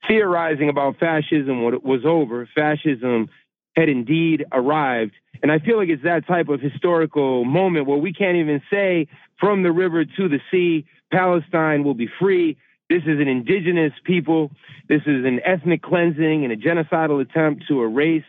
theorizing 0.09 0.69
about 0.69 0.99
fascism 0.99 1.63
when 1.63 1.75
it 1.75 1.85
was 1.85 2.05
over. 2.05 2.49
Fascism 2.55 3.29
had 3.77 3.89
indeed 3.89 4.45
arrived. 4.53 5.13
And 5.43 5.51
I 5.51 5.59
feel 5.59 5.79
like 5.79 5.89
it's 5.89 6.03
that 6.05 6.27
type 6.27 6.49
of 6.49 6.61
historical 6.61 7.45
moment 7.45 7.87
where 7.87 7.99
we 7.99 8.13
can't 8.13 8.37
even 8.37 8.61
say 8.71 9.09
from 9.39 9.63
the 9.63 9.73
river 9.73 10.05
to 10.05 10.29
the 10.29 10.41
sea, 10.51 10.87
Palestine 11.13 11.85
will 11.85 11.95
be 11.95 12.09
free. 12.21 12.57
This 12.89 13.03
is 13.03 13.21
an 13.21 13.29
indigenous 13.29 13.93
people. 14.05 14.51
This 14.89 15.03
is 15.03 15.25
an 15.25 15.41
ethnic 15.45 15.83
cleansing 15.83 16.45
and 16.45 16.53
a 16.53 16.57
genocidal 16.57 17.21
attempt 17.21 17.65
to 17.69 17.83
erase 17.83 18.25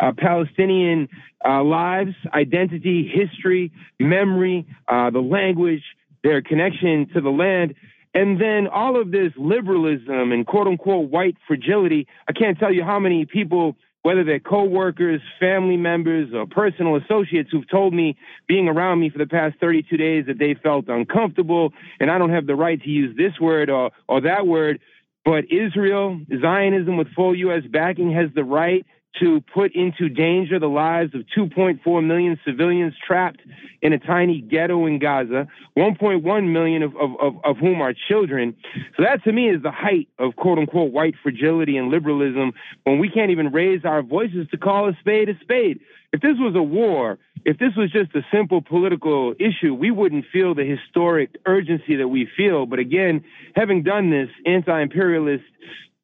uh, 0.00 0.12
Palestinian 0.16 1.08
uh, 1.44 1.62
lives, 1.62 2.14
identity, 2.32 3.10
history, 3.12 3.72
memory, 4.00 4.66
uh, 4.88 5.10
the 5.10 5.20
language, 5.20 5.82
their 6.22 6.42
connection 6.42 7.08
to 7.14 7.20
the 7.20 7.30
land. 7.30 7.74
And 8.14 8.40
then 8.40 8.68
all 8.68 9.00
of 9.00 9.10
this 9.10 9.32
liberalism 9.36 10.30
and 10.32 10.46
quote 10.46 10.68
unquote 10.68 11.10
white 11.10 11.36
fragility. 11.46 12.06
I 12.28 12.32
can't 12.32 12.58
tell 12.58 12.72
you 12.72 12.84
how 12.84 13.00
many 13.00 13.26
people, 13.26 13.76
whether 14.02 14.22
they're 14.22 14.38
coworkers, 14.38 15.20
family 15.40 15.76
members, 15.76 16.32
or 16.32 16.46
personal 16.46 16.96
associates 16.96 17.50
who've 17.50 17.68
told 17.68 17.92
me 17.92 18.16
being 18.46 18.68
around 18.68 19.00
me 19.00 19.10
for 19.10 19.18
the 19.18 19.26
past 19.26 19.56
32 19.58 19.96
days 19.96 20.26
that 20.26 20.38
they 20.38 20.54
felt 20.54 20.88
uncomfortable. 20.88 21.72
And 21.98 22.10
I 22.10 22.18
don't 22.18 22.30
have 22.30 22.46
the 22.46 22.54
right 22.54 22.80
to 22.80 22.88
use 22.88 23.16
this 23.16 23.32
word 23.40 23.68
or, 23.68 23.90
or 24.08 24.20
that 24.20 24.46
word. 24.46 24.80
But 25.24 25.44
Israel, 25.50 26.20
Zionism 26.28 26.96
with 26.96 27.08
full 27.16 27.34
U.S. 27.34 27.62
backing 27.68 28.12
has 28.12 28.28
the 28.34 28.44
right 28.44 28.86
to 29.20 29.40
put 29.52 29.74
into 29.74 30.08
danger 30.08 30.58
the 30.58 30.68
lives 30.68 31.14
of 31.14 31.22
2.4 31.36 32.04
million 32.04 32.38
civilians 32.44 32.94
trapped 33.06 33.40
in 33.80 33.92
a 33.92 33.98
tiny 33.98 34.40
ghetto 34.40 34.86
in 34.86 34.98
Gaza, 34.98 35.46
1.1 35.76 36.52
million 36.52 36.82
of, 36.82 36.96
of, 36.96 37.10
of, 37.20 37.34
of, 37.44 37.56
whom 37.58 37.80
are 37.80 37.94
children. 38.08 38.56
So 38.96 39.04
that 39.04 39.22
to 39.24 39.32
me 39.32 39.50
is 39.50 39.62
the 39.62 39.70
height 39.70 40.08
of 40.18 40.36
quote 40.36 40.58
unquote 40.58 40.92
white 40.92 41.14
fragility 41.22 41.76
and 41.76 41.90
liberalism 41.90 42.52
when 42.84 42.98
we 42.98 43.08
can't 43.08 43.30
even 43.30 43.52
raise 43.52 43.84
our 43.84 44.02
voices 44.02 44.48
to 44.50 44.56
call 44.56 44.88
a 44.88 44.96
spade 45.00 45.28
a 45.28 45.38
spade. 45.40 45.80
If 46.12 46.20
this 46.20 46.36
was 46.38 46.54
a 46.54 46.62
war, 46.62 47.18
if 47.44 47.58
this 47.58 47.72
was 47.76 47.90
just 47.92 48.14
a 48.14 48.22
simple 48.32 48.62
political 48.62 49.34
issue, 49.38 49.74
we 49.74 49.90
wouldn't 49.90 50.24
feel 50.32 50.54
the 50.54 50.64
historic 50.64 51.36
urgency 51.44 51.96
that 51.96 52.08
we 52.08 52.28
feel. 52.36 52.66
But 52.66 52.78
again, 52.78 53.24
having 53.54 53.82
done 53.82 54.10
this 54.10 54.28
anti 54.46 54.80
imperialist 54.80 55.44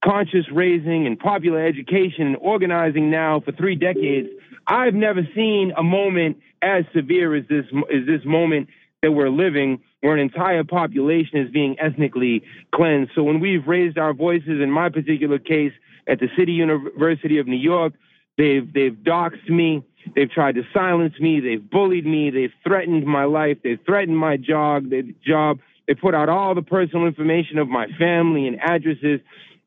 conscious 0.05 0.47
raising 0.53 1.07
and 1.07 1.19
popular 1.19 1.65
education 1.65 2.27
and 2.27 2.37
organizing 2.37 3.11
now 3.11 3.41
for 3.41 3.53
three 3.53 3.77
decades, 3.77 4.29
I've 4.67 4.95
never 4.95 5.23
seen 5.35 5.73
a 5.77 5.83
moment 5.83 6.39
as 6.63 6.85
severe 6.95 7.35
as 7.35 7.45
this 7.49 7.65
as 7.93 8.07
this 8.07 8.25
moment 8.25 8.69
that 9.03 9.13
we're 9.13 9.31
living, 9.31 9.81
where 10.01 10.15
an 10.15 10.21
entire 10.21 10.65
population 10.65 11.39
is 11.39 11.51
being 11.51 11.77
ethnically 11.81 12.43
cleansed. 12.75 13.13
So 13.15 13.23
when 13.23 13.41
we've 13.41 13.67
raised 13.67 13.97
our 13.97 14.13
voices, 14.13 14.61
in 14.63 14.71
my 14.71 14.91
particular 14.91 15.39
case, 15.39 15.73
at 16.07 16.21
the 16.21 16.29
City 16.39 16.53
University 16.53 17.39
of 17.39 17.47
New 17.47 17.57
York, 17.57 17.95
they've 18.37 18.71
they've 18.73 18.93
doxxed 18.93 19.49
me, 19.49 19.83
They've 20.15 20.31
tried 20.31 20.57
to 20.57 20.63
silence 20.73 21.15
me. 21.21 21.41
They've 21.41 21.71
bullied 21.71 22.07
me. 22.07 22.31
They've 22.31 22.53
threatened 22.65 23.07
my 23.07 23.25
life. 23.25 23.59
They've 23.63 23.79
threatened 23.85 24.17
my 24.17 24.37
job. 24.37 24.91
They, 24.91 25.15
job. 25.27 25.59
They 25.87 25.95
put 25.95 26.15
out 26.15 26.29
all 26.29 26.55
the 26.55 26.63
personal 26.63 27.07
information 27.07 27.59
of 27.59 27.69
my 27.69 27.87
family 27.99 28.47
and 28.47 28.61
addresses, 28.61 29.21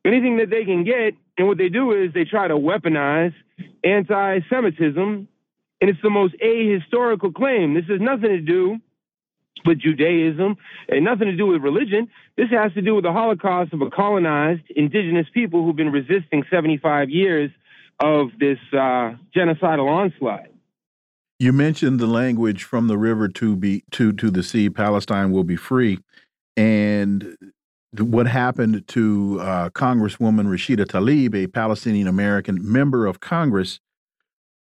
anything 0.04 0.38
that 0.38 0.50
they 0.50 0.64
can 0.64 0.84
get. 0.84 1.14
And 1.36 1.48
what 1.48 1.58
they 1.58 1.68
do 1.68 1.92
is 1.92 2.12
they 2.12 2.24
try 2.24 2.48
to 2.48 2.54
weaponize 2.54 3.34
anti-Semitism, 3.82 5.28
and 5.80 5.90
it's 5.90 6.02
the 6.02 6.10
most 6.10 6.34
ahistorical 6.42 7.34
claim. 7.34 7.74
This 7.74 7.86
has 7.88 8.00
nothing 8.00 8.30
to 8.30 8.40
do 8.40 8.78
with 9.64 9.78
Judaism 9.78 10.56
and 10.88 11.04
nothing 11.04 11.26
to 11.26 11.36
do 11.36 11.46
with 11.46 11.62
religion. 11.62 12.08
This 12.36 12.50
has 12.50 12.72
to 12.74 12.82
do 12.82 12.94
with 12.94 13.04
the 13.04 13.12
Holocaust 13.12 13.72
of 13.72 13.80
a 13.80 13.90
colonized 13.90 14.62
indigenous 14.74 15.26
people 15.32 15.64
who've 15.64 15.76
been 15.76 15.92
resisting 15.92 16.44
75 16.50 17.10
years 17.10 17.50
of 18.00 18.28
this 18.38 18.58
uh, 18.72 19.14
genocidal 19.34 19.88
onslaught. 19.88 20.46
You 21.38 21.52
mentioned 21.52 21.98
the 21.98 22.06
language 22.06 22.64
from 22.64 22.88
the 22.88 22.96
river 22.96 23.28
to 23.28 23.56
be 23.56 23.84
to 23.92 24.12
to 24.12 24.30
the 24.30 24.42
sea. 24.42 24.70
Palestine 24.70 25.32
will 25.32 25.44
be 25.44 25.56
free, 25.56 25.98
and 26.56 27.36
what 28.00 28.26
happened 28.26 28.86
to 28.88 29.38
uh, 29.40 29.70
Congresswoman 29.70 30.46
Rashida 30.46 30.86
Tlaib, 30.86 31.34
a 31.34 31.46
Palestinian 31.46 32.08
American 32.08 32.58
member 32.60 33.06
of 33.06 33.20
Congress. 33.20 33.80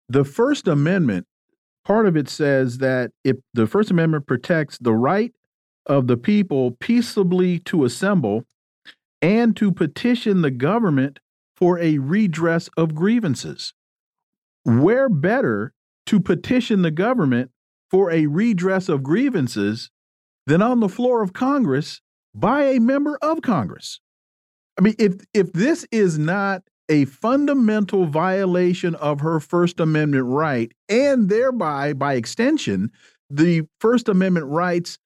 The 0.09 0.25
First 0.25 0.69
Amendment, 0.69 1.27
part 1.85 2.07
of 2.07 2.17
it 2.17 2.29
says 2.29 2.79
that 2.79 3.11
if 3.25 3.37
the 3.55 3.67
First 3.67 3.91
Amendment 3.91 4.27
protects 4.27 4.79
the 4.79 4.95
right 4.95 5.33
of 5.87 6.07
the 6.07 6.17
people 6.17 6.73
peaceably 6.73 7.59
to 7.61 7.85
assemble 7.85 8.45
and 9.23 9.57
to 9.57 9.73
petition 9.73 10.43
the 10.43 10.51
government 10.51 11.21
for 11.57 11.79
a 11.79 11.99
redress 11.99 12.69
of 12.77 12.95
grievances. 12.95 13.73
Where 14.65 15.09
better 15.09 15.73
to 16.07 16.21
petition 16.21 16.83
the 16.83 16.91
government 16.91 17.51
for 17.91 18.11
a 18.11 18.27
redress 18.27 18.89
of 18.89 19.03
grievances 19.03 19.91
than 20.47 20.61
on 20.61 20.81
the 20.81 20.89
floor 20.89 21.23
of 21.23 21.33
Congress 21.33 22.01
by 22.37 22.65
a 22.65 22.79
member 22.79 23.19
of 23.23 23.43
Congress? 23.43 23.99
I 24.79 24.83
mean, 24.83 24.95
if 24.99 25.15
if 25.33 25.53
this 25.53 25.87
is 25.91 26.19
not 26.19 26.63
a 26.89 27.07
fundamental 27.07 28.07
violation 28.07 28.95
of 28.97 29.21
her 29.21 29.41
First 29.41 29.81
Amendment 29.81 30.27
right, 30.27 30.71
and 30.89 31.29
thereby, 31.29 31.95
by 31.95 32.15
extension, 32.15 32.93
the 33.29 33.63
First 33.81 34.09
Amendment 34.09 34.47
rights 34.47 34.99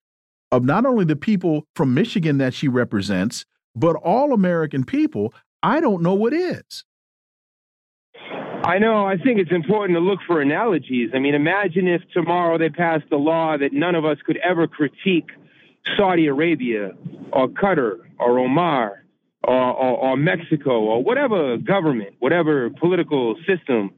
of 0.52 0.65
not 0.65 0.85
only 0.85 1.05
the 1.05 1.16
people 1.16 1.65
from 1.77 1.94
Michigan 1.94 2.39
that 2.39 2.52
she 2.52 2.69
represents, 2.69 3.47
but 3.74 3.94
all 3.97 4.32
American 4.32 4.85
people, 4.85 5.32
I 5.62 5.81
don't 5.81 6.02
know 6.02 6.15
what 6.15 6.35
is. 6.35 6.85
I 8.65 8.78
know. 8.78 9.07
I 9.07 9.16
think 9.16 9.39
it's 9.39 9.52
important 9.52 9.97
to 9.97 10.01
look 10.01 10.19
for 10.27 10.43
analogies. 10.43 11.11
I 11.15 11.19
mean, 11.19 11.35
imagine 11.35 11.89
if 11.89 12.02
tomorrow 12.12 12.59
they 12.59 12.69
passed 12.69 13.07
a 13.11 13.16
law 13.16 13.57
that 13.57 13.73
none 13.73 13.94
of 13.94 14.05
us 14.05 14.19
could 14.27 14.39
ever 14.39 14.66
critique 14.66 15.31
Saudi 15.97 16.27
Arabia 16.27 16.93
or 17.32 17.48
Qatar 17.48 17.98
or 18.19 18.39
Oman 18.39 18.90
or, 19.43 19.55
or, 19.55 19.97
or, 19.98 20.16
Mexico 20.16 20.81
or 20.81 21.02
whatever 21.02 21.57
government, 21.57 22.15
whatever 22.19 22.69
political 22.70 23.36
system. 23.47 23.90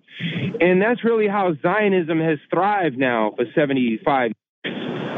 And 0.60 0.80
that's 0.80 1.02
really 1.02 1.26
how 1.26 1.54
Zionism 1.60 2.20
has 2.20 2.38
thrived 2.48 2.96
now 2.96 3.32
for 3.36 3.44
75 3.54 4.32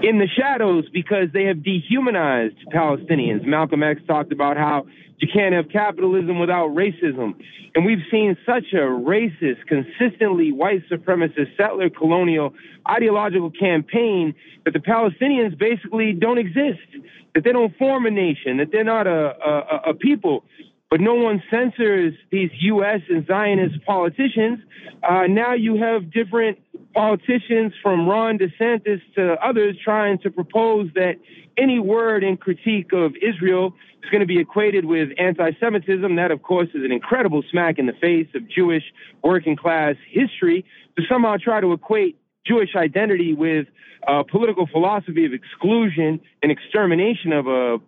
in 0.05 0.19
the 0.19 0.29
shadows 0.29 0.85
because 0.93 1.29
they 1.33 1.45
have 1.45 1.63
dehumanized 1.63 2.57
Palestinians. 2.73 3.47
Malcolm 3.47 3.83
X 3.83 4.03
talked 4.07 4.33
about 4.33 4.59
how 4.59 4.87
you 5.19 5.29
can't 5.33 5.55
have 5.55 5.71
capitalism 5.71 6.39
without 6.39 6.69
racism. 6.71 7.35
And 7.75 7.87
we've 7.87 8.05
seen 8.11 8.37
such 8.45 8.73
a 8.73 8.85
racist, 8.85 9.67
consistently 9.67 10.53
white 10.53 10.83
supremacist, 10.91 11.57
settler 11.57 11.89
colonial 11.89 12.53
ideological 12.89 13.51
campaign 13.51 14.35
that 14.65 14.73
the 14.75 14.79
Palestinians 14.79 15.59
basically 15.59 16.13
don't 16.13 16.39
exist, 16.39 16.87
that 17.35 17.43
they 17.45 17.53
don't 17.53 17.75
form 17.79 18.05
a 18.05 18.11
nation, 18.11 18.59
that 18.59 18.69
they're 18.71 18.85
not 18.85 19.07
a, 19.07 19.35
a, 19.43 19.91
a 19.91 19.95
people. 19.95 20.45
But 20.91 21.01
no 21.01 21.15
one 21.15 21.43
censors 21.51 22.15
these 22.31 22.51
U.S. 22.61 23.01
and 23.09 23.27
Zionist 23.27 23.85
politicians. 23.85 24.61
Uh, 25.03 25.27
now 25.27 25.55
you 25.55 25.77
have 25.77 26.13
different 26.13 26.59
politicians 26.95 27.73
from 27.83 28.09
Ron 28.09 28.39
DeSantis 28.39 29.01
to 29.17 29.35
others 29.45 29.77
trying 29.83 30.19
to 30.19 30.31
propose 30.31 30.89
that 30.95 31.17
any 31.57 31.79
word 31.79 32.23
in 32.23 32.37
critique 32.37 32.93
of 32.93 33.15
Israel 33.17 33.75
is 34.03 34.11
going 34.11 34.21
to 34.21 34.27
be 34.27 34.39
equated 34.39 34.85
with 34.85 35.09
anti 35.19 35.51
Semitism. 35.59 36.17
That, 36.17 36.31
of 36.31 36.43
course, 36.43 36.69
is 36.75 36.85
an 36.85 36.93
incredible 36.93 37.43
smack 37.51 37.79
in 37.79 37.87
the 37.87 37.93
face 37.93 38.29
of 38.35 38.49
Jewish 38.49 38.85
working 39.23 39.57
class 39.57 39.97
history 40.11 40.65
to 40.97 41.03
somehow 41.09 41.37
try 41.43 41.61
to 41.61 41.73
equate 41.73 42.19
Jewish 42.47 42.77
identity 42.77 43.35
with 43.35 43.67
a 44.07 44.23
political 44.25 44.67
philosophy 44.67 45.25
of 45.25 45.33
exclusion 45.33 46.21
and 46.43 46.53
extermination 46.53 47.33
of 47.33 47.47
a 47.47 47.79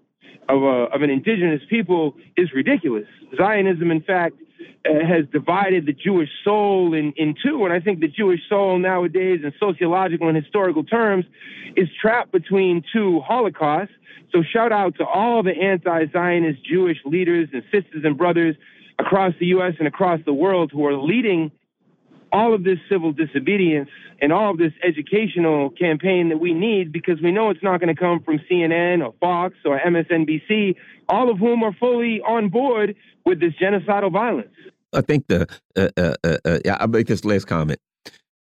of, 0.49 0.63
a, 0.63 0.95
of 0.95 1.03
an 1.03 1.11
indigenous 1.11 1.63
people 1.69 2.15
is 2.37 2.53
ridiculous. 2.55 3.07
Zionism, 3.37 3.91
in 3.91 4.03
fact, 4.03 4.37
uh, 4.89 5.05
has 5.07 5.25
divided 5.33 5.87
the 5.87 5.93
Jewish 5.93 6.29
soul 6.45 6.95
in, 6.95 7.13
in 7.17 7.35
two. 7.43 7.65
And 7.65 7.73
I 7.73 7.81
think 7.81 8.01
the 8.01 8.09
Jewish 8.09 8.41
soul 8.49 8.79
nowadays, 8.79 9.41
in 9.43 9.53
sociological 9.59 10.29
and 10.29 10.37
historical 10.37 10.85
terms, 10.85 11.25
is 11.77 11.89
trapped 12.01 12.33
between 12.33 12.85
two 12.93 13.21
Holocausts. 13.29 13.93
So 14.33 14.43
shout 14.43 14.73
out 14.73 14.97
to 14.97 15.05
all 15.07 15.43
the 15.43 15.53
anti-Zionist 15.53 16.65
Jewish 16.65 16.99
leaders 17.05 17.49
and 17.53 17.63
sisters 17.73 18.05
and 18.05 18.17
brothers 18.17 18.57
across 18.99 19.35
the 19.39 19.47
U.S. 19.47 19.75
and 19.79 19.89
across 19.89 20.21
the 20.25 20.33
world 20.33 20.71
who 20.73 20.87
are 20.87 20.95
leading 20.97 21.51
all 22.37 22.53
of 22.53 22.65
this 22.65 22.79
civil 22.91 23.13
disobedience 23.13 23.89
and 24.21 24.31
all 24.31 24.51
of 24.51 24.59
this 24.59 24.73
educational 24.85 25.71
campaign 25.71 26.29
that 26.29 26.37
we 26.37 26.53
need 26.53 26.93
because 26.93 27.19
we 27.23 27.33
know 27.33 27.49
it's 27.49 27.63
not 27.63 27.81
going 27.81 27.95
to 27.95 27.99
come 27.99 28.21
from 28.23 28.39
CNN 28.51 29.05
or 29.05 29.15
Fox 29.21 29.55
or 29.65 29.81
MSNBC, 29.81 30.77
all 31.09 31.31
of 31.31 31.39
whom 31.39 31.63
are 31.63 31.73
fully 31.73 32.21
on 32.21 32.51
board 32.51 32.95
with 33.25 33.41
this 33.41 33.55
genocidal 33.55 34.13
violence. 34.13 34.55
I 34.93 35.01
think 35.01 35.27
the 35.29 35.49
uh, 35.77 35.89
uh, 35.97 36.15
uh, 36.23 36.37
uh 36.45 36.59
yeah, 36.65 36.77
I'll 36.79 36.89
make 36.89 37.07
this 37.07 37.25
last 37.25 37.47
comment 37.47 37.81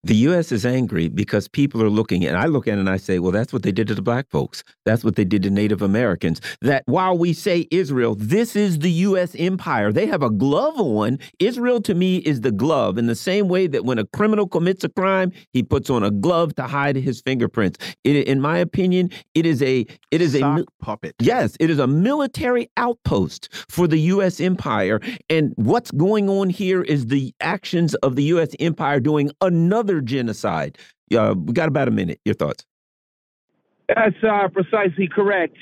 the 0.03 0.15
U.S. 0.15 0.51
is 0.51 0.65
angry 0.65 1.09
because 1.09 1.47
people 1.47 1.83
are 1.83 1.89
looking, 1.89 2.25
and 2.25 2.35
I 2.35 2.45
look 2.45 2.67
at 2.67 2.77
it 2.77 2.79
and 2.79 2.89
I 2.89 2.97
say, 2.97 3.19
well, 3.19 3.31
that's 3.31 3.53
what 3.53 3.61
they 3.61 3.71
did 3.71 3.87
to 3.87 3.95
the 3.95 4.01
black 4.01 4.29
folks. 4.29 4.63
That's 4.83 5.03
what 5.03 5.15
they 5.15 5.25
did 5.25 5.43
to 5.43 5.51
Native 5.51 5.83
Americans. 5.83 6.41
That 6.61 6.83
while 6.87 7.15
we 7.17 7.33
say 7.33 7.67
Israel, 7.69 8.15
this 8.15 8.55
is 8.55 8.79
the 8.79 8.89
U.S. 8.91 9.35
empire. 9.37 9.91
They 9.91 10.07
have 10.07 10.23
a 10.23 10.31
glove 10.31 10.79
on. 10.79 11.19
Israel 11.39 11.81
to 11.81 11.93
me 11.93 12.17
is 12.17 12.41
the 12.41 12.51
glove 12.51 12.97
in 12.97 13.05
the 13.05 13.15
same 13.15 13.47
way 13.47 13.67
that 13.67 13.85
when 13.85 13.99
a 13.99 14.05
criminal 14.07 14.47
commits 14.47 14.83
a 14.83 14.89
crime, 14.89 15.31
he 15.53 15.61
puts 15.61 15.89
on 15.89 16.03
a 16.03 16.09
glove 16.09 16.55
to 16.55 16.63
hide 16.63 16.95
his 16.95 17.21
fingerprints. 17.21 17.77
It, 18.03 18.27
in 18.27 18.41
my 18.41 18.57
opinion, 18.57 19.11
it 19.35 19.45
is 19.45 19.61
a 19.61 19.85
it 20.09 20.21
is 20.21 20.37
Sock 20.37 20.61
a 20.61 20.83
puppet. 20.83 21.15
Yes, 21.19 21.55
it 21.59 21.69
is 21.69 21.77
a 21.77 21.87
military 21.87 22.69
outpost 22.77 23.49
for 23.69 23.87
the 23.87 23.99
U.S. 23.99 24.39
empire. 24.39 24.99
And 25.29 25.53
what's 25.57 25.91
going 25.91 26.27
on 26.27 26.49
here 26.49 26.81
is 26.81 27.07
the 27.07 27.33
actions 27.39 27.93
of 27.95 28.15
the 28.15 28.23
U.S. 28.23 28.49
empire 28.59 28.99
doing 28.99 29.29
another 29.41 29.90
another 29.91 30.01
genocide. 30.01 30.77
Uh, 31.15 31.35
we 31.37 31.53
got 31.53 31.67
about 31.67 31.87
a 31.87 31.91
minute. 31.91 32.19
Your 32.25 32.35
thoughts? 32.35 32.65
That's 33.87 34.15
uh, 34.23 34.47
precisely 34.47 35.07
correct. 35.07 35.57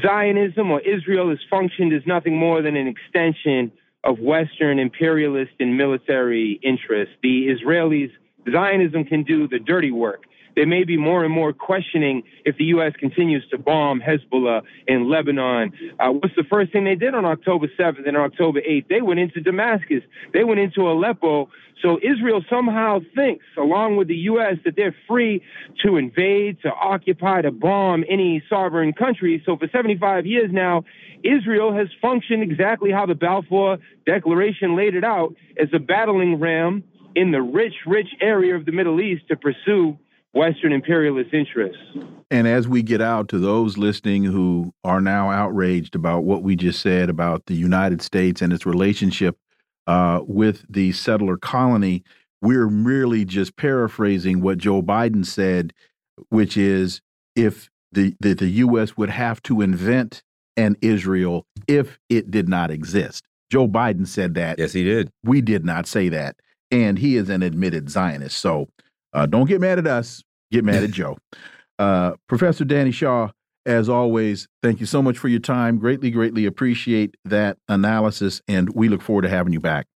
Zionism 0.00 0.70
or 0.70 0.80
Israel 0.80 1.28
has 1.30 1.38
functioned 1.50 1.92
as 1.92 2.02
nothing 2.06 2.36
more 2.36 2.62
than 2.62 2.76
an 2.76 2.86
extension 2.86 3.72
of 4.04 4.18
Western 4.18 4.78
imperialist 4.78 5.52
and 5.60 5.76
military 5.76 6.60
interests. 6.62 7.14
The 7.22 7.48
Israelis, 7.48 8.10
Zionism 8.50 9.04
can 9.04 9.24
do 9.24 9.48
the 9.48 9.58
dirty 9.58 9.90
work 9.90 10.22
they 10.56 10.64
may 10.64 10.84
be 10.84 10.96
more 10.96 11.24
and 11.24 11.32
more 11.32 11.52
questioning 11.52 12.22
if 12.44 12.56
the 12.56 12.64
U.S. 12.64 12.92
continues 12.98 13.46
to 13.50 13.58
bomb 13.58 14.00
Hezbollah 14.00 14.62
in 14.86 15.08
Lebanon. 15.08 15.72
Uh, 15.98 16.10
what's 16.10 16.34
the 16.36 16.44
first 16.44 16.72
thing 16.72 16.84
they 16.84 16.94
did 16.94 17.14
on 17.14 17.24
October 17.24 17.68
7th 17.78 18.06
and 18.06 18.16
October 18.16 18.60
8th? 18.60 18.88
They 18.88 19.00
went 19.00 19.20
into 19.20 19.40
Damascus. 19.40 20.02
They 20.32 20.44
went 20.44 20.60
into 20.60 20.82
Aleppo. 20.82 21.48
So 21.82 21.98
Israel 21.98 22.44
somehow 22.48 23.00
thinks, 23.14 23.44
along 23.58 23.96
with 23.96 24.08
the 24.08 24.16
U.S., 24.16 24.56
that 24.64 24.76
they're 24.76 24.94
free 25.08 25.42
to 25.84 25.96
invade, 25.96 26.62
to 26.62 26.70
occupy, 26.70 27.42
to 27.42 27.50
bomb 27.50 28.04
any 28.08 28.42
sovereign 28.48 28.92
country. 28.92 29.42
So 29.44 29.56
for 29.56 29.68
75 29.68 30.24
years 30.24 30.50
now, 30.52 30.84
Israel 31.24 31.74
has 31.74 31.88
functioned 32.00 32.42
exactly 32.42 32.90
how 32.90 33.06
the 33.06 33.14
Balfour 33.14 33.78
Declaration 34.06 34.76
laid 34.76 34.94
it 34.94 35.04
out 35.04 35.34
as 35.60 35.68
a 35.72 35.78
battling 35.78 36.38
ram 36.38 36.84
in 37.14 37.30
the 37.30 37.42
rich, 37.42 37.74
rich 37.86 38.08
area 38.20 38.54
of 38.56 38.64
the 38.64 38.72
Middle 38.72 39.00
East 39.00 39.28
to 39.28 39.36
pursue 39.36 39.98
Western 40.32 40.72
imperialist 40.72 41.32
interests. 41.32 41.82
And 42.30 42.48
as 42.48 42.66
we 42.66 42.82
get 42.82 43.02
out 43.02 43.28
to 43.28 43.38
those 43.38 43.76
listening 43.76 44.24
who 44.24 44.72
are 44.84 45.00
now 45.00 45.30
outraged 45.30 45.94
about 45.94 46.24
what 46.24 46.42
we 46.42 46.56
just 46.56 46.80
said 46.80 47.10
about 47.10 47.46
the 47.46 47.54
United 47.54 48.00
States 48.00 48.40
and 48.40 48.52
its 48.52 48.64
relationship 48.64 49.36
uh, 49.86 50.20
with 50.26 50.64
the 50.70 50.92
settler 50.92 51.36
colony, 51.36 52.02
we're 52.40 52.70
merely 52.70 53.24
just 53.24 53.56
paraphrasing 53.56 54.40
what 54.40 54.58
Joe 54.58 54.82
Biden 54.82 55.26
said, 55.26 55.74
which 56.30 56.56
is 56.56 57.02
if 57.36 57.68
the, 57.92 58.16
the, 58.20 58.32
the 58.32 58.48
U.S. 58.48 58.96
would 58.96 59.10
have 59.10 59.42
to 59.42 59.60
invent 59.60 60.22
an 60.56 60.76
Israel 60.80 61.46
if 61.68 61.98
it 62.08 62.30
did 62.30 62.48
not 62.48 62.70
exist. 62.70 63.24
Joe 63.50 63.68
Biden 63.68 64.06
said 64.06 64.34
that. 64.34 64.58
Yes, 64.58 64.72
he 64.72 64.82
did. 64.82 65.10
We 65.22 65.42
did 65.42 65.64
not 65.64 65.86
say 65.86 66.08
that. 66.08 66.36
And 66.70 66.98
he 66.98 67.16
is 67.16 67.28
an 67.28 67.42
admitted 67.42 67.90
Zionist. 67.90 68.38
So 68.38 68.68
Uh, 69.12 69.26
don't 69.26 69.46
get 69.46 69.60
mad 69.60 69.78
at 69.78 69.86
us. 69.86 70.22
Get 70.50 70.64
mad 70.64 70.82
at 70.82 70.90
Joe. 70.92 71.16
Uh, 71.78 72.12
Professor 72.28 72.64
Danny 72.64 72.90
Shaw, 72.90 73.28
as 73.66 73.88
always, 73.88 74.48
thank 74.62 74.80
you 74.80 74.86
so 74.86 75.02
much 75.02 75.18
for 75.18 75.28
your 75.28 75.40
time. 75.40 75.78
Greatly, 75.78 76.10
greatly 76.10 76.46
appreciate 76.46 77.16
that 77.24 77.58
analysis, 77.68 78.40
and 78.48 78.70
we 78.74 78.88
look 78.88 79.02
forward 79.02 79.22
to 79.22 79.28
having 79.28 79.52
you 79.52 79.60
back. 79.60 79.86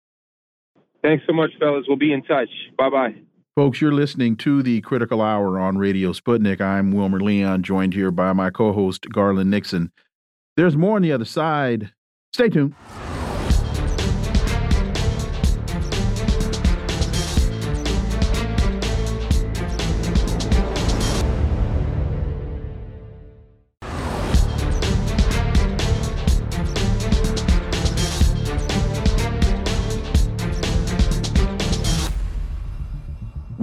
Thanks 1.03 1.25
so 1.27 1.33
much, 1.33 1.51
fellas. 1.61 1.85
We'll 1.87 1.97
be 1.97 2.13
in 2.13 2.23
touch. 2.23 2.49
Bye 2.77 2.91
bye. 2.91 3.15
Folks, 3.55 3.81
you're 3.81 3.93
listening 3.93 4.37
to 4.37 4.63
the 4.63 4.81
Critical 4.83 5.23
Hour 5.23 5.59
on 5.59 5.79
Radio 5.79 6.13
Sputnik. 6.13 6.61
I'm 6.61 6.93
Wilmer 6.93 7.21
Leon, 7.21 7.63
joined 7.63 7.95
here 7.95 8.11
by 8.11 8.33
my 8.33 8.51
co 8.51 8.73
host, 8.73 9.07
Garland 9.11 9.51
Nixon. 9.51 9.93
There's 10.57 10.77
more 10.77 10.97
on 10.97 11.03
the 11.03 11.13
other 11.13 11.25
side. 11.25 11.93
Stay 12.33 12.49
tuned. 12.49 12.75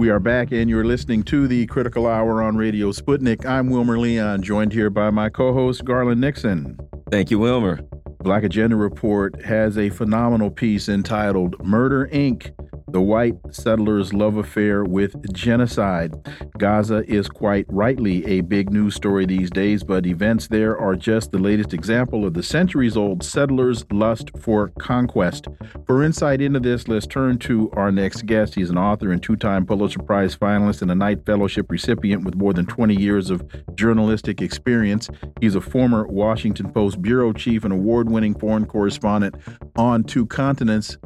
We 0.04 0.10
are 0.10 0.20
back, 0.20 0.52
and 0.52 0.68
you're 0.68 0.84
listening 0.84 1.22
to 1.22 1.48
the 1.48 1.64
Critical 1.64 2.06
Hour 2.06 2.42
on 2.42 2.58
Radio 2.58 2.92
Sputnik. 2.92 3.46
I'm 3.46 3.70
Wilmer 3.70 3.98
Leon, 3.98 4.42
joined 4.42 4.70
here 4.70 4.90
by 4.90 5.08
my 5.08 5.30
co 5.30 5.54
host, 5.54 5.82
Garland 5.82 6.20
Nixon. 6.20 6.76
Thank 7.10 7.30
you, 7.30 7.38
Wilmer. 7.38 7.80
Black 8.20 8.42
Agenda 8.42 8.76
Report 8.76 9.42
has 9.42 9.78
a 9.78 9.88
phenomenal 9.88 10.50
piece 10.50 10.90
entitled 10.90 11.56
Murder 11.64 12.10
Inc 12.12 12.52
the 12.94 13.00
white 13.00 13.34
settlers' 13.50 14.14
love 14.14 14.36
affair 14.36 14.84
with 14.84 15.32
genocide. 15.32 16.14
Gaza 16.58 17.02
is 17.08 17.28
quite 17.28 17.66
rightly 17.68 18.24
a 18.24 18.40
big 18.40 18.70
news 18.70 18.94
story 18.94 19.26
these 19.26 19.50
days, 19.50 19.82
but 19.82 20.06
events 20.06 20.46
there 20.46 20.78
are 20.78 20.94
just 20.94 21.32
the 21.32 21.38
latest 21.38 21.74
example 21.74 22.24
of 22.24 22.34
the 22.34 22.42
centuries 22.42 22.96
old 22.96 23.24
settlers' 23.24 23.84
lust 23.90 24.30
for 24.38 24.68
conquest. 24.78 25.48
For 25.88 26.04
insight 26.04 26.40
into 26.40 26.60
this, 26.60 26.86
let's 26.86 27.08
turn 27.08 27.38
to 27.40 27.68
our 27.72 27.90
next 27.90 28.26
guest. 28.26 28.54
He's 28.54 28.70
an 28.70 28.78
author 28.78 29.10
and 29.10 29.20
two 29.20 29.34
time 29.34 29.66
Pulitzer 29.66 29.98
Prize 29.98 30.36
finalist 30.36 30.80
and 30.80 30.90
a 30.92 30.94
Knight 30.94 31.26
Fellowship 31.26 31.72
recipient 31.72 32.22
with 32.22 32.36
more 32.36 32.52
than 32.52 32.64
20 32.64 32.94
years 32.94 33.28
of 33.28 33.42
journalistic 33.74 34.40
experience. 34.40 35.10
He's 35.40 35.56
a 35.56 35.60
former 35.60 36.06
Washington 36.06 36.70
Post 36.72 37.02
bureau 37.02 37.32
chief 37.32 37.64
and 37.64 37.72
award 37.72 38.08
winning 38.08 38.38
foreign 38.38 38.66
correspondent 38.66 39.34
on 39.74 40.04
two 40.04 40.26
continents 40.26 40.96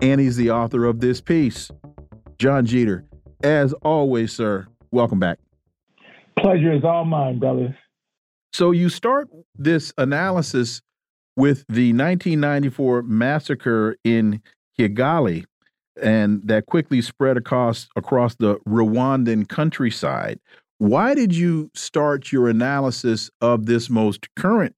and 0.00 0.20
he's 0.20 0.36
the 0.36 0.50
author 0.50 0.84
of 0.84 1.00
this 1.00 1.20
piece. 1.20 1.70
John 2.38 2.66
Jeter, 2.66 3.04
as 3.42 3.72
always, 3.82 4.32
sir, 4.32 4.66
welcome 4.90 5.20
back. 5.20 5.38
Pleasure 6.38 6.72
is 6.72 6.84
all 6.84 7.04
mine, 7.04 7.38
brothers. 7.38 7.74
So 8.52 8.70
you 8.70 8.88
start 8.88 9.28
this 9.56 9.92
analysis 9.98 10.80
with 11.36 11.64
the 11.68 11.92
1994 11.92 13.02
massacre 13.02 13.96
in 14.04 14.40
Kigali, 14.78 15.44
and 16.00 16.40
that 16.44 16.66
quickly 16.66 17.00
spread 17.00 17.36
across 17.36 17.88
across 17.96 18.36
the 18.36 18.56
Rwandan 18.68 19.48
countryside. 19.48 20.38
Why 20.78 21.14
did 21.14 21.34
you 21.34 21.70
start 21.74 22.32
your 22.32 22.48
analysis 22.48 23.30
of 23.40 23.66
this 23.66 23.88
most 23.88 24.28
current 24.36 24.74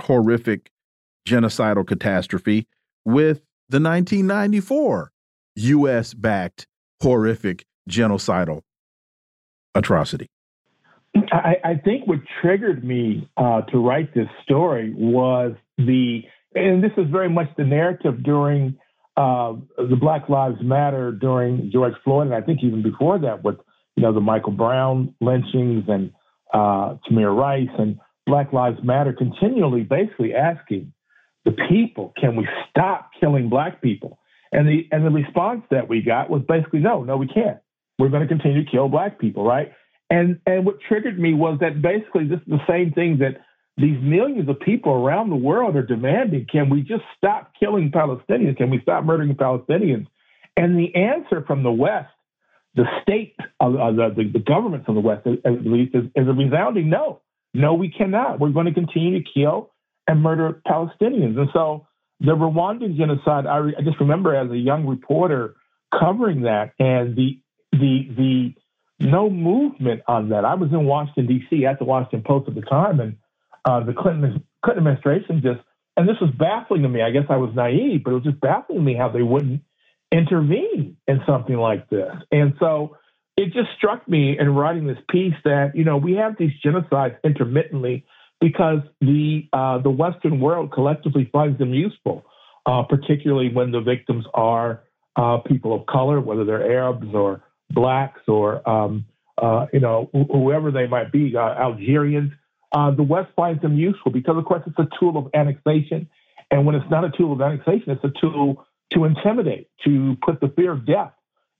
horrific 0.00 0.70
genocidal 1.26 1.86
catastrophe 1.86 2.66
with 3.04 3.42
the 3.72 3.80
1994 3.80 5.10
U.S. 5.56 6.12
backed 6.12 6.66
horrific 7.02 7.64
genocidal 7.88 8.60
atrocity? 9.74 10.28
I, 11.32 11.56
I, 11.64 11.74
think 11.76 12.06
what 12.06 12.18
triggered 12.42 12.84
me 12.84 13.30
uh, 13.38 13.62
to 13.62 13.78
write 13.78 14.14
this 14.14 14.28
story 14.42 14.92
was 14.94 15.54
the, 15.78 16.20
and 16.54 16.84
this 16.84 16.92
is 16.98 17.06
very 17.10 17.30
much 17.30 17.48
the 17.56 17.64
narrative 17.64 18.22
during 18.22 18.78
uh, 19.16 19.54
the 19.78 19.96
Black 19.98 20.28
Lives 20.28 20.58
Matter 20.62 21.10
during 21.10 21.70
George 21.72 21.94
Floyd, 22.04 22.26
and 22.26 22.34
I 22.34 22.42
think 22.42 22.60
even 22.62 22.82
before 22.82 23.18
that 23.20 23.42
with 23.42 23.56
you 23.96 24.02
know 24.02 24.12
the 24.12 24.20
Michael 24.20 24.52
Brown 24.52 25.14
lynchings 25.22 25.84
and 25.88 26.12
uh, 26.52 26.96
Tamir 27.08 27.34
Rice 27.34 27.74
and 27.78 27.98
Black 28.26 28.52
Lives 28.52 28.78
Matter 28.82 29.14
continually 29.14 29.82
basically 29.82 30.34
asking 30.34 30.92
the 31.44 31.52
people. 31.68 32.12
Can 32.20 32.36
we 32.36 32.48
stop 32.70 33.10
killing 33.20 33.48
black 33.48 33.82
people? 33.82 34.18
And 34.52 34.68
the 34.68 34.86
and 34.92 35.04
the 35.04 35.10
response 35.10 35.62
that 35.70 35.88
we 35.88 36.02
got 36.02 36.30
was 36.30 36.42
basically 36.46 36.80
no, 36.80 37.02
no, 37.02 37.16
we 37.16 37.26
can't. 37.26 37.58
We're 37.98 38.10
going 38.10 38.22
to 38.22 38.28
continue 38.28 38.64
to 38.64 38.70
kill 38.70 38.88
black 38.88 39.18
people, 39.18 39.44
right? 39.44 39.72
And 40.10 40.40
and 40.46 40.66
what 40.66 40.76
triggered 40.86 41.18
me 41.18 41.34
was 41.34 41.58
that 41.60 41.80
basically 41.80 42.26
this 42.26 42.40
is 42.40 42.46
the 42.46 42.66
same 42.68 42.92
thing 42.92 43.18
that 43.18 43.40
these 43.78 43.98
millions 44.02 44.48
of 44.50 44.60
people 44.60 44.92
around 44.92 45.30
the 45.30 45.36
world 45.36 45.76
are 45.76 45.86
demanding. 45.86 46.46
Can 46.50 46.68
we 46.68 46.82
just 46.82 47.04
stop 47.16 47.52
killing 47.58 47.90
Palestinians? 47.90 48.58
Can 48.58 48.68
we 48.68 48.80
stop 48.82 49.04
murdering 49.04 49.34
Palestinians? 49.34 50.06
And 50.56 50.78
the 50.78 50.94
answer 50.94 51.42
from 51.46 51.62
the 51.62 51.72
West, 51.72 52.12
the 52.74 52.84
state, 53.00 53.34
uh, 53.60 53.70
the, 53.70 54.12
the, 54.14 54.30
the 54.34 54.38
governments 54.38 54.86
of 54.88 54.94
the 54.94 55.00
West, 55.00 55.26
at 55.26 55.64
least, 55.64 55.94
is, 55.94 56.04
is 56.14 56.28
a 56.28 56.32
resounding 56.32 56.90
no. 56.90 57.22
No, 57.54 57.74
we 57.74 57.90
cannot. 57.90 58.40
We're 58.40 58.50
going 58.50 58.66
to 58.66 58.74
continue 58.74 59.22
to 59.22 59.30
kill 59.34 59.70
and 60.12 60.22
murder 60.22 60.60
Palestinians. 60.66 61.38
And 61.38 61.48
so 61.52 61.86
the 62.20 62.32
Rwandan 62.32 62.96
genocide, 62.96 63.46
I, 63.46 63.58
I 63.78 63.82
just 63.82 63.98
remember 63.98 64.34
as 64.34 64.50
a 64.50 64.56
young 64.56 64.86
reporter 64.86 65.56
covering 65.98 66.42
that 66.42 66.72
and 66.78 67.16
the 67.16 67.40
the 67.72 68.08
the 68.16 68.54
no 69.00 69.28
movement 69.28 70.02
on 70.06 70.28
that. 70.28 70.44
I 70.44 70.54
was 70.54 70.70
in 70.70 70.84
Washington 70.84 71.26
D.C. 71.26 71.66
at 71.66 71.78
the 71.78 71.84
Washington 71.84 72.22
Post 72.22 72.48
at 72.48 72.54
the 72.54 72.60
time, 72.60 73.00
and 73.00 73.16
uh, 73.64 73.82
the 73.84 73.92
Clinton 73.92 74.44
Clinton 74.64 74.86
administration 74.86 75.42
just 75.42 75.60
and 75.96 76.08
this 76.08 76.16
was 76.20 76.30
baffling 76.38 76.82
to 76.82 76.88
me. 76.88 77.02
I 77.02 77.10
guess 77.10 77.24
I 77.28 77.36
was 77.36 77.50
naive, 77.54 78.04
but 78.04 78.12
it 78.12 78.14
was 78.14 78.24
just 78.24 78.40
baffling 78.40 78.78
to 78.78 78.84
me 78.84 78.94
how 78.94 79.08
they 79.08 79.22
wouldn't 79.22 79.62
intervene 80.10 80.96
in 81.06 81.20
something 81.26 81.56
like 81.56 81.88
this. 81.90 82.12
And 82.30 82.54
so 82.60 82.96
it 83.36 83.46
just 83.46 83.70
struck 83.76 84.06
me 84.08 84.38
in 84.38 84.54
writing 84.54 84.86
this 84.86 84.98
piece 85.10 85.34
that 85.44 85.72
you 85.74 85.84
know 85.84 85.96
we 85.96 86.14
have 86.14 86.36
these 86.38 86.52
genocides 86.64 87.16
intermittently 87.24 88.04
because 88.42 88.80
the 89.00 89.48
uh, 89.52 89.78
the 89.78 89.88
Western 89.88 90.40
world 90.40 90.72
collectively 90.72 91.30
finds 91.32 91.58
them 91.58 91.72
useful, 91.72 92.26
uh, 92.66 92.82
particularly 92.82 93.50
when 93.54 93.70
the 93.70 93.80
victims 93.80 94.26
are 94.34 94.82
uh, 95.14 95.38
people 95.46 95.72
of 95.72 95.86
color, 95.86 96.20
whether 96.20 96.44
they're 96.44 96.70
Arabs 96.70 97.06
or 97.14 97.44
blacks 97.70 98.20
or 98.26 98.68
um, 98.68 99.06
uh, 99.40 99.66
you 99.72 99.78
know 99.78 100.10
whoever 100.12 100.72
they 100.72 100.88
might 100.88 101.12
be, 101.12 101.34
uh, 101.36 101.40
Algerians. 101.40 102.32
Uh, 102.72 102.90
the 102.90 103.02
West 103.02 103.30
finds 103.36 103.60
them 103.62 103.76
useful 103.76 104.10
because, 104.10 104.36
of 104.36 104.44
course, 104.46 104.62
it's 104.66 104.78
a 104.78 104.88
tool 104.98 105.16
of 105.16 105.28
annexation, 105.34 106.08
and 106.50 106.66
when 106.66 106.74
it's 106.74 106.90
not 106.90 107.04
a 107.04 107.10
tool 107.10 107.32
of 107.32 107.40
annexation, 107.40 107.92
it's 107.92 108.04
a 108.04 108.20
tool 108.20 108.66
to 108.92 109.04
intimidate, 109.04 109.68
to 109.84 110.16
put 110.20 110.40
the 110.40 110.48
fear 110.48 110.72
of 110.72 110.84
death 110.84 111.12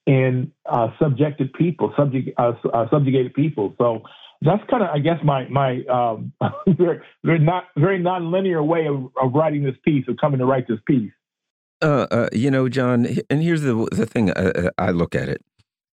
in 0.07 0.51
subjected 0.99 1.53
people, 1.53 1.95
subjugated 1.97 3.35
people. 3.35 3.75
So 3.79 4.03
that's 4.45 4.63
kind 4.71 4.83
of, 4.83 4.91
I 4.91 4.99
guess, 4.99 5.19
my 5.25 5.49
my 5.49 5.83
um, 5.85 6.33
very, 6.67 7.01
very 7.25 7.39
not 7.39 7.65
very 7.77 7.99
non-linear 7.99 8.63
way 8.63 8.87
of, 8.87 9.11
of 9.21 9.33
writing 9.35 9.63
this 9.63 9.77
piece, 9.85 10.05
of 10.09 10.17
coming 10.21 10.39
to 10.39 10.47
write 10.47 10.69
this 10.69 10.81
piece. 10.87 11.13
Uh, 11.81 12.07
uh, 12.11 12.29
you 12.33 12.51
know, 12.51 12.69
John, 12.69 13.07
and 13.31 13.43
here's 13.43 13.63
the 13.63 13.89
the 13.93 14.07
thing 14.07 14.31
I, 14.31 14.35
uh, 14.35 14.53
uh, 14.67 14.71
I 14.79 14.91
look 14.91 15.15
at 15.15 15.29
it 15.29 15.43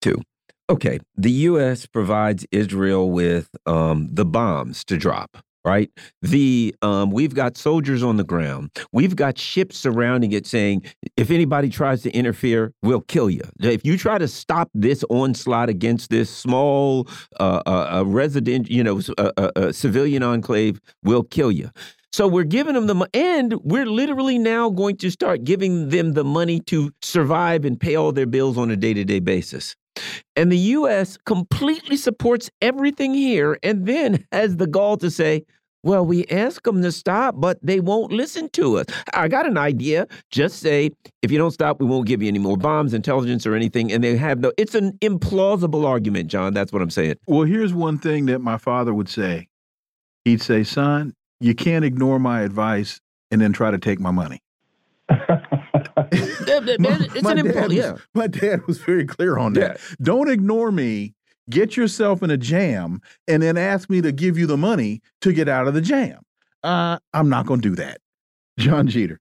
too. 0.02 0.22
Okay, 0.70 1.00
the 1.16 1.32
U.S. 1.32 1.86
provides 1.86 2.46
Israel 2.52 3.10
with 3.10 3.50
um, 3.66 4.10
the 4.12 4.26
bombs 4.26 4.84
to 4.86 4.98
drop 4.98 5.38
right? 5.66 5.90
The 6.22 6.76
um, 6.82 7.12
we've 7.12 7.34
got 7.34 7.58
soldiers 7.58 8.04
on 8.04 8.18
the 8.18 8.24
ground. 8.24 8.72
We've 8.92 9.16
got 9.16 9.38
ships 9.38 9.78
surrounding 9.78 10.32
it, 10.32 10.46
saying 10.46 10.84
if 11.18 11.32
anybody 11.32 11.70
tries 11.70 12.02
to 12.04 12.12
interfere, 12.12 12.74
we'll 12.82 13.02
kill 13.02 13.30
you. 13.30 13.44
If 13.62 13.86
you 13.86 13.98
try 13.98 14.18
to 14.18 14.28
stop 14.28 14.70
this 14.74 15.04
onslaught 15.10 15.70
against 15.70 16.10
this 16.10 16.30
small 16.30 17.08
uh, 17.40 17.62
uh, 17.66 18.04
resident, 18.06 18.70
you 18.70 18.84
know, 18.84 19.02
uh, 19.18 19.72
civilian 19.72 20.24
enclave, 20.24 20.80
we'll 21.04 21.24
kill 21.24 21.52
you. 21.52 21.70
So 22.12 22.28
we're 22.28 22.44
giving 22.44 22.74
them 22.74 22.88
the 22.88 23.08
and 23.14 23.54
we're 23.64 23.86
literally 23.86 24.40
now 24.40 24.70
going 24.70 24.98
to 24.98 25.12
start 25.12 25.44
giving 25.44 25.90
them 25.90 26.14
the 26.14 26.24
money 26.24 26.60
to 26.62 26.92
survive 27.04 27.66
and 27.66 27.80
pay 27.80 27.96
all 27.96 28.12
their 28.12 28.26
bills 28.26 28.58
on 28.58 28.72
a 28.72 28.76
day 28.76 28.94
to 28.94 29.04
day 29.04 29.20
basis. 29.20 29.76
And 30.36 30.52
the 30.52 30.58
U.S. 30.58 31.18
completely 31.26 31.98
supports 31.98 32.50
everything 32.62 33.14
here 33.14 33.58
and 33.64 33.86
then 33.86 34.26
has 34.32 34.58
the 34.58 34.68
gall 34.68 34.98
to 34.98 35.10
say, 35.10 35.46
well, 35.84 36.06
we 36.06 36.26
ask 36.26 36.64
them 36.64 36.82
to 36.82 36.92
stop, 36.92 37.36
but 37.38 37.58
they 37.64 37.80
won't 37.80 38.12
listen 38.12 38.50
to 38.50 38.80
us. 38.80 38.86
I 39.14 39.30
got 39.30 39.46
an 39.46 39.58
idea. 39.58 40.08
Just 40.30 40.60
say, 40.60 40.92
if 41.22 41.32
you 41.32 41.38
don't 41.38 41.52
stop, 41.52 41.80
we 41.80 41.86
won't 41.86 42.06
give 42.06 42.22
you 42.22 42.28
any 42.28 42.40
more 42.40 42.58
bombs, 42.58 42.94
intelligence, 42.94 43.48
or 43.48 43.56
anything. 43.56 43.92
And 43.92 44.04
they 44.04 44.18
have 44.18 44.40
no, 44.40 44.52
it's 44.58 44.76
an 44.76 44.98
implausible 45.00 45.86
argument, 45.86 46.28
John. 46.28 46.54
That's 46.54 46.74
what 46.74 46.82
I'm 46.82 46.90
saying. 46.90 47.16
Well, 47.28 47.44
here's 47.44 47.74
one 47.74 47.98
thing 47.98 48.26
that 48.26 48.40
my 48.40 48.58
father 48.58 48.94
would 48.94 49.08
say 49.08 49.48
he'd 50.26 50.42
say, 50.42 50.64
son, 50.64 51.14
you 51.40 51.56
can't 51.56 51.86
ignore 51.86 52.20
my 52.20 52.42
advice 52.42 53.00
and 53.32 53.40
then 53.40 53.54
try 53.54 53.72
to 53.72 53.78
take 53.78 54.00
my 54.00 54.12
money. 54.12 54.42
it's 56.12 57.24
my 57.24 57.32
an 57.32 57.38
important. 57.40 57.72
dad 57.72 57.78
Yeah. 57.78 57.92
was, 57.94 58.02
my 58.14 58.28
dad 58.28 58.66
was 58.68 58.78
very 58.80 59.06
clear 59.06 59.38
on 59.38 59.54
that. 59.54 59.80
Don't 60.02 60.30
ignore 60.30 60.72
me. 60.72 61.14
Get 61.50 61.76
yourself 61.76 62.22
in 62.22 62.30
a 62.30 62.38
jam, 62.38 63.02
and 63.28 63.42
then 63.42 63.58
ask 63.58 63.90
me 63.90 64.02
to 64.02 64.12
give 64.12 64.38
you 64.38 64.46
the 64.46 64.58
money 64.58 65.02
to 65.22 65.34
get 65.34 65.50
out 65.50 65.68
of 65.68 65.74
the 65.74 65.82
jam. 65.82 66.20
Uh, 66.64 67.00
I'm 67.14 67.30
not 67.30 67.48
going 67.48 67.62
to 67.62 67.70
do 67.70 67.76
that. 67.76 68.00
John 68.60 68.88
Jeter. 68.88 69.20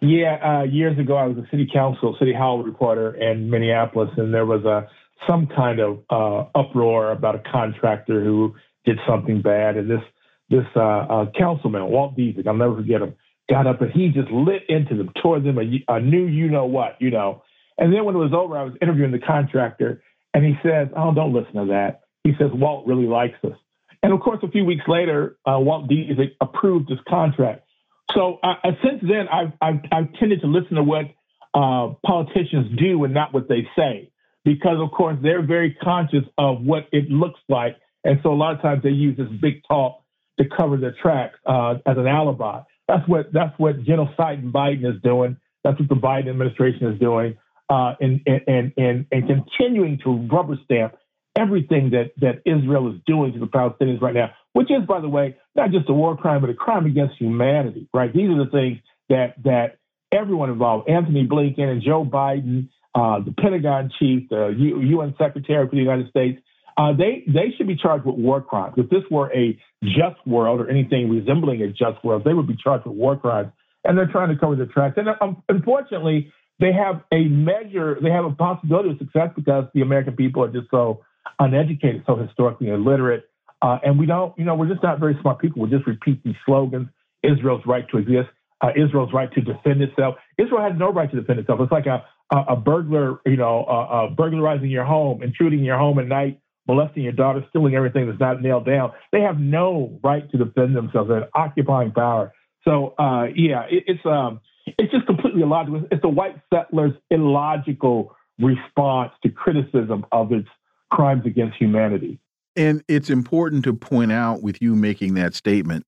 Yeah, 0.00 0.38
uh, 0.42 0.62
years 0.62 0.98
ago, 0.98 1.16
I 1.16 1.26
was 1.26 1.36
a 1.38 1.46
city 1.50 1.68
council, 1.70 2.16
city 2.18 2.32
hall 2.32 2.62
reporter 2.62 3.14
in 3.14 3.50
Minneapolis, 3.50 4.10
and 4.16 4.32
there 4.32 4.46
was 4.46 4.64
a 4.64 4.88
some 5.28 5.46
kind 5.48 5.80
of 5.80 5.98
uh, 6.08 6.44
uproar 6.54 7.10
about 7.12 7.34
a 7.34 7.42
contractor 7.50 8.22
who 8.24 8.54
did 8.84 8.98
something 9.06 9.42
bad, 9.42 9.76
and 9.76 9.90
this 9.90 10.00
this 10.48 10.64
uh, 10.74 10.80
uh, 10.80 11.26
councilman, 11.38 11.86
Walt 11.86 12.16
Dziedzic, 12.16 12.46
I'll 12.46 12.54
never 12.54 12.76
forget 12.76 13.02
him, 13.02 13.14
got 13.50 13.66
up 13.66 13.82
and 13.82 13.90
he 13.90 14.08
just 14.08 14.30
lit 14.30 14.62
into 14.68 14.96
them, 14.96 15.10
tore 15.20 15.40
them 15.40 15.58
a, 15.58 15.84
a 15.92 16.00
new 16.00 16.24
you 16.26 16.48
know 16.48 16.64
what, 16.64 16.96
you 17.00 17.10
know. 17.10 17.42
And 17.76 17.92
then 17.92 18.04
when 18.04 18.14
it 18.14 18.18
was 18.18 18.32
over, 18.32 18.56
I 18.56 18.62
was 18.62 18.74
interviewing 18.80 19.10
the 19.10 19.18
contractor, 19.18 20.02
and 20.32 20.44
he 20.44 20.54
says, 20.62 20.88
"Oh, 20.96 21.12
don't 21.12 21.32
listen 21.32 21.54
to 21.54 21.64
that." 21.66 22.02
He 22.24 22.32
says, 22.38 22.50
"Walt 22.52 22.86
really 22.86 23.06
likes 23.06 23.42
us." 23.44 23.56
And 24.02 24.12
of 24.12 24.20
course, 24.20 24.38
a 24.42 24.48
few 24.48 24.64
weeks 24.64 24.84
later, 24.86 25.36
uh, 25.46 25.58
Walt 25.58 25.88
Dziedzic 25.88 26.32
approved 26.40 26.88
this 26.88 26.98
contract. 27.08 27.66
So 28.14 28.38
uh, 28.42 28.54
since 28.82 29.02
then, 29.02 29.28
I've, 29.28 29.52
I've, 29.60 29.80
I've 29.92 30.12
tended 30.14 30.40
to 30.40 30.46
listen 30.46 30.76
to 30.76 30.82
what 30.82 31.06
uh, 31.54 31.94
politicians 32.04 32.78
do 32.78 33.04
and 33.04 33.14
not 33.14 33.32
what 33.32 33.48
they 33.48 33.68
say, 33.76 34.10
because 34.44 34.78
of 34.80 34.90
course 34.90 35.16
they're 35.22 35.42
very 35.46 35.74
conscious 35.74 36.24
of 36.38 36.62
what 36.62 36.86
it 36.92 37.10
looks 37.10 37.40
like, 37.48 37.76
and 38.04 38.20
so 38.22 38.32
a 38.32 38.34
lot 38.34 38.54
of 38.54 38.62
times 38.62 38.82
they 38.82 38.90
use 38.90 39.16
this 39.16 39.28
big 39.40 39.62
talk 39.68 40.02
to 40.38 40.44
cover 40.48 40.76
their 40.76 40.94
tracks 41.02 41.38
uh, 41.46 41.74
as 41.86 41.96
an 41.96 42.06
alibi. 42.06 42.60
That's 42.90 43.08
what 43.08 43.32
that's 43.32 43.56
what 43.56 43.84
genociding 43.84 44.50
Biden 44.50 44.84
is 44.84 45.00
doing. 45.02 45.36
That's 45.62 45.78
what 45.78 45.88
the 45.88 45.94
Biden 45.94 46.28
administration 46.28 46.92
is 46.92 46.98
doing, 46.98 47.36
uh, 47.68 47.94
and, 48.00 48.20
and 48.26 48.72
and 48.76 49.06
and 49.12 49.28
continuing 49.28 50.00
to 50.02 50.26
rubber 50.34 50.56
stamp 50.64 50.94
everything 51.38 51.90
that 51.90 52.10
that 52.20 52.42
Israel 52.44 52.92
is 52.92 53.00
doing 53.06 53.32
to 53.34 53.38
the 53.38 53.46
Palestinians 53.46 54.00
right 54.00 54.14
now, 54.14 54.30
which 54.54 54.72
is, 54.72 54.84
by 54.88 55.00
the 55.00 55.08
way, 55.08 55.36
not 55.54 55.70
just 55.70 55.88
a 55.88 55.92
war 55.92 56.16
crime, 56.16 56.40
but 56.40 56.50
a 56.50 56.54
crime 56.54 56.84
against 56.84 57.14
humanity. 57.16 57.88
Right? 57.94 58.12
These 58.12 58.28
are 58.28 58.44
the 58.44 58.50
things 58.50 58.78
that 59.08 59.40
that 59.44 59.78
everyone 60.10 60.50
involved, 60.50 60.88
Antony 60.88 61.28
Blinken 61.28 61.70
and 61.70 61.82
Joe 61.82 62.04
Biden, 62.04 62.70
uh, 62.96 63.20
the 63.20 63.32
Pentagon 63.40 63.92
chief, 64.00 64.28
the 64.30 64.48
U- 64.48 64.80
UN 64.80 65.14
Secretary 65.16 65.64
for 65.64 65.76
the 65.76 65.82
United 65.82 66.08
States. 66.08 66.42
Uh, 66.76 66.92
they 66.92 67.24
they 67.26 67.52
should 67.56 67.66
be 67.66 67.76
charged 67.76 68.04
with 68.04 68.16
war 68.16 68.40
crimes. 68.40 68.74
If 68.76 68.90
this 68.90 69.02
were 69.10 69.32
a 69.32 69.58
just 69.82 70.24
world 70.26 70.60
or 70.60 70.70
anything 70.70 71.10
resembling 71.10 71.62
a 71.62 71.68
just 71.68 72.04
world, 72.04 72.22
they 72.24 72.34
would 72.34 72.46
be 72.46 72.56
charged 72.62 72.86
with 72.86 72.96
war 72.96 73.16
crimes. 73.16 73.52
And 73.84 73.96
they're 73.96 74.10
trying 74.10 74.28
to 74.28 74.36
cover 74.36 74.56
their 74.56 74.66
tracks. 74.66 74.96
And 74.98 75.08
um, 75.22 75.42
unfortunately, 75.48 76.32
they 76.58 76.72
have 76.72 77.02
a 77.12 77.24
measure, 77.24 77.98
they 78.02 78.10
have 78.10 78.26
a 78.26 78.30
possibility 78.30 78.90
of 78.90 78.98
success 78.98 79.30
because 79.34 79.64
the 79.74 79.80
American 79.80 80.14
people 80.14 80.44
are 80.44 80.52
just 80.52 80.70
so 80.70 81.00
uneducated, 81.38 82.02
so 82.06 82.16
historically 82.16 82.68
illiterate. 82.68 83.24
Uh, 83.62 83.78
and 83.82 83.98
we 83.98 84.06
don't, 84.06 84.38
you 84.38 84.44
know, 84.44 84.54
we're 84.54 84.68
just 84.68 84.82
not 84.82 85.00
very 85.00 85.16
smart 85.22 85.38
people. 85.38 85.62
We 85.62 85.70
just 85.70 85.86
repeat 85.86 86.22
these 86.24 86.34
slogans 86.44 86.88
Israel's 87.22 87.62
right 87.66 87.86
to 87.90 87.98
exist, 87.98 88.28
uh, 88.60 88.70
Israel's 88.76 89.12
right 89.12 89.32
to 89.32 89.40
defend 89.40 89.82
itself. 89.82 90.16
Israel 90.38 90.62
has 90.62 90.72
no 90.78 90.92
right 90.92 91.10
to 91.10 91.20
defend 91.20 91.38
itself. 91.38 91.60
It's 91.60 91.72
like 91.72 91.86
a, 91.86 92.04
a, 92.30 92.52
a 92.52 92.56
burglar, 92.56 93.20
you 93.26 93.36
know, 93.36 93.64
uh, 93.64 94.08
burglarizing 94.14 94.70
your 94.70 94.84
home, 94.84 95.22
intruding 95.22 95.60
your 95.64 95.78
home 95.78 95.98
at 95.98 96.06
night, 96.06 96.40
molesting 96.70 97.02
your 97.02 97.12
daughter, 97.12 97.44
stealing 97.48 97.74
everything 97.74 98.06
that's 98.06 98.20
not 98.20 98.40
nailed 98.40 98.64
down. 98.64 98.92
They 99.10 99.20
have 99.22 99.40
no 99.40 99.98
right 100.04 100.30
to 100.30 100.38
defend 100.38 100.76
themselves. 100.76 101.08
They're 101.08 101.28
occupying 101.34 101.90
power. 101.90 102.32
So, 102.64 102.94
uh, 102.98 103.24
yeah, 103.34 103.62
it, 103.68 103.84
it's 103.86 104.06
um, 104.06 104.40
it's 104.66 104.92
just 104.92 105.06
completely 105.06 105.42
illogical. 105.42 105.82
It's 105.90 106.02
the 106.02 106.08
white 106.08 106.36
settlers' 106.52 106.92
illogical 107.10 108.14
response 108.38 109.12
to 109.22 109.30
criticism 109.30 110.06
of 110.12 110.32
its 110.32 110.48
crimes 110.90 111.26
against 111.26 111.56
humanity. 111.56 112.20
And 112.56 112.82
it's 112.88 113.10
important 113.10 113.64
to 113.64 113.72
point 113.72 114.12
out 114.12 114.42
with 114.42 114.62
you 114.62 114.76
making 114.76 115.14
that 115.14 115.34
statement 115.34 115.84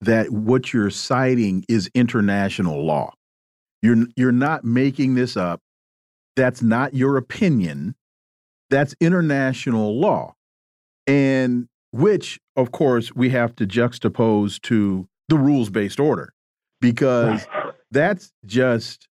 that 0.00 0.30
what 0.30 0.72
you're 0.72 0.90
citing 0.90 1.64
is 1.68 1.90
international 1.94 2.84
law. 2.84 3.12
You're 3.82 4.06
you're 4.16 4.32
not 4.32 4.64
making 4.64 5.14
this 5.14 5.36
up. 5.36 5.60
That's 6.34 6.62
not 6.62 6.94
your 6.94 7.16
opinion. 7.16 7.94
That's 8.70 8.94
international 9.00 9.98
law. 9.98 10.34
And 11.06 11.68
which 11.92 12.38
of 12.56 12.70
course 12.70 13.14
we 13.14 13.30
have 13.30 13.56
to 13.56 13.66
juxtapose 13.66 14.60
to 14.62 15.08
the 15.28 15.36
rules-based 15.36 15.98
order 15.98 16.32
because 16.80 17.46
that's 17.90 18.32
just 18.44 19.08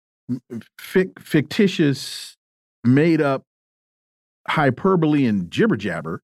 fictitious 0.80 2.36
made 2.84 3.22
up 3.22 3.44
hyperbole 4.48 5.26
and 5.26 5.50
jibber 5.52 5.78
jabber 5.78 6.22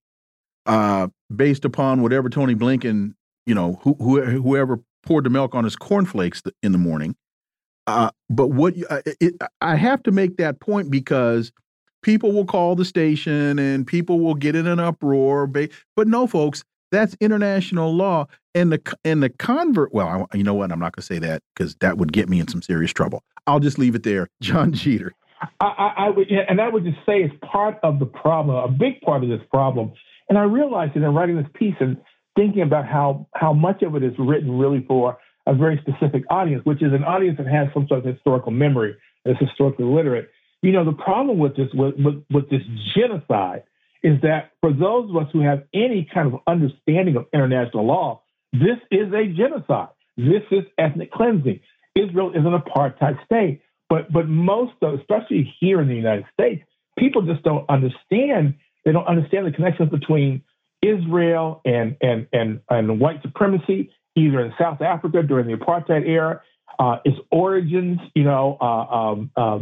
uh, 0.65 1.07
based 1.35 1.65
upon 1.65 2.01
whatever 2.01 2.29
Tony 2.29 2.55
Blinken, 2.55 3.13
you 3.45 3.55
know, 3.55 3.79
who, 3.81 3.95
who, 3.99 4.21
whoever 4.23 4.79
poured 5.03 5.23
the 5.23 5.29
milk 5.29 5.55
on 5.55 5.63
his 5.63 5.75
cornflakes 5.75 6.41
in 6.61 6.71
the 6.71 6.77
morning. 6.77 7.15
Uh, 7.87 8.11
but 8.29 8.47
what 8.47 8.75
uh, 8.89 9.01
it, 9.19 9.35
I 9.61 9.75
have 9.75 10.03
to 10.03 10.11
make 10.11 10.37
that 10.37 10.59
point 10.59 10.91
because 10.91 11.51
people 12.01 12.31
will 12.31 12.45
call 12.45 12.75
the 12.75 12.85
station 12.85 13.59
and 13.59 13.85
people 13.85 14.19
will 14.19 14.35
get 14.35 14.55
in 14.55 14.67
an 14.67 14.79
uproar. 14.79 15.47
But 15.47 16.07
no, 16.07 16.27
folks, 16.27 16.63
that's 16.91 17.15
international 17.19 17.93
law. 17.93 18.27
And 18.55 18.71
the 18.71 18.95
and 19.03 19.21
the 19.21 19.29
convert. 19.29 19.93
Well, 19.93 20.27
I, 20.31 20.37
you 20.37 20.43
know 20.43 20.55
what? 20.55 20.71
I'm 20.71 20.79
not 20.79 20.95
going 20.95 21.01
to 21.01 21.05
say 21.05 21.19
that 21.19 21.43
because 21.53 21.75
that 21.81 21.97
would 21.97 22.11
get 22.11 22.29
me 22.29 22.39
in 22.39 22.47
some 22.47 22.61
serious 22.61 22.91
trouble. 22.91 23.23
I'll 23.45 23.59
just 23.59 23.77
leave 23.77 23.95
it 23.95 24.03
there. 24.03 24.27
Jon 24.41 24.73
Jeter. 24.73 25.13
I, 25.61 25.65
I, 25.65 25.93
I 26.05 26.09
would, 26.09 26.27
and 26.29 26.59
I 26.59 26.67
would 26.67 26.83
just 26.83 26.97
say 27.05 27.21
it's 27.21 27.33
part 27.49 27.77
of 27.83 27.99
the 27.99 28.05
problem, 28.05 28.57
a 28.57 28.67
big 28.67 28.99
part 29.01 29.23
of 29.23 29.29
this 29.29 29.39
problem. 29.49 29.93
And 30.27 30.37
I 30.37 30.43
realized 30.43 30.95
it 30.95 31.03
in 31.03 31.13
writing 31.13 31.37
this 31.37 31.47
piece 31.53 31.75
and 31.79 31.97
thinking 32.35 32.61
about 32.61 32.85
how 32.85 33.27
how 33.35 33.53
much 33.53 33.83
of 33.83 33.95
it 33.95 34.03
is 34.03 34.13
written 34.17 34.57
really 34.57 34.83
for 34.87 35.17
a 35.45 35.53
very 35.53 35.81
specific 35.81 36.23
audience, 36.29 36.63
which 36.65 36.81
is 36.81 36.93
an 36.93 37.03
audience 37.03 37.37
that 37.37 37.47
has 37.47 37.67
some 37.73 37.87
sort 37.87 38.05
of 38.05 38.05
historical 38.05 38.51
memory, 38.51 38.95
that's 39.25 39.39
historically 39.39 39.85
literate. 39.85 40.29
You 40.61 40.71
know, 40.71 40.83
the 40.83 40.93
problem 40.93 41.37
with 41.37 41.55
this 41.55 41.69
with, 41.73 41.95
with, 41.97 42.23
with 42.29 42.49
this 42.49 42.61
genocide 42.95 43.63
is 44.03 44.21
that 44.21 44.51
for 44.61 44.71
those 44.71 45.09
of 45.09 45.17
us 45.17 45.27
who 45.31 45.41
have 45.41 45.63
any 45.73 46.07
kind 46.13 46.33
of 46.33 46.39
understanding 46.47 47.15
of 47.15 47.25
international 47.33 47.85
law, 47.85 48.21
this 48.53 48.77
is 48.91 49.13
a 49.13 49.25
genocide. 49.27 49.89
This 50.17 50.43
is 50.51 50.63
ethnic 50.77 51.11
cleansing. 51.11 51.59
Israel 51.95 52.31
is 52.31 52.45
an 52.45 52.57
apartheid 52.57 53.23
state. 53.25 53.61
But 53.89 54.11
but 54.11 54.27
most 54.27 54.73
of, 54.81 54.99
especially 54.99 55.53
here 55.59 55.81
in 55.81 55.87
the 55.87 55.95
United 55.95 56.25
States, 56.33 56.63
people 56.97 57.21
just 57.23 57.43
don't 57.43 57.67
understand. 57.69 58.55
They 58.85 58.91
don't 58.91 59.07
understand 59.07 59.47
the 59.47 59.51
connections 59.51 59.89
between 59.89 60.43
Israel 60.81 61.61
and 61.65 61.97
and 62.01 62.27
and, 62.31 62.61
and 62.69 62.99
white 62.99 63.21
supremacy, 63.21 63.91
either 64.15 64.39
in 64.41 64.53
South 64.59 64.81
Africa 64.81 65.23
during 65.23 65.47
the 65.47 65.53
apartheid 65.53 66.07
era, 66.07 66.41
uh, 66.77 66.97
its 67.05 67.17
origins. 67.31 67.99
You 68.15 68.23
know, 68.23 68.57
uh, 68.59 68.65
um, 68.65 69.31
uh, 69.35 69.59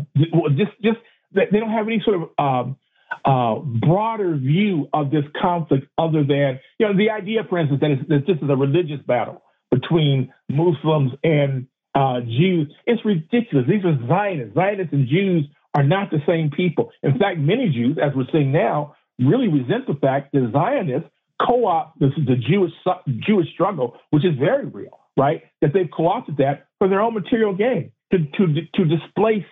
just 0.55 0.71
just 0.81 0.97
they 1.34 1.59
don't 1.59 1.71
have 1.71 1.88
any 1.88 2.01
sort 2.03 2.21
of 2.21 2.29
um, 2.38 2.77
uh, 3.25 3.59
broader 3.59 4.35
view 4.35 4.89
of 4.93 5.11
this 5.11 5.23
conflict 5.39 5.88
other 5.97 6.23
than 6.23 6.59
you 6.79 6.88
know 6.88 6.97
the 6.97 7.09
idea, 7.09 7.41
for 7.49 7.57
instance, 7.57 7.81
that, 7.81 8.09
that 8.09 8.27
this 8.27 8.38
is 8.38 8.49
a 8.49 8.55
religious 8.55 8.99
battle 9.05 9.41
between 9.71 10.34
Muslims 10.49 11.11
and 11.23 11.67
uh, 11.95 12.21
Jews. 12.21 12.73
It's 12.85 13.03
ridiculous. 13.05 13.65
These 13.67 13.84
are 13.85 13.97
Zionists. 14.07 14.55
Zionists 14.55 14.93
and 14.93 15.07
Jews 15.07 15.45
are 15.73 15.84
not 15.84 16.09
the 16.11 16.19
same 16.27 16.49
people. 16.49 16.91
In 17.03 17.17
fact, 17.17 17.39
many 17.39 17.69
Jews, 17.69 17.97
as 18.01 18.11
we're 18.15 18.25
seeing 18.31 18.51
now, 18.51 18.95
really 19.19 19.47
resent 19.47 19.88
the 19.88 19.95
fact 19.95 20.31
that 20.34 20.49
Zionists 20.53 21.09
co-opt 21.45 21.99
the, 21.99 22.09
the 22.25 22.35
Jewish 22.35 22.71
Jewish 23.19 23.51
struggle, 23.53 23.97
which 24.09 24.25
is 24.25 24.38
very 24.39 24.65
real, 24.65 24.99
right? 25.18 25.44
That 25.61 25.73
they've 25.73 25.89
co-opted 25.95 26.38
that 26.38 26.68
for 26.77 26.88
their 26.88 27.02
own 27.02 27.14
material 27.14 27.53
gain 27.53 27.91
to 28.11 28.19
to 28.19 28.53
to 28.76 28.85
displace 28.85 29.45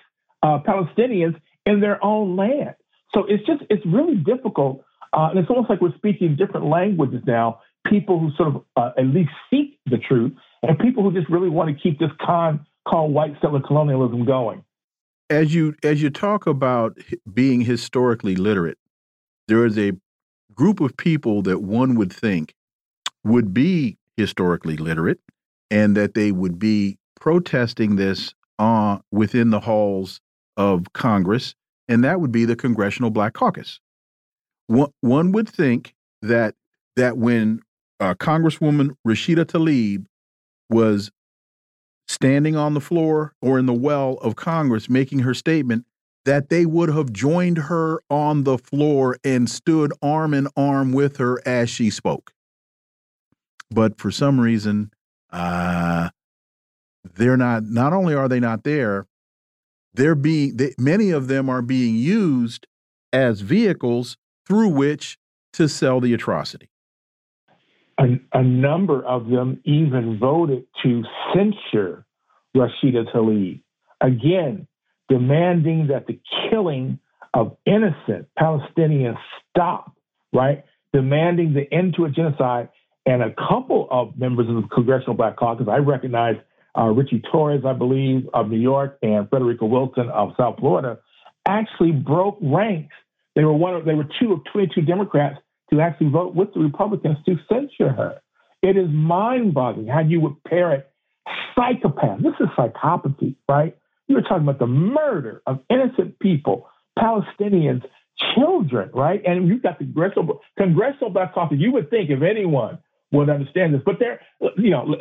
uh, 0.44 0.60
Palestinians 0.66 1.36
in 1.66 1.82
their 1.82 2.04
own 2.04 2.36
land. 2.36 2.76
So 3.14 3.26
it's 3.28 3.46
just 3.46 3.64
it's 3.70 3.86
really 3.86 4.16
difficult, 4.16 4.84
uh, 5.14 5.30
and 5.32 5.40
it's 5.40 5.50
almost 5.50 5.70
like 5.70 5.82
we're 5.82 5.96
speaking 5.98 6.36
different 6.36 6.68
languages 6.68 7.22
now. 7.26 7.62
People 7.88 8.20
who 8.20 8.32
sort 8.36 8.56
of 8.56 8.64
uh, 8.76 8.92
at 8.98 9.06
least 9.06 9.32
seek 9.50 9.80
the 9.86 9.98
truth, 9.98 10.34
and 10.64 10.78
people 10.80 11.04
who 11.04 11.12
just 11.12 11.30
really 11.30 11.50
want 11.50 11.76
to 11.76 11.82
keep 11.82 12.00
this 12.00 12.12
con 12.22 12.66
called 12.88 13.14
white 13.14 13.34
settler 13.42 13.62
colonialism 13.62 14.26
going. 14.26 14.64
As 15.30 15.56
you 15.56 15.76
as 15.84 16.02
you 16.02 16.10
talk 16.10 16.46
about 16.46 16.98
being 17.32 17.62
historically 17.62 18.36
literate, 18.36 18.78
there 19.48 19.66
is 19.66 19.78
a 19.78 19.94
group 20.54 20.80
of 20.80 20.96
people 20.98 21.42
that 21.44 21.62
one 21.62 21.96
would 21.96 22.14
think 22.14 22.54
would 23.24 23.54
be 23.54 23.98
historically 24.18 24.78
literate, 24.78 25.20
and 25.72 25.96
that 25.98 26.14
they 26.14 26.32
would 26.32 26.60
be 26.60 26.98
protesting 27.20 27.96
this 27.96 28.34
uh, 28.60 29.00
within 29.12 29.50
the 29.50 29.60
halls 29.60 30.22
of 30.58 30.94
Congress, 30.94 31.56
and 31.88 32.04
that 32.04 32.22
would 32.22 32.32
be 32.32 32.46
the 32.46 32.56
Congressional 32.56 33.10
Black 33.10 33.34
Caucus. 33.34 33.80
One, 34.68 35.32
would 35.32 35.50
think 35.50 35.94
that 36.22 36.56
that 36.96 37.18
when 37.18 37.62
uh, 38.00 38.16
Congresswoman 38.16 38.96
Rashida 39.08 39.46
Tlaib 39.46 40.06
was 40.70 41.12
standing 42.08 42.56
on 42.56 42.74
the 42.74 42.82
floor 42.82 43.34
or 43.42 43.60
in 43.60 43.66
the 43.66 43.74
well 43.74 44.14
of 44.22 44.36
Congress 44.36 44.90
making 44.90 45.20
her 45.20 45.34
statement 45.34 45.86
that 46.26 46.50
they 46.50 46.66
would 46.66 46.90
have 46.90 47.14
joined 47.14 47.58
her 47.58 48.02
on 48.10 48.44
the 48.44 48.58
floor 48.58 49.18
and 49.24 49.50
stood 49.50 49.94
arm 50.02 50.34
in 50.34 50.48
arm 50.58 50.92
with 50.92 51.18
her 51.18 51.40
as 51.48 51.70
she 51.70 51.90
spoke. 51.90 52.34
But 53.70 54.00
for 54.00 54.12
some 54.12 54.40
reason, 54.40 54.92
uh, 55.32 56.10
they're 57.16 57.38
not, 57.38 57.64
not 57.64 57.94
only 57.94 58.14
are 58.14 58.28
they 58.28 58.40
not 58.40 58.64
there, 58.64 59.08
they're 59.94 60.16
being, 60.16 60.58
they, 60.58 60.74
many 60.78 61.12
of 61.12 61.28
them 61.28 61.50
are 61.50 61.62
being 61.62 61.96
used 61.96 62.68
as 63.14 63.42
vehicles 63.42 64.18
through 64.46 64.70
which 64.70 65.18
to 65.54 65.68
sell 65.70 66.02
the 66.02 66.14
atrocity. 66.14 66.70
A, 67.98 68.20
a 68.34 68.44
number 68.44 69.04
of 69.06 69.28
them 69.28 69.62
even 69.64 70.20
voted 70.20 70.66
to 70.84 71.04
censure 71.34 72.06
Rashida 72.56 73.10
Tlaib. 73.14 73.62
Again, 74.02 74.68
demanding 75.08 75.88
that 75.88 76.08
the 76.08 76.20
killing 76.50 77.00
of 77.34 77.56
innocent 77.66 78.28
Palestinians 78.38 79.18
stop, 79.50 79.94
right? 80.34 80.66
Demanding 80.94 81.54
the 81.54 81.72
end 81.74 81.96
to 81.96 82.06
a 82.06 82.10
genocide. 82.10 82.70
And 83.06 83.22
a 83.22 83.34
couple 83.34 83.88
of 83.92 84.18
members 84.18 84.50
of 84.50 84.56
the 84.56 84.68
Congressional 84.74 85.14
Black 85.14 85.38
Caucus, 85.38 85.68
I 85.70 85.78
recognize 85.78 86.36
uh, 86.78 86.86
Richie 86.86 87.22
Torres, 87.32 87.64
I 87.66 87.74
believe, 87.74 88.28
of 88.34 88.50
New 88.50 88.60
York, 88.60 88.98
and 89.02 89.30
Frederica 89.30 89.66
Wilson 89.66 90.10
of 90.10 90.32
South 90.38 90.58
Florida, 90.60 91.00
actually 91.46 91.92
broke 91.92 92.38
ranks. 92.42 92.96
They 93.36 93.44
were 93.44 93.54
one 93.54 93.76
of, 93.76 93.86
they 93.86 93.94
were 93.94 94.08
two 94.20 94.34
of 94.34 94.40
22 94.52 94.82
Democrats 94.82 95.38
to 95.72 95.82
actually 95.82 96.10
vote 96.10 96.36
with 96.36 96.54
the 96.54 96.60
Republicans 96.60 97.18
to 97.26 97.38
censure 97.48 97.92
her. 97.92 98.20
It 98.62 98.78
is 98.78 98.90
mind-boggling 98.90 99.88
how 99.88 100.00
you 100.00 100.20
would 100.22 100.44
parrot 100.44 100.90
psychopath. 101.56 102.20
This 102.22 102.34
is 102.40 102.48
psychopathy, 102.58 103.36
right? 103.48 103.78
You 104.08 104.16
were 104.16 104.22
talking 104.22 104.44
about 104.44 104.60
the 104.60 104.68
murder 104.68 105.42
of 105.46 105.60
innocent 105.70 106.20
people, 106.20 106.68
Palestinians, 106.98 107.84
children, 108.34 108.90
right? 108.94 109.22
And 109.26 109.48
you've 109.48 109.64
got 109.64 109.80
the 109.80 109.86
congressional, 109.86 110.42
congressional 110.58 111.10
black 111.10 111.34
caucus. 111.34 111.58
You 111.60 111.72
would 111.74 111.90
think 111.90 112.10
if 112.10 112.22
anyone 112.22 112.80
would 113.16 113.30
understand 113.30 113.74
this, 113.74 113.82
but 113.86 113.96
they're, 114.00 114.20
you 114.58 114.70
know, 114.72 114.96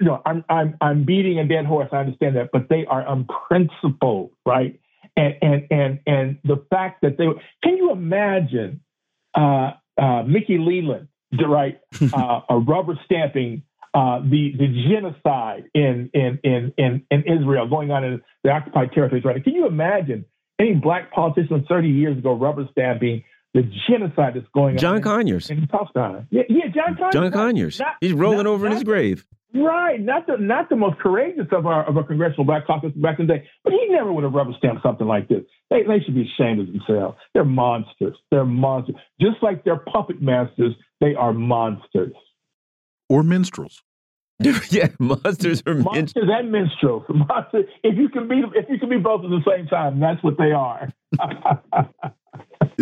you 0.00 0.06
know, 0.06 0.22
I'm, 0.26 0.44
I'm, 0.48 0.76
I'm 0.80 1.04
beating 1.04 1.38
a 1.38 1.46
dead 1.46 1.66
horse. 1.66 1.88
I 1.92 1.98
understand 1.98 2.36
that, 2.36 2.50
but 2.52 2.68
they 2.68 2.86
are 2.86 3.04
unprincipled, 3.06 4.30
right? 4.46 4.78
And 5.16 5.34
and 5.42 5.66
and 5.70 6.00
and 6.06 6.38
the 6.44 6.64
fact 6.70 7.02
that 7.02 7.18
they 7.18 7.26
can 7.62 7.76
you 7.76 7.92
imagine 7.92 8.80
uh, 9.34 9.72
uh, 9.96 10.22
Mickey 10.24 10.58
Leland, 10.58 11.08
right, 11.46 11.78
uh, 12.12 12.40
a 12.48 12.58
rubber 12.58 12.98
stamping 13.04 13.62
uh, 13.94 14.18
the 14.20 14.54
the 14.58 14.88
genocide 14.88 15.64
in, 15.72 16.10
in 16.12 16.40
in 16.42 16.72
in 16.76 17.06
in 17.12 17.22
Israel 17.22 17.68
going 17.68 17.92
on 17.92 18.02
in 18.02 18.20
the 18.42 18.50
occupied 18.50 18.90
territories. 18.92 19.24
Right? 19.24 19.42
Can 19.42 19.54
you 19.54 19.68
imagine 19.68 20.24
any 20.58 20.74
black 20.74 21.12
politician 21.12 21.64
30 21.68 21.88
years 21.88 22.18
ago 22.18 22.34
rubber 22.34 22.68
stamping 22.72 23.22
the 23.54 23.62
genocide 23.88 24.34
that's 24.34 24.46
going 24.52 24.76
John 24.76 24.96
on? 24.96 25.02
Conyers. 25.02 25.48
In, 25.48 25.58
in 25.58 25.66
Palestine. 25.68 26.26
Yeah, 26.30 26.42
yeah, 26.48 26.66
John 26.74 26.96
Conyers. 26.96 27.12
John 27.12 27.32
Conyers. 27.32 27.78
Not, 27.78 27.94
He's 28.00 28.12
rolling 28.12 28.38
not, 28.38 28.46
over 28.46 28.66
in 28.66 28.72
his 28.72 28.84
grave. 28.84 29.24
Right, 29.54 30.00
not 30.00 30.26
the 30.26 30.36
not 30.36 30.68
the 30.68 30.74
most 30.74 30.98
courageous 30.98 31.46
of 31.52 31.64
our 31.64 31.88
of 31.88 31.96
our 31.96 32.02
congressional 32.02 32.44
black 32.44 32.66
caucus 32.66 32.90
back 32.96 33.20
in 33.20 33.28
the 33.28 33.34
day, 33.34 33.48
but 33.62 33.72
he 33.72 33.86
never 33.88 34.12
would 34.12 34.24
have 34.24 34.32
rubber 34.32 34.52
stamped 34.58 34.82
something 34.82 35.06
like 35.06 35.28
this. 35.28 35.42
They 35.70 35.84
they 35.84 36.00
should 36.04 36.16
be 36.16 36.28
ashamed 36.28 36.60
of 36.60 36.66
themselves. 36.66 37.16
They're 37.34 37.44
monsters. 37.44 38.16
They're 38.32 38.44
monsters. 38.44 38.96
Just 39.20 39.36
like 39.42 39.62
they're 39.62 39.78
puppet 39.78 40.20
masters, 40.20 40.74
they 41.00 41.14
are 41.14 41.32
monsters 41.32 42.14
or 43.08 43.22
minstrels. 43.22 43.84
yeah, 44.70 44.88
monsters 44.98 45.62
are 45.68 45.74
monsters 45.74 46.28
and 46.28 46.50
minstrels. 46.50 47.04
Monsters, 47.08 47.66
if 47.84 47.96
you 47.96 48.08
can 48.08 48.26
be 48.26 48.42
if 48.56 48.68
you 48.68 48.80
can 48.80 48.88
be 48.88 48.98
both 48.98 49.22
at 49.22 49.30
the 49.30 49.42
same 49.48 49.68
time, 49.68 50.00
that's 50.00 50.20
what 50.24 50.36
they 50.36 50.50
are. 50.50 50.90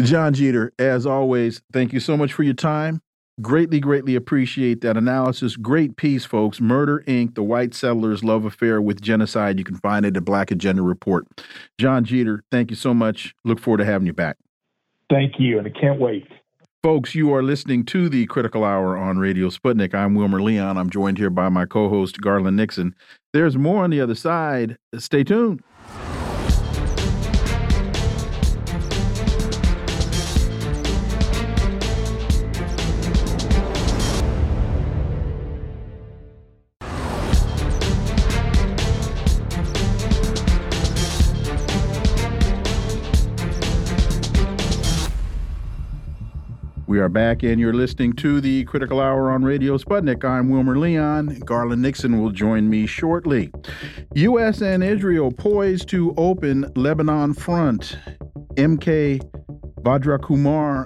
Jon 0.00 0.32
Jeter, 0.34 0.72
as 0.78 1.06
always, 1.06 1.62
thank 1.72 1.92
you 1.92 2.00
so 2.00 2.16
much 2.16 2.32
for 2.32 2.42
your 2.42 2.54
time. 2.54 3.00
Greatly, 3.40 3.80
greatly 3.80 4.14
appreciate 4.14 4.82
that 4.82 4.96
analysis. 4.96 5.56
Great 5.56 5.96
piece, 5.96 6.24
folks. 6.24 6.60
Murder 6.60 7.02
Inc., 7.06 7.34
the 7.34 7.42
white 7.42 7.74
settlers' 7.74 8.22
love 8.22 8.44
affair 8.44 8.80
with 8.80 9.00
genocide. 9.00 9.58
You 9.58 9.64
can 9.64 9.76
find 9.76 10.04
it 10.04 10.16
at 10.16 10.24
Black 10.24 10.50
Agenda 10.50 10.82
Report. 10.82 11.26
Jon 11.78 12.04
Jeter, 12.04 12.44
thank 12.50 12.70
you 12.70 12.76
so 12.76 12.92
much. 12.92 13.34
Look 13.44 13.58
forward 13.58 13.78
to 13.78 13.84
having 13.84 14.06
you 14.06 14.12
back. 14.12 14.36
Thank 15.10 15.34
you, 15.38 15.58
and 15.58 15.66
I 15.66 15.70
can't 15.70 15.98
wait. 15.98 16.26
Folks, 16.82 17.14
you 17.14 17.32
are 17.32 17.42
listening 17.42 17.84
to 17.86 18.08
the 18.08 18.26
Critical 18.26 18.64
Hour 18.64 18.96
on 18.96 19.18
Radio 19.18 19.48
Sputnik. 19.48 19.94
I'm 19.94 20.14
Wilmer 20.14 20.42
Leon. 20.42 20.76
I'm 20.76 20.90
joined 20.90 21.16
here 21.16 21.30
by 21.30 21.48
my 21.48 21.64
co 21.64 21.88
host, 21.88 22.20
Garland 22.20 22.56
Nixon. 22.56 22.94
There's 23.32 23.56
more 23.56 23.84
on 23.84 23.90
the 23.90 24.00
other 24.00 24.16
side. 24.16 24.76
Stay 24.98 25.24
tuned. 25.24 25.62
We 46.92 47.00
are 47.00 47.08
back, 47.08 47.42
and 47.42 47.58
you're 47.58 47.72
listening 47.72 48.12
to 48.16 48.42
the 48.42 48.64
Critical 48.64 49.00
Hour 49.00 49.30
on 49.30 49.42
Radio 49.42 49.78
Sputnik. 49.78 50.26
I'm 50.26 50.50
Wilmer 50.50 50.76
Leon. 50.76 51.40
Garland 51.46 51.80
Nixon 51.80 52.20
will 52.20 52.28
join 52.28 52.68
me 52.68 52.84
shortly. 52.84 53.50
U.S. 54.14 54.60
and 54.60 54.84
Israel 54.84 55.32
poised 55.32 55.88
to 55.88 56.12
open 56.18 56.70
Lebanon 56.76 57.32
front. 57.32 57.96
MK 58.56 59.22
Bhadrakumar 59.80 60.84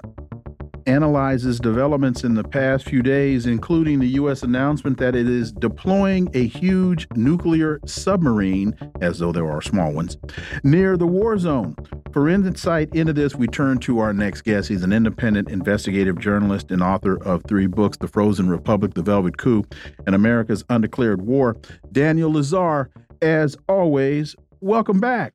analyzes 0.87 1.59
developments 1.59 2.25
in 2.25 2.35
the 2.35 2.45
past 2.45 2.85
few 2.85 3.03
days, 3.03 3.47
including 3.47 3.99
the 3.99 4.09
U.S. 4.09 4.43
announcement 4.43 4.99
that 4.99 5.15
it 5.15 5.29
is 5.29 5.53
deploying 5.53 6.29
a 6.35 6.47
huge 6.47 7.07
nuclear 7.15 7.81
submarine, 7.85 8.77
as 9.01 9.19
though 9.19 9.33
there 9.33 9.51
are 9.51 9.61
small 9.61 9.93
ones, 9.93 10.17
near 10.63 10.97
the 10.97 11.07
war 11.07 11.39
zone. 11.39 11.77
For 12.13 12.29
insight 12.29 12.95
into 12.95 13.13
this, 13.13 13.35
we 13.35 13.47
turn 13.47 13.79
to 13.81 13.99
our 13.99 14.13
next 14.13 14.43
guest. 14.43 14.69
He's 14.69 14.83
an 14.83 14.93
independent 14.93 15.51
investigative 15.51 16.19
journalist 16.19 16.71
and 16.71 16.83
author 16.83 17.23
of 17.25 17.43
three 17.45 17.67
books 17.67 17.97
The 17.99 18.09
Frozen 18.09 18.49
Republic, 18.49 18.95
The 18.95 19.03
Velvet 19.03 19.37
Coup, 19.37 19.65
and 20.07 20.15
America's 20.15 20.65
Undeclared 20.71 21.23
War. 21.23 21.57
Daniel 21.93 22.33
Lazare, 22.33 22.89
as 23.21 23.57
always, 23.69 24.37
welcome 24.61 25.01
back. 25.01 25.35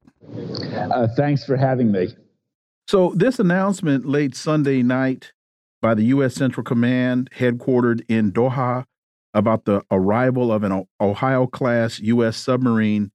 Uh, 0.74 1.08
thanks 1.16 1.46
for 1.46 1.58
having 1.58 1.92
me. 1.92 2.16
So, 2.88 3.14
this 3.16 3.40
announcement 3.40 4.06
late 4.06 4.36
Sunday 4.36 4.82
night 4.84 5.32
by 5.82 5.94
the 5.94 6.06
U.S. 6.06 6.36
Central 6.36 6.64
Command, 6.64 7.30
headquartered 7.38 8.02
in 8.08 8.32
Doha, 8.32 8.86
about 9.34 9.66
the 9.66 9.82
arrival 9.90 10.52
of 10.52 10.64
an 10.64 10.86
Ohio 11.00 11.48
class 11.48 12.00
U.S. 12.00 12.38
submarine 12.38 13.12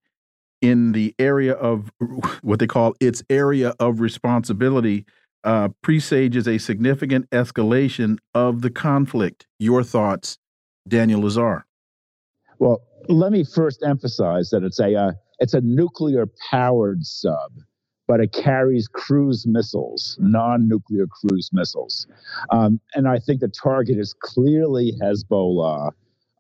in 0.63 0.93
the 0.93 1.15
area 1.19 1.53
of 1.53 1.91
what 2.43 2.59
they 2.59 2.67
call 2.67 2.95
its 3.01 3.23
area 3.29 3.75
of 3.79 4.01
responsibility 4.01 5.05
uh, 5.45 5.69
presages 5.83 6.49
a 6.49 6.59
significant 6.59 7.29
escalation 7.31 8.19
of 8.35 8.63
the 8.63 8.71
conflict. 8.71 9.47
Your 9.59 9.85
thoughts, 9.85 10.39
Daniel 10.89 11.21
Lazare? 11.21 11.63
Well, 12.59 12.81
let 13.09 13.31
me 13.31 13.45
first 13.45 13.83
emphasize 13.87 14.51
that 14.51 14.65
it's 14.65 14.81
a 14.81 14.95
uh, 14.95 15.13
it's 15.39 15.55
a 15.55 15.61
nuclear 15.61 16.27
powered 16.51 17.05
sub 17.05 17.53
but 18.07 18.21
it 18.21 18.33
carries 18.33 18.89
cruise 18.89 19.47
missiles, 19.47 20.17
non 20.21 20.69
nuclear 20.69 21.07
cruise 21.07 21.51
missiles. 21.53 22.07
Um, 22.51 22.81
and 22.95 23.09
I 23.09 23.19
think 23.19 23.41
the 23.41 23.49
target 23.49 23.99
is 23.99 24.15
clearly 24.21 24.93
Hezbollah 25.03 25.91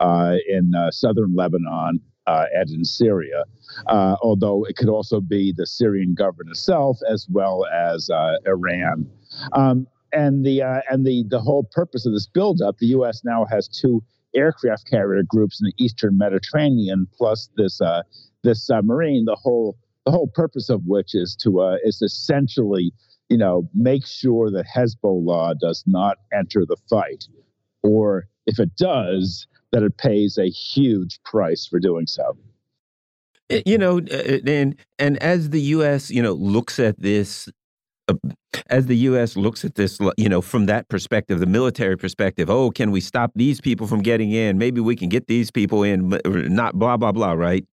uh, 0.01 0.35
in 0.49 0.75
uh, 0.75 0.91
southern 0.91 1.35
Lebanon 1.35 2.01
uh, 2.27 2.45
and 2.55 2.71
in 2.71 2.85
Syria, 2.85 3.45
uh, 3.87 4.17
although 4.23 4.65
it 4.65 4.77
could 4.77 4.89
also 4.89 5.21
be 5.21 5.53
the 5.57 5.67
Syrian 5.67 6.15
government 6.15 6.51
itself 6.51 6.99
as 7.11 7.27
well 7.31 7.67
as 7.67 8.11
uh, 8.11 8.37
Iran. 8.47 9.09
Um, 9.53 9.87
and 10.13 10.45
the 10.47 10.63
uh, 10.63 10.81
and 10.89 11.05
the 11.05 11.25
the 11.29 11.41
whole 11.41 11.69
purpose 11.73 12.07
of 12.07 12.13
this 12.13 12.27
buildup, 12.27 12.79
the 12.79 12.87
U.S. 12.87 13.23
now 13.25 13.45
has 13.51 13.69
two 13.69 14.03
aircraft 14.35 14.89
carrier 14.89 15.23
groups 15.27 15.61
in 15.61 15.67
the 15.67 15.85
Eastern 15.85 16.17
Mediterranean, 16.17 17.09
plus 17.17 17.51
this 17.57 17.81
this 18.45 18.65
submarine. 18.65 19.25
The 19.25 19.35
whole 19.35 19.77
the 20.07 20.13
whole 20.13 20.29
purpose 20.29 20.71
of 20.71 20.83
which 20.87 21.15
is 21.15 21.37
to 21.43 21.61
uh, 21.61 21.77
is 21.83 22.01
essentially, 22.01 22.93
you 23.29 23.37
know, 23.37 23.69
make 23.75 24.07
sure 24.07 24.51
that 24.51 24.65
Hezbollah 24.75 25.59
does 25.59 25.83
not 25.87 26.19
enter 26.33 26.65
the 26.65 26.77
fight, 26.89 27.25
or 27.83 28.29
if 28.47 28.59
it 28.61 28.75
does, 28.77 29.47
that 29.73 29.83
it 29.83 29.99
pays 29.99 30.39
a 30.39 30.49
huge 30.49 31.21
price 31.25 31.67
for 31.67 31.81
doing 31.81 32.07
so. 32.07 32.39
Eh, 33.51 33.63
you 33.67 33.77
know, 33.77 33.99
eh, 33.99 34.39
eh, 34.47 34.51
and 34.51 34.77
and 34.99 35.21
as 35.23 35.51
the 35.51 35.61
U.S. 35.61 36.11
you 36.11 36.23
know 36.23 36.35
looks 36.35 36.79
at 36.79 37.01
this 37.01 37.49
as 38.69 38.87
the 38.87 38.97
U.S. 38.97 39.37
looks 39.37 39.65
at 39.65 39.75
this, 39.75 39.99
you 40.17 40.29
know, 40.29 40.41
from 40.41 40.67
that 40.67 40.89
perspective, 40.89 41.41
the 41.41 41.47
military 41.47 41.97
perspective, 41.97 42.51
oh, 42.51 42.71
can 42.71 42.91
we 42.91 43.01
stop 43.01 43.33
these 43.35 43.61
people 43.61 43.87
from 43.87 44.03
getting 44.03 44.33
in? 44.33 44.59
Maybe 44.59 44.81
we 44.81 44.97
can 44.97 45.09
get 45.09 45.27
these 45.27 45.51
people 45.51 45.83
in, 45.83 46.09
but 46.09 46.23
not 46.27 46.79
blah 46.79 46.97
blah 46.97 47.13
blah, 47.13 47.33
right? 47.33 47.65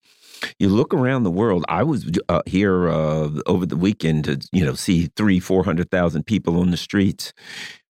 You 0.60 0.70
look 0.70 0.94
around 0.94 1.24
the 1.24 1.32
world. 1.32 1.64
I 1.70 1.84
was 1.84 2.10
uh, 2.28 2.42
here 2.46 2.90
uh, 2.90 3.30
over 3.46 3.66
the 3.66 3.78
weekend 3.78 4.26
to, 4.26 4.40
you 4.52 4.66
know, 4.66 4.74
see 4.74 5.10
three, 5.16 5.40
four 5.40 5.64
hundred 5.64 5.90
thousand 5.90 6.26
people 6.26 6.60
on 6.60 6.72
the 6.72 6.78
streets. 6.78 7.34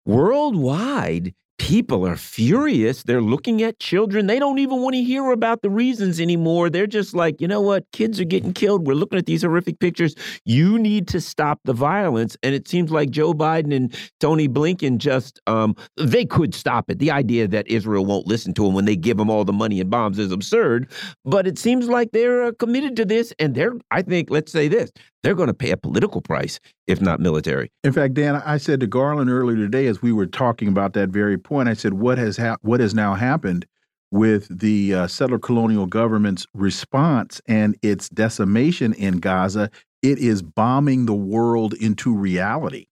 Worldwide, 0.06 1.34
people 1.58 2.06
are 2.06 2.16
furious. 2.16 3.02
They're 3.02 3.20
looking 3.22 3.62
at 3.62 3.78
children. 3.78 4.26
They 4.26 4.38
don't 4.38 4.58
even 4.58 4.82
want 4.82 4.94
to 4.94 5.02
hear 5.02 5.30
about 5.30 5.62
the 5.62 5.70
reasons 5.70 6.20
anymore. 6.20 6.68
They're 6.68 6.86
just 6.86 7.14
like, 7.14 7.40
you 7.40 7.48
know 7.48 7.60
what? 7.60 7.84
Kids 7.92 8.20
are 8.20 8.24
getting 8.24 8.52
killed. 8.52 8.86
We're 8.86 8.94
looking 8.94 9.18
at 9.18 9.26
these 9.26 9.42
horrific 9.42 9.78
pictures. 9.78 10.14
You 10.44 10.78
need 10.78 11.08
to 11.08 11.20
stop 11.20 11.60
the 11.64 11.72
violence. 11.72 12.36
And 12.42 12.54
it 12.54 12.68
seems 12.68 12.90
like 12.90 13.10
Joe 13.10 13.32
Biden 13.32 13.74
and 13.74 13.96
Tony 14.20 14.48
Blinken 14.48 14.98
just, 14.98 15.40
um, 15.46 15.76
they 15.96 16.24
could 16.24 16.54
stop 16.54 16.90
it. 16.90 16.98
The 16.98 17.10
idea 17.10 17.46
that 17.48 17.68
Israel 17.68 18.04
won't 18.04 18.26
listen 18.26 18.52
to 18.54 18.64
them 18.64 18.74
when 18.74 18.84
they 18.84 18.96
give 18.96 19.16
them 19.16 19.30
all 19.30 19.44
the 19.44 19.52
money 19.52 19.80
and 19.80 19.90
bombs 19.90 20.18
is 20.18 20.32
absurd. 20.32 20.90
But 21.24 21.46
it 21.46 21.58
seems 21.58 21.88
like 21.88 22.10
they're 22.12 22.44
uh, 22.44 22.52
committed 22.58 22.96
to 22.96 23.04
this. 23.04 23.32
And 23.38 23.54
they're, 23.54 23.74
I 23.90 24.02
think, 24.02 24.30
let's 24.30 24.50
say 24.50 24.68
this, 24.68 24.90
they're 25.24 25.34
going 25.34 25.48
to 25.48 25.54
pay 25.54 25.70
a 25.70 25.76
political 25.76 26.20
price, 26.20 26.60
if 26.86 27.00
not 27.00 27.18
military. 27.18 27.72
In 27.82 27.92
fact, 27.92 28.14
Dan, 28.14 28.36
I 28.44 28.58
said 28.58 28.78
to 28.80 28.86
Garland 28.86 29.30
earlier 29.30 29.56
today, 29.56 29.86
as 29.86 30.02
we 30.02 30.12
were 30.12 30.26
talking 30.26 30.68
about 30.68 30.92
that 30.92 31.08
very 31.08 31.38
point, 31.38 31.68
I 31.68 31.74
said, 31.74 31.94
"What 31.94 32.18
has 32.18 32.38
what 32.60 32.80
has 32.80 32.94
now 32.94 33.14
happened 33.14 33.66
with 34.10 34.46
the 34.56 34.94
uh, 34.94 35.06
settler 35.06 35.38
colonial 35.38 35.86
government's 35.86 36.46
response 36.52 37.40
and 37.48 37.76
its 37.82 38.08
decimation 38.10 38.92
in 38.92 39.18
Gaza? 39.18 39.70
It 40.02 40.18
is 40.18 40.42
bombing 40.42 41.06
the 41.06 41.14
world 41.14 41.72
into 41.72 42.14
reality." 42.14 42.86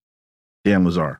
Dan 0.65 0.85
Lazare. 0.85 1.19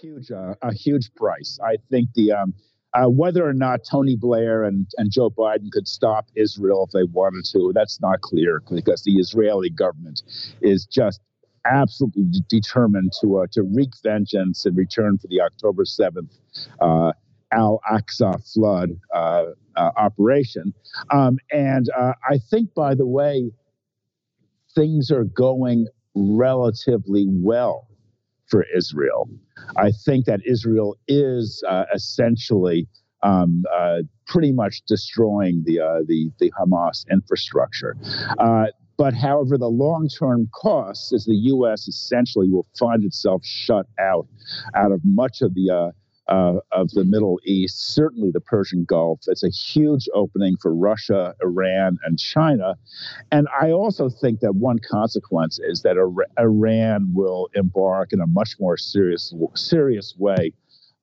Huge, 0.00 0.30
uh, 0.30 0.54
a 0.62 0.72
huge 0.72 1.12
price. 1.14 1.58
I 1.62 1.76
think 1.90 2.08
the 2.14 2.32
um, 2.32 2.54
uh, 2.94 3.06
whether 3.08 3.46
or 3.48 3.54
not 3.54 3.80
Tony 3.90 4.16
Blair 4.16 4.64
and, 4.64 4.86
and 4.98 5.10
Joe 5.10 5.30
Biden 5.30 5.70
could 5.72 5.88
stop 5.88 6.26
Israel 6.36 6.86
if 6.86 6.92
they 6.92 7.04
wanted 7.04 7.44
to, 7.52 7.72
that's 7.74 8.00
not 8.00 8.20
clear 8.22 8.62
because 8.70 9.02
the 9.04 9.14
Israeli 9.14 9.70
government 9.70 10.22
is 10.62 10.86
just 10.86 11.20
absolutely 11.66 12.26
determined 12.48 13.12
to 13.20 13.38
uh, 13.38 13.46
to 13.52 13.62
wreak 13.62 13.90
vengeance 14.02 14.66
in 14.66 14.74
return 14.76 15.18
for 15.18 15.28
the 15.28 15.40
October 15.40 15.84
7th 15.84 16.30
uh, 16.80 17.12
Al 17.52 17.80
Aqsa 17.90 18.42
flood 18.52 18.90
uh, 19.14 19.46
uh, 19.76 19.90
operation. 19.96 20.74
Um, 21.10 21.38
and 21.52 21.88
uh, 21.98 22.12
I 22.28 22.38
think, 22.38 22.74
by 22.74 22.94
the 22.94 23.06
way, 23.06 23.52
things 24.74 25.10
are 25.10 25.24
going 25.24 25.88
relatively 26.14 27.26
well 27.28 27.88
for 28.48 28.64
Israel. 28.76 29.28
I 29.76 29.90
think 30.04 30.26
that 30.26 30.40
Israel 30.46 30.96
is 31.08 31.62
uh, 31.68 31.84
essentially 31.94 32.86
um, 33.22 33.64
uh, 33.74 33.98
pretty 34.26 34.52
much 34.52 34.82
destroying 34.86 35.62
the, 35.64 35.80
uh, 35.80 36.00
the, 36.06 36.30
the 36.38 36.52
Hamas 36.58 37.04
infrastructure. 37.10 37.96
Uh, 38.38 38.66
but 38.96 39.14
however, 39.14 39.58
the 39.58 39.68
long 39.68 40.08
term 40.08 40.48
costs 40.54 41.12
is 41.12 41.24
the 41.24 41.34
U.S. 41.34 41.88
essentially 41.88 42.48
will 42.48 42.66
find 42.78 43.02
itself 43.04 43.44
shut 43.44 43.86
out 43.98 44.28
out 44.76 44.92
of 44.92 45.00
much 45.04 45.42
of 45.42 45.54
the 45.54 45.92
uh, 46.28 46.54
of 46.72 46.90
the 46.90 47.04
Middle 47.04 47.38
East, 47.44 47.94
certainly 47.94 48.30
the 48.30 48.40
Persian 48.40 48.84
Gulf. 48.84 49.20
It's 49.26 49.42
a 49.42 49.50
huge 49.50 50.08
opening 50.14 50.56
for 50.60 50.74
Russia, 50.74 51.34
Iran, 51.42 51.98
and 52.04 52.18
China. 52.18 52.76
And 53.30 53.46
I 53.60 53.70
also 53.70 54.08
think 54.08 54.40
that 54.40 54.54
one 54.54 54.78
consequence 54.78 55.58
is 55.58 55.82
that 55.82 55.96
Iran 56.38 57.12
will 57.14 57.48
embark 57.54 58.12
in 58.12 58.20
a 58.20 58.26
much 58.26 58.56
more 58.58 58.76
serious, 58.76 59.34
serious 59.54 60.14
way 60.18 60.52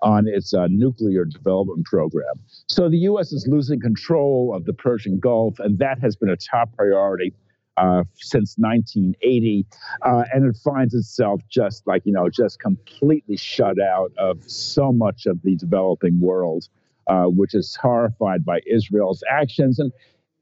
on 0.02 0.28
its 0.28 0.54
uh, 0.54 0.68
nuclear 0.68 1.26
development 1.26 1.86
program. 1.86 2.34
So 2.68 2.90
the 2.90 2.98
U.S. 2.98 3.32
is 3.32 3.48
losing 3.48 3.80
control 3.80 4.52
of 4.56 4.66
the 4.66 4.74
Persian 4.74 5.20
Gulf, 5.20 5.60
and 5.60 5.78
that 5.78 6.00
has 6.00 6.16
been 6.16 6.30
a 6.30 6.38
top 6.38 6.76
priority 6.76 7.34
uh, 7.82 8.04
since 8.14 8.56
1980, 8.58 9.66
uh, 10.04 10.24
and 10.32 10.46
it 10.46 10.56
finds 10.64 10.94
itself 10.94 11.42
just 11.50 11.86
like 11.88 12.04
you 12.06 12.14
know, 12.14 12.30
just 12.30 12.60
completely 12.60 13.36
shut 13.36 13.82
out 13.82 14.12
of 14.18 14.38
so 14.50 14.92
much 14.92 15.26
of 15.26 15.42
the 15.44 15.56
developing 15.56 16.20
world, 16.22 16.68
uh, 17.08 17.24
which 17.24 17.56
is 17.56 17.76
horrified 17.82 18.46
by 18.46 18.60
Israel's 18.72 19.24
actions 19.30 19.80
and 19.80 19.92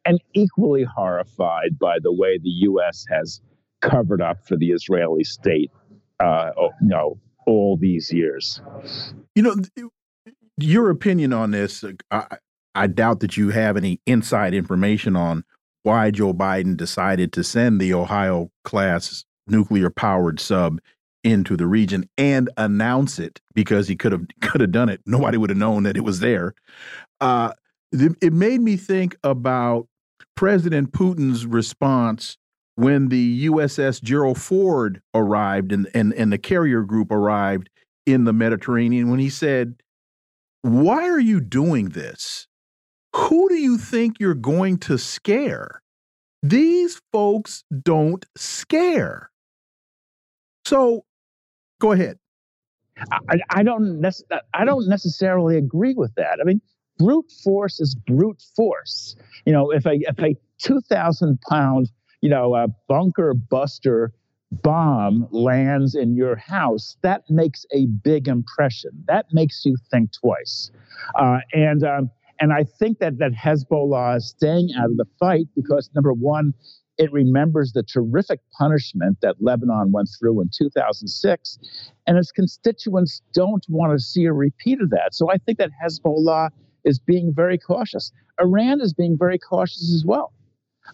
and 0.06 0.20
equally 0.34 0.84
horrified 0.84 1.80
by 1.80 1.98
the 2.02 2.12
way 2.12 2.38
the 2.38 2.50
U.S. 2.50 3.06
has 3.10 3.42
covered 3.82 4.22
up 4.22 4.46
for 4.46 4.58
the 4.58 4.72
Israeli 4.72 5.24
state, 5.24 5.72
uh, 6.20 6.52
you 6.58 6.88
know, 6.88 7.18
all 7.48 7.78
these 7.78 8.12
years. 8.12 8.62
You 9.36 9.44
know, 9.44 9.56
your 10.58 10.90
opinion 10.90 11.32
on 11.32 11.52
this. 11.52 11.86
I, 12.12 12.38
I 12.76 12.88
doubt 12.88 13.20
that 13.22 13.36
you 13.36 13.50
have 13.50 13.78
any 13.78 14.00
inside 14.06 14.54
information 14.54 15.16
on 15.16 15.44
why 15.84 16.12
Joe 16.12 16.34
Biden 16.34 16.76
decided 16.76 17.34
to 17.34 17.44
send 17.44 17.80
the 17.80 17.94
Ohio 17.94 18.52
class 18.64 19.26
nuclear 19.48 19.90
powered 19.90 20.40
sub 20.40 20.80
into 21.24 21.58
the 21.58 21.68
region 21.68 22.10
and 22.18 22.50
announce 22.58 23.20
it 23.20 23.42
because 23.54 23.88
he 23.88 23.96
could 23.96 24.12
have 24.12 24.26
could 24.42 24.62
have 24.62 24.72
done 24.72 24.90
it. 24.90 25.02
Nobody 25.06 25.38
would 25.38 25.50
have 25.50 25.58
known 25.58 25.84
that 25.84 25.98
it 25.98 26.04
was 26.04 26.20
there. 26.20 26.54
Uh, 27.20 27.54
it, 27.92 28.34
made 28.34 28.62
me 28.62 28.78
think 28.78 29.18
about 29.24 29.88
President 30.36 30.92
Putin's 30.92 31.46
response 31.46 32.38
when 32.76 33.10
the 33.10 33.48
USS 33.48 34.02
Gerald 34.02 34.40
Ford 34.40 35.02
arrived 35.14 35.72
and, 35.72 35.90
and, 35.94 36.14
and 36.14 36.32
the 36.32 36.38
carrier 36.38 36.84
group 36.84 37.12
arrived 37.12 37.70
in 38.06 38.24
the 38.24 38.32
Mediterranean 38.32 39.10
when 39.10 39.20
he 39.20 39.30
said, 39.30 39.76
Why 40.62 41.10
are 41.10 41.20
you 41.20 41.42
doing 41.42 41.90
this? 41.90 42.48
Who 43.16 43.50
do 43.50 43.56
you 43.56 43.78
think 43.78 44.20
you're 44.20 44.34
going 44.34 44.78
to 44.80 44.98
scare? 44.98 45.82
These 46.42 47.02
folks 47.12 47.64
don't 47.84 48.26
scare. 48.38 49.32
So 50.66 51.06
go 51.80 51.92
ahead. 51.92 52.20
I, 53.12 53.40
I 53.50 53.64
don't 53.64 54.04
I 54.54 54.66
don't 54.66 54.88
necessarily 54.88 55.58
agree 55.58 55.94
with 55.96 56.14
that. 56.16 56.40
I 56.42 56.44
mean, 56.44 56.62
brute 56.98 57.32
force 57.44 57.80
is 57.80 57.96
brute 57.96 58.44
force. 58.56 59.16
You 59.46 59.54
know, 59.54 59.72
if 59.72 59.86
a 59.86 59.94
if 59.94 60.20
a 60.20 60.36
two 60.58 60.82
thousand 60.82 61.40
pound 61.50 61.90
you 62.22 62.30
know 62.30 62.56
a 62.56 62.68
bunker 62.88 63.34
buster 63.34 64.14
bomb 64.52 65.28
lands 65.32 65.96
in 65.96 66.16
your 66.16 66.36
house, 66.36 66.98
that 67.02 67.24
makes 67.30 67.66
a 67.72 67.86
big 67.86 68.28
impression. 68.28 68.92
That 69.08 69.28
makes 69.32 69.64
you 69.66 69.78
think 69.92 70.12
twice. 70.12 70.72
Uh, 71.16 71.40
and 71.54 71.84
um, 71.84 72.12
and 72.40 72.54
I 72.54 72.64
think 72.64 73.00
that 73.00 73.18
that 73.20 73.32
Hezbollah 73.34 74.18
is 74.18 74.30
staying 74.30 74.70
out 74.78 74.90
of 74.92 74.98
the 74.98 75.06
fight 75.20 75.48
because 75.56 75.90
number 75.94 76.14
one, 76.14 76.54
it 76.98 77.12
remembers 77.14 77.72
the 77.74 77.84
terrific 77.84 78.40
punishment 78.58 79.18
that 79.22 79.38
Lebanon 79.40 79.92
went 79.92 80.10
through 80.20 80.42
in 80.42 80.50
2006, 80.56 81.60
and 82.08 82.18
its 82.18 82.32
constituents 82.32 83.22
don't 83.34 83.66
want 83.70 83.98
to 83.98 84.04
see 84.04 84.26
a 84.26 84.34
repeat 84.34 84.82
of 84.82 84.90
that. 84.90 85.14
So 85.14 85.32
I 85.32 85.38
think 85.38 85.58
that 85.60 85.72
Hezbollah 85.84 86.50
is 86.84 87.00
being 87.00 87.34
very 87.34 87.58
cautious. 87.58 88.12
Iran 88.40 88.82
is 88.82 88.94
being 88.94 89.18
very 89.18 89.38
cautious 89.38 89.94
as 89.94 90.04
well. 90.06 90.34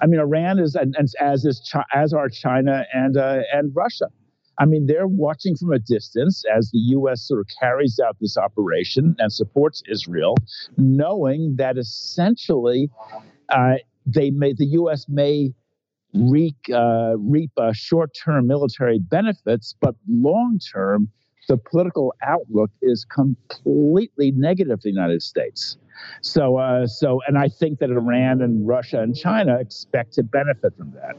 I 0.01 0.07
mean, 0.07 0.19
Iran 0.19 0.59
is, 0.59 0.75
and, 0.75 0.95
as 1.19 1.45
is 1.45 1.73
as 1.93 2.13
are 2.13 2.29
China 2.29 2.85
and 2.93 3.17
uh, 3.17 3.41
and 3.53 3.71
Russia. 3.75 4.07
I 4.57 4.65
mean, 4.65 4.85
they're 4.87 5.07
watching 5.07 5.55
from 5.55 5.73
a 5.73 5.79
distance 5.79 6.43
as 6.55 6.71
the 6.71 6.79
U.S. 6.79 7.27
sort 7.27 7.41
of 7.41 7.47
carries 7.59 7.99
out 7.99 8.17
this 8.21 8.37
operation 8.37 9.15
and 9.19 9.31
supports 9.31 9.83
Israel, 9.89 10.35
knowing 10.77 11.55
that 11.57 11.77
essentially 11.77 12.89
uh, 13.49 13.75
they 14.05 14.31
may 14.31 14.53
the 14.53 14.67
U.S. 14.67 15.07
may 15.09 15.53
reap, 16.15 16.55
uh, 16.73 17.17
reap 17.17 17.51
uh, 17.57 17.73
short-term 17.73 18.47
military 18.47 18.99
benefits, 18.99 19.75
but 19.79 19.95
long-term, 20.07 21.09
the 21.47 21.57
political 21.57 22.13
outlook 22.23 22.71
is 22.81 23.05
completely 23.05 24.31
negative 24.31 24.79
for 24.79 24.83
the 24.83 24.91
United 24.91 25.21
States. 25.21 25.77
So, 26.21 26.57
uh, 26.57 26.87
so, 26.87 27.21
and 27.27 27.37
I 27.37 27.49
think 27.49 27.79
that 27.79 27.89
Iran 27.89 28.41
and 28.41 28.67
Russia 28.67 29.01
and 29.01 29.15
China 29.15 29.57
expect 29.59 30.13
to 30.13 30.23
benefit 30.23 30.75
from 30.77 30.91
that. 30.91 31.15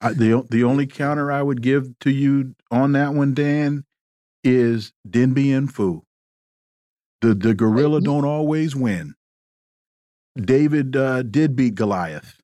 I, 0.00 0.12
the 0.12 0.46
the 0.50 0.64
only 0.64 0.86
counter 0.86 1.32
I 1.32 1.42
would 1.42 1.62
give 1.62 1.98
to 2.00 2.10
you 2.10 2.54
on 2.70 2.92
that 2.92 3.14
one, 3.14 3.34
Dan, 3.34 3.84
is 4.44 4.92
Dien 5.08 5.34
Bien 5.34 5.66
Phu. 5.68 6.02
The 7.20 7.34
the 7.34 7.54
gorilla 7.54 8.00
don't 8.00 8.24
always 8.24 8.76
win. 8.76 9.14
David 10.40 10.94
uh, 10.94 11.22
did 11.22 11.56
beat 11.56 11.74
Goliath, 11.74 12.40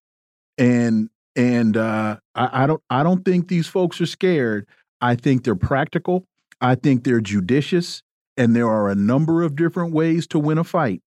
and 0.59 1.11
and 1.37 1.77
uh, 1.77 2.17
I, 2.35 2.65
I 2.65 2.67
don't 2.67 2.83
I 2.91 3.03
don't 3.03 3.25
think 3.25 3.49
these 3.49 3.69
folks 3.69 4.01
are 4.01 4.07
scared. 4.07 4.67
I 5.01 5.15
think 5.15 5.45
they're 5.45 5.55
practical. 5.55 6.25
I 6.61 6.75
think 6.75 7.05
they're 7.05 7.21
judicious, 7.21 8.03
and 8.37 8.57
there 8.57 8.69
are 8.69 8.89
a 8.89 8.95
number 8.95 9.43
of 9.43 9.55
different 9.55 9.93
ways 9.93 10.27
to 10.29 10.39
win 10.39 10.59
a 10.59 10.65
fight. 10.65 11.03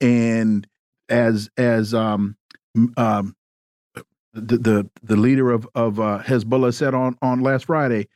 And 0.00 0.66
as 1.08 1.50
as 1.56 1.92
um, 1.92 2.36
um, 2.96 3.34
the 4.32 4.58
the, 4.58 4.90
the 5.02 5.16
leader 5.16 5.50
of 5.50 5.68
of 5.74 6.00
uh, 6.00 6.22
Hezbollah 6.24 6.74
said 6.74 6.94
on 6.94 7.16
on 7.22 7.40
last 7.40 7.66
Friday, 7.66 8.08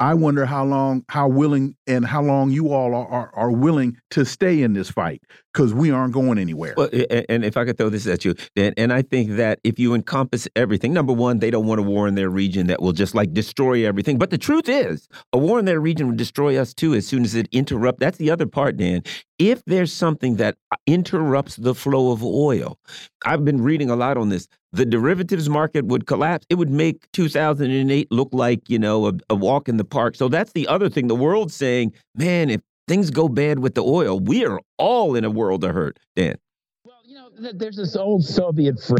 I 0.00 0.14
wonder 0.14 0.46
how 0.46 0.64
long, 0.64 1.04
how 1.08 1.26
willing, 1.26 1.74
and 1.88 2.06
how 2.06 2.22
long 2.22 2.50
you 2.50 2.72
all 2.72 2.94
are 2.94 3.06
are, 3.08 3.30
are 3.34 3.50
willing 3.50 3.96
to 4.10 4.24
stay 4.24 4.62
in 4.62 4.72
this 4.72 4.88
fight 4.90 5.22
because 5.52 5.74
we 5.74 5.90
aren't 5.90 6.12
going 6.12 6.38
anywhere. 6.38 6.74
Well, 6.76 6.88
and 7.28 7.44
if 7.44 7.56
I 7.56 7.64
could 7.64 7.78
throw 7.78 7.88
this 7.88 8.06
at 8.06 8.24
you, 8.24 8.36
and, 8.54 8.74
and 8.76 8.92
I 8.92 9.02
think 9.02 9.32
that 9.32 9.58
if 9.64 9.76
you 9.76 9.94
encompass 9.94 10.46
everything, 10.54 10.92
number 10.92 11.12
one, 11.12 11.40
they 11.40 11.50
don't 11.50 11.66
want 11.66 11.80
a 11.80 11.82
war 11.82 12.06
in 12.06 12.14
their 12.14 12.30
region 12.30 12.68
that 12.68 12.80
will 12.80 12.92
just 12.92 13.14
like 13.14 13.32
destroy 13.32 13.84
everything. 13.84 14.18
But 14.18 14.30
the 14.30 14.38
truth 14.38 14.68
is, 14.68 15.08
a 15.32 15.38
war 15.38 15.58
in 15.58 15.64
their 15.64 15.80
region 15.80 16.06
will 16.06 16.16
destroy 16.16 16.56
us 16.56 16.72
too 16.74 16.94
as 16.94 17.04
soon 17.04 17.24
as 17.24 17.34
it 17.34 17.48
interrupts. 17.50 17.98
That's 17.98 18.18
the 18.18 18.30
other 18.30 18.46
part, 18.46 18.76
Dan. 18.76 19.02
If 19.40 19.64
there's 19.64 19.92
something 19.92 20.36
that 20.36 20.56
interrupts 20.86 21.56
the 21.56 21.74
flow 21.74 22.12
of 22.12 22.22
oil, 22.22 22.78
I've 23.24 23.44
been 23.44 23.62
reading 23.62 23.90
a 23.90 23.96
lot 23.96 24.16
on 24.16 24.28
this. 24.28 24.46
The 24.72 24.84
derivatives 24.84 25.48
market 25.48 25.86
would 25.86 26.06
collapse. 26.06 26.44
It 26.50 26.56
would 26.56 26.68
make 26.70 27.10
2008 27.12 28.12
look 28.12 28.28
like, 28.32 28.68
you 28.68 28.78
know, 28.78 29.06
a, 29.08 29.12
a 29.30 29.34
walk 29.34 29.68
in 29.68 29.78
the 29.78 29.84
park. 29.84 30.14
So 30.14 30.28
that's 30.28 30.52
the 30.52 30.68
other 30.68 30.90
thing. 30.90 31.06
The 31.06 31.14
world's 31.14 31.54
saying, 31.54 31.94
man, 32.14 32.50
if 32.50 32.60
things 32.86 33.10
go 33.10 33.28
bad 33.28 33.60
with 33.60 33.74
the 33.74 33.82
oil, 33.82 34.20
we 34.20 34.44
are 34.44 34.60
all 34.76 35.14
in 35.14 35.24
a 35.24 35.30
world 35.30 35.64
of 35.64 35.74
hurt, 35.74 35.98
Dan. 36.16 36.36
Well, 36.84 37.00
you 37.06 37.14
know, 37.14 37.30
there's 37.54 37.76
this 37.76 37.96
old 37.96 38.24
Soviet 38.24 38.78
phrase 38.78 38.98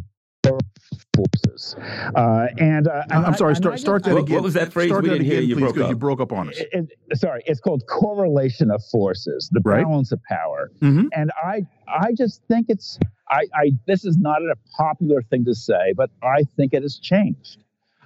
forces. 1.14 1.74
Uh, 2.14 2.46
and 2.58 2.88
uh, 2.88 3.02
I'm 3.10 3.34
sorry, 3.34 3.54
start, 3.56 3.78
start 3.78 4.04
that 4.04 4.16
again. 4.16 4.36
What 4.36 4.44
was 4.44 4.54
that 4.54 4.72
phrase 4.72 4.88
start 4.88 5.02
we 5.02 5.10
that 5.10 5.16
didn't 5.16 5.26
hear? 5.26 5.38
again, 5.38 5.48
You 5.48 5.54
please, 5.56 5.60
broke 5.62 5.74
'cause 5.74 5.84
up. 5.84 5.90
You 5.90 5.96
broke 5.96 6.20
up 6.20 6.32
on 6.32 6.48
us. 6.48 6.58
it, 6.58 6.68
it- 7.10 7.18
sorry, 7.18 7.42
it's 7.46 7.60
called 7.60 7.82
correlation 7.88 8.70
of 8.70 8.82
forces, 8.90 9.48
the 9.52 9.60
Right. 9.64 9.84
balance 9.84 10.12
of 10.12 10.22
power. 10.24 10.70
Mhm. 10.80 11.08
And 11.12 11.30
I, 11.44 11.66
I 11.88 12.12
just 12.16 12.42
think 12.48 12.66
it's, 12.68 12.98
I, 13.30 13.46
I, 13.54 13.72
this 13.86 14.04
is 14.04 14.16
not 14.16 14.42
a 14.42 14.56
popular 14.76 15.22
thing 15.22 15.44
to 15.44 15.54
say, 15.54 15.92
but 15.96 16.10
I 16.22 16.44
think 16.56 16.72
it 16.72 16.82
has 16.82 16.98
changed. 16.98 17.58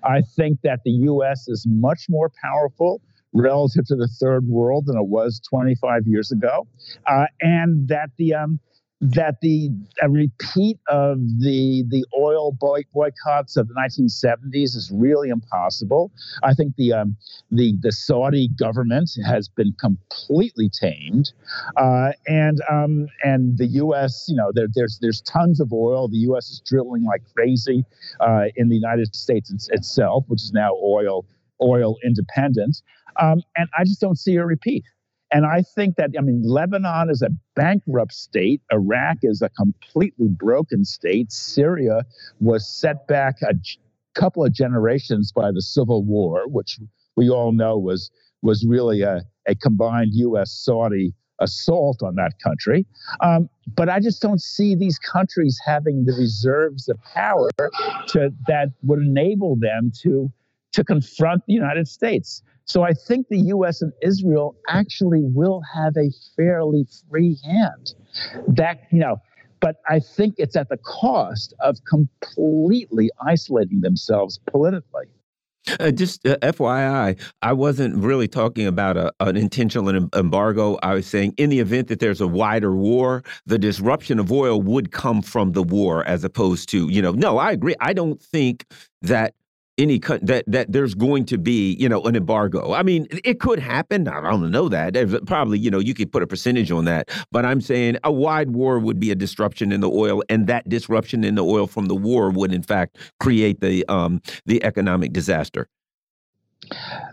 I 0.02 0.22
think 0.22 0.60
that 0.62 0.80
the 0.84 0.90
U.S. 0.90 1.48
is 1.48 1.66
much 1.68 2.06
more 2.08 2.30
powerful 2.42 3.00
relative 3.32 3.86
to 3.86 3.96
the 3.96 4.08
third 4.08 4.46
world 4.46 4.86
than 4.86 4.96
it 4.96 5.06
was 5.06 5.40
25 5.48 6.06
years 6.06 6.32
ago, 6.32 6.66
uh, 7.06 7.26
and 7.40 7.88
that 7.88 8.10
the 8.18 8.34
um, 8.34 8.60
that 9.02 9.40
the 9.40 9.68
a 10.00 10.08
repeat 10.08 10.78
of 10.88 11.18
the 11.40 11.84
the 11.88 12.04
oil 12.16 12.52
boy, 12.52 12.82
boycotts 12.94 13.56
of 13.56 13.66
the 13.66 13.74
1970s 13.74 14.76
is 14.76 14.90
really 14.94 15.28
impossible. 15.28 16.12
I 16.44 16.54
think 16.54 16.76
the 16.76 16.92
um, 16.92 17.16
the 17.50 17.76
the 17.80 17.90
Saudi 17.90 18.48
government 18.56 19.10
has 19.26 19.48
been 19.48 19.74
completely 19.80 20.70
tamed, 20.70 21.32
uh, 21.76 22.12
and 22.28 22.62
um, 22.70 23.08
and 23.24 23.58
the 23.58 23.66
U.S. 23.66 24.26
You 24.28 24.36
know 24.36 24.52
there, 24.54 24.68
there's 24.72 25.00
there's 25.02 25.20
tons 25.22 25.60
of 25.60 25.72
oil. 25.72 26.06
The 26.06 26.18
U.S. 26.18 26.50
is 26.50 26.62
drilling 26.64 27.04
like 27.04 27.22
crazy 27.34 27.84
uh, 28.20 28.44
in 28.54 28.68
the 28.68 28.76
United 28.76 29.16
States 29.16 29.50
it's, 29.50 29.68
itself, 29.70 30.24
which 30.28 30.42
is 30.42 30.52
now 30.52 30.74
oil 30.80 31.26
oil 31.60 31.96
independent, 32.04 32.82
um, 33.20 33.42
and 33.56 33.68
I 33.76 33.82
just 33.82 34.00
don't 34.00 34.18
see 34.18 34.36
a 34.36 34.46
repeat. 34.46 34.84
And 35.32 35.46
I 35.46 35.62
think 35.62 35.96
that, 35.96 36.10
I 36.18 36.20
mean, 36.20 36.42
Lebanon 36.44 37.08
is 37.08 37.22
a 37.22 37.30
bankrupt 37.56 38.12
state. 38.12 38.60
Iraq 38.70 39.18
is 39.22 39.40
a 39.40 39.48
completely 39.48 40.28
broken 40.28 40.84
state. 40.84 41.32
Syria 41.32 42.02
was 42.40 42.68
set 42.68 43.06
back 43.06 43.36
a 43.42 43.54
couple 44.14 44.44
of 44.44 44.52
generations 44.52 45.32
by 45.32 45.50
the 45.50 45.62
Civil 45.62 46.04
War, 46.04 46.46
which 46.48 46.78
we 47.16 47.30
all 47.30 47.52
know 47.52 47.78
was, 47.78 48.10
was 48.42 48.66
really 48.68 49.02
a, 49.02 49.22
a 49.46 49.54
combined 49.54 50.10
U.S. 50.12 50.52
Saudi 50.52 51.14
assault 51.40 52.02
on 52.02 52.14
that 52.16 52.32
country. 52.42 52.86
Um, 53.20 53.48
but 53.74 53.88
I 53.88 54.00
just 54.00 54.20
don't 54.20 54.40
see 54.40 54.74
these 54.74 54.98
countries 54.98 55.58
having 55.64 56.04
the 56.04 56.12
reserves 56.12 56.88
of 56.88 56.98
power 57.14 57.48
to, 58.08 58.32
that 58.46 58.68
would 58.82 59.00
enable 59.00 59.56
them 59.56 59.92
to, 60.02 60.30
to 60.72 60.84
confront 60.84 61.44
the 61.46 61.54
United 61.54 61.88
States. 61.88 62.42
So 62.72 62.84
I 62.84 62.94
think 62.94 63.28
the 63.28 63.40
U.S. 63.56 63.82
and 63.82 63.92
Israel 64.00 64.56
actually 64.66 65.20
will 65.22 65.60
have 65.74 65.94
a 65.98 66.08
fairly 66.34 66.86
free 67.10 67.36
hand. 67.44 67.92
That 68.48 68.84
you 68.90 68.98
know, 68.98 69.20
but 69.60 69.76
I 69.90 70.00
think 70.00 70.36
it's 70.38 70.56
at 70.56 70.70
the 70.70 70.78
cost 70.78 71.52
of 71.60 71.76
completely 71.84 73.10
isolating 73.26 73.82
themselves 73.82 74.40
politically. 74.50 75.04
Uh, 75.80 75.90
just 75.90 76.26
uh, 76.26 76.38
FYI, 76.38 77.20
I 77.42 77.52
wasn't 77.52 77.94
really 77.96 78.26
talking 78.26 78.66
about 78.66 78.96
a, 78.96 79.12
an 79.20 79.36
intentional 79.36 79.94
em- 79.94 80.08
embargo. 80.16 80.78
I 80.82 80.94
was 80.94 81.06
saying, 81.06 81.34
in 81.36 81.50
the 81.50 81.60
event 81.60 81.88
that 81.88 82.00
there's 82.00 82.22
a 82.22 82.26
wider 82.26 82.74
war, 82.74 83.22
the 83.44 83.58
disruption 83.58 84.18
of 84.18 84.32
oil 84.32 84.62
would 84.62 84.92
come 84.92 85.20
from 85.20 85.52
the 85.52 85.62
war, 85.62 86.04
as 86.08 86.24
opposed 86.24 86.70
to, 86.70 86.88
you 86.88 87.02
know, 87.02 87.12
no, 87.12 87.36
I 87.36 87.52
agree. 87.52 87.74
I 87.80 87.92
don't 87.92 88.20
think 88.20 88.64
that 89.02 89.34
any 89.82 89.98
that 89.98 90.44
that 90.46 90.72
there's 90.72 90.94
going 90.94 91.24
to 91.26 91.38
be, 91.38 91.74
you 91.74 91.88
know, 91.88 92.02
an 92.02 92.16
embargo. 92.16 92.72
I 92.72 92.82
mean, 92.82 93.06
it 93.24 93.40
could 93.40 93.58
happen. 93.58 94.06
I 94.08 94.20
don't 94.30 94.50
know 94.50 94.68
that. 94.68 94.94
There's 94.94 95.18
probably, 95.26 95.58
you 95.58 95.70
know, 95.70 95.80
you 95.80 95.94
could 95.94 96.12
put 96.12 96.22
a 96.22 96.26
percentage 96.26 96.70
on 96.70 96.84
that. 96.84 97.10
But 97.30 97.44
I'm 97.44 97.60
saying 97.60 97.96
a 98.04 98.12
wide 98.12 98.50
war 98.50 98.78
would 98.78 99.00
be 99.00 99.10
a 99.10 99.14
disruption 99.14 99.72
in 99.72 99.80
the 99.80 99.90
oil, 99.90 100.22
and 100.28 100.46
that 100.46 100.68
disruption 100.68 101.24
in 101.24 101.34
the 101.34 101.44
oil 101.44 101.66
from 101.66 101.86
the 101.86 101.96
war 101.96 102.30
would, 102.30 102.54
in 102.54 102.62
fact, 102.62 102.98
create 103.20 103.60
the 103.60 103.84
um 103.88 104.22
the 104.46 104.62
economic 104.64 105.12
disaster. 105.12 105.68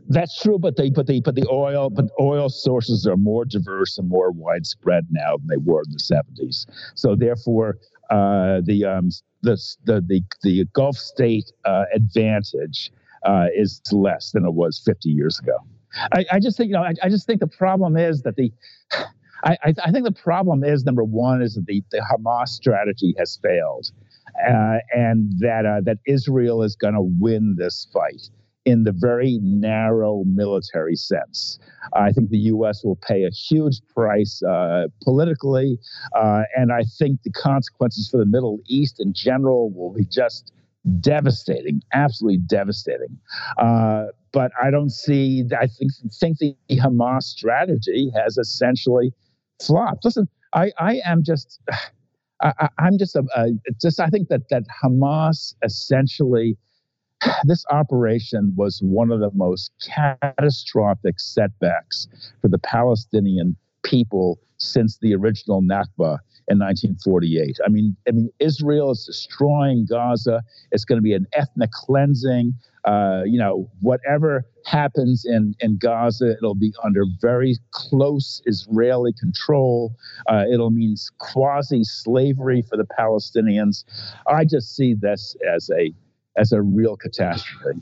That's 0.07 0.39
true, 0.39 0.59
but 0.59 0.75
the 0.75 0.91
but 0.91 1.07
the 1.07 1.21
but 1.21 1.35
the 1.35 1.47
oil 1.49 1.89
but 1.89 2.05
oil 2.19 2.49
sources 2.49 3.07
are 3.07 3.17
more 3.17 3.45
diverse 3.45 3.97
and 3.97 4.07
more 4.07 4.31
widespread 4.31 5.07
now 5.09 5.37
than 5.37 5.47
they 5.47 5.57
were 5.57 5.81
in 5.81 5.91
the 5.91 5.99
seventies. 5.99 6.67
So 6.95 7.15
therefore, 7.15 7.77
uh, 8.09 8.61
the 8.63 8.85
um 8.85 9.09
the 9.41 9.57
the 9.85 10.01
the, 10.01 10.23
the 10.43 10.65
Gulf 10.73 10.97
state 10.97 11.51
uh, 11.65 11.85
advantage 11.93 12.91
uh, 13.23 13.47
is 13.55 13.81
less 13.91 14.31
than 14.31 14.45
it 14.45 14.53
was 14.53 14.81
fifty 14.85 15.09
years 15.09 15.39
ago. 15.39 15.57
I, 16.11 16.25
I 16.33 16.39
just 16.39 16.57
think 16.57 16.69
you 16.69 16.73
know 16.73 16.83
I, 16.83 16.93
I 17.03 17.09
just 17.09 17.25
think 17.25 17.39
the 17.39 17.47
problem 17.47 17.97
is 17.97 18.21
that 18.23 18.35
the 18.35 18.51
I, 19.43 19.57
I 19.63 19.73
I 19.85 19.91
think 19.91 20.05
the 20.05 20.11
problem 20.11 20.63
is 20.63 20.83
number 20.85 21.03
one 21.03 21.41
is 21.41 21.55
that 21.55 21.65
the, 21.65 21.83
the 21.91 21.99
Hamas 21.99 22.49
strategy 22.49 23.15
has 23.17 23.39
failed, 23.41 23.91
uh, 24.47 24.77
and 24.93 25.31
that 25.39 25.65
uh, 25.65 25.81
that 25.83 25.97
Israel 26.05 26.63
is 26.63 26.75
going 26.75 26.93
to 26.93 27.01
win 27.01 27.55
this 27.57 27.87
fight 27.93 28.29
in 28.65 28.83
the 28.83 28.91
very 28.91 29.39
narrow 29.41 30.23
military 30.25 30.95
sense. 30.95 31.59
I 31.93 32.11
think 32.11 32.29
the 32.29 32.37
U.S. 32.37 32.83
will 32.83 32.97
pay 32.97 33.23
a 33.23 33.29
huge 33.29 33.81
price 33.95 34.43
uh, 34.43 34.87
politically, 35.03 35.79
uh, 36.15 36.43
and 36.55 36.71
I 36.71 36.83
think 36.97 37.23
the 37.23 37.31
consequences 37.31 38.09
for 38.09 38.17
the 38.17 38.25
Middle 38.25 38.59
East 38.67 38.99
in 38.99 39.13
general 39.13 39.71
will 39.71 39.93
be 39.93 40.05
just 40.05 40.51
devastating, 40.99 41.81
absolutely 41.93 42.39
devastating. 42.39 43.17
Uh, 43.57 44.05
but 44.31 44.51
I 44.61 44.71
don't 44.71 44.91
see. 44.91 45.45
I 45.59 45.67
think 45.67 45.91
think 46.19 46.37
the 46.37 46.55
Hamas 46.71 47.23
strategy 47.23 48.11
has 48.15 48.37
essentially 48.37 49.13
flopped. 49.61 50.05
Listen, 50.05 50.27
I, 50.53 50.71
I 50.77 51.01
am 51.05 51.23
just. 51.23 51.59
I, 52.41 52.69
I'm 52.77 52.97
just 52.97 53.17
a, 53.17 53.23
a 53.35 53.49
just. 53.81 53.99
I 53.99 54.07
think 54.07 54.29
that 54.29 54.47
that 54.49 54.63
Hamas 54.81 55.55
essentially 55.61 56.57
this 57.43 57.65
operation 57.69 58.53
was 58.55 58.79
one 58.83 59.11
of 59.11 59.19
the 59.19 59.31
most 59.33 59.71
catastrophic 59.83 61.19
setbacks 61.19 62.07
for 62.41 62.47
the 62.47 62.59
Palestinian 62.59 63.55
people 63.83 64.39
since 64.57 64.97
the 65.01 65.15
original 65.15 65.61
Nakba 65.61 66.19
in 66.49 66.57
1948. 66.59 67.57
I 67.65 67.69
mean, 67.69 67.95
I 68.07 68.11
mean, 68.11 68.29
Israel 68.39 68.91
is 68.91 69.05
destroying 69.05 69.85
Gaza. 69.89 70.41
It's 70.71 70.83
going 70.83 70.97
to 70.97 71.03
be 71.03 71.13
an 71.13 71.27
ethnic 71.33 71.71
cleansing. 71.71 72.53
Uh, 72.85 73.21
you 73.25 73.37
know, 73.37 73.69
whatever 73.81 74.45
happens 74.65 75.25
in, 75.25 75.53
in 75.59 75.77
Gaza, 75.77 76.31
it'll 76.31 76.55
be 76.55 76.73
under 76.83 77.05
very 77.21 77.57
close 77.71 78.41
Israeli 78.45 79.13
control. 79.13 79.95
Uh, 80.27 80.45
it'll 80.51 80.71
mean 80.71 80.95
quasi 81.19 81.83
slavery 81.83 82.61
for 82.61 82.77
the 82.77 82.87
Palestinians. 82.97 83.83
I 84.27 84.45
just 84.45 84.75
see 84.75 84.93
this 84.93 85.35
as 85.53 85.69
a 85.69 85.93
as 86.39 86.51
a 86.51 86.61
real 86.61 86.95
catastrophe. 86.95 87.79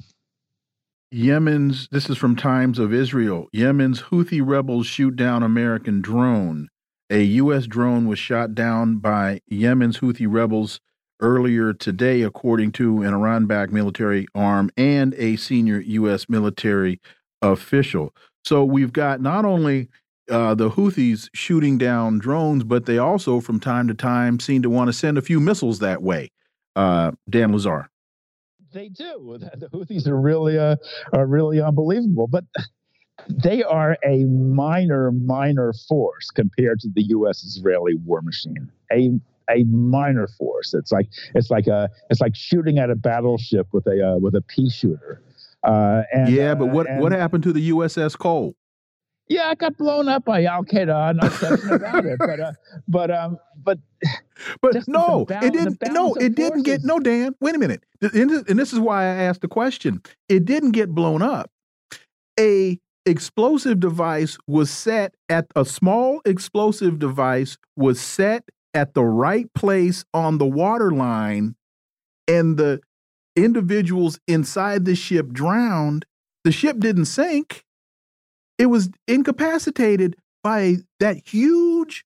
Yemen's, 1.11 1.87
this 1.89 2.09
is 2.09 2.17
from 2.17 2.35
Times 2.35 2.79
of 2.79 2.93
Israel. 2.93 3.47
Yemen's 3.53 4.03
Houthi 4.03 4.41
rebels 4.45 4.87
shoot 4.87 5.15
down 5.15 5.43
American 5.43 6.01
drone. 6.01 6.67
A 7.09 7.21
U.S. 7.23 7.67
drone 7.67 8.07
was 8.07 8.19
shot 8.19 8.53
down 8.53 8.97
by 8.97 9.39
Yemen's 9.47 9.99
Houthi 9.99 10.27
rebels 10.29 10.81
earlier 11.21 11.71
today, 11.71 12.23
according 12.23 12.73
to 12.73 13.03
an 13.03 13.13
Iran 13.13 13.45
backed 13.45 13.71
military 13.71 14.27
arm 14.35 14.69
and 14.75 15.13
a 15.13 15.37
senior 15.37 15.79
U.S. 15.79 16.27
military 16.27 16.99
official. 17.41 18.13
So 18.43 18.65
we've 18.65 18.91
got 18.91 19.21
not 19.21 19.45
only 19.45 19.87
uh, 20.29 20.55
the 20.55 20.71
Houthis 20.71 21.29
shooting 21.33 21.77
down 21.77 22.19
drones, 22.19 22.65
but 22.65 22.85
they 22.85 22.97
also, 22.97 23.39
from 23.39 23.61
time 23.61 23.87
to 23.87 23.93
time, 23.93 24.41
seem 24.41 24.61
to 24.63 24.69
want 24.69 24.89
to 24.89 24.93
send 24.93 25.17
a 25.17 25.21
few 25.21 25.39
missiles 25.39 25.79
that 25.79 26.03
way. 26.03 26.31
Uh, 26.75 27.11
Dan 27.29 27.53
Lazare. 27.53 27.87
They 28.73 28.89
do. 28.89 29.39
The 29.57 29.69
Houthis 29.69 30.07
are 30.07 30.19
really 30.19 30.57
uh, 30.57 30.75
are 31.13 31.25
really 31.25 31.61
unbelievable, 31.61 32.27
but 32.27 32.45
they 33.29 33.63
are 33.63 33.97
a 34.05 34.23
minor 34.25 35.11
minor 35.11 35.73
force 35.87 36.29
compared 36.31 36.79
to 36.81 36.89
the 36.93 37.03
U.S. 37.09 37.43
Israeli 37.43 37.95
war 37.95 38.21
machine. 38.21 38.71
A 38.91 39.11
a 39.49 39.63
minor 39.65 40.27
force. 40.27 40.73
It's 40.73 40.91
like 40.91 41.07
it's 41.33 41.49
like 41.49 41.67
a 41.67 41.89
it's 42.09 42.21
like 42.21 42.35
shooting 42.35 42.79
at 42.79 42.89
a 42.89 42.95
battleship 42.95 43.67
with 43.71 43.87
a 43.87 44.15
uh, 44.15 44.17
with 44.17 44.35
a 44.35 44.41
pea 44.41 44.69
shooter. 44.69 45.21
Uh, 45.63 46.03
and, 46.13 46.29
yeah, 46.29 46.53
but 46.53 46.67
what 46.67 46.87
and, 46.89 47.01
what 47.01 47.11
happened 47.11 47.43
to 47.43 47.53
the 47.53 47.71
USS 47.71 48.17
Cole? 48.17 48.55
Yeah, 49.29 49.49
I 49.49 49.55
got 49.55 49.77
blown 49.77 50.07
up 50.07 50.23
by 50.23 50.45
Al 50.45 50.63
Qaeda. 50.63 51.15
No 51.21 51.29
question 51.29 51.73
about 51.73 52.05
it. 52.05 52.17
But 52.17 52.39
uh, 52.39 52.51
but 52.87 53.11
um, 53.11 53.37
but 53.61 53.79
but 54.61 54.87
no, 54.87 55.25
it 55.29 55.53
didn't. 55.53 55.77
No, 55.91 56.13
it 56.15 56.35
didn't 56.35 56.63
get. 56.63 56.83
No, 56.83 56.99
Dan. 56.99 57.35
Wait 57.41 57.55
a 57.55 57.59
minute. 57.59 57.83
And 58.01 58.59
this 58.59 58.73
is 58.73 58.79
why 58.79 59.03
I 59.03 59.23
asked 59.23 59.41
the 59.41 59.47
question. 59.47 60.01
It 60.29 60.45
didn't 60.45 60.71
get 60.71 60.89
blown 60.89 61.21
up. 61.21 61.51
A 62.39 62.79
explosive 63.05 63.79
device 63.79 64.37
was 64.47 64.69
set 64.69 65.15
at 65.29 65.47
a 65.55 65.65
small 65.65 66.21
explosive 66.25 66.99
device 66.99 67.57
was 67.75 67.99
set 67.99 68.43
at 68.73 68.93
the 68.93 69.03
right 69.03 69.51
place 69.53 70.05
on 70.13 70.37
the 70.37 70.45
water 70.45 70.91
line, 70.91 71.55
and 72.27 72.57
the 72.57 72.79
individuals 73.35 74.19
inside 74.27 74.85
the 74.85 74.95
ship 74.95 75.33
drowned. 75.33 76.05
The 76.43 76.51
ship 76.53 76.79
didn't 76.79 77.05
sink 77.05 77.65
it 78.57 78.67
was 78.67 78.89
incapacitated 79.07 80.15
by 80.43 80.77
that 80.99 81.17
huge 81.27 82.05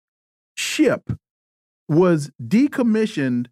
ship 0.55 1.11
was 1.87 2.31
decommissioned 2.41 3.47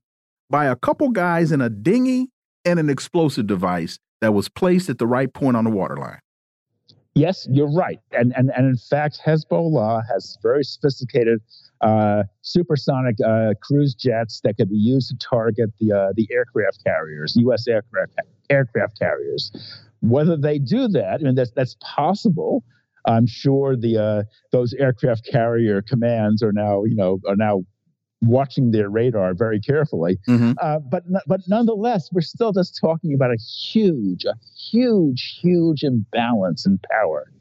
by 0.49 0.65
a 0.65 0.75
couple 0.75 1.09
guys 1.09 1.51
in 1.51 1.61
a 1.61 1.69
dinghy 1.69 2.29
and 2.65 2.79
an 2.79 2.89
explosive 2.89 3.47
device 3.47 3.99
that 4.21 4.33
was 4.33 4.49
placed 4.49 4.89
at 4.89 4.97
the 4.97 5.07
right 5.07 5.33
point 5.33 5.55
on 5.55 5.63
the 5.63 5.69
waterline. 5.69 6.19
Yes, 7.15 7.47
you're 7.49 7.71
right. 7.71 7.99
And, 8.11 8.33
and, 8.35 8.51
and 8.55 8.65
in 8.65 8.77
fact, 8.77 9.19
Hezbollah 9.25 10.03
has 10.11 10.37
very 10.41 10.63
sophisticated 10.63 11.41
uh, 11.81 12.23
supersonic 12.41 13.15
uh, 13.25 13.53
cruise 13.61 13.93
jets 13.93 14.41
that 14.43 14.57
could 14.57 14.69
be 14.69 14.77
used 14.77 15.09
to 15.09 15.17
target 15.17 15.71
the, 15.79 15.91
uh, 15.91 16.13
the 16.15 16.27
aircraft 16.31 16.83
carriers, 16.85 17.35
U.S. 17.37 17.67
aircraft, 17.67 18.13
aircraft 18.49 18.99
carriers. 18.99 19.51
Whether 20.01 20.37
they 20.37 20.59
do 20.59 20.87
that, 20.89 21.19
I 21.19 21.23
mean, 21.23 21.35
that's, 21.35 21.51
that's 21.51 21.75
possible. 21.81 22.63
I'm 23.05 23.27
sure 23.27 23.75
the 23.75 23.97
uh, 23.97 24.23
those 24.51 24.73
aircraft 24.73 25.27
carrier 25.31 25.81
commands 25.81 26.43
are 26.43 26.51
now 26.51 26.83
you 26.83 26.95
know 26.95 27.19
are 27.27 27.35
now 27.35 27.63
watching 28.21 28.71
their 28.71 28.89
radar 28.89 29.33
very 29.33 29.59
carefully. 29.59 30.17
Mm-hmm. 30.27 30.53
Uh, 30.61 30.79
but 30.79 31.03
but 31.27 31.41
nonetheless, 31.47 32.09
we're 32.11 32.21
still 32.21 32.51
just 32.51 32.77
talking 32.79 33.13
about 33.13 33.31
a 33.31 33.37
huge, 33.37 34.25
a 34.25 34.35
huge, 34.71 35.39
huge 35.41 35.83
imbalance 35.83 36.65
in 36.65 36.79
power, 36.91 37.31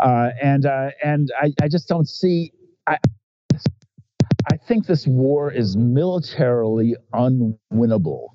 uh, 0.00 0.30
and 0.42 0.66
uh, 0.66 0.90
and 1.02 1.30
I, 1.40 1.52
I 1.62 1.68
just 1.68 1.88
don't 1.88 2.08
see. 2.08 2.52
I, 2.86 2.98
I 4.50 4.56
think 4.56 4.86
this 4.86 5.06
war 5.06 5.52
is 5.52 5.76
militarily 5.76 6.96
unwinnable 7.12 8.28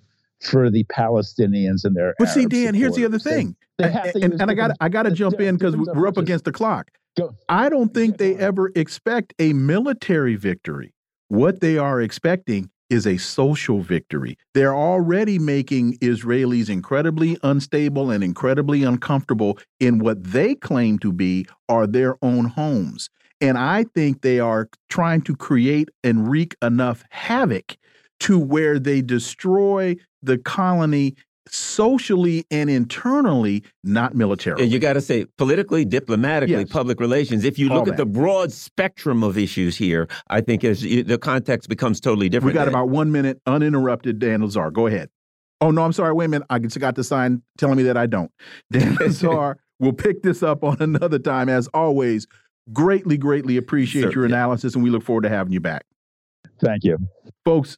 for 0.44 0.70
the 0.70 0.84
Palestinians 0.86 1.84
and 1.84 1.96
their. 1.96 2.14
But 2.20 2.28
Arab 2.30 2.36
see, 2.36 2.46
Dan, 2.46 2.74
here's 2.74 2.96
the 2.96 3.06
other 3.06 3.20
thing, 3.20 3.56
they, 3.78 3.90
they 4.14 4.22
and, 4.22 4.40
and 4.42 4.52
I 4.52 4.54
got 4.54 4.72
I 4.82 4.90
got 4.90 5.04
to 5.04 5.12
jump 5.12 5.40
in 5.40 5.58
because 5.58 5.76
we're 5.76 6.08
up 6.08 6.18
against 6.18 6.46
the 6.46 6.52
clock. 6.52 6.92
Go. 7.18 7.36
I 7.48 7.70
don't 7.70 7.94
think 7.94 8.18
they 8.18 8.36
ever 8.36 8.72
expect 8.76 9.34
a 9.40 9.54
military 9.54 10.36
victory. 10.36 10.94
What 11.28 11.62
they 11.62 11.78
are 11.78 12.02
expecting 12.02 12.70
is 12.90 13.08
a 13.08 13.18
social 13.18 13.82
victory. 13.82 14.38
They're 14.54 14.76
already 14.76 15.40
making 15.40 15.98
Israelis 16.00 16.70
incredibly 16.70 17.38
unstable 17.42 18.12
and 18.12 18.24
incredibly 18.24 18.84
uncomfortable 18.84 19.58
in 19.80 20.00
what 20.00 20.24
they 20.24 20.56
claim 20.56 21.00
to 21.00 21.12
be 21.12 21.48
are 21.70 21.88
their 21.88 22.18
own 22.22 22.46
homes. 22.46 23.10
And 23.42 23.58
I 23.58 23.86
think 23.96 24.22
they 24.22 24.40
are 24.40 24.70
trying 24.90 25.22
to 25.24 25.36
create 25.36 25.90
and 26.04 26.30
wreak 26.30 26.56
enough 26.62 27.04
havoc 27.10 27.78
to 28.22 28.40
where 28.40 28.80
they 28.80 29.02
destroy 29.02 29.96
the 30.24 30.38
colony 30.38 31.16
socially 31.48 32.46
and 32.52 32.70
internally, 32.70 33.64
not 33.84 34.16
militarily. 34.16 34.66
You 34.66 34.80
got 34.80 34.94
to 34.94 35.02
say 35.02 35.26
politically, 35.38 35.86
diplomatically, 35.86 36.60
yes. 36.60 36.70
public 36.70 37.00
relations. 37.00 37.44
If 37.44 37.60
you 37.60 37.70
look 37.70 37.88
at 37.88 37.98
the 37.98 38.06
broad 38.06 38.52
spectrum 38.52 39.24
of 39.24 39.38
issues 39.38 39.76
here, 39.76 40.08
I 40.30 40.42
think 40.42 40.64
as 40.64 40.82
the 40.82 41.18
context 41.22 41.70
becomes 41.70 42.00
totally 42.00 42.30
different. 42.30 42.54
We 42.54 42.58
got 42.58 42.68
about 42.68 42.90
one 42.90 43.12
minute 43.12 43.42
uninterrupted. 43.46 44.20
Dan 44.20 44.42
Lazare, 44.42 44.72
go 44.72 44.88
ahead. 44.88 45.10
Oh 45.62 45.72
no, 45.72 45.84
I'm 45.84 45.94
sorry. 45.94 46.14
Wait 46.14 46.26
a 46.26 46.30
minute. 46.30 46.48
I 46.50 46.60
just 46.60 46.80
got 46.80 46.96
the 46.96 47.04
sign 47.04 47.42
telling 47.58 47.78
me 47.78 47.84
that 47.84 47.98
I 47.98 48.06
don't. 48.06 48.32
Dan 48.72 48.96
Lazare, 48.98 49.56
we'll 49.80 49.94
pick 49.94 50.24
this 50.24 50.44
up 50.44 50.64
on 50.64 50.78
another 50.80 51.20
time. 51.20 51.50
As 51.50 51.68
always, 51.74 52.28
greatly, 52.72 53.18
greatly 53.18 53.58
appreciate 53.58 54.04
Sir, 54.04 54.12
your 54.12 54.26
analysis, 54.26 54.74
yeah. 54.74 54.78
and 54.78 54.84
we 54.84 54.90
look 54.90 55.04
forward 55.04 55.24
to 55.24 55.30
having 55.30 55.54
you 55.54 55.60
back. 55.60 55.86
Thank 56.60 56.84
you, 56.84 56.98
folks. 57.46 57.78